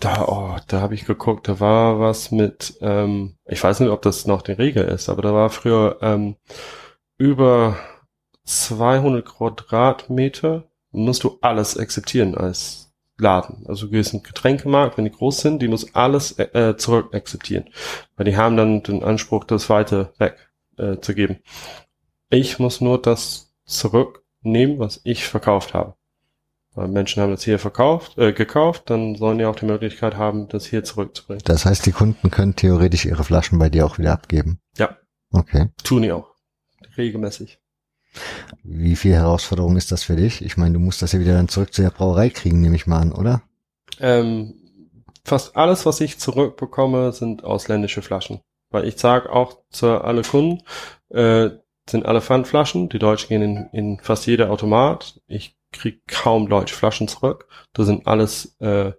da, 0.00 0.26
oh, 0.26 0.56
da 0.66 0.80
habe 0.80 0.94
ich 0.94 1.04
geguckt, 1.04 1.46
da 1.46 1.60
war 1.60 2.00
was 2.00 2.30
mit, 2.32 2.78
ähm, 2.80 3.36
ich 3.44 3.62
weiß 3.62 3.80
nicht, 3.80 3.90
ob 3.90 4.02
das 4.02 4.26
noch 4.26 4.42
die 4.42 4.52
Regel 4.52 4.84
ist, 4.84 5.08
aber 5.08 5.22
da 5.22 5.32
war 5.32 5.50
früher 5.50 5.98
ähm, 6.00 6.36
über 7.16 7.76
200 8.44 9.24
Quadratmeter 9.24 10.64
musst 10.92 11.24
du 11.24 11.38
alles 11.40 11.76
akzeptieren 11.76 12.34
als 12.34 12.92
Laden. 13.18 13.64
Also 13.66 13.86
du 13.86 13.92
gehst 13.92 14.12
in 14.12 14.20
den 14.20 14.24
Getränkemarkt, 14.24 14.96
wenn 14.96 15.04
die 15.04 15.10
groß 15.10 15.40
sind, 15.40 15.62
die 15.62 15.68
muss 15.68 15.94
alles 15.94 16.38
äh, 16.38 16.76
zurück 16.76 17.14
akzeptieren. 17.14 17.64
Weil 18.16 18.26
die 18.26 18.36
haben 18.36 18.56
dann 18.56 18.82
den 18.82 19.02
Anspruch, 19.02 19.44
das 19.44 19.70
weiter 19.70 20.12
weg 20.18 20.50
äh, 20.76 20.98
zu 20.98 21.14
geben. 21.14 21.38
Ich 22.30 22.58
muss 22.58 22.80
nur 22.80 23.00
das 23.00 23.54
zurücknehmen, 23.64 24.78
was 24.78 25.00
ich 25.04 25.24
verkauft 25.24 25.74
habe. 25.74 25.94
Weil 26.74 26.88
Menschen 26.88 27.22
haben 27.22 27.32
das 27.32 27.44
hier 27.44 27.58
verkauft, 27.58 28.16
äh, 28.16 28.32
gekauft, 28.32 28.88
dann 28.88 29.14
sollen 29.14 29.38
die 29.38 29.44
auch 29.44 29.56
die 29.56 29.66
Möglichkeit 29.66 30.16
haben, 30.16 30.48
das 30.48 30.64
hier 30.64 30.84
zurückzubringen. 30.84 31.42
Das 31.44 31.66
heißt, 31.66 31.84
die 31.84 31.92
Kunden 31.92 32.30
können 32.30 32.56
theoretisch 32.56 33.04
ihre 33.04 33.24
Flaschen 33.24 33.58
bei 33.58 33.68
dir 33.68 33.84
auch 33.84 33.98
wieder 33.98 34.12
abgeben. 34.12 34.58
Ja. 34.78 34.96
Okay. 35.30 35.68
Tun 35.84 36.02
die 36.02 36.12
auch. 36.12 36.30
Regelmäßig. 36.96 37.61
Wie 38.62 38.96
viel 38.96 39.12
Herausforderung 39.12 39.76
ist 39.76 39.92
das 39.92 40.04
für 40.04 40.16
dich? 40.16 40.44
Ich 40.44 40.56
meine, 40.56 40.74
du 40.74 40.80
musst 40.80 41.02
das 41.02 41.12
ja 41.12 41.20
wieder 41.20 41.34
dann 41.34 41.48
zurück 41.48 41.72
zu 41.72 41.82
der 41.82 41.90
Brauerei 41.90 42.30
kriegen, 42.30 42.60
nehme 42.60 42.76
ich 42.76 42.86
mal 42.86 43.00
an, 43.00 43.12
oder? 43.12 43.42
Ähm, 44.00 44.54
fast 45.24 45.56
alles, 45.56 45.86
was 45.86 46.00
ich 46.00 46.18
zurückbekomme, 46.18 47.12
sind 47.12 47.44
ausländische 47.44 48.02
Flaschen. 48.02 48.40
Weil 48.70 48.86
ich 48.86 48.98
sage 48.98 49.30
auch 49.30 49.58
zu 49.70 50.00
alle 50.00 50.22
Kunden, 50.22 50.62
äh, 51.10 51.50
sind 51.88 52.06
alle 52.06 52.20
Pfandflaschen. 52.20 52.88
Die 52.88 52.98
Deutschen 52.98 53.28
gehen 53.28 53.42
in, 53.42 53.68
in 53.72 54.00
fast 54.00 54.26
jeder 54.26 54.50
Automat. 54.50 55.20
Ich 55.26 55.56
krieg 55.72 56.06
kaum 56.06 56.48
deutsche 56.48 56.74
Flaschen 56.74 57.08
zurück. 57.08 57.48
Das 57.72 57.86
sind 57.86 58.06
alles 58.06 58.56
äh, 58.60 58.92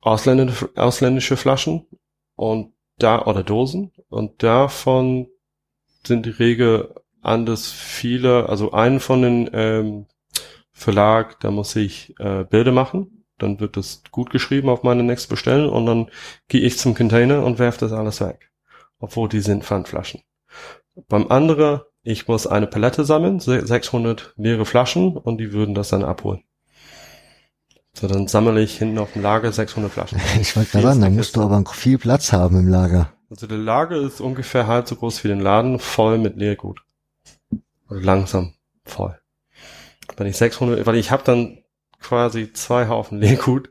ausländische, 0.00 0.70
ausländische 0.74 1.36
Flaschen 1.36 1.86
und 2.34 2.72
da 2.98 3.24
oder 3.24 3.42
Dosen 3.42 3.92
und 4.08 4.42
davon 4.42 5.28
sind 6.04 6.26
die 6.26 6.30
Regel 6.30 6.94
anders 7.22 7.70
viele, 7.70 8.48
also 8.48 8.72
einen 8.72 9.00
von 9.00 9.22
den 9.22 9.50
ähm, 9.52 10.06
Verlag, 10.72 11.40
da 11.40 11.50
muss 11.50 11.74
ich 11.76 12.14
äh, 12.20 12.44
Bilder 12.44 12.72
machen, 12.72 13.24
dann 13.38 13.60
wird 13.60 13.76
das 13.76 14.02
gut 14.10 14.30
geschrieben 14.30 14.68
auf 14.68 14.82
meine 14.82 15.02
nächste 15.02 15.28
Bestellung 15.28 15.72
und 15.72 15.86
dann 15.86 16.10
gehe 16.48 16.60
ich 16.60 16.78
zum 16.78 16.94
Container 16.94 17.44
und 17.44 17.58
werfe 17.58 17.80
das 17.80 17.92
alles 17.92 18.20
weg. 18.20 18.50
Obwohl 19.00 19.28
die 19.28 19.40
sind 19.40 19.64
Pfandflaschen. 19.64 20.22
Beim 21.08 21.28
anderen, 21.28 21.80
ich 22.02 22.26
muss 22.26 22.46
eine 22.46 22.66
Palette 22.66 23.04
sammeln, 23.04 23.38
600 23.38 24.34
leere 24.36 24.64
Flaschen 24.64 25.16
und 25.16 25.38
die 25.38 25.52
würden 25.52 25.74
das 25.74 25.90
dann 25.90 26.04
abholen. 26.04 26.42
So, 27.94 28.06
dann 28.06 28.28
sammle 28.28 28.60
ich 28.60 28.78
hinten 28.78 28.98
auf 28.98 29.12
dem 29.12 29.22
Lager 29.22 29.52
600 29.52 29.90
Flaschen. 29.90 30.20
Ich 30.40 30.56
wollte 30.56 30.70
gerade 30.70 30.86
sagen, 30.86 31.00
da 31.00 31.10
musst 31.10 31.36
du 31.36 31.42
aber 31.42 31.64
viel 31.72 31.98
Platz 31.98 32.32
haben 32.32 32.58
im 32.58 32.68
Lager. 32.68 33.12
Also 33.30 33.46
der 33.46 33.58
Lager 33.58 33.96
ist 33.96 34.20
ungefähr 34.20 34.66
halb 34.66 34.88
so 34.88 34.96
groß 34.96 35.22
wie 35.22 35.28
den 35.28 35.40
Laden, 35.40 35.78
voll 35.78 36.18
mit 36.18 36.36
Leergut 36.36 36.80
langsam 37.88 38.54
voll. 38.84 39.18
Wenn 40.16 40.26
ich 40.26 40.36
600, 40.36 40.86
weil 40.86 40.96
ich 40.96 41.10
habe 41.10 41.22
dann 41.24 41.58
quasi 42.00 42.52
zwei 42.52 42.88
Haufen 42.88 43.18
Leergut, 43.20 43.70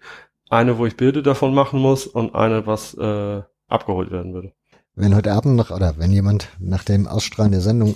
eine, 0.50 0.78
wo 0.78 0.86
ich 0.86 0.98
Bilder 0.98 1.22
davon 1.22 1.54
machen 1.54 1.80
muss 1.80 2.08
und 2.08 2.36
eine, 2.36 2.66
was 2.66 2.94
äh, 2.94 3.42
abgeholt 3.68 4.12
werden 4.12 4.34
würde. 4.34 4.54
Wenn 4.96 5.16
heute 5.16 5.34
Abend 5.34 5.56
noch, 5.56 5.72
oder 5.72 5.98
wenn 5.98 6.12
jemand 6.12 6.50
nach 6.60 6.84
dem 6.84 7.08
Ausstrahlen 7.08 7.52
der 7.52 7.62
Sendung 7.62 7.96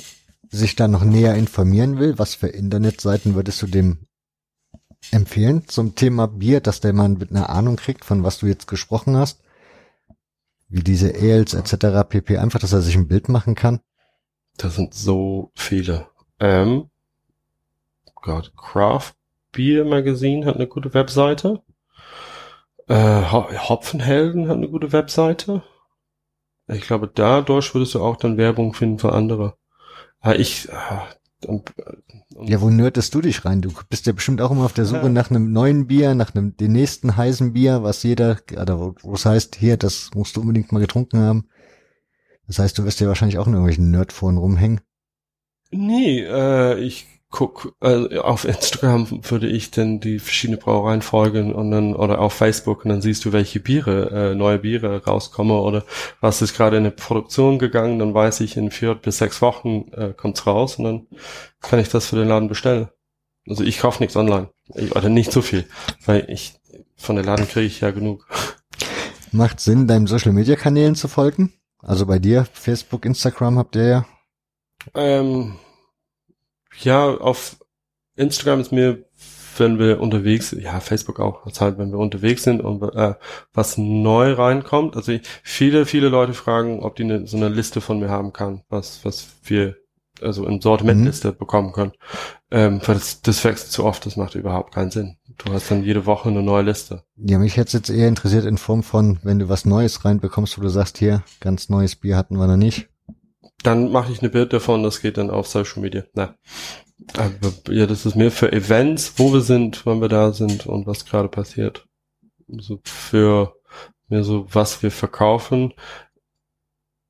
sich 0.49 0.75
da 0.75 0.87
noch 0.87 1.03
näher 1.03 1.35
informieren 1.35 1.97
will, 1.97 2.19
was 2.19 2.35
für 2.35 2.47
Internetseiten 2.47 3.35
würdest 3.35 3.61
du 3.61 3.67
dem 3.67 4.05
empfehlen 5.09 5.67
zum 5.67 5.95
Thema 5.95 6.27
Bier, 6.27 6.59
dass 6.59 6.81
der 6.81 6.93
Mann 6.93 7.17
mit 7.17 7.31
einer 7.31 7.49
Ahnung 7.49 7.77
kriegt, 7.77 8.05
von 8.05 8.23
was 8.23 8.37
du 8.37 8.45
jetzt 8.45 8.67
gesprochen 8.67 9.17
hast? 9.17 9.41
Wie 10.67 10.83
diese 10.83 11.15
Ales 11.15 11.53
etc. 11.53 12.07
pp. 12.07 12.37
Einfach, 12.37 12.59
dass 12.59 12.73
er 12.73 12.81
sich 12.81 12.95
ein 12.95 13.07
Bild 13.07 13.29
machen 13.29 13.55
kann? 13.55 13.79
Das 14.57 14.75
sind 14.75 14.93
so 14.93 15.51
viele. 15.55 16.07
Ähm, 16.41 16.89
Gott, 18.15 18.51
Craft 18.57 19.13
Beer 19.51 19.85
Magazine 19.85 20.45
hat 20.45 20.55
eine 20.55 20.67
gute 20.67 20.93
Webseite. 20.93 21.61
Äh, 22.87 23.21
Hopfenhelden 23.21 24.47
hat 24.49 24.57
eine 24.57 24.69
gute 24.69 24.91
Webseite. 24.91 25.63
Ich 26.67 26.81
glaube, 26.81 27.09
dadurch 27.13 27.73
würdest 27.75 27.93
du 27.93 28.01
auch 28.01 28.17
dann 28.17 28.37
Werbung 28.37 28.73
finden 28.73 28.97
für 28.97 29.13
andere. 29.13 29.55
Aber 30.19 30.39
ich, 30.39 30.67
äh, 30.69 31.47
und, 31.47 31.73
ja, 32.41 32.59
wo 32.59 32.69
nördest 32.69 33.13
du 33.13 33.21
dich 33.21 33.45
rein? 33.45 33.61
Du 33.61 33.71
bist 33.89 34.07
ja 34.07 34.13
bestimmt 34.13 34.41
auch 34.41 34.51
immer 34.51 34.65
auf 34.65 34.73
der 34.73 34.85
Suche 34.85 35.03
ja. 35.03 35.09
nach 35.09 35.29
einem 35.29 35.51
neuen 35.51 35.87
Bier, 35.87 36.15
nach 36.15 36.33
einem 36.33 36.57
den 36.57 36.71
nächsten 36.71 37.17
heißen 37.17 37.53
Bier, 37.53 37.83
was 37.83 38.01
jeder, 38.01 38.37
oder 38.51 38.79
wo 38.79 39.13
es 39.13 39.25
heißt, 39.25 39.57
hier, 39.57 39.77
das 39.77 40.11
musst 40.15 40.37
du 40.37 40.41
unbedingt 40.41 40.71
mal 40.71 40.79
getrunken 40.79 41.19
haben. 41.19 41.49
Das 42.47 42.57
heißt, 42.57 42.77
du 42.77 42.83
wirst 42.85 42.99
ja 42.99 43.07
wahrscheinlich 43.07 43.37
auch 43.37 43.47
in 43.47 43.53
irgendwelchen 43.53 43.91
Nerdforen 43.91 44.37
rumhängen. 44.37 44.81
Nee, 45.71 46.19
äh, 46.19 46.79
ich 46.79 47.07
guck, 47.31 47.75
äh, 47.81 48.17
auf 48.17 48.43
Instagram 48.45 49.07
würde 49.23 49.47
ich 49.47 49.71
dann 49.71 50.01
die 50.01 50.19
verschiedenen 50.19 50.59
Brauereien 50.59 51.01
folgen 51.01 51.53
und 51.53 51.71
dann, 51.71 51.95
oder 51.95 52.19
auf 52.19 52.33
Facebook 52.33 52.83
und 52.83 52.89
dann 52.89 53.01
siehst 53.01 53.23
du, 53.23 53.31
welche 53.31 53.61
Biere, 53.61 54.31
äh, 54.31 54.35
neue 54.35 54.59
Biere 54.59 55.03
rauskommen 55.05 55.57
oder 55.57 55.85
was 56.19 56.41
ist 56.41 56.55
gerade 56.55 56.77
in 56.77 56.83
der 56.83 56.91
Produktion 56.91 57.57
gegangen, 57.57 57.99
dann 57.99 58.13
weiß 58.13 58.41
ich, 58.41 58.57
in 58.57 58.69
vier 58.69 58.95
bis 58.95 59.17
sechs 59.17 59.41
Wochen 59.41 59.89
äh, 59.93 60.13
kommt's 60.15 60.45
raus 60.45 60.75
und 60.75 60.83
dann 60.83 61.07
kann 61.61 61.79
ich 61.79 61.89
das 61.89 62.07
für 62.07 62.17
den 62.17 62.27
Laden 62.27 62.49
bestellen. 62.49 62.89
Also 63.47 63.63
ich 63.63 63.79
kaufe 63.79 64.03
nichts 64.03 64.15
online. 64.15 64.49
Ich, 64.75 64.95
oder 64.95 65.09
nicht 65.09 65.31
so 65.31 65.41
viel, 65.41 65.65
weil 66.05 66.29
ich, 66.29 66.53
von 66.97 67.15
der 67.15 67.25
Laden 67.25 67.47
kriege 67.47 67.65
ich 67.65 67.79
ja 67.79 67.91
genug. 67.91 68.27
Macht 69.31 69.61
Sinn, 69.61 69.87
deinen 69.87 70.07
Social 70.07 70.33
Media 70.33 70.57
Kanälen 70.57 70.95
zu 70.95 71.07
folgen? 71.07 71.53
Also 71.79 72.05
bei 72.05 72.19
dir, 72.19 72.45
Facebook, 72.51 73.05
Instagram 73.05 73.57
habt 73.57 73.75
ihr 73.77 73.87
ja 73.87 74.05
ähm, 74.95 75.55
ja, 76.79 77.07
auf 77.09 77.57
Instagram 78.15 78.61
ist 78.61 78.71
mir 78.71 79.05
wenn 79.57 79.79
wir 79.79 80.01
unterwegs, 80.01 80.55
ja, 80.57 80.79
Facebook 80.79 81.19
auch, 81.19 81.43
das 81.45 81.61
halt, 81.61 81.77
wenn 81.77 81.91
wir 81.91 81.99
unterwegs 81.99 82.43
sind 82.43 82.61
und 82.61 82.81
äh, 82.95 83.15
was 83.53 83.77
neu 83.77 84.33
reinkommt. 84.33 84.95
Also 84.95 85.13
ich, 85.13 85.21
viele, 85.43 85.85
viele 85.85 86.09
Leute 86.09 86.33
fragen, 86.33 86.81
ob 86.81 86.95
die 86.95 87.03
eine, 87.03 87.27
so 87.27 87.37
eine 87.37 87.49
Liste 87.49 87.81
von 87.81 87.99
mir 87.99 88.09
haben 88.09 88.33
kann, 88.33 88.61
was, 88.69 89.03
was 89.03 89.27
wir 89.43 89.77
also 90.21 90.45
in 90.45 90.61
Sortimentliste 90.61 91.31
mhm. 91.31 91.37
bekommen 91.37 91.71
können. 91.73 91.93
Ähm, 92.51 92.81
weil 92.85 92.95
das, 92.95 93.21
das 93.21 93.43
wächst 93.43 93.71
zu 93.71 93.85
oft, 93.85 94.05
das 94.05 94.17
macht 94.17 94.35
überhaupt 94.35 94.73
keinen 94.73 94.91
Sinn. 94.91 95.17
Du 95.37 95.53
hast 95.53 95.71
dann 95.71 95.83
jede 95.83 96.05
Woche 96.05 96.29
eine 96.29 96.43
neue 96.43 96.63
Liste. 96.63 97.03
Ja, 97.15 97.39
mich 97.39 97.57
hätte 97.57 97.77
jetzt 97.77 97.89
eher 97.89 98.07
interessiert 98.07 98.45
in 98.45 98.57
Form 98.57 98.83
von, 98.83 99.19
wenn 99.23 99.39
du 99.39 99.49
was 99.49 99.65
Neues 99.65 100.05
reinbekommst, 100.05 100.57
wo 100.57 100.61
du 100.61 100.69
sagst, 100.69 100.97
hier, 100.97 101.23
ganz 101.39 101.69
neues 101.69 101.95
Bier 101.95 102.17
hatten 102.17 102.37
wir 102.37 102.47
noch 102.47 102.57
nicht. 102.57 102.90
Dann 103.63 103.91
mache 103.91 104.11
ich 104.11 104.21
eine 104.21 104.29
Bild 104.29 104.53
davon, 104.53 104.83
das 104.83 105.01
geht 105.01 105.17
dann 105.17 105.29
auf 105.29 105.47
Social 105.47 105.81
Media. 105.81 106.03
Na. 106.13 106.35
Aber, 107.17 107.73
ja, 107.73 107.87
das 107.87 108.05
ist 108.05 108.15
mehr 108.15 108.31
für 108.31 108.51
Events, 108.51 109.13
wo 109.17 109.33
wir 109.33 109.41
sind, 109.41 109.85
wann 109.85 110.01
wir 110.01 110.09
da 110.09 110.31
sind 110.33 110.67
und 110.67 110.87
was 110.87 111.05
gerade 111.05 111.29
passiert. 111.29 111.87
So 112.47 112.79
für 112.83 113.55
mehr 114.07 114.23
so, 114.23 114.45
was 114.51 114.83
wir 114.83 114.91
verkaufen. 114.91 115.73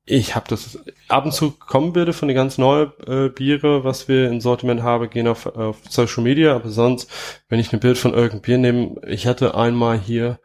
Ich 0.04 0.34
habe 0.34 0.46
das 0.48 0.78
ab 1.08 1.26
und 1.26 1.32
zu 1.32 1.52
kommen 1.52 1.92
Bilder 1.92 2.12
von 2.12 2.26
den 2.28 2.34
ganz 2.34 2.58
neuen 2.58 2.90
äh, 3.06 3.28
Biere, 3.28 3.84
was 3.84 4.08
wir 4.08 4.28
im 4.28 4.40
Sortiment 4.40 4.82
haben, 4.82 5.08
gehen 5.10 5.28
auf, 5.28 5.46
auf 5.46 5.78
Social 5.88 6.24
Media, 6.24 6.56
aber 6.56 6.70
sonst, 6.70 7.08
wenn 7.48 7.60
ich 7.60 7.72
ein 7.72 7.78
Bild 7.78 7.98
von 7.98 8.12
irgendeinem 8.12 8.42
Bier 8.42 8.58
nehme, 8.58 9.00
ich 9.06 9.28
hatte 9.28 9.54
einmal 9.54 9.98
hier, 9.98 10.40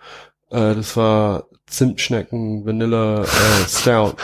äh, 0.52 0.76
das 0.76 0.96
war 0.96 1.48
Zimtschnecken 1.66 2.66
Vanilla 2.66 3.24
äh, 3.24 3.68
Stout. 3.68 4.16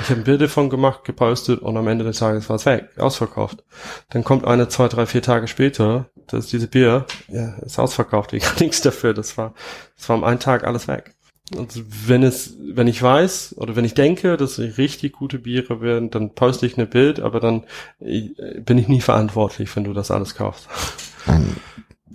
Ich 0.00 0.10
habe 0.10 0.20
ein 0.20 0.24
Bild 0.24 0.40
davon 0.40 0.70
gemacht, 0.70 1.04
gepostet 1.04 1.60
und 1.60 1.76
am 1.76 1.86
Ende 1.86 2.04
des 2.04 2.18
Tages 2.18 2.48
war 2.48 2.56
es 2.56 2.66
weg, 2.66 2.88
ausverkauft. 2.98 3.64
Dann 4.10 4.24
kommt 4.24 4.46
eine, 4.46 4.68
zwei, 4.68 4.88
drei, 4.88 5.06
vier 5.06 5.22
Tage 5.22 5.48
später, 5.48 6.06
das 6.26 6.46
ist 6.46 6.52
diese 6.52 6.68
Bier, 6.68 7.06
ja, 7.28 7.54
ist 7.58 7.78
ausverkauft, 7.78 8.32
ich 8.32 8.42
kann 8.42 8.56
nichts 8.60 8.80
dafür, 8.80 9.14
das 9.14 9.36
war, 9.36 9.54
das 9.96 10.08
war 10.08 10.16
am 10.16 10.24
einen 10.24 10.40
Tag 10.40 10.64
alles 10.64 10.88
weg. 10.88 11.14
Und 11.56 11.84
wenn 12.08 12.22
es, 12.22 12.56
wenn 12.58 12.86
ich 12.86 13.02
weiß 13.02 13.56
oder 13.58 13.76
wenn 13.76 13.84
ich 13.84 13.94
denke, 13.94 14.36
dass 14.36 14.58
richtig 14.58 15.12
gute 15.12 15.38
Biere 15.38 15.80
werden, 15.82 16.10
dann 16.10 16.34
poste 16.34 16.64
ich 16.66 16.78
eine 16.78 16.86
Bild, 16.86 17.20
aber 17.20 17.40
dann 17.40 17.64
bin 17.98 18.78
ich 18.78 18.88
nie 18.88 19.00
verantwortlich, 19.00 19.74
wenn 19.76 19.84
du 19.84 19.92
das 19.92 20.10
alles 20.10 20.34
kaufst. 20.34 20.68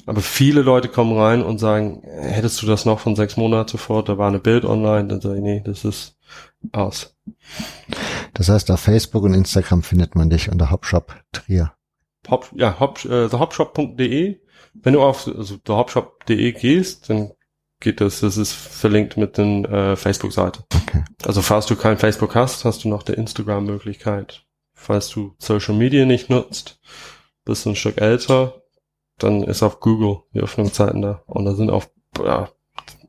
aber 0.08 0.22
viele 0.22 0.62
Leute 0.62 0.88
kommen 0.88 1.16
rein 1.16 1.44
und 1.44 1.60
sagen, 1.60 2.02
hättest 2.04 2.62
du 2.62 2.66
das 2.66 2.86
noch 2.86 3.00
von 3.00 3.16
sechs 3.16 3.38
Monaten 3.38 3.70
zuvor, 3.70 4.04
da 4.04 4.18
war 4.18 4.28
eine 4.28 4.40
Bild 4.40 4.66
online, 4.66 5.08
dann 5.08 5.22
sage 5.22 5.36
ich, 5.36 5.44
nee, 5.44 5.62
das 5.64 5.86
ist 5.86 6.17
aus. 6.72 7.16
Das 8.34 8.50
heißt, 8.50 8.70
auf 8.72 8.80
Facebook 8.80 9.24
und 9.24 9.34
Instagram 9.34 9.84
findet 9.84 10.16
man 10.16 10.30
dich 10.30 10.50
unter 10.52 10.72
Hopshop 10.72 11.16
Trier. 11.32 11.74
Hop, 12.30 12.50
ja, 12.54 12.80
hop, 12.80 13.04
äh, 13.06 13.28
thehopshop.de. 13.30 14.40
Wenn 14.74 14.94
du 14.94 15.02
auf 15.02 15.28
also 15.28 15.58
thehopshop.de 15.58 16.52
gehst, 16.54 17.10
dann 17.10 17.32
geht 17.80 18.02
das, 18.02 18.22
das 18.22 18.38
ist 18.38 18.54
verlinkt 18.54 19.18
mit 19.18 19.38
den 19.38 19.66
äh, 19.66 19.96
Facebook-Seite. 19.96 20.64
Okay. 20.74 21.04
Also 21.26 21.42
falls 21.42 21.66
du 21.68 21.76
kein 21.76 21.98
Facebook 21.98 22.36
hast, 22.36 22.66
hast 22.66 22.84
du 22.84 22.90
noch 22.90 23.04
der 23.04 23.18
Instagram-Möglichkeit. 23.18 24.46
Falls 24.74 25.10
du 25.10 25.36
Social 25.40 25.76
Media 25.76 26.06
nicht 26.06 26.30
nutzt, 26.30 26.80
bist 27.46 27.66
du 27.66 27.72
ein 27.72 27.76
Stück 27.76 28.00
älter, 28.00 28.62
dann 29.18 29.44
ist 29.44 29.64
auf 29.64 29.80
Google 29.80 30.24
die 30.34 30.40
Öffnungszeiten 30.40 31.02
da. 31.02 31.24
Und 31.26 31.46
da 31.46 31.56
sind 31.56 31.70
auch 31.70 31.86
ja, 32.24 32.50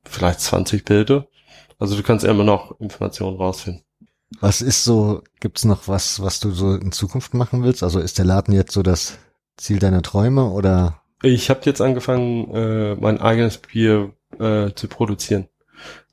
vielleicht 0.05 0.41
20 0.41 0.85
Bilder. 0.85 1.28
Also 1.79 1.97
du 1.97 2.03
kannst 2.03 2.25
immer 2.25 2.45
noch 2.45 2.79
Informationen 2.81 3.37
rausfinden. 3.37 3.85
Was 4.41 4.61
ist 4.61 4.85
so, 4.85 5.23
gibt's 5.41 5.65
noch 5.65 5.89
was, 5.89 6.23
was 6.23 6.41
du 6.41 6.51
so 6.51 6.75
in 6.75 6.93
Zukunft 6.93 7.35
machen 7.35 7.63
willst? 7.63 7.83
Also 7.83 7.99
ist 8.01 8.19
der 8.19 8.25
Laden 8.25 8.53
jetzt 8.53 8.73
so 8.73 8.83
das 8.83 9.19
Ziel 9.57 9.79
deiner 9.79 10.03
Träume 10.03 10.51
oder? 10.51 11.01
Ich 11.23 11.51
habe 11.51 11.61
jetzt 11.65 11.81
angefangen, 11.81 12.55
äh, 12.55 12.95
mein 12.97 13.21
eigenes 13.21 13.59
Bier 13.59 14.13
äh, 14.39 14.71
zu 14.75 14.89
produzieren. 14.89 15.49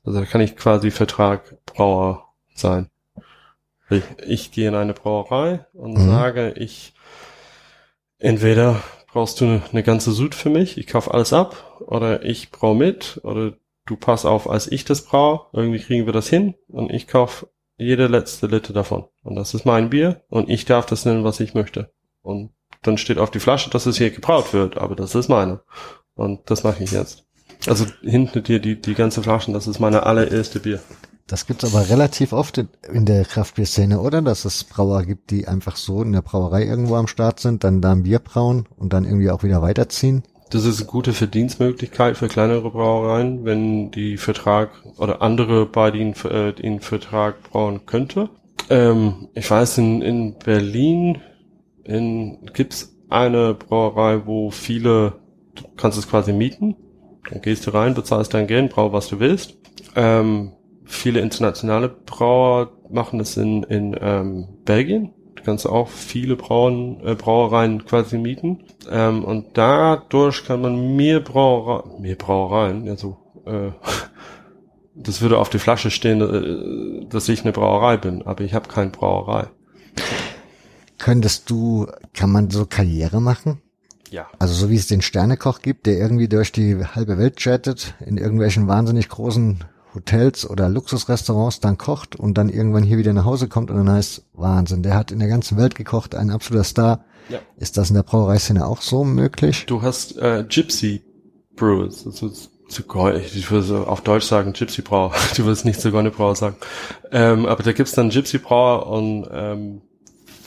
Also 0.04 0.20
da 0.20 0.26
kann 0.26 0.40
ich 0.40 0.56
quasi 0.56 0.90
Vertrag 0.90 1.56
Brauer 1.66 2.24
sein. 2.54 2.88
Ich, 3.90 4.02
ich 4.26 4.52
gehe 4.52 4.68
in 4.68 4.74
eine 4.74 4.94
Brauerei 4.94 5.66
und 5.72 5.94
mhm. 5.94 6.08
sage, 6.08 6.52
ich 6.56 6.94
entweder 8.18 8.82
brauchst 9.12 9.40
du 9.40 9.62
eine 9.70 9.82
ganze 9.82 10.12
Sud 10.12 10.34
für 10.34 10.50
mich, 10.50 10.78
ich 10.78 10.86
kaufe 10.86 11.12
alles 11.12 11.32
ab, 11.32 11.80
oder 11.80 12.24
ich 12.24 12.50
brau 12.50 12.74
mit, 12.74 13.20
oder 13.22 13.52
du 13.86 13.96
pass 13.96 14.24
auf, 14.24 14.48
als 14.48 14.70
ich 14.70 14.84
das 14.84 15.02
brau, 15.02 15.46
irgendwie 15.52 15.78
kriegen 15.78 16.06
wir 16.06 16.12
das 16.12 16.28
hin 16.28 16.54
und 16.68 16.90
ich 16.90 17.06
kaufe 17.06 17.48
jede 17.78 18.06
letzte 18.06 18.46
Liter 18.46 18.72
davon. 18.72 19.04
Und 19.22 19.36
das 19.36 19.54
ist 19.54 19.64
mein 19.64 19.90
Bier 19.90 20.22
und 20.28 20.48
ich 20.48 20.64
darf 20.64 20.86
das 20.86 21.04
nennen, 21.04 21.24
was 21.24 21.40
ich 21.40 21.54
möchte. 21.54 21.92
Und 22.22 22.50
dann 22.82 22.98
steht 22.98 23.18
auf 23.18 23.30
die 23.30 23.40
Flasche, 23.40 23.70
dass 23.70 23.86
es 23.86 23.98
hier 23.98 24.10
gebraut 24.10 24.52
wird, 24.52 24.76
aber 24.78 24.96
das 24.96 25.14
ist 25.14 25.28
meine. 25.28 25.60
Und 26.14 26.50
das 26.50 26.64
mache 26.64 26.84
ich 26.84 26.92
jetzt. 26.92 27.24
Also 27.66 27.86
hinten 28.02 28.42
dir 28.42 28.60
die, 28.60 28.80
die 28.80 28.94
ganze 28.94 29.22
Flaschen, 29.22 29.54
das 29.54 29.66
ist 29.66 29.80
meine 29.80 30.04
allererste 30.04 30.60
Bier. 30.60 30.80
Das 31.26 31.46
gibt's 31.46 31.64
aber 31.64 31.88
relativ 31.88 32.32
oft 32.32 32.58
in 32.58 33.04
der 33.04 33.24
Kraftbierszene, 33.24 34.00
oder? 34.00 34.22
Dass 34.22 34.44
es 34.44 34.62
Brauer 34.62 35.02
gibt, 35.02 35.30
die 35.30 35.48
einfach 35.48 35.74
so 35.76 36.02
in 36.02 36.12
der 36.12 36.22
Brauerei 36.22 36.64
irgendwo 36.64 36.94
am 36.94 37.08
Start 37.08 37.40
sind, 37.40 37.64
dann 37.64 37.80
da 37.80 37.92
ein 37.92 38.04
Bier 38.04 38.20
brauen 38.20 38.68
und 38.76 38.92
dann 38.92 39.04
irgendwie 39.04 39.30
auch 39.30 39.42
wieder 39.42 39.60
weiterziehen. 39.60 40.22
Das 40.50 40.64
ist 40.64 40.80
eine 40.80 40.88
gute 40.88 41.12
Verdienstmöglichkeit 41.12 42.16
für 42.16 42.28
kleinere 42.28 42.70
Brauereien, 42.70 43.44
wenn 43.44 43.90
die 43.90 44.16
Vertrag 44.16 44.70
oder 44.96 45.22
andere 45.22 45.66
bei 45.66 45.90
den, 45.90 46.14
äh, 46.24 46.52
den 46.52 46.80
Vertrag 46.80 47.42
brauen 47.42 47.86
könnte. 47.86 48.30
Ähm, 48.70 49.28
ich 49.34 49.50
weiß, 49.50 49.78
in, 49.78 50.02
in 50.02 50.38
Berlin 50.38 51.18
in, 51.84 52.38
gibt's 52.52 52.96
eine 53.08 53.54
Brauerei, 53.54 54.26
wo 54.26 54.50
viele, 54.50 55.14
du 55.54 55.64
kannst 55.76 55.98
es 55.98 56.08
quasi 56.08 56.32
mieten 56.32 56.76
dann 57.30 57.42
gehst 57.42 57.66
du 57.66 57.70
rein, 57.70 57.94
bezahlst 57.94 58.34
dein 58.34 58.46
Geld, 58.46 58.70
brau 58.70 58.92
was 58.92 59.08
du 59.08 59.20
willst. 59.20 59.56
Ähm, 59.94 60.52
viele 60.84 61.20
internationale 61.20 61.88
Brauer 61.88 62.72
machen 62.90 63.18
das 63.18 63.36
in, 63.36 63.62
in 63.64 63.96
ähm, 64.00 64.48
Belgien. 64.64 65.12
Du 65.46 65.52
kannst 65.52 65.68
auch 65.68 65.88
viele 65.88 66.34
Brauen, 66.34 67.00
äh, 67.06 67.14
Brauereien 67.14 67.84
quasi 67.84 68.18
mieten. 68.18 68.64
Ähm, 68.90 69.24
und 69.24 69.56
dadurch 69.56 70.44
kann 70.44 70.60
man 70.60 70.96
mehr 70.96 71.20
Brauereien, 71.20 72.02
mehr 72.02 72.16
Brauereien, 72.16 72.88
also 72.88 73.16
äh, 73.44 73.70
das 74.96 75.20
würde 75.20 75.38
auf 75.38 75.48
die 75.48 75.60
Flasche 75.60 75.92
stehen, 75.92 76.20
äh, 76.20 77.06
dass 77.08 77.28
ich 77.28 77.42
eine 77.42 77.52
Brauerei 77.52 77.96
bin, 77.96 78.26
aber 78.26 78.42
ich 78.42 78.54
habe 78.54 78.66
keine 78.66 78.90
Brauerei. 78.90 79.46
Könntest 80.98 81.48
du, 81.48 81.86
kann 82.12 82.32
man 82.32 82.50
so 82.50 82.66
Karriere 82.66 83.20
machen? 83.20 83.62
Ja. 84.10 84.26
Also 84.40 84.52
so 84.52 84.68
wie 84.68 84.76
es 84.76 84.88
den 84.88 85.00
Sternekoch 85.00 85.62
gibt, 85.62 85.86
der 85.86 85.96
irgendwie 85.96 86.26
durch 86.26 86.50
die 86.50 86.84
halbe 86.84 87.18
Welt 87.18 87.36
chattet, 87.36 87.94
in 88.04 88.18
irgendwelchen 88.18 88.66
wahnsinnig 88.66 89.08
großen 89.08 89.60
Hotels 89.96 90.48
oder 90.48 90.68
Luxusrestaurants 90.68 91.58
dann 91.60 91.78
kocht 91.78 92.14
und 92.14 92.38
dann 92.38 92.48
irgendwann 92.48 92.84
hier 92.84 92.98
wieder 92.98 93.12
nach 93.12 93.24
Hause 93.24 93.48
kommt 93.48 93.70
und 93.70 93.78
dann 93.78 93.90
heißt, 93.90 94.24
Wahnsinn, 94.34 94.82
der 94.82 94.94
hat 94.94 95.10
in 95.10 95.18
der 95.18 95.28
ganzen 95.28 95.58
Welt 95.58 95.74
gekocht, 95.74 96.14
ein 96.14 96.30
absoluter 96.30 96.64
Star. 96.64 97.04
Ja. 97.28 97.40
Ist 97.56 97.76
das 97.76 97.88
in 97.88 97.96
der 97.96 98.04
Brauereiszene 98.04 98.64
auch 98.64 98.82
so 98.82 99.02
möglich? 99.02 99.66
Du 99.66 99.82
hast 99.82 100.16
äh, 100.18 100.44
Gypsy 100.48 101.02
Brewers, 101.56 102.06
also 102.06 102.30
ich 102.68 103.50
würde 103.50 103.86
auf 103.88 104.02
Deutsch 104.02 104.26
sagen 104.26 104.52
Gypsy 104.52 104.82
Brauer, 104.82 105.12
du 105.36 105.44
würdest 105.44 105.64
nicht 105.64 105.80
Zigeuner 105.80 106.10
Brauer 106.10 106.36
sagen. 106.36 106.56
Ähm, 107.10 107.46
aber 107.46 107.62
da 107.62 107.72
gibt's 107.72 107.92
dann 107.92 108.10
Gypsy 108.10 108.38
Brauer 108.38 108.86
und 108.86 109.26
ähm, 109.32 109.82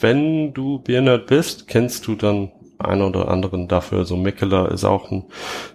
wenn 0.00 0.54
du 0.54 0.78
Biernerd 0.78 1.26
bist, 1.26 1.66
kennst 1.66 2.06
du 2.06 2.14
dann 2.14 2.52
einen 2.78 3.02
oder 3.02 3.28
anderen 3.28 3.68
dafür. 3.68 4.06
So 4.06 4.16
Mikkeler 4.16 4.70
ist 4.70 4.84
auch 4.84 5.10
ein 5.10 5.24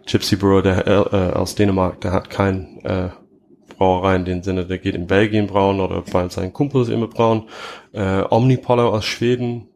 Gypsy 0.07 0.37
Brewer 0.37 0.63
der, 0.63 0.87
äh, 0.87 1.33
aus 1.35 1.53
Dänemark, 1.53 2.01
der 2.01 2.13
hat 2.13 2.31
kein 2.31 2.79
äh, 2.83 3.09
Brauerei 3.77 4.15
in 4.15 4.25
dem 4.25 4.43
Sinne, 4.43 4.65
der 4.65 4.77
geht 4.77 4.95
in 4.95 5.07
Belgien 5.07 5.47
brauen 5.47 5.79
oder 5.79 6.01
bei 6.01 6.27
seinen 6.29 6.53
Kumpels 6.53 6.89
immer 6.89 7.07
brauen. 7.07 7.43
Äh, 7.91 8.23
Omnipollo 8.29 8.89
aus 8.89 9.05
Schweden 9.05 9.67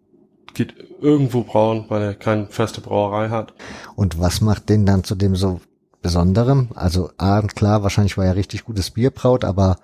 geht 0.54 0.74
irgendwo 1.02 1.44
brauen, 1.44 1.86
weil 1.90 2.02
er 2.02 2.14
keine 2.16 2.48
feste 2.48 2.82
Brauerei 2.82 3.30
hat. 3.30 3.54
Und 3.96 4.20
was 4.20 4.42
macht 4.42 4.70
den 4.70 4.86
dann 4.86 5.04
zu 5.04 5.16
dem 5.16 5.36
so 5.36 5.62
Besonderem? 6.02 6.70
Also 6.76 7.12
A, 7.18 7.42
klar, 7.42 7.84
wahrscheinlich 7.84 8.18
war 8.18 8.26
er 8.26 8.36
richtig 8.36 8.64
gutes 8.64 8.92
Bier 8.92 9.12
braut, 9.12 9.44
aber 9.44 9.78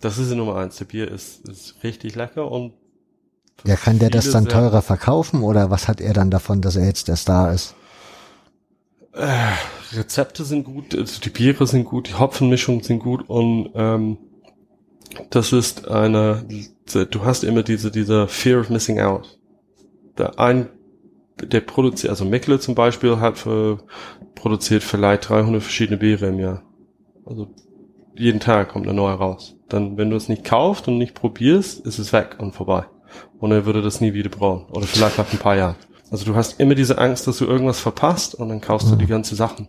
das 0.00 0.18
ist 0.18 0.30
die 0.30 0.36
Nummer 0.36 0.56
eins. 0.56 0.76
Der 0.76 0.84
Bier 0.86 1.10
ist, 1.10 1.48
ist 1.48 1.76
richtig 1.82 2.14
lecker 2.14 2.50
und 2.50 2.72
ja, 3.64 3.76
kann 3.76 3.98
der 3.98 4.10
das 4.10 4.30
dann 4.30 4.48
teurer 4.48 4.82
verkaufen 4.82 5.42
oder 5.42 5.70
was 5.70 5.86
hat 5.86 6.00
er 6.00 6.12
dann 6.12 6.30
davon, 6.30 6.60
dass 6.60 6.74
er 6.74 6.86
jetzt 6.86 7.06
der 7.06 7.16
Star 7.16 7.52
ist? 7.52 7.74
Äh, 9.12 9.52
Rezepte 9.94 10.44
sind 10.44 10.64
gut, 10.64 10.94
also 10.96 11.20
die 11.20 11.30
Biere 11.30 11.66
sind 11.66 11.84
gut, 11.84 12.08
die 12.08 12.14
Hopfenmischungen 12.14 12.82
sind 12.82 13.00
gut 13.00 13.28
und 13.28 13.70
ähm, 13.74 14.18
das 15.30 15.52
ist 15.52 15.88
eine, 15.88 16.44
du 16.92 17.24
hast 17.24 17.44
immer 17.44 17.62
diese, 17.62 17.90
diese 17.90 18.28
Fear 18.28 18.60
of 18.60 18.70
Missing 18.70 19.00
Out. 19.00 19.38
Der 20.16 20.38
ein, 20.38 20.68
der 21.42 21.60
produziert, 21.60 22.10
also 22.10 22.24
Meckle 22.24 22.60
zum 22.60 22.74
Beispiel 22.74 23.18
hat 23.18 23.38
für, 23.38 23.78
produziert 24.34 24.82
vielleicht 24.82 25.28
300 25.28 25.62
verschiedene 25.62 25.98
Biere 25.98 26.28
im 26.28 26.38
Jahr. 26.38 26.62
Also 27.26 27.48
jeden 28.14 28.40
Tag 28.40 28.70
kommt 28.70 28.86
eine 28.86 28.96
neue 28.96 29.14
raus. 29.14 29.56
Dann, 29.68 29.96
wenn 29.96 30.10
du 30.10 30.16
es 30.16 30.28
nicht 30.28 30.44
kaufst 30.44 30.88
und 30.88 30.98
nicht 30.98 31.14
probierst, 31.14 31.84
ist 31.86 31.98
es 31.98 32.12
weg 32.12 32.36
und 32.38 32.54
vorbei 32.54 32.86
und 33.38 33.52
er 33.52 33.66
würde 33.66 33.82
das 33.82 34.00
nie 34.00 34.14
wieder 34.14 34.30
brauchen. 34.30 34.66
Oder 34.70 34.86
vielleicht 34.86 35.18
nach 35.18 35.30
ein 35.32 35.38
paar 35.38 35.56
Jahren. 35.56 35.76
Also 36.10 36.24
du 36.24 36.36
hast 36.36 36.60
immer 36.60 36.74
diese 36.74 36.98
Angst, 36.98 37.26
dass 37.26 37.38
du 37.38 37.46
irgendwas 37.46 37.80
verpasst 37.80 38.34
und 38.34 38.48
dann 38.48 38.60
kaufst 38.60 38.90
du 38.90 38.96
die 38.96 39.06
ganze 39.06 39.34
Sachen. 39.34 39.68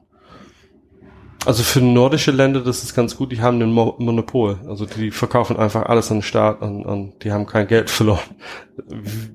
Also 1.45 1.64
für 1.64 1.82
nordische 1.82 2.32
Länder, 2.32 2.61
das 2.61 2.84
ist 2.84 2.95
ganz 2.95 3.18
gut, 3.18 3.32
die 3.32 3.41
haben 3.41 3.61
ein 3.61 3.72
Mo 3.72 3.95
Monopol. 3.99 4.60
Also 4.68 4.86
die 4.86 5.11
verkaufen 5.11 5.57
einfach 5.57 5.84
alles 5.88 6.10
an 6.10 6.18
den 6.18 6.24
Staat 6.24 6.61
und, 6.61 6.86
und 6.86 7.24
die 7.24 7.32
haben 7.32 7.45
kein 7.45 7.68
Geld 7.68 7.90
verloren. 7.90 8.20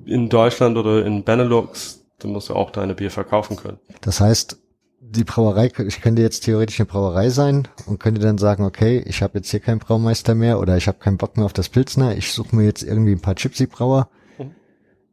In 0.05 0.29
Deutschland 0.29 0.77
oder 0.77 1.05
in 1.05 1.23
Benelux, 1.23 2.03
da 2.19 2.27
musst 2.27 2.49
du 2.49 2.55
auch 2.55 2.71
deine 2.71 2.95
Bier 2.95 3.11
verkaufen 3.11 3.57
können. 3.57 3.77
Das 4.01 4.19
heißt, 4.21 4.59
die 5.01 5.23
Brauerei, 5.23 5.71
ich 5.87 6.01
könnte 6.01 6.21
jetzt 6.21 6.41
theoretisch 6.45 6.79
eine 6.79 6.87
Brauerei 6.87 7.29
sein 7.29 7.67
und 7.85 7.99
könnte 7.99 8.21
dann 8.21 8.37
sagen, 8.37 8.63
okay, 8.63 9.03
ich 9.05 9.21
habe 9.21 9.37
jetzt 9.39 9.49
hier 9.49 9.59
keinen 9.59 9.79
Braumeister 9.79 10.35
mehr 10.35 10.59
oder 10.59 10.77
ich 10.77 10.87
habe 10.87 10.99
keinen 10.99 11.17
Bock 11.17 11.37
mehr 11.37 11.45
auf 11.45 11.53
das 11.53 11.69
Pilzner, 11.69 12.15
ich 12.17 12.31
suche 12.33 12.55
mir 12.55 12.65
jetzt 12.65 12.83
irgendwie 12.83 13.11
ein 13.13 13.21
paar 13.21 13.35
Gypsy-Brauer 13.35 14.09
Mhm. 14.37 14.51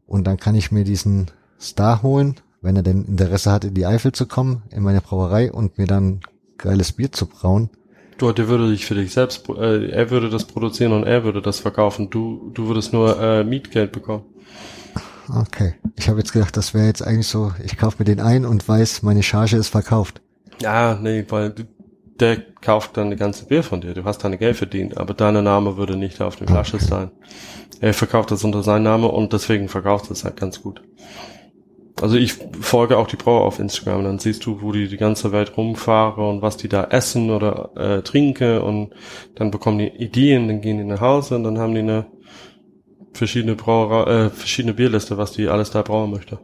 und 0.06 0.26
dann 0.26 0.36
kann 0.38 0.54
ich 0.54 0.70
mir 0.72 0.84
diesen 0.84 1.30
Star 1.60 2.02
holen, 2.02 2.36
wenn 2.60 2.76
er 2.76 2.82
denn 2.82 3.04
Interesse 3.04 3.50
hat, 3.52 3.64
in 3.64 3.74
die 3.74 3.86
Eifel 3.86 4.12
zu 4.12 4.26
kommen, 4.26 4.62
in 4.70 4.82
meine 4.82 5.00
Brauerei 5.00 5.52
und 5.52 5.78
mir 5.78 5.86
dann 5.86 6.20
geiles 6.58 6.92
Bier 6.92 7.12
zu 7.12 7.26
brauen. 7.26 7.70
Du, 8.18 8.32
der 8.32 8.48
würde 8.48 8.70
dich 8.70 8.86
für 8.86 8.94
dich 8.94 9.12
selbst, 9.12 9.48
äh, 9.50 9.90
er 9.90 10.10
würde 10.10 10.30
das 10.30 10.44
produzieren 10.44 10.92
und 10.92 11.04
er 11.04 11.24
würde 11.24 11.42
das 11.42 11.60
verkaufen. 11.60 12.08
Du, 12.08 12.50
du 12.54 12.68
würdest 12.68 12.92
nur 12.92 13.20
äh, 13.20 13.44
Mietgeld 13.44 13.92
bekommen. 13.92 14.24
Okay. 15.28 15.74
Ich 15.96 16.08
habe 16.08 16.18
jetzt 16.18 16.32
gedacht, 16.32 16.56
das 16.56 16.72
wäre 16.72 16.86
jetzt 16.86 17.02
eigentlich 17.02 17.26
so, 17.26 17.52
ich 17.62 17.76
kaufe 17.76 17.96
mir 17.98 18.04
den 18.04 18.20
ein 18.20 18.46
und 18.46 18.66
weiß, 18.66 19.02
meine 19.02 19.22
Charge 19.22 19.56
ist 19.56 19.68
verkauft. 19.68 20.22
Ja, 20.60 20.98
nee, 21.00 21.24
weil 21.28 21.50
du, 21.50 21.64
der 22.20 22.38
kauft 22.60 22.96
dann 22.96 23.10
die 23.10 23.16
ganze 23.16 23.44
Bier 23.44 23.62
von 23.62 23.80
dir. 23.80 23.92
Du 23.92 24.04
hast 24.04 24.18
deine 24.18 24.38
Geld 24.38 24.56
verdient, 24.56 24.96
aber 24.96 25.12
dein 25.12 25.42
Name 25.44 25.76
würde 25.76 25.96
nicht 25.96 26.20
auf 26.22 26.36
der 26.36 26.46
Flasche 26.46 26.78
sein. 26.78 27.10
Er 27.80 27.92
verkauft 27.92 28.30
das 28.30 28.44
unter 28.44 28.62
seinem 28.62 28.84
Namen 28.84 29.10
und 29.10 29.32
deswegen 29.32 29.68
verkauft 29.68 30.10
es 30.10 30.24
halt 30.24 30.36
ganz 30.36 30.62
gut. 30.62 30.82
Also 32.00 32.16
ich 32.16 32.34
folge 32.60 32.98
auch 32.98 33.06
die 33.06 33.16
Brauer 33.16 33.46
auf 33.46 33.58
Instagram, 33.58 34.04
dann 34.04 34.18
siehst 34.18 34.44
du, 34.44 34.60
wo 34.60 34.70
die 34.70 34.86
die 34.86 34.98
ganze 34.98 35.32
Welt 35.32 35.56
rumfahren 35.56 36.22
und 36.22 36.42
was 36.42 36.58
die 36.58 36.68
da 36.68 36.84
essen 36.84 37.30
oder 37.30 37.70
äh, 37.74 38.02
trinken 38.02 38.58
und 38.58 38.90
dann 39.34 39.50
bekommen 39.50 39.78
die 39.78 39.88
Ideen, 39.88 40.46
dann 40.48 40.60
gehen 40.60 40.76
die 40.76 40.84
nach 40.84 41.00
Hause 41.00 41.36
und 41.36 41.44
dann 41.44 41.58
haben 41.58 41.72
die 41.72 41.80
eine 41.80 42.06
verschiedene 43.14 43.54
Brauerei, 43.54 44.26
äh, 44.26 44.30
verschiedene 44.30 44.74
Bierliste, 44.74 45.16
was 45.16 45.32
die 45.32 45.48
alles 45.48 45.70
da 45.70 45.80
brauen 45.80 46.10
möchte. 46.10 46.38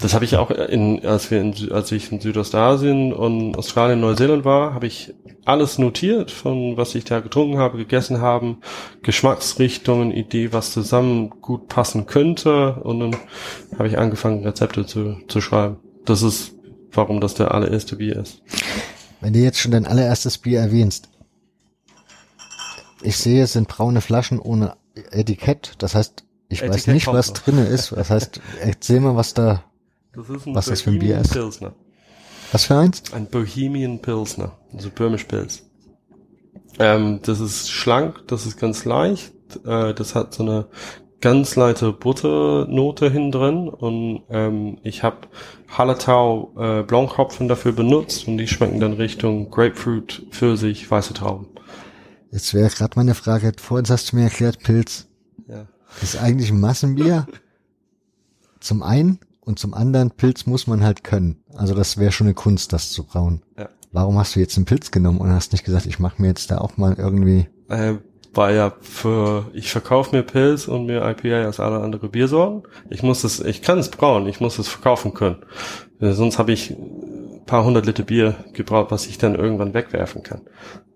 Das 0.00 0.14
habe 0.14 0.24
ich 0.24 0.36
auch 0.36 0.50
in, 0.50 1.04
als 1.04 1.30
wir 1.30 1.40
in, 1.40 1.72
als 1.72 1.92
ich 1.92 2.10
in 2.10 2.20
Südostasien 2.20 3.12
und 3.12 3.56
Australien, 3.56 4.00
Neuseeland 4.00 4.44
war, 4.44 4.72
habe 4.72 4.86
ich 4.86 5.14
alles 5.44 5.78
notiert 5.78 6.30
von 6.30 6.76
was 6.76 6.94
ich 6.94 7.04
da 7.04 7.20
getrunken 7.20 7.58
habe, 7.58 7.76
gegessen 7.76 8.20
haben, 8.20 8.58
Geschmacksrichtungen, 9.02 10.10
Idee, 10.10 10.52
was 10.52 10.72
zusammen 10.72 11.30
gut 11.40 11.68
passen 11.68 12.06
könnte 12.06 12.74
und 12.76 13.00
dann 13.00 13.16
habe 13.76 13.88
ich 13.88 13.98
angefangen 13.98 14.44
Rezepte 14.44 14.86
zu, 14.86 15.16
zu 15.28 15.40
schreiben. 15.40 15.76
Das 16.04 16.22
ist, 16.22 16.52
warum 16.92 17.20
das 17.20 17.34
der 17.34 17.52
allererste 17.52 17.96
Bier 17.96 18.16
ist. 18.16 18.42
Wenn 19.20 19.34
du 19.34 19.40
jetzt 19.40 19.58
schon 19.58 19.72
dein 19.72 19.86
allererstes 19.86 20.38
Bier 20.38 20.60
erwähnst, 20.60 21.08
ich 23.02 23.16
sehe, 23.16 23.44
es 23.44 23.52
sind 23.52 23.68
braune 23.68 24.00
Flaschen 24.00 24.38
ohne 24.38 24.76
Etikett. 25.10 25.74
Das 25.78 25.94
heißt, 25.94 26.24
ich 26.48 26.62
weiß 26.62 26.70
Etikett 26.70 26.94
nicht, 26.94 27.04
kommt 27.06 27.18
was 27.18 27.32
drinne 27.32 27.66
ist. 27.66 27.92
Das 27.92 28.10
heißt, 28.10 28.40
erzähl 28.60 29.00
mal, 29.00 29.16
was 29.16 29.34
da, 29.34 29.64
Das 30.14 30.28
ist 30.28 30.46
ein 30.46 30.54
Was 30.54 30.66
das 30.66 30.82
für 30.82 30.90
ein 30.90 30.98
Bier 30.98 31.16
Bohemian 31.16 31.22
ist? 31.22 31.32
Pilsner. 31.32 31.72
was 32.52 32.64
für 32.64 32.76
eins? 32.76 33.02
Ein 33.12 33.26
Bohemian 33.26 34.00
Pilsner, 34.00 34.58
also 34.74 34.90
Böhmisch 34.90 35.24
Pils. 35.24 35.62
Ähm, 36.78 37.20
das 37.22 37.40
ist 37.40 37.70
schlank, 37.70 38.26
das 38.28 38.46
ist 38.46 38.58
ganz 38.58 38.84
leicht, 38.84 39.32
äh, 39.64 39.92
das 39.94 40.14
hat 40.14 40.34
so 40.34 40.42
eine 40.42 40.66
ganz 41.20 41.54
leichte 41.56 41.92
Butternote 41.92 43.10
hin 43.10 43.30
drin 43.30 43.68
und 43.68 44.22
ähm, 44.30 44.78
ich 44.82 45.02
habe 45.02 45.28
Hallertau 45.68 46.52
äh, 46.56 46.82
Blanchhopfen 46.82 47.46
dafür 47.48 47.72
benutzt 47.72 48.26
und 48.26 48.38
die 48.38 48.48
schmecken 48.48 48.80
dann 48.80 48.94
Richtung 48.94 49.50
Grapefruit, 49.50 50.26
Pfirsich, 50.30 50.90
weiße 50.90 51.12
Trauben. 51.12 51.46
Jetzt 52.30 52.54
wäre 52.54 52.70
gerade 52.70 52.92
meine 52.96 53.14
Frage, 53.14 53.52
vorhin 53.60 53.86
hast 53.90 54.12
du 54.12 54.16
mir 54.16 54.24
erklärt, 54.24 54.60
Pilz 54.60 55.08
Ja. 55.46 55.66
ist 56.00 56.16
eigentlich 56.16 56.50
ein 56.50 56.60
Massenbier. 56.60 57.26
Zum 58.60 58.82
einen 58.82 59.18
und 59.40 59.58
zum 59.58 59.74
anderen, 59.74 60.10
Pilz 60.10 60.46
muss 60.46 60.66
man 60.66 60.82
halt 60.82 61.04
können. 61.04 61.42
Also 61.54 61.74
das 61.74 61.98
wäre 61.98 62.12
schon 62.12 62.26
eine 62.26 62.34
Kunst, 62.34 62.72
das 62.72 62.90
zu 62.90 63.04
brauen. 63.04 63.42
Ja. 63.58 63.68
Warum 63.92 64.18
hast 64.18 64.36
du 64.36 64.40
jetzt 64.40 64.56
einen 64.56 64.66
Pilz 64.66 64.90
genommen 64.90 65.18
und 65.18 65.30
hast 65.30 65.52
nicht 65.52 65.64
gesagt, 65.64 65.86
ich 65.86 65.98
mache 65.98 66.20
mir 66.22 66.28
jetzt 66.28 66.50
da 66.50 66.58
auch 66.58 66.76
mal 66.76 66.94
irgendwie 66.96 67.48
Äh, 67.68 67.94
war 68.34 68.52
ja 68.52 68.72
für, 68.80 69.50
ich 69.52 69.70
verkaufe 69.70 70.14
mir 70.14 70.22
Pilz 70.22 70.68
und 70.68 70.86
mir 70.86 71.02
IPA 71.02 71.46
als 71.46 71.58
alle 71.60 71.80
andere 71.80 72.08
Biersorten. 72.08 72.62
Ich 72.88 73.02
muss 73.02 73.24
es, 73.24 73.40
ich 73.40 73.62
kann 73.62 73.78
es 73.78 73.90
brauen, 73.90 74.26
ich 74.26 74.40
muss 74.40 74.58
es 74.58 74.68
verkaufen 74.68 75.14
können. 75.14 75.38
Äh, 76.00 76.12
sonst 76.12 76.38
habe 76.38 76.52
ich 76.52 76.70
ein 76.70 77.44
paar 77.46 77.64
hundert 77.64 77.86
Liter 77.86 78.04
Bier 78.04 78.36
gebraut, 78.52 78.90
was 78.90 79.06
ich 79.06 79.18
dann 79.18 79.34
irgendwann 79.34 79.74
wegwerfen 79.74 80.22
kann. 80.22 80.42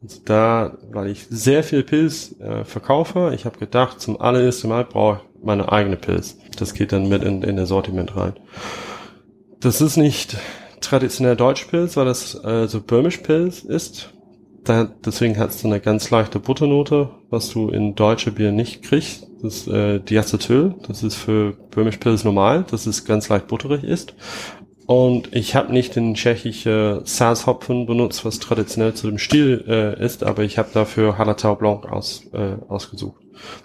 Und 0.00 0.28
da, 0.28 0.78
weil 0.92 1.08
ich 1.08 1.26
sehr 1.28 1.64
viel 1.64 1.82
Pilz 1.82 2.38
äh, 2.40 2.64
verkaufe, 2.64 3.32
ich 3.34 3.46
habe 3.46 3.58
gedacht, 3.58 4.00
zum 4.00 4.20
allerersten 4.20 4.68
Mal 4.68 4.84
brauche 4.84 5.20
ich 5.24 5.33
meine 5.44 5.70
eigene 5.70 5.96
Pilz. 5.96 6.36
Das 6.58 6.74
geht 6.74 6.92
dann 6.92 7.08
mit 7.08 7.22
in, 7.22 7.42
in 7.42 7.56
das 7.56 7.68
Sortiment 7.68 8.16
rein. 8.16 8.34
Das 9.60 9.80
ist 9.80 9.96
nicht 9.96 10.36
traditionell 10.80 11.36
Deutschpilz, 11.36 11.96
weil 11.96 12.04
das 12.04 12.34
äh, 12.44 12.66
so 12.66 12.80
Böhmischpilz 12.80 13.60
ist. 13.60 14.10
Da, 14.64 14.88
deswegen 15.04 15.38
hat 15.38 15.50
es 15.50 15.60
so 15.60 15.68
eine 15.68 15.80
ganz 15.80 16.10
leichte 16.10 16.38
Butternote, 16.38 17.10
was 17.28 17.50
du 17.50 17.68
in 17.68 17.94
deutsche 17.94 18.30
Bier 18.30 18.50
nicht 18.50 18.82
kriegst. 18.82 19.26
Das 19.42 19.56
ist 19.56 19.68
äh, 19.68 20.00
Diacetyl. 20.00 20.74
Das 20.86 21.02
ist 21.02 21.16
für 21.16 21.52
Böhmischpilz 21.70 22.24
normal, 22.24 22.64
dass 22.70 22.86
es 22.86 23.04
ganz 23.04 23.28
leicht 23.28 23.46
butterig 23.46 23.84
ist. 23.84 24.14
Und 24.86 25.34
ich 25.34 25.54
habe 25.54 25.72
nicht 25.72 25.96
den 25.96 26.14
tschechische 26.14 27.00
Salzhopfen 27.04 27.86
benutzt, 27.86 28.24
was 28.24 28.38
traditionell 28.38 28.94
zu 28.94 29.08
dem 29.08 29.18
Stil 29.18 29.64
äh, 29.66 30.04
ist, 30.04 30.22
aber 30.22 30.42
ich 30.42 30.58
habe 30.58 30.68
dafür 30.74 31.16
Hallertau 31.16 31.54
Blanc 31.54 31.86
aus, 31.86 32.24
äh, 32.32 32.56
ausgesucht. 32.68 33.22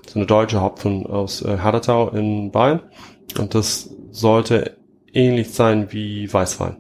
So 0.08 0.20
eine 0.20 0.26
deutsche 0.26 0.62
Hopfen 0.62 1.06
aus 1.06 1.42
äh, 1.42 1.58
Hallertau 1.60 2.10
in 2.10 2.52
Bayern. 2.52 2.82
Und 3.38 3.54
das 3.54 3.90
sollte 4.12 4.78
ähnlich 5.14 5.52
sein 5.52 5.92
wie 5.92 6.32
Weißwein. 6.32 6.78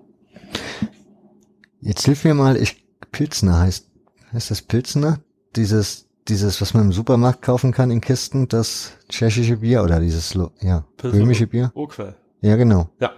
Jetzt 1.82 2.06
hilf 2.06 2.24
mir 2.24 2.34
mal, 2.34 2.58
ich 2.58 2.84
Pilzner 3.12 3.60
heißt 3.60 3.88
heißt 4.34 4.52
das 4.52 4.62
Pilzner? 4.62 5.20
Dieses 5.56 6.08
dieses 6.28 6.62
was 6.62 6.74
man 6.74 6.84
im 6.84 6.92
Supermarkt 6.92 7.42
kaufen 7.42 7.72
kann 7.72 7.92
in 7.92 8.02
Kisten, 8.02 8.48
das 8.48 8.94
tschechische 9.10 9.58
Bier 9.58 9.84
oder 9.84 10.00
dieses 10.00 10.34
ja, 10.62 10.86
Pilsner 10.98 11.20
böhmische 11.20 11.48
Bier? 11.48 11.72
Urquell. 11.74 12.16
Ja, 12.42 12.56
genau. 12.56 12.90
Ja, 13.00 13.12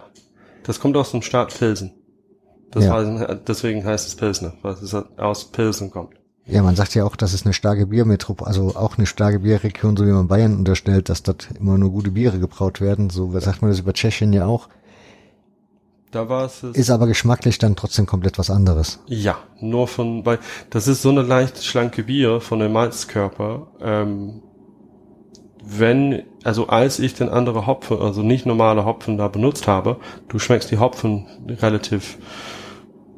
das 0.64 0.80
kommt 0.80 0.96
aus 0.96 1.10
dem 1.10 1.22
Staat 1.22 1.56
Pilsen. 1.58 1.92
Das 2.70 2.84
Ja. 2.84 2.94
weiß, 2.94 3.38
deswegen 3.46 3.84
heißt 3.84 4.08
es 4.08 4.16
Pilsner, 4.16 4.54
weil 4.62 4.72
es 4.74 4.94
aus 4.94 5.44
Pilsen 5.52 5.90
kommt. 5.90 6.14
Ja, 6.46 6.62
man 6.62 6.74
sagt 6.74 6.94
ja 6.94 7.04
auch, 7.04 7.14
das 7.14 7.34
ist 7.34 7.44
eine 7.46 7.52
starke 7.52 7.86
Biermetropole, 7.86 8.48
also 8.48 8.74
auch 8.74 8.98
eine 8.98 9.06
starke 9.06 9.40
Bierregion, 9.40 9.96
so 9.96 10.04
wie 10.06 10.10
man 10.10 10.26
Bayern 10.26 10.56
unterstellt, 10.56 11.08
dass 11.08 11.22
dort 11.22 11.48
immer 11.60 11.78
nur 11.78 11.90
gute 11.90 12.10
Biere 12.10 12.38
gebraut 12.40 12.80
werden. 12.80 13.10
So 13.10 13.38
sagt 13.38 13.62
man 13.62 13.70
das 13.70 13.78
über 13.80 13.92
Tschechien 13.92 14.32
ja 14.32 14.46
auch. 14.46 14.68
Da 16.10 16.28
war 16.28 16.44
es, 16.44 16.62
es 16.62 16.76
Ist 16.76 16.90
aber 16.90 17.06
geschmacklich 17.06 17.58
dann 17.58 17.76
trotzdem 17.76 18.06
komplett 18.06 18.38
was 18.38 18.50
anderes. 18.50 18.98
ja, 19.06 19.38
nur 19.60 19.86
von, 19.86 20.26
weil 20.26 20.40
das 20.70 20.88
ist 20.88 21.02
so 21.02 21.10
eine 21.10 21.22
leicht 21.22 21.62
schlanke 21.64 22.02
Bier 22.02 22.40
von 22.40 22.58
dem 22.58 22.72
Malzkörper. 22.72 23.68
Ähm, 23.80 24.42
wenn, 25.64 26.24
also 26.44 26.66
als 26.68 26.98
ich 26.98 27.14
den 27.14 27.28
andere 27.28 27.66
Hopfen, 27.66 28.00
also 28.00 28.22
nicht 28.22 28.46
normale 28.46 28.84
Hopfen 28.84 29.16
da 29.16 29.28
benutzt 29.28 29.66
habe, 29.66 29.96
du 30.28 30.38
schmeckst 30.38 30.70
die 30.70 30.78
Hopfen 30.78 31.26
relativ, 31.48 32.18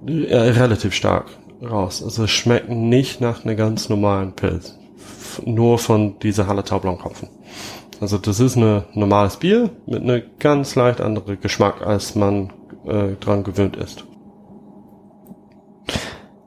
äh, 0.07 0.37
relativ 0.37 0.95
stark 0.95 1.27
raus. 1.63 2.03
Also 2.03 2.25
es 2.25 2.31
schmeckt 2.31 2.69
nicht 2.69 3.21
nach 3.21 3.45
einer 3.45 3.55
ganz 3.55 3.89
normalen 3.89 4.33
Pilz. 4.33 4.79
F- 4.97 5.43
Nur 5.45 5.79
von 5.79 6.19
dieser 6.21 6.47
Hallertau 6.47 6.79
Blanc 6.79 7.05
Hopfen. 7.05 7.29
Also 8.01 8.19
das 8.19 8.41
ist 8.41 8.57
ein 8.57 8.85
normales 8.95 9.37
Bier 9.37 9.71
mit 9.87 10.03
einem 10.03 10.23
ganz 10.39 10.75
leicht 10.75 11.01
anderen 11.01 11.41
Geschmack, 11.41 11.87
als 11.87 12.15
man 12.15 12.53
äh, 12.87 13.15
dran 13.21 13.45
gewöhnt 13.45 13.77
ist. 13.77 14.05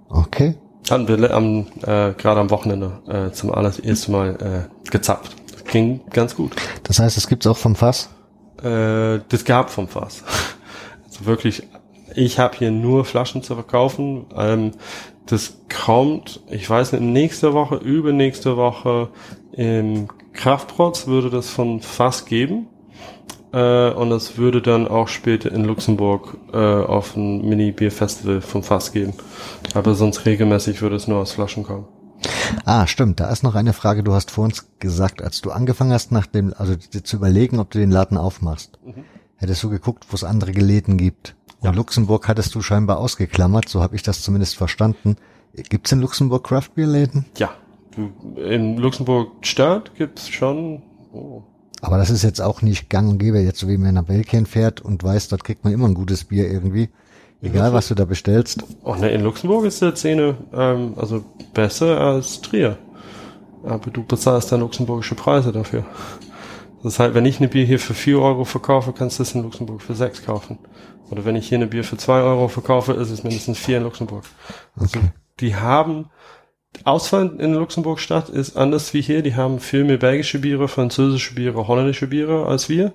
Okay. 0.09 0.55
Hatten 0.89 1.07
wir 1.07 1.31
am, 1.33 1.67
äh, 1.81 2.13
gerade 2.13 2.39
am 2.39 2.49
Wochenende 2.49 2.99
äh, 3.07 3.31
zum 3.31 3.51
allerersten 3.51 4.11
Mal 4.11 4.69
äh, 4.85 4.89
gezapft. 4.89 5.35
Ging 5.71 6.01
ganz 6.11 6.35
gut. 6.35 6.55
Das 6.83 6.99
heißt, 6.99 7.17
es 7.17 7.27
gibt's 7.27 7.47
auch 7.47 7.57
vom 7.57 7.75
Fass. 7.75 8.09
Äh, 8.61 9.19
das 9.29 9.45
gab 9.45 9.69
vom 9.69 9.87
Fass. 9.87 10.23
Also 11.05 11.25
wirklich, 11.25 11.63
ich 12.15 12.39
habe 12.39 12.57
hier 12.57 12.71
nur 12.71 13.05
Flaschen 13.05 13.43
zu 13.43 13.55
verkaufen. 13.55 14.25
Ähm, 14.35 14.71
das 15.25 15.57
kommt, 15.69 16.41
ich 16.49 16.69
weiß 16.69 16.93
nicht, 16.93 17.01
nächste 17.01 17.53
Woche, 17.53 17.75
übernächste 17.75 18.55
Woche 18.55 19.09
im 19.51 20.07
Kraftprotz 20.33 21.07
würde 21.07 21.29
das 21.29 21.49
von 21.49 21.81
Fass 21.81 22.25
geben. 22.25 22.67
Äh, 23.53 23.91
und 23.91 24.09
das 24.09 24.37
würde 24.37 24.61
dann 24.61 24.87
auch 24.87 25.07
später 25.07 25.51
in 25.51 25.65
Luxemburg 25.65 26.37
äh, 26.53 26.57
auf 26.57 27.15
ein 27.15 27.47
Mini-Bier-Festival 27.47 28.41
vom 28.41 28.63
Fass 28.63 28.91
geben. 28.91 29.13
Aber 29.73 29.95
sonst 29.95 30.25
regelmäßig 30.25 30.81
würde 30.81 30.95
es 30.95 31.07
nur 31.07 31.19
aus 31.19 31.33
Flaschen 31.33 31.63
kommen. 31.63 31.85
Ah, 32.65 32.87
stimmt. 32.87 33.19
Da 33.19 33.29
ist 33.29 33.43
noch 33.43 33.55
eine 33.55 33.73
Frage. 33.73 34.03
Du 34.03 34.13
hast 34.13 34.31
vor 34.31 34.43
uns 34.45 34.67
gesagt, 34.79 35.21
als 35.21 35.41
du 35.41 35.51
angefangen 35.51 35.91
hast, 35.93 36.11
nach 36.11 36.25
dem, 36.25 36.53
also 36.57 36.75
dir 36.75 37.03
zu 37.03 37.17
überlegen, 37.17 37.59
ob 37.59 37.71
du 37.71 37.79
den 37.79 37.91
Laden 37.91 38.17
aufmachst. 38.17 38.79
Mhm. 38.85 39.03
hättest 39.39 39.61
du 39.63 39.69
geguckt, 39.69 40.07
wo 40.09 40.15
es 40.15 40.23
andere 40.23 40.51
Geläden 40.51 40.97
gibt. 40.97 41.35
Und 41.59 41.65
Ja. 41.65 41.71
Luxemburg 41.71 42.27
hattest 42.27 42.55
du 42.55 42.61
scheinbar 42.61 42.97
ausgeklammert, 42.97 43.69
so 43.69 43.81
habe 43.83 43.95
ich 43.95 44.01
das 44.01 44.21
zumindest 44.23 44.55
verstanden. 44.55 45.15
Gibt's 45.53 45.91
in 45.91 45.99
Luxemburg 46.01 46.43
Craft 46.43 46.69
Beer 46.75 46.87
Läden? 46.87 47.25
Ja. 47.37 47.51
In 48.35 48.77
Luxemburg 48.77 49.45
Stadt 49.45 49.93
gibt's 49.95 50.27
schon. 50.29 50.81
Oh. 51.13 51.43
Aber 51.81 51.97
das 51.99 52.09
ist 52.09 52.23
jetzt 52.23 52.41
auch 52.41 52.61
nicht 52.63 52.89
gang 52.89 53.09
und 53.09 53.19
gäbe, 53.19 53.39
jetzt 53.39 53.59
so 53.59 53.67
wie 53.67 53.77
man 53.77 53.93
nach 53.93 54.03
Belgien 54.05 54.45
fährt 54.47 54.81
und 54.81 55.03
weiß, 55.03 55.27
dort 55.27 55.43
kriegt 55.43 55.63
man 55.63 55.73
immer 55.73 55.87
ein 55.87 55.93
gutes 55.93 56.23
Bier 56.23 56.49
irgendwie. 56.49 56.89
Egal, 57.41 57.73
was 57.73 57.87
du 57.87 57.95
da 57.95 58.05
bestellst. 58.05 58.63
Oh, 58.83 58.95
ne, 58.95 59.11
in 59.11 59.21
Luxemburg 59.21 59.65
ist 59.65 59.81
der 59.81 59.95
Szene 59.95 60.35
ähm, 60.53 60.93
also 60.97 61.23
besser 61.53 61.99
als 61.99 62.41
Trier. 62.41 62.77
Aber 63.63 63.91
du 63.91 64.03
bezahlst 64.03 64.51
dann 64.51 64.61
luxemburgische 64.61 65.15
Preise 65.15 65.51
dafür. 65.51 65.85
Das 66.83 66.93
ist 66.93 66.99
halt, 66.99 67.13
wenn 67.15 67.25
ich 67.25 67.39
eine 67.39 67.47
Bier 67.47 67.65
hier 67.65 67.79
für 67.79 67.93
4 67.93 68.19
Euro 68.19 68.43
verkaufe, 68.45 68.93
kannst 68.93 69.19
du 69.19 69.23
es 69.23 69.33
in 69.35 69.43
Luxemburg 69.43 69.81
für 69.81 69.95
6 69.95 70.23
kaufen. 70.25 70.59
Oder 71.09 71.25
wenn 71.25 71.35
ich 71.35 71.47
hier 71.47 71.57
eine 71.57 71.67
Bier 71.67 71.83
für 71.83 71.97
2 71.97 72.21
Euro 72.21 72.47
verkaufe, 72.47 72.93
ist 72.93 73.09
es 73.11 73.23
mindestens 73.23 73.57
4 73.59 73.77
in 73.77 73.83
Luxemburg. 73.83 74.23
Also 74.75 74.99
Okay. 74.99 75.09
die 75.39 75.55
haben 75.55 76.09
Auswahl 76.83 77.39
in 77.39 77.53
Luxemburg 77.53 77.99
Stadt 77.99 78.29
ist 78.29 78.55
anders 78.55 78.93
wie 78.93 79.01
hier. 79.01 79.21
Die 79.23 79.35
haben 79.35 79.59
viel 79.59 79.83
mehr 79.83 79.97
belgische 79.97 80.39
Biere, 80.39 80.67
französische 80.67 81.33
Biere, 81.35 81.67
holländische 81.67 82.07
Biere 82.07 82.45
als 82.45 82.69
wir. 82.69 82.93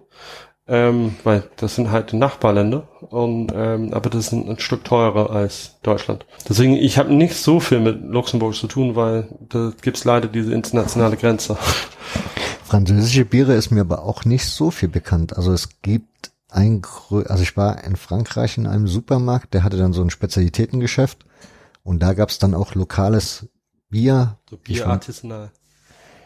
Ähm, 0.69 1.17
weil 1.25 1.43
das 1.57 1.75
sind 1.75 1.91
halt 1.91 2.13
Nachbarländer. 2.13 2.89
Und, 3.01 3.53
ähm, 3.55 3.93
aber 3.93 4.11
das 4.11 4.29
sind 4.29 4.49
ein 4.49 4.59
Stück 4.59 4.85
teurer 4.85 5.31
als 5.31 5.81
Deutschland. 5.83 6.25
Deswegen, 6.49 6.75
ich 6.75 6.99
habe 6.99 7.13
nicht 7.13 7.35
so 7.35 7.59
viel 7.59 7.81
mit 7.81 8.01
Luxemburg 8.03 8.55
zu 8.55 8.69
tun, 8.69 8.95
weil 8.95 9.29
da 9.49 9.73
gibt's 9.83 10.05
leider 10.05 10.29
diese 10.29 10.55
internationale 10.55 11.17
Grenze. 11.17 11.57
Französische 12.65 13.25
Biere 13.25 13.55
ist 13.55 13.71
mir 13.71 13.83
aber 13.83 14.03
auch 14.03 14.25
nicht 14.25 14.47
so 14.47 14.71
viel 14.71 14.89
bekannt. 14.89 15.37
Also 15.37 15.53
es 15.53 15.81
gibt 15.83 16.33
ein, 16.49 16.83
also 17.11 17.43
ich 17.43 17.57
war 17.57 17.83
in 17.85 17.97
Frankreich 17.97 18.57
in 18.57 18.67
einem 18.67 18.87
Supermarkt, 18.87 19.55
der 19.55 19.65
hatte 19.65 19.77
dann 19.77 19.93
so 19.93 20.03
ein 20.03 20.11
Spezialitätengeschäft 20.11 21.25
und 21.83 22.03
da 22.03 22.13
gab's 22.15 22.39
dann 22.39 22.55
auch 22.55 22.75
lokales 22.75 23.49
Bier. 23.91 24.39
So 24.49 24.57
Bier 24.57 24.87
artisanal. 24.87 25.51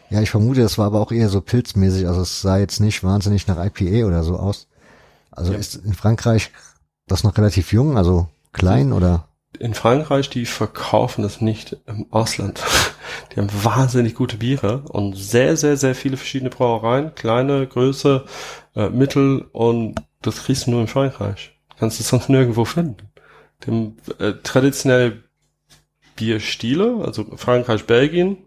Ja, 0.09 0.21
ich 0.21 0.29
vermute, 0.29 0.61
das 0.61 0.77
war 0.77 0.87
aber 0.87 1.01
auch 1.01 1.11
eher 1.11 1.29
so 1.29 1.41
pilzmäßig. 1.41 2.07
Also 2.07 2.21
es 2.21 2.41
sah 2.41 2.57
jetzt 2.57 2.79
nicht 2.79 3.03
wahnsinnig 3.03 3.47
nach 3.47 3.63
IPA 3.63 4.07
oder 4.07 4.23
so 4.23 4.37
aus. 4.37 4.67
Also 5.31 5.53
Ja. 5.53 5.59
ist 5.59 5.75
in 5.75 5.93
Frankreich 5.93 6.51
das 7.07 7.23
noch 7.23 7.37
relativ 7.37 7.73
jung, 7.73 7.97
also 7.97 8.27
klein 8.53 8.93
oder? 8.93 9.27
in 9.59 9.73
Frankreich, 9.73 10.29
die 10.29 10.45
verkaufen 10.45 11.23
das 11.23 11.41
nicht 11.41 11.77
im 11.87 12.05
Ausland. 12.11 12.61
Die 13.31 13.39
haben 13.39 13.49
wahnsinnig 13.63 14.15
gute 14.15 14.37
Biere 14.37 14.83
und 14.89 15.15
sehr, 15.15 15.55
sehr, 15.57 15.77
sehr 15.77 15.95
viele 15.95 16.17
verschiedene 16.17 16.49
Brauereien, 16.49 17.15
kleine, 17.15 17.65
Größe, 17.65 18.25
äh, 18.75 18.89
Mittel 18.89 19.45
und 19.53 19.95
das 20.21 20.43
kriegst 20.43 20.67
du 20.67 20.71
nur 20.71 20.81
in 20.81 20.87
Frankreich. 20.87 21.57
Kannst 21.79 21.99
du 21.99 22.03
sonst 22.03 22.29
nirgendwo 22.29 22.65
finden. 22.65 22.97
Dem 23.65 23.95
äh, 24.19 24.33
traditionelle 24.43 25.23
Bierstile, 26.15 27.01
also 27.05 27.25
Frankreich, 27.37 27.85
Belgien, 27.85 28.37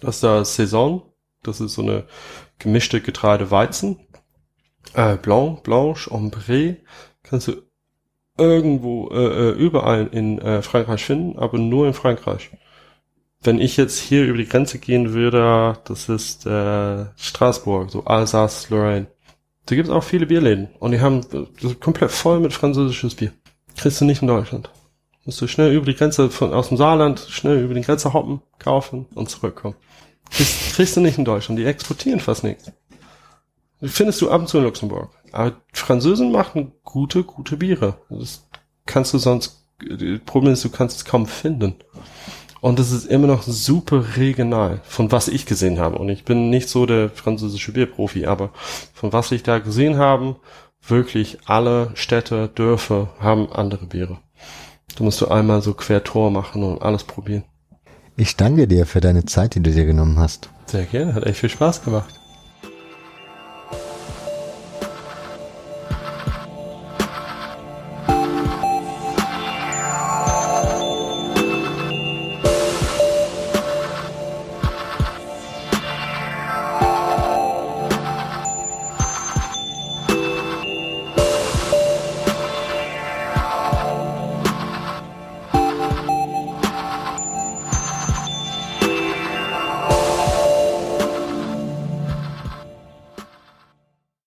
das 0.00 0.16
ist 0.16 0.24
da 0.24 0.44
Saison, 0.44 1.02
das 1.42 1.60
ist 1.60 1.74
so 1.74 1.82
eine 1.82 2.04
gemischte 2.58 3.00
Getreide 3.00 3.50
Weizen, 3.50 3.98
äh, 4.94 5.16
Blanc, 5.16 5.62
Blanche, 5.62 6.10
Ombre, 6.10 6.76
kannst 7.22 7.48
du 7.48 7.62
irgendwo, 8.38 9.08
äh, 9.10 9.50
äh, 9.50 9.50
überall 9.52 10.08
in 10.08 10.38
äh, 10.38 10.62
Frankreich 10.62 11.04
finden, 11.04 11.38
aber 11.38 11.58
nur 11.58 11.86
in 11.86 11.94
Frankreich. 11.94 12.50
Wenn 13.42 13.60
ich 13.60 13.76
jetzt 13.76 13.98
hier 13.98 14.24
über 14.24 14.38
die 14.38 14.48
Grenze 14.48 14.78
gehen 14.78 15.12
würde, 15.12 15.78
das 15.84 16.08
ist 16.08 16.46
äh, 16.46 17.06
Straßburg, 17.16 17.90
so 17.90 18.04
Alsace, 18.04 18.70
Lorraine. 18.70 19.06
Da 19.66 19.74
gibt 19.74 19.88
es 19.88 19.94
auch 19.94 20.04
viele 20.04 20.26
Bierläden 20.26 20.68
und 20.78 20.92
die 20.92 21.00
haben 21.00 21.20
äh, 21.32 21.46
das 21.60 21.78
komplett 21.80 22.10
voll 22.10 22.40
mit 22.40 22.52
französisches 22.52 23.14
Bier. 23.14 23.32
Kriegst 23.76 24.00
du 24.00 24.04
nicht 24.04 24.22
in 24.22 24.28
Deutschland. 24.28 24.70
Musst 25.26 25.40
du 25.40 25.48
schnell 25.48 25.72
über 25.72 25.86
die 25.86 25.96
Grenze 25.96 26.30
von 26.30 26.54
aus 26.54 26.68
dem 26.68 26.76
Saarland, 26.76 27.18
schnell 27.28 27.58
über 27.58 27.74
die 27.74 27.80
Grenze 27.80 28.12
hoppen, 28.12 28.42
kaufen 28.60 29.06
und 29.14 29.28
zurückkommen. 29.28 29.74
Kriegst, 30.30 30.74
kriegst 30.74 30.96
du 30.96 31.00
nicht 31.00 31.18
in 31.18 31.24
Deutschland. 31.24 31.58
Die 31.58 31.64
exportieren 31.64 32.20
fast 32.20 32.44
nichts. 32.44 32.70
Die 33.80 33.88
findest 33.88 34.22
du 34.22 34.30
ab 34.30 34.40
und 34.40 34.48
zu 34.48 34.58
in 34.58 34.64
Luxemburg. 34.64 35.10
Aber 35.32 35.60
Französen 35.72 36.30
machen 36.30 36.72
gute, 36.84 37.24
gute 37.24 37.56
Biere. 37.56 37.98
Das 38.08 38.46
kannst 38.86 39.14
du 39.14 39.18
sonst, 39.18 39.66
das 39.80 40.20
Problem 40.24 40.52
ist, 40.52 40.64
du 40.64 40.70
kannst 40.70 40.98
es 40.98 41.04
kaum 41.04 41.26
finden. 41.26 41.74
Und 42.60 42.78
es 42.78 42.92
ist 42.92 43.06
immer 43.06 43.26
noch 43.26 43.42
super 43.42 44.16
regional, 44.16 44.80
von 44.84 45.10
was 45.10 45.26
ich 45.26 45.44
gesehen 45.44 45.80
habe. 45.80 45.98
Und 45.98 46.08
ich 46.08 46.24
bin 46.24 46.50
nicht 46.50 46.68
so 46.68 46.86
der 46.86 47.10
französische 47.10 47.72
Bierprofi, 47.72 48.26
aber 48.26 48.50
von 48.94 49.12
was 49.12 49.32
ich 49.32 49.42
da 49.42 49.58
gesehen 49.58 49.98
habe, 49.98 50.36
wirklich 50.86 51.38
alle 51.46 51.90
Städte, 51.94 52.48
Dörfer 52.54 53.08
haben 53.18 53.52
andere 53.52 53.86
Biere. 53.86 54.18
Da 54.96 55.04
musst 55.04 55.20
du 55.20 55.28
einmal 55.28 55.62
so 55.62 55.74
quer 55.74 56.02
Tor 56.02 56.30
machen 56.30 56.62
und 56.62 56.82
alles 56.82 57.04
probieren. 57.04 57.44
Ich 58.16 58.36
danke 58.36 58.66
dir 58.66 58.86
für 58.86 59.00
deine 59.00 59.26
Zeit, 59.26 59.54
die 59.54 59.62
du 59.62 59.70
dir 59.70 59.84
genommen 59.84 60.18
hast. 60.18 60.48
Sehr 60.66 60.84
gerne, 60.84 61.14
hat 61.14 61.24
echt 61.24 61.38
viel 61.38 61.50
Spaß 61.50 61.84
gemacht. 61.84 62.08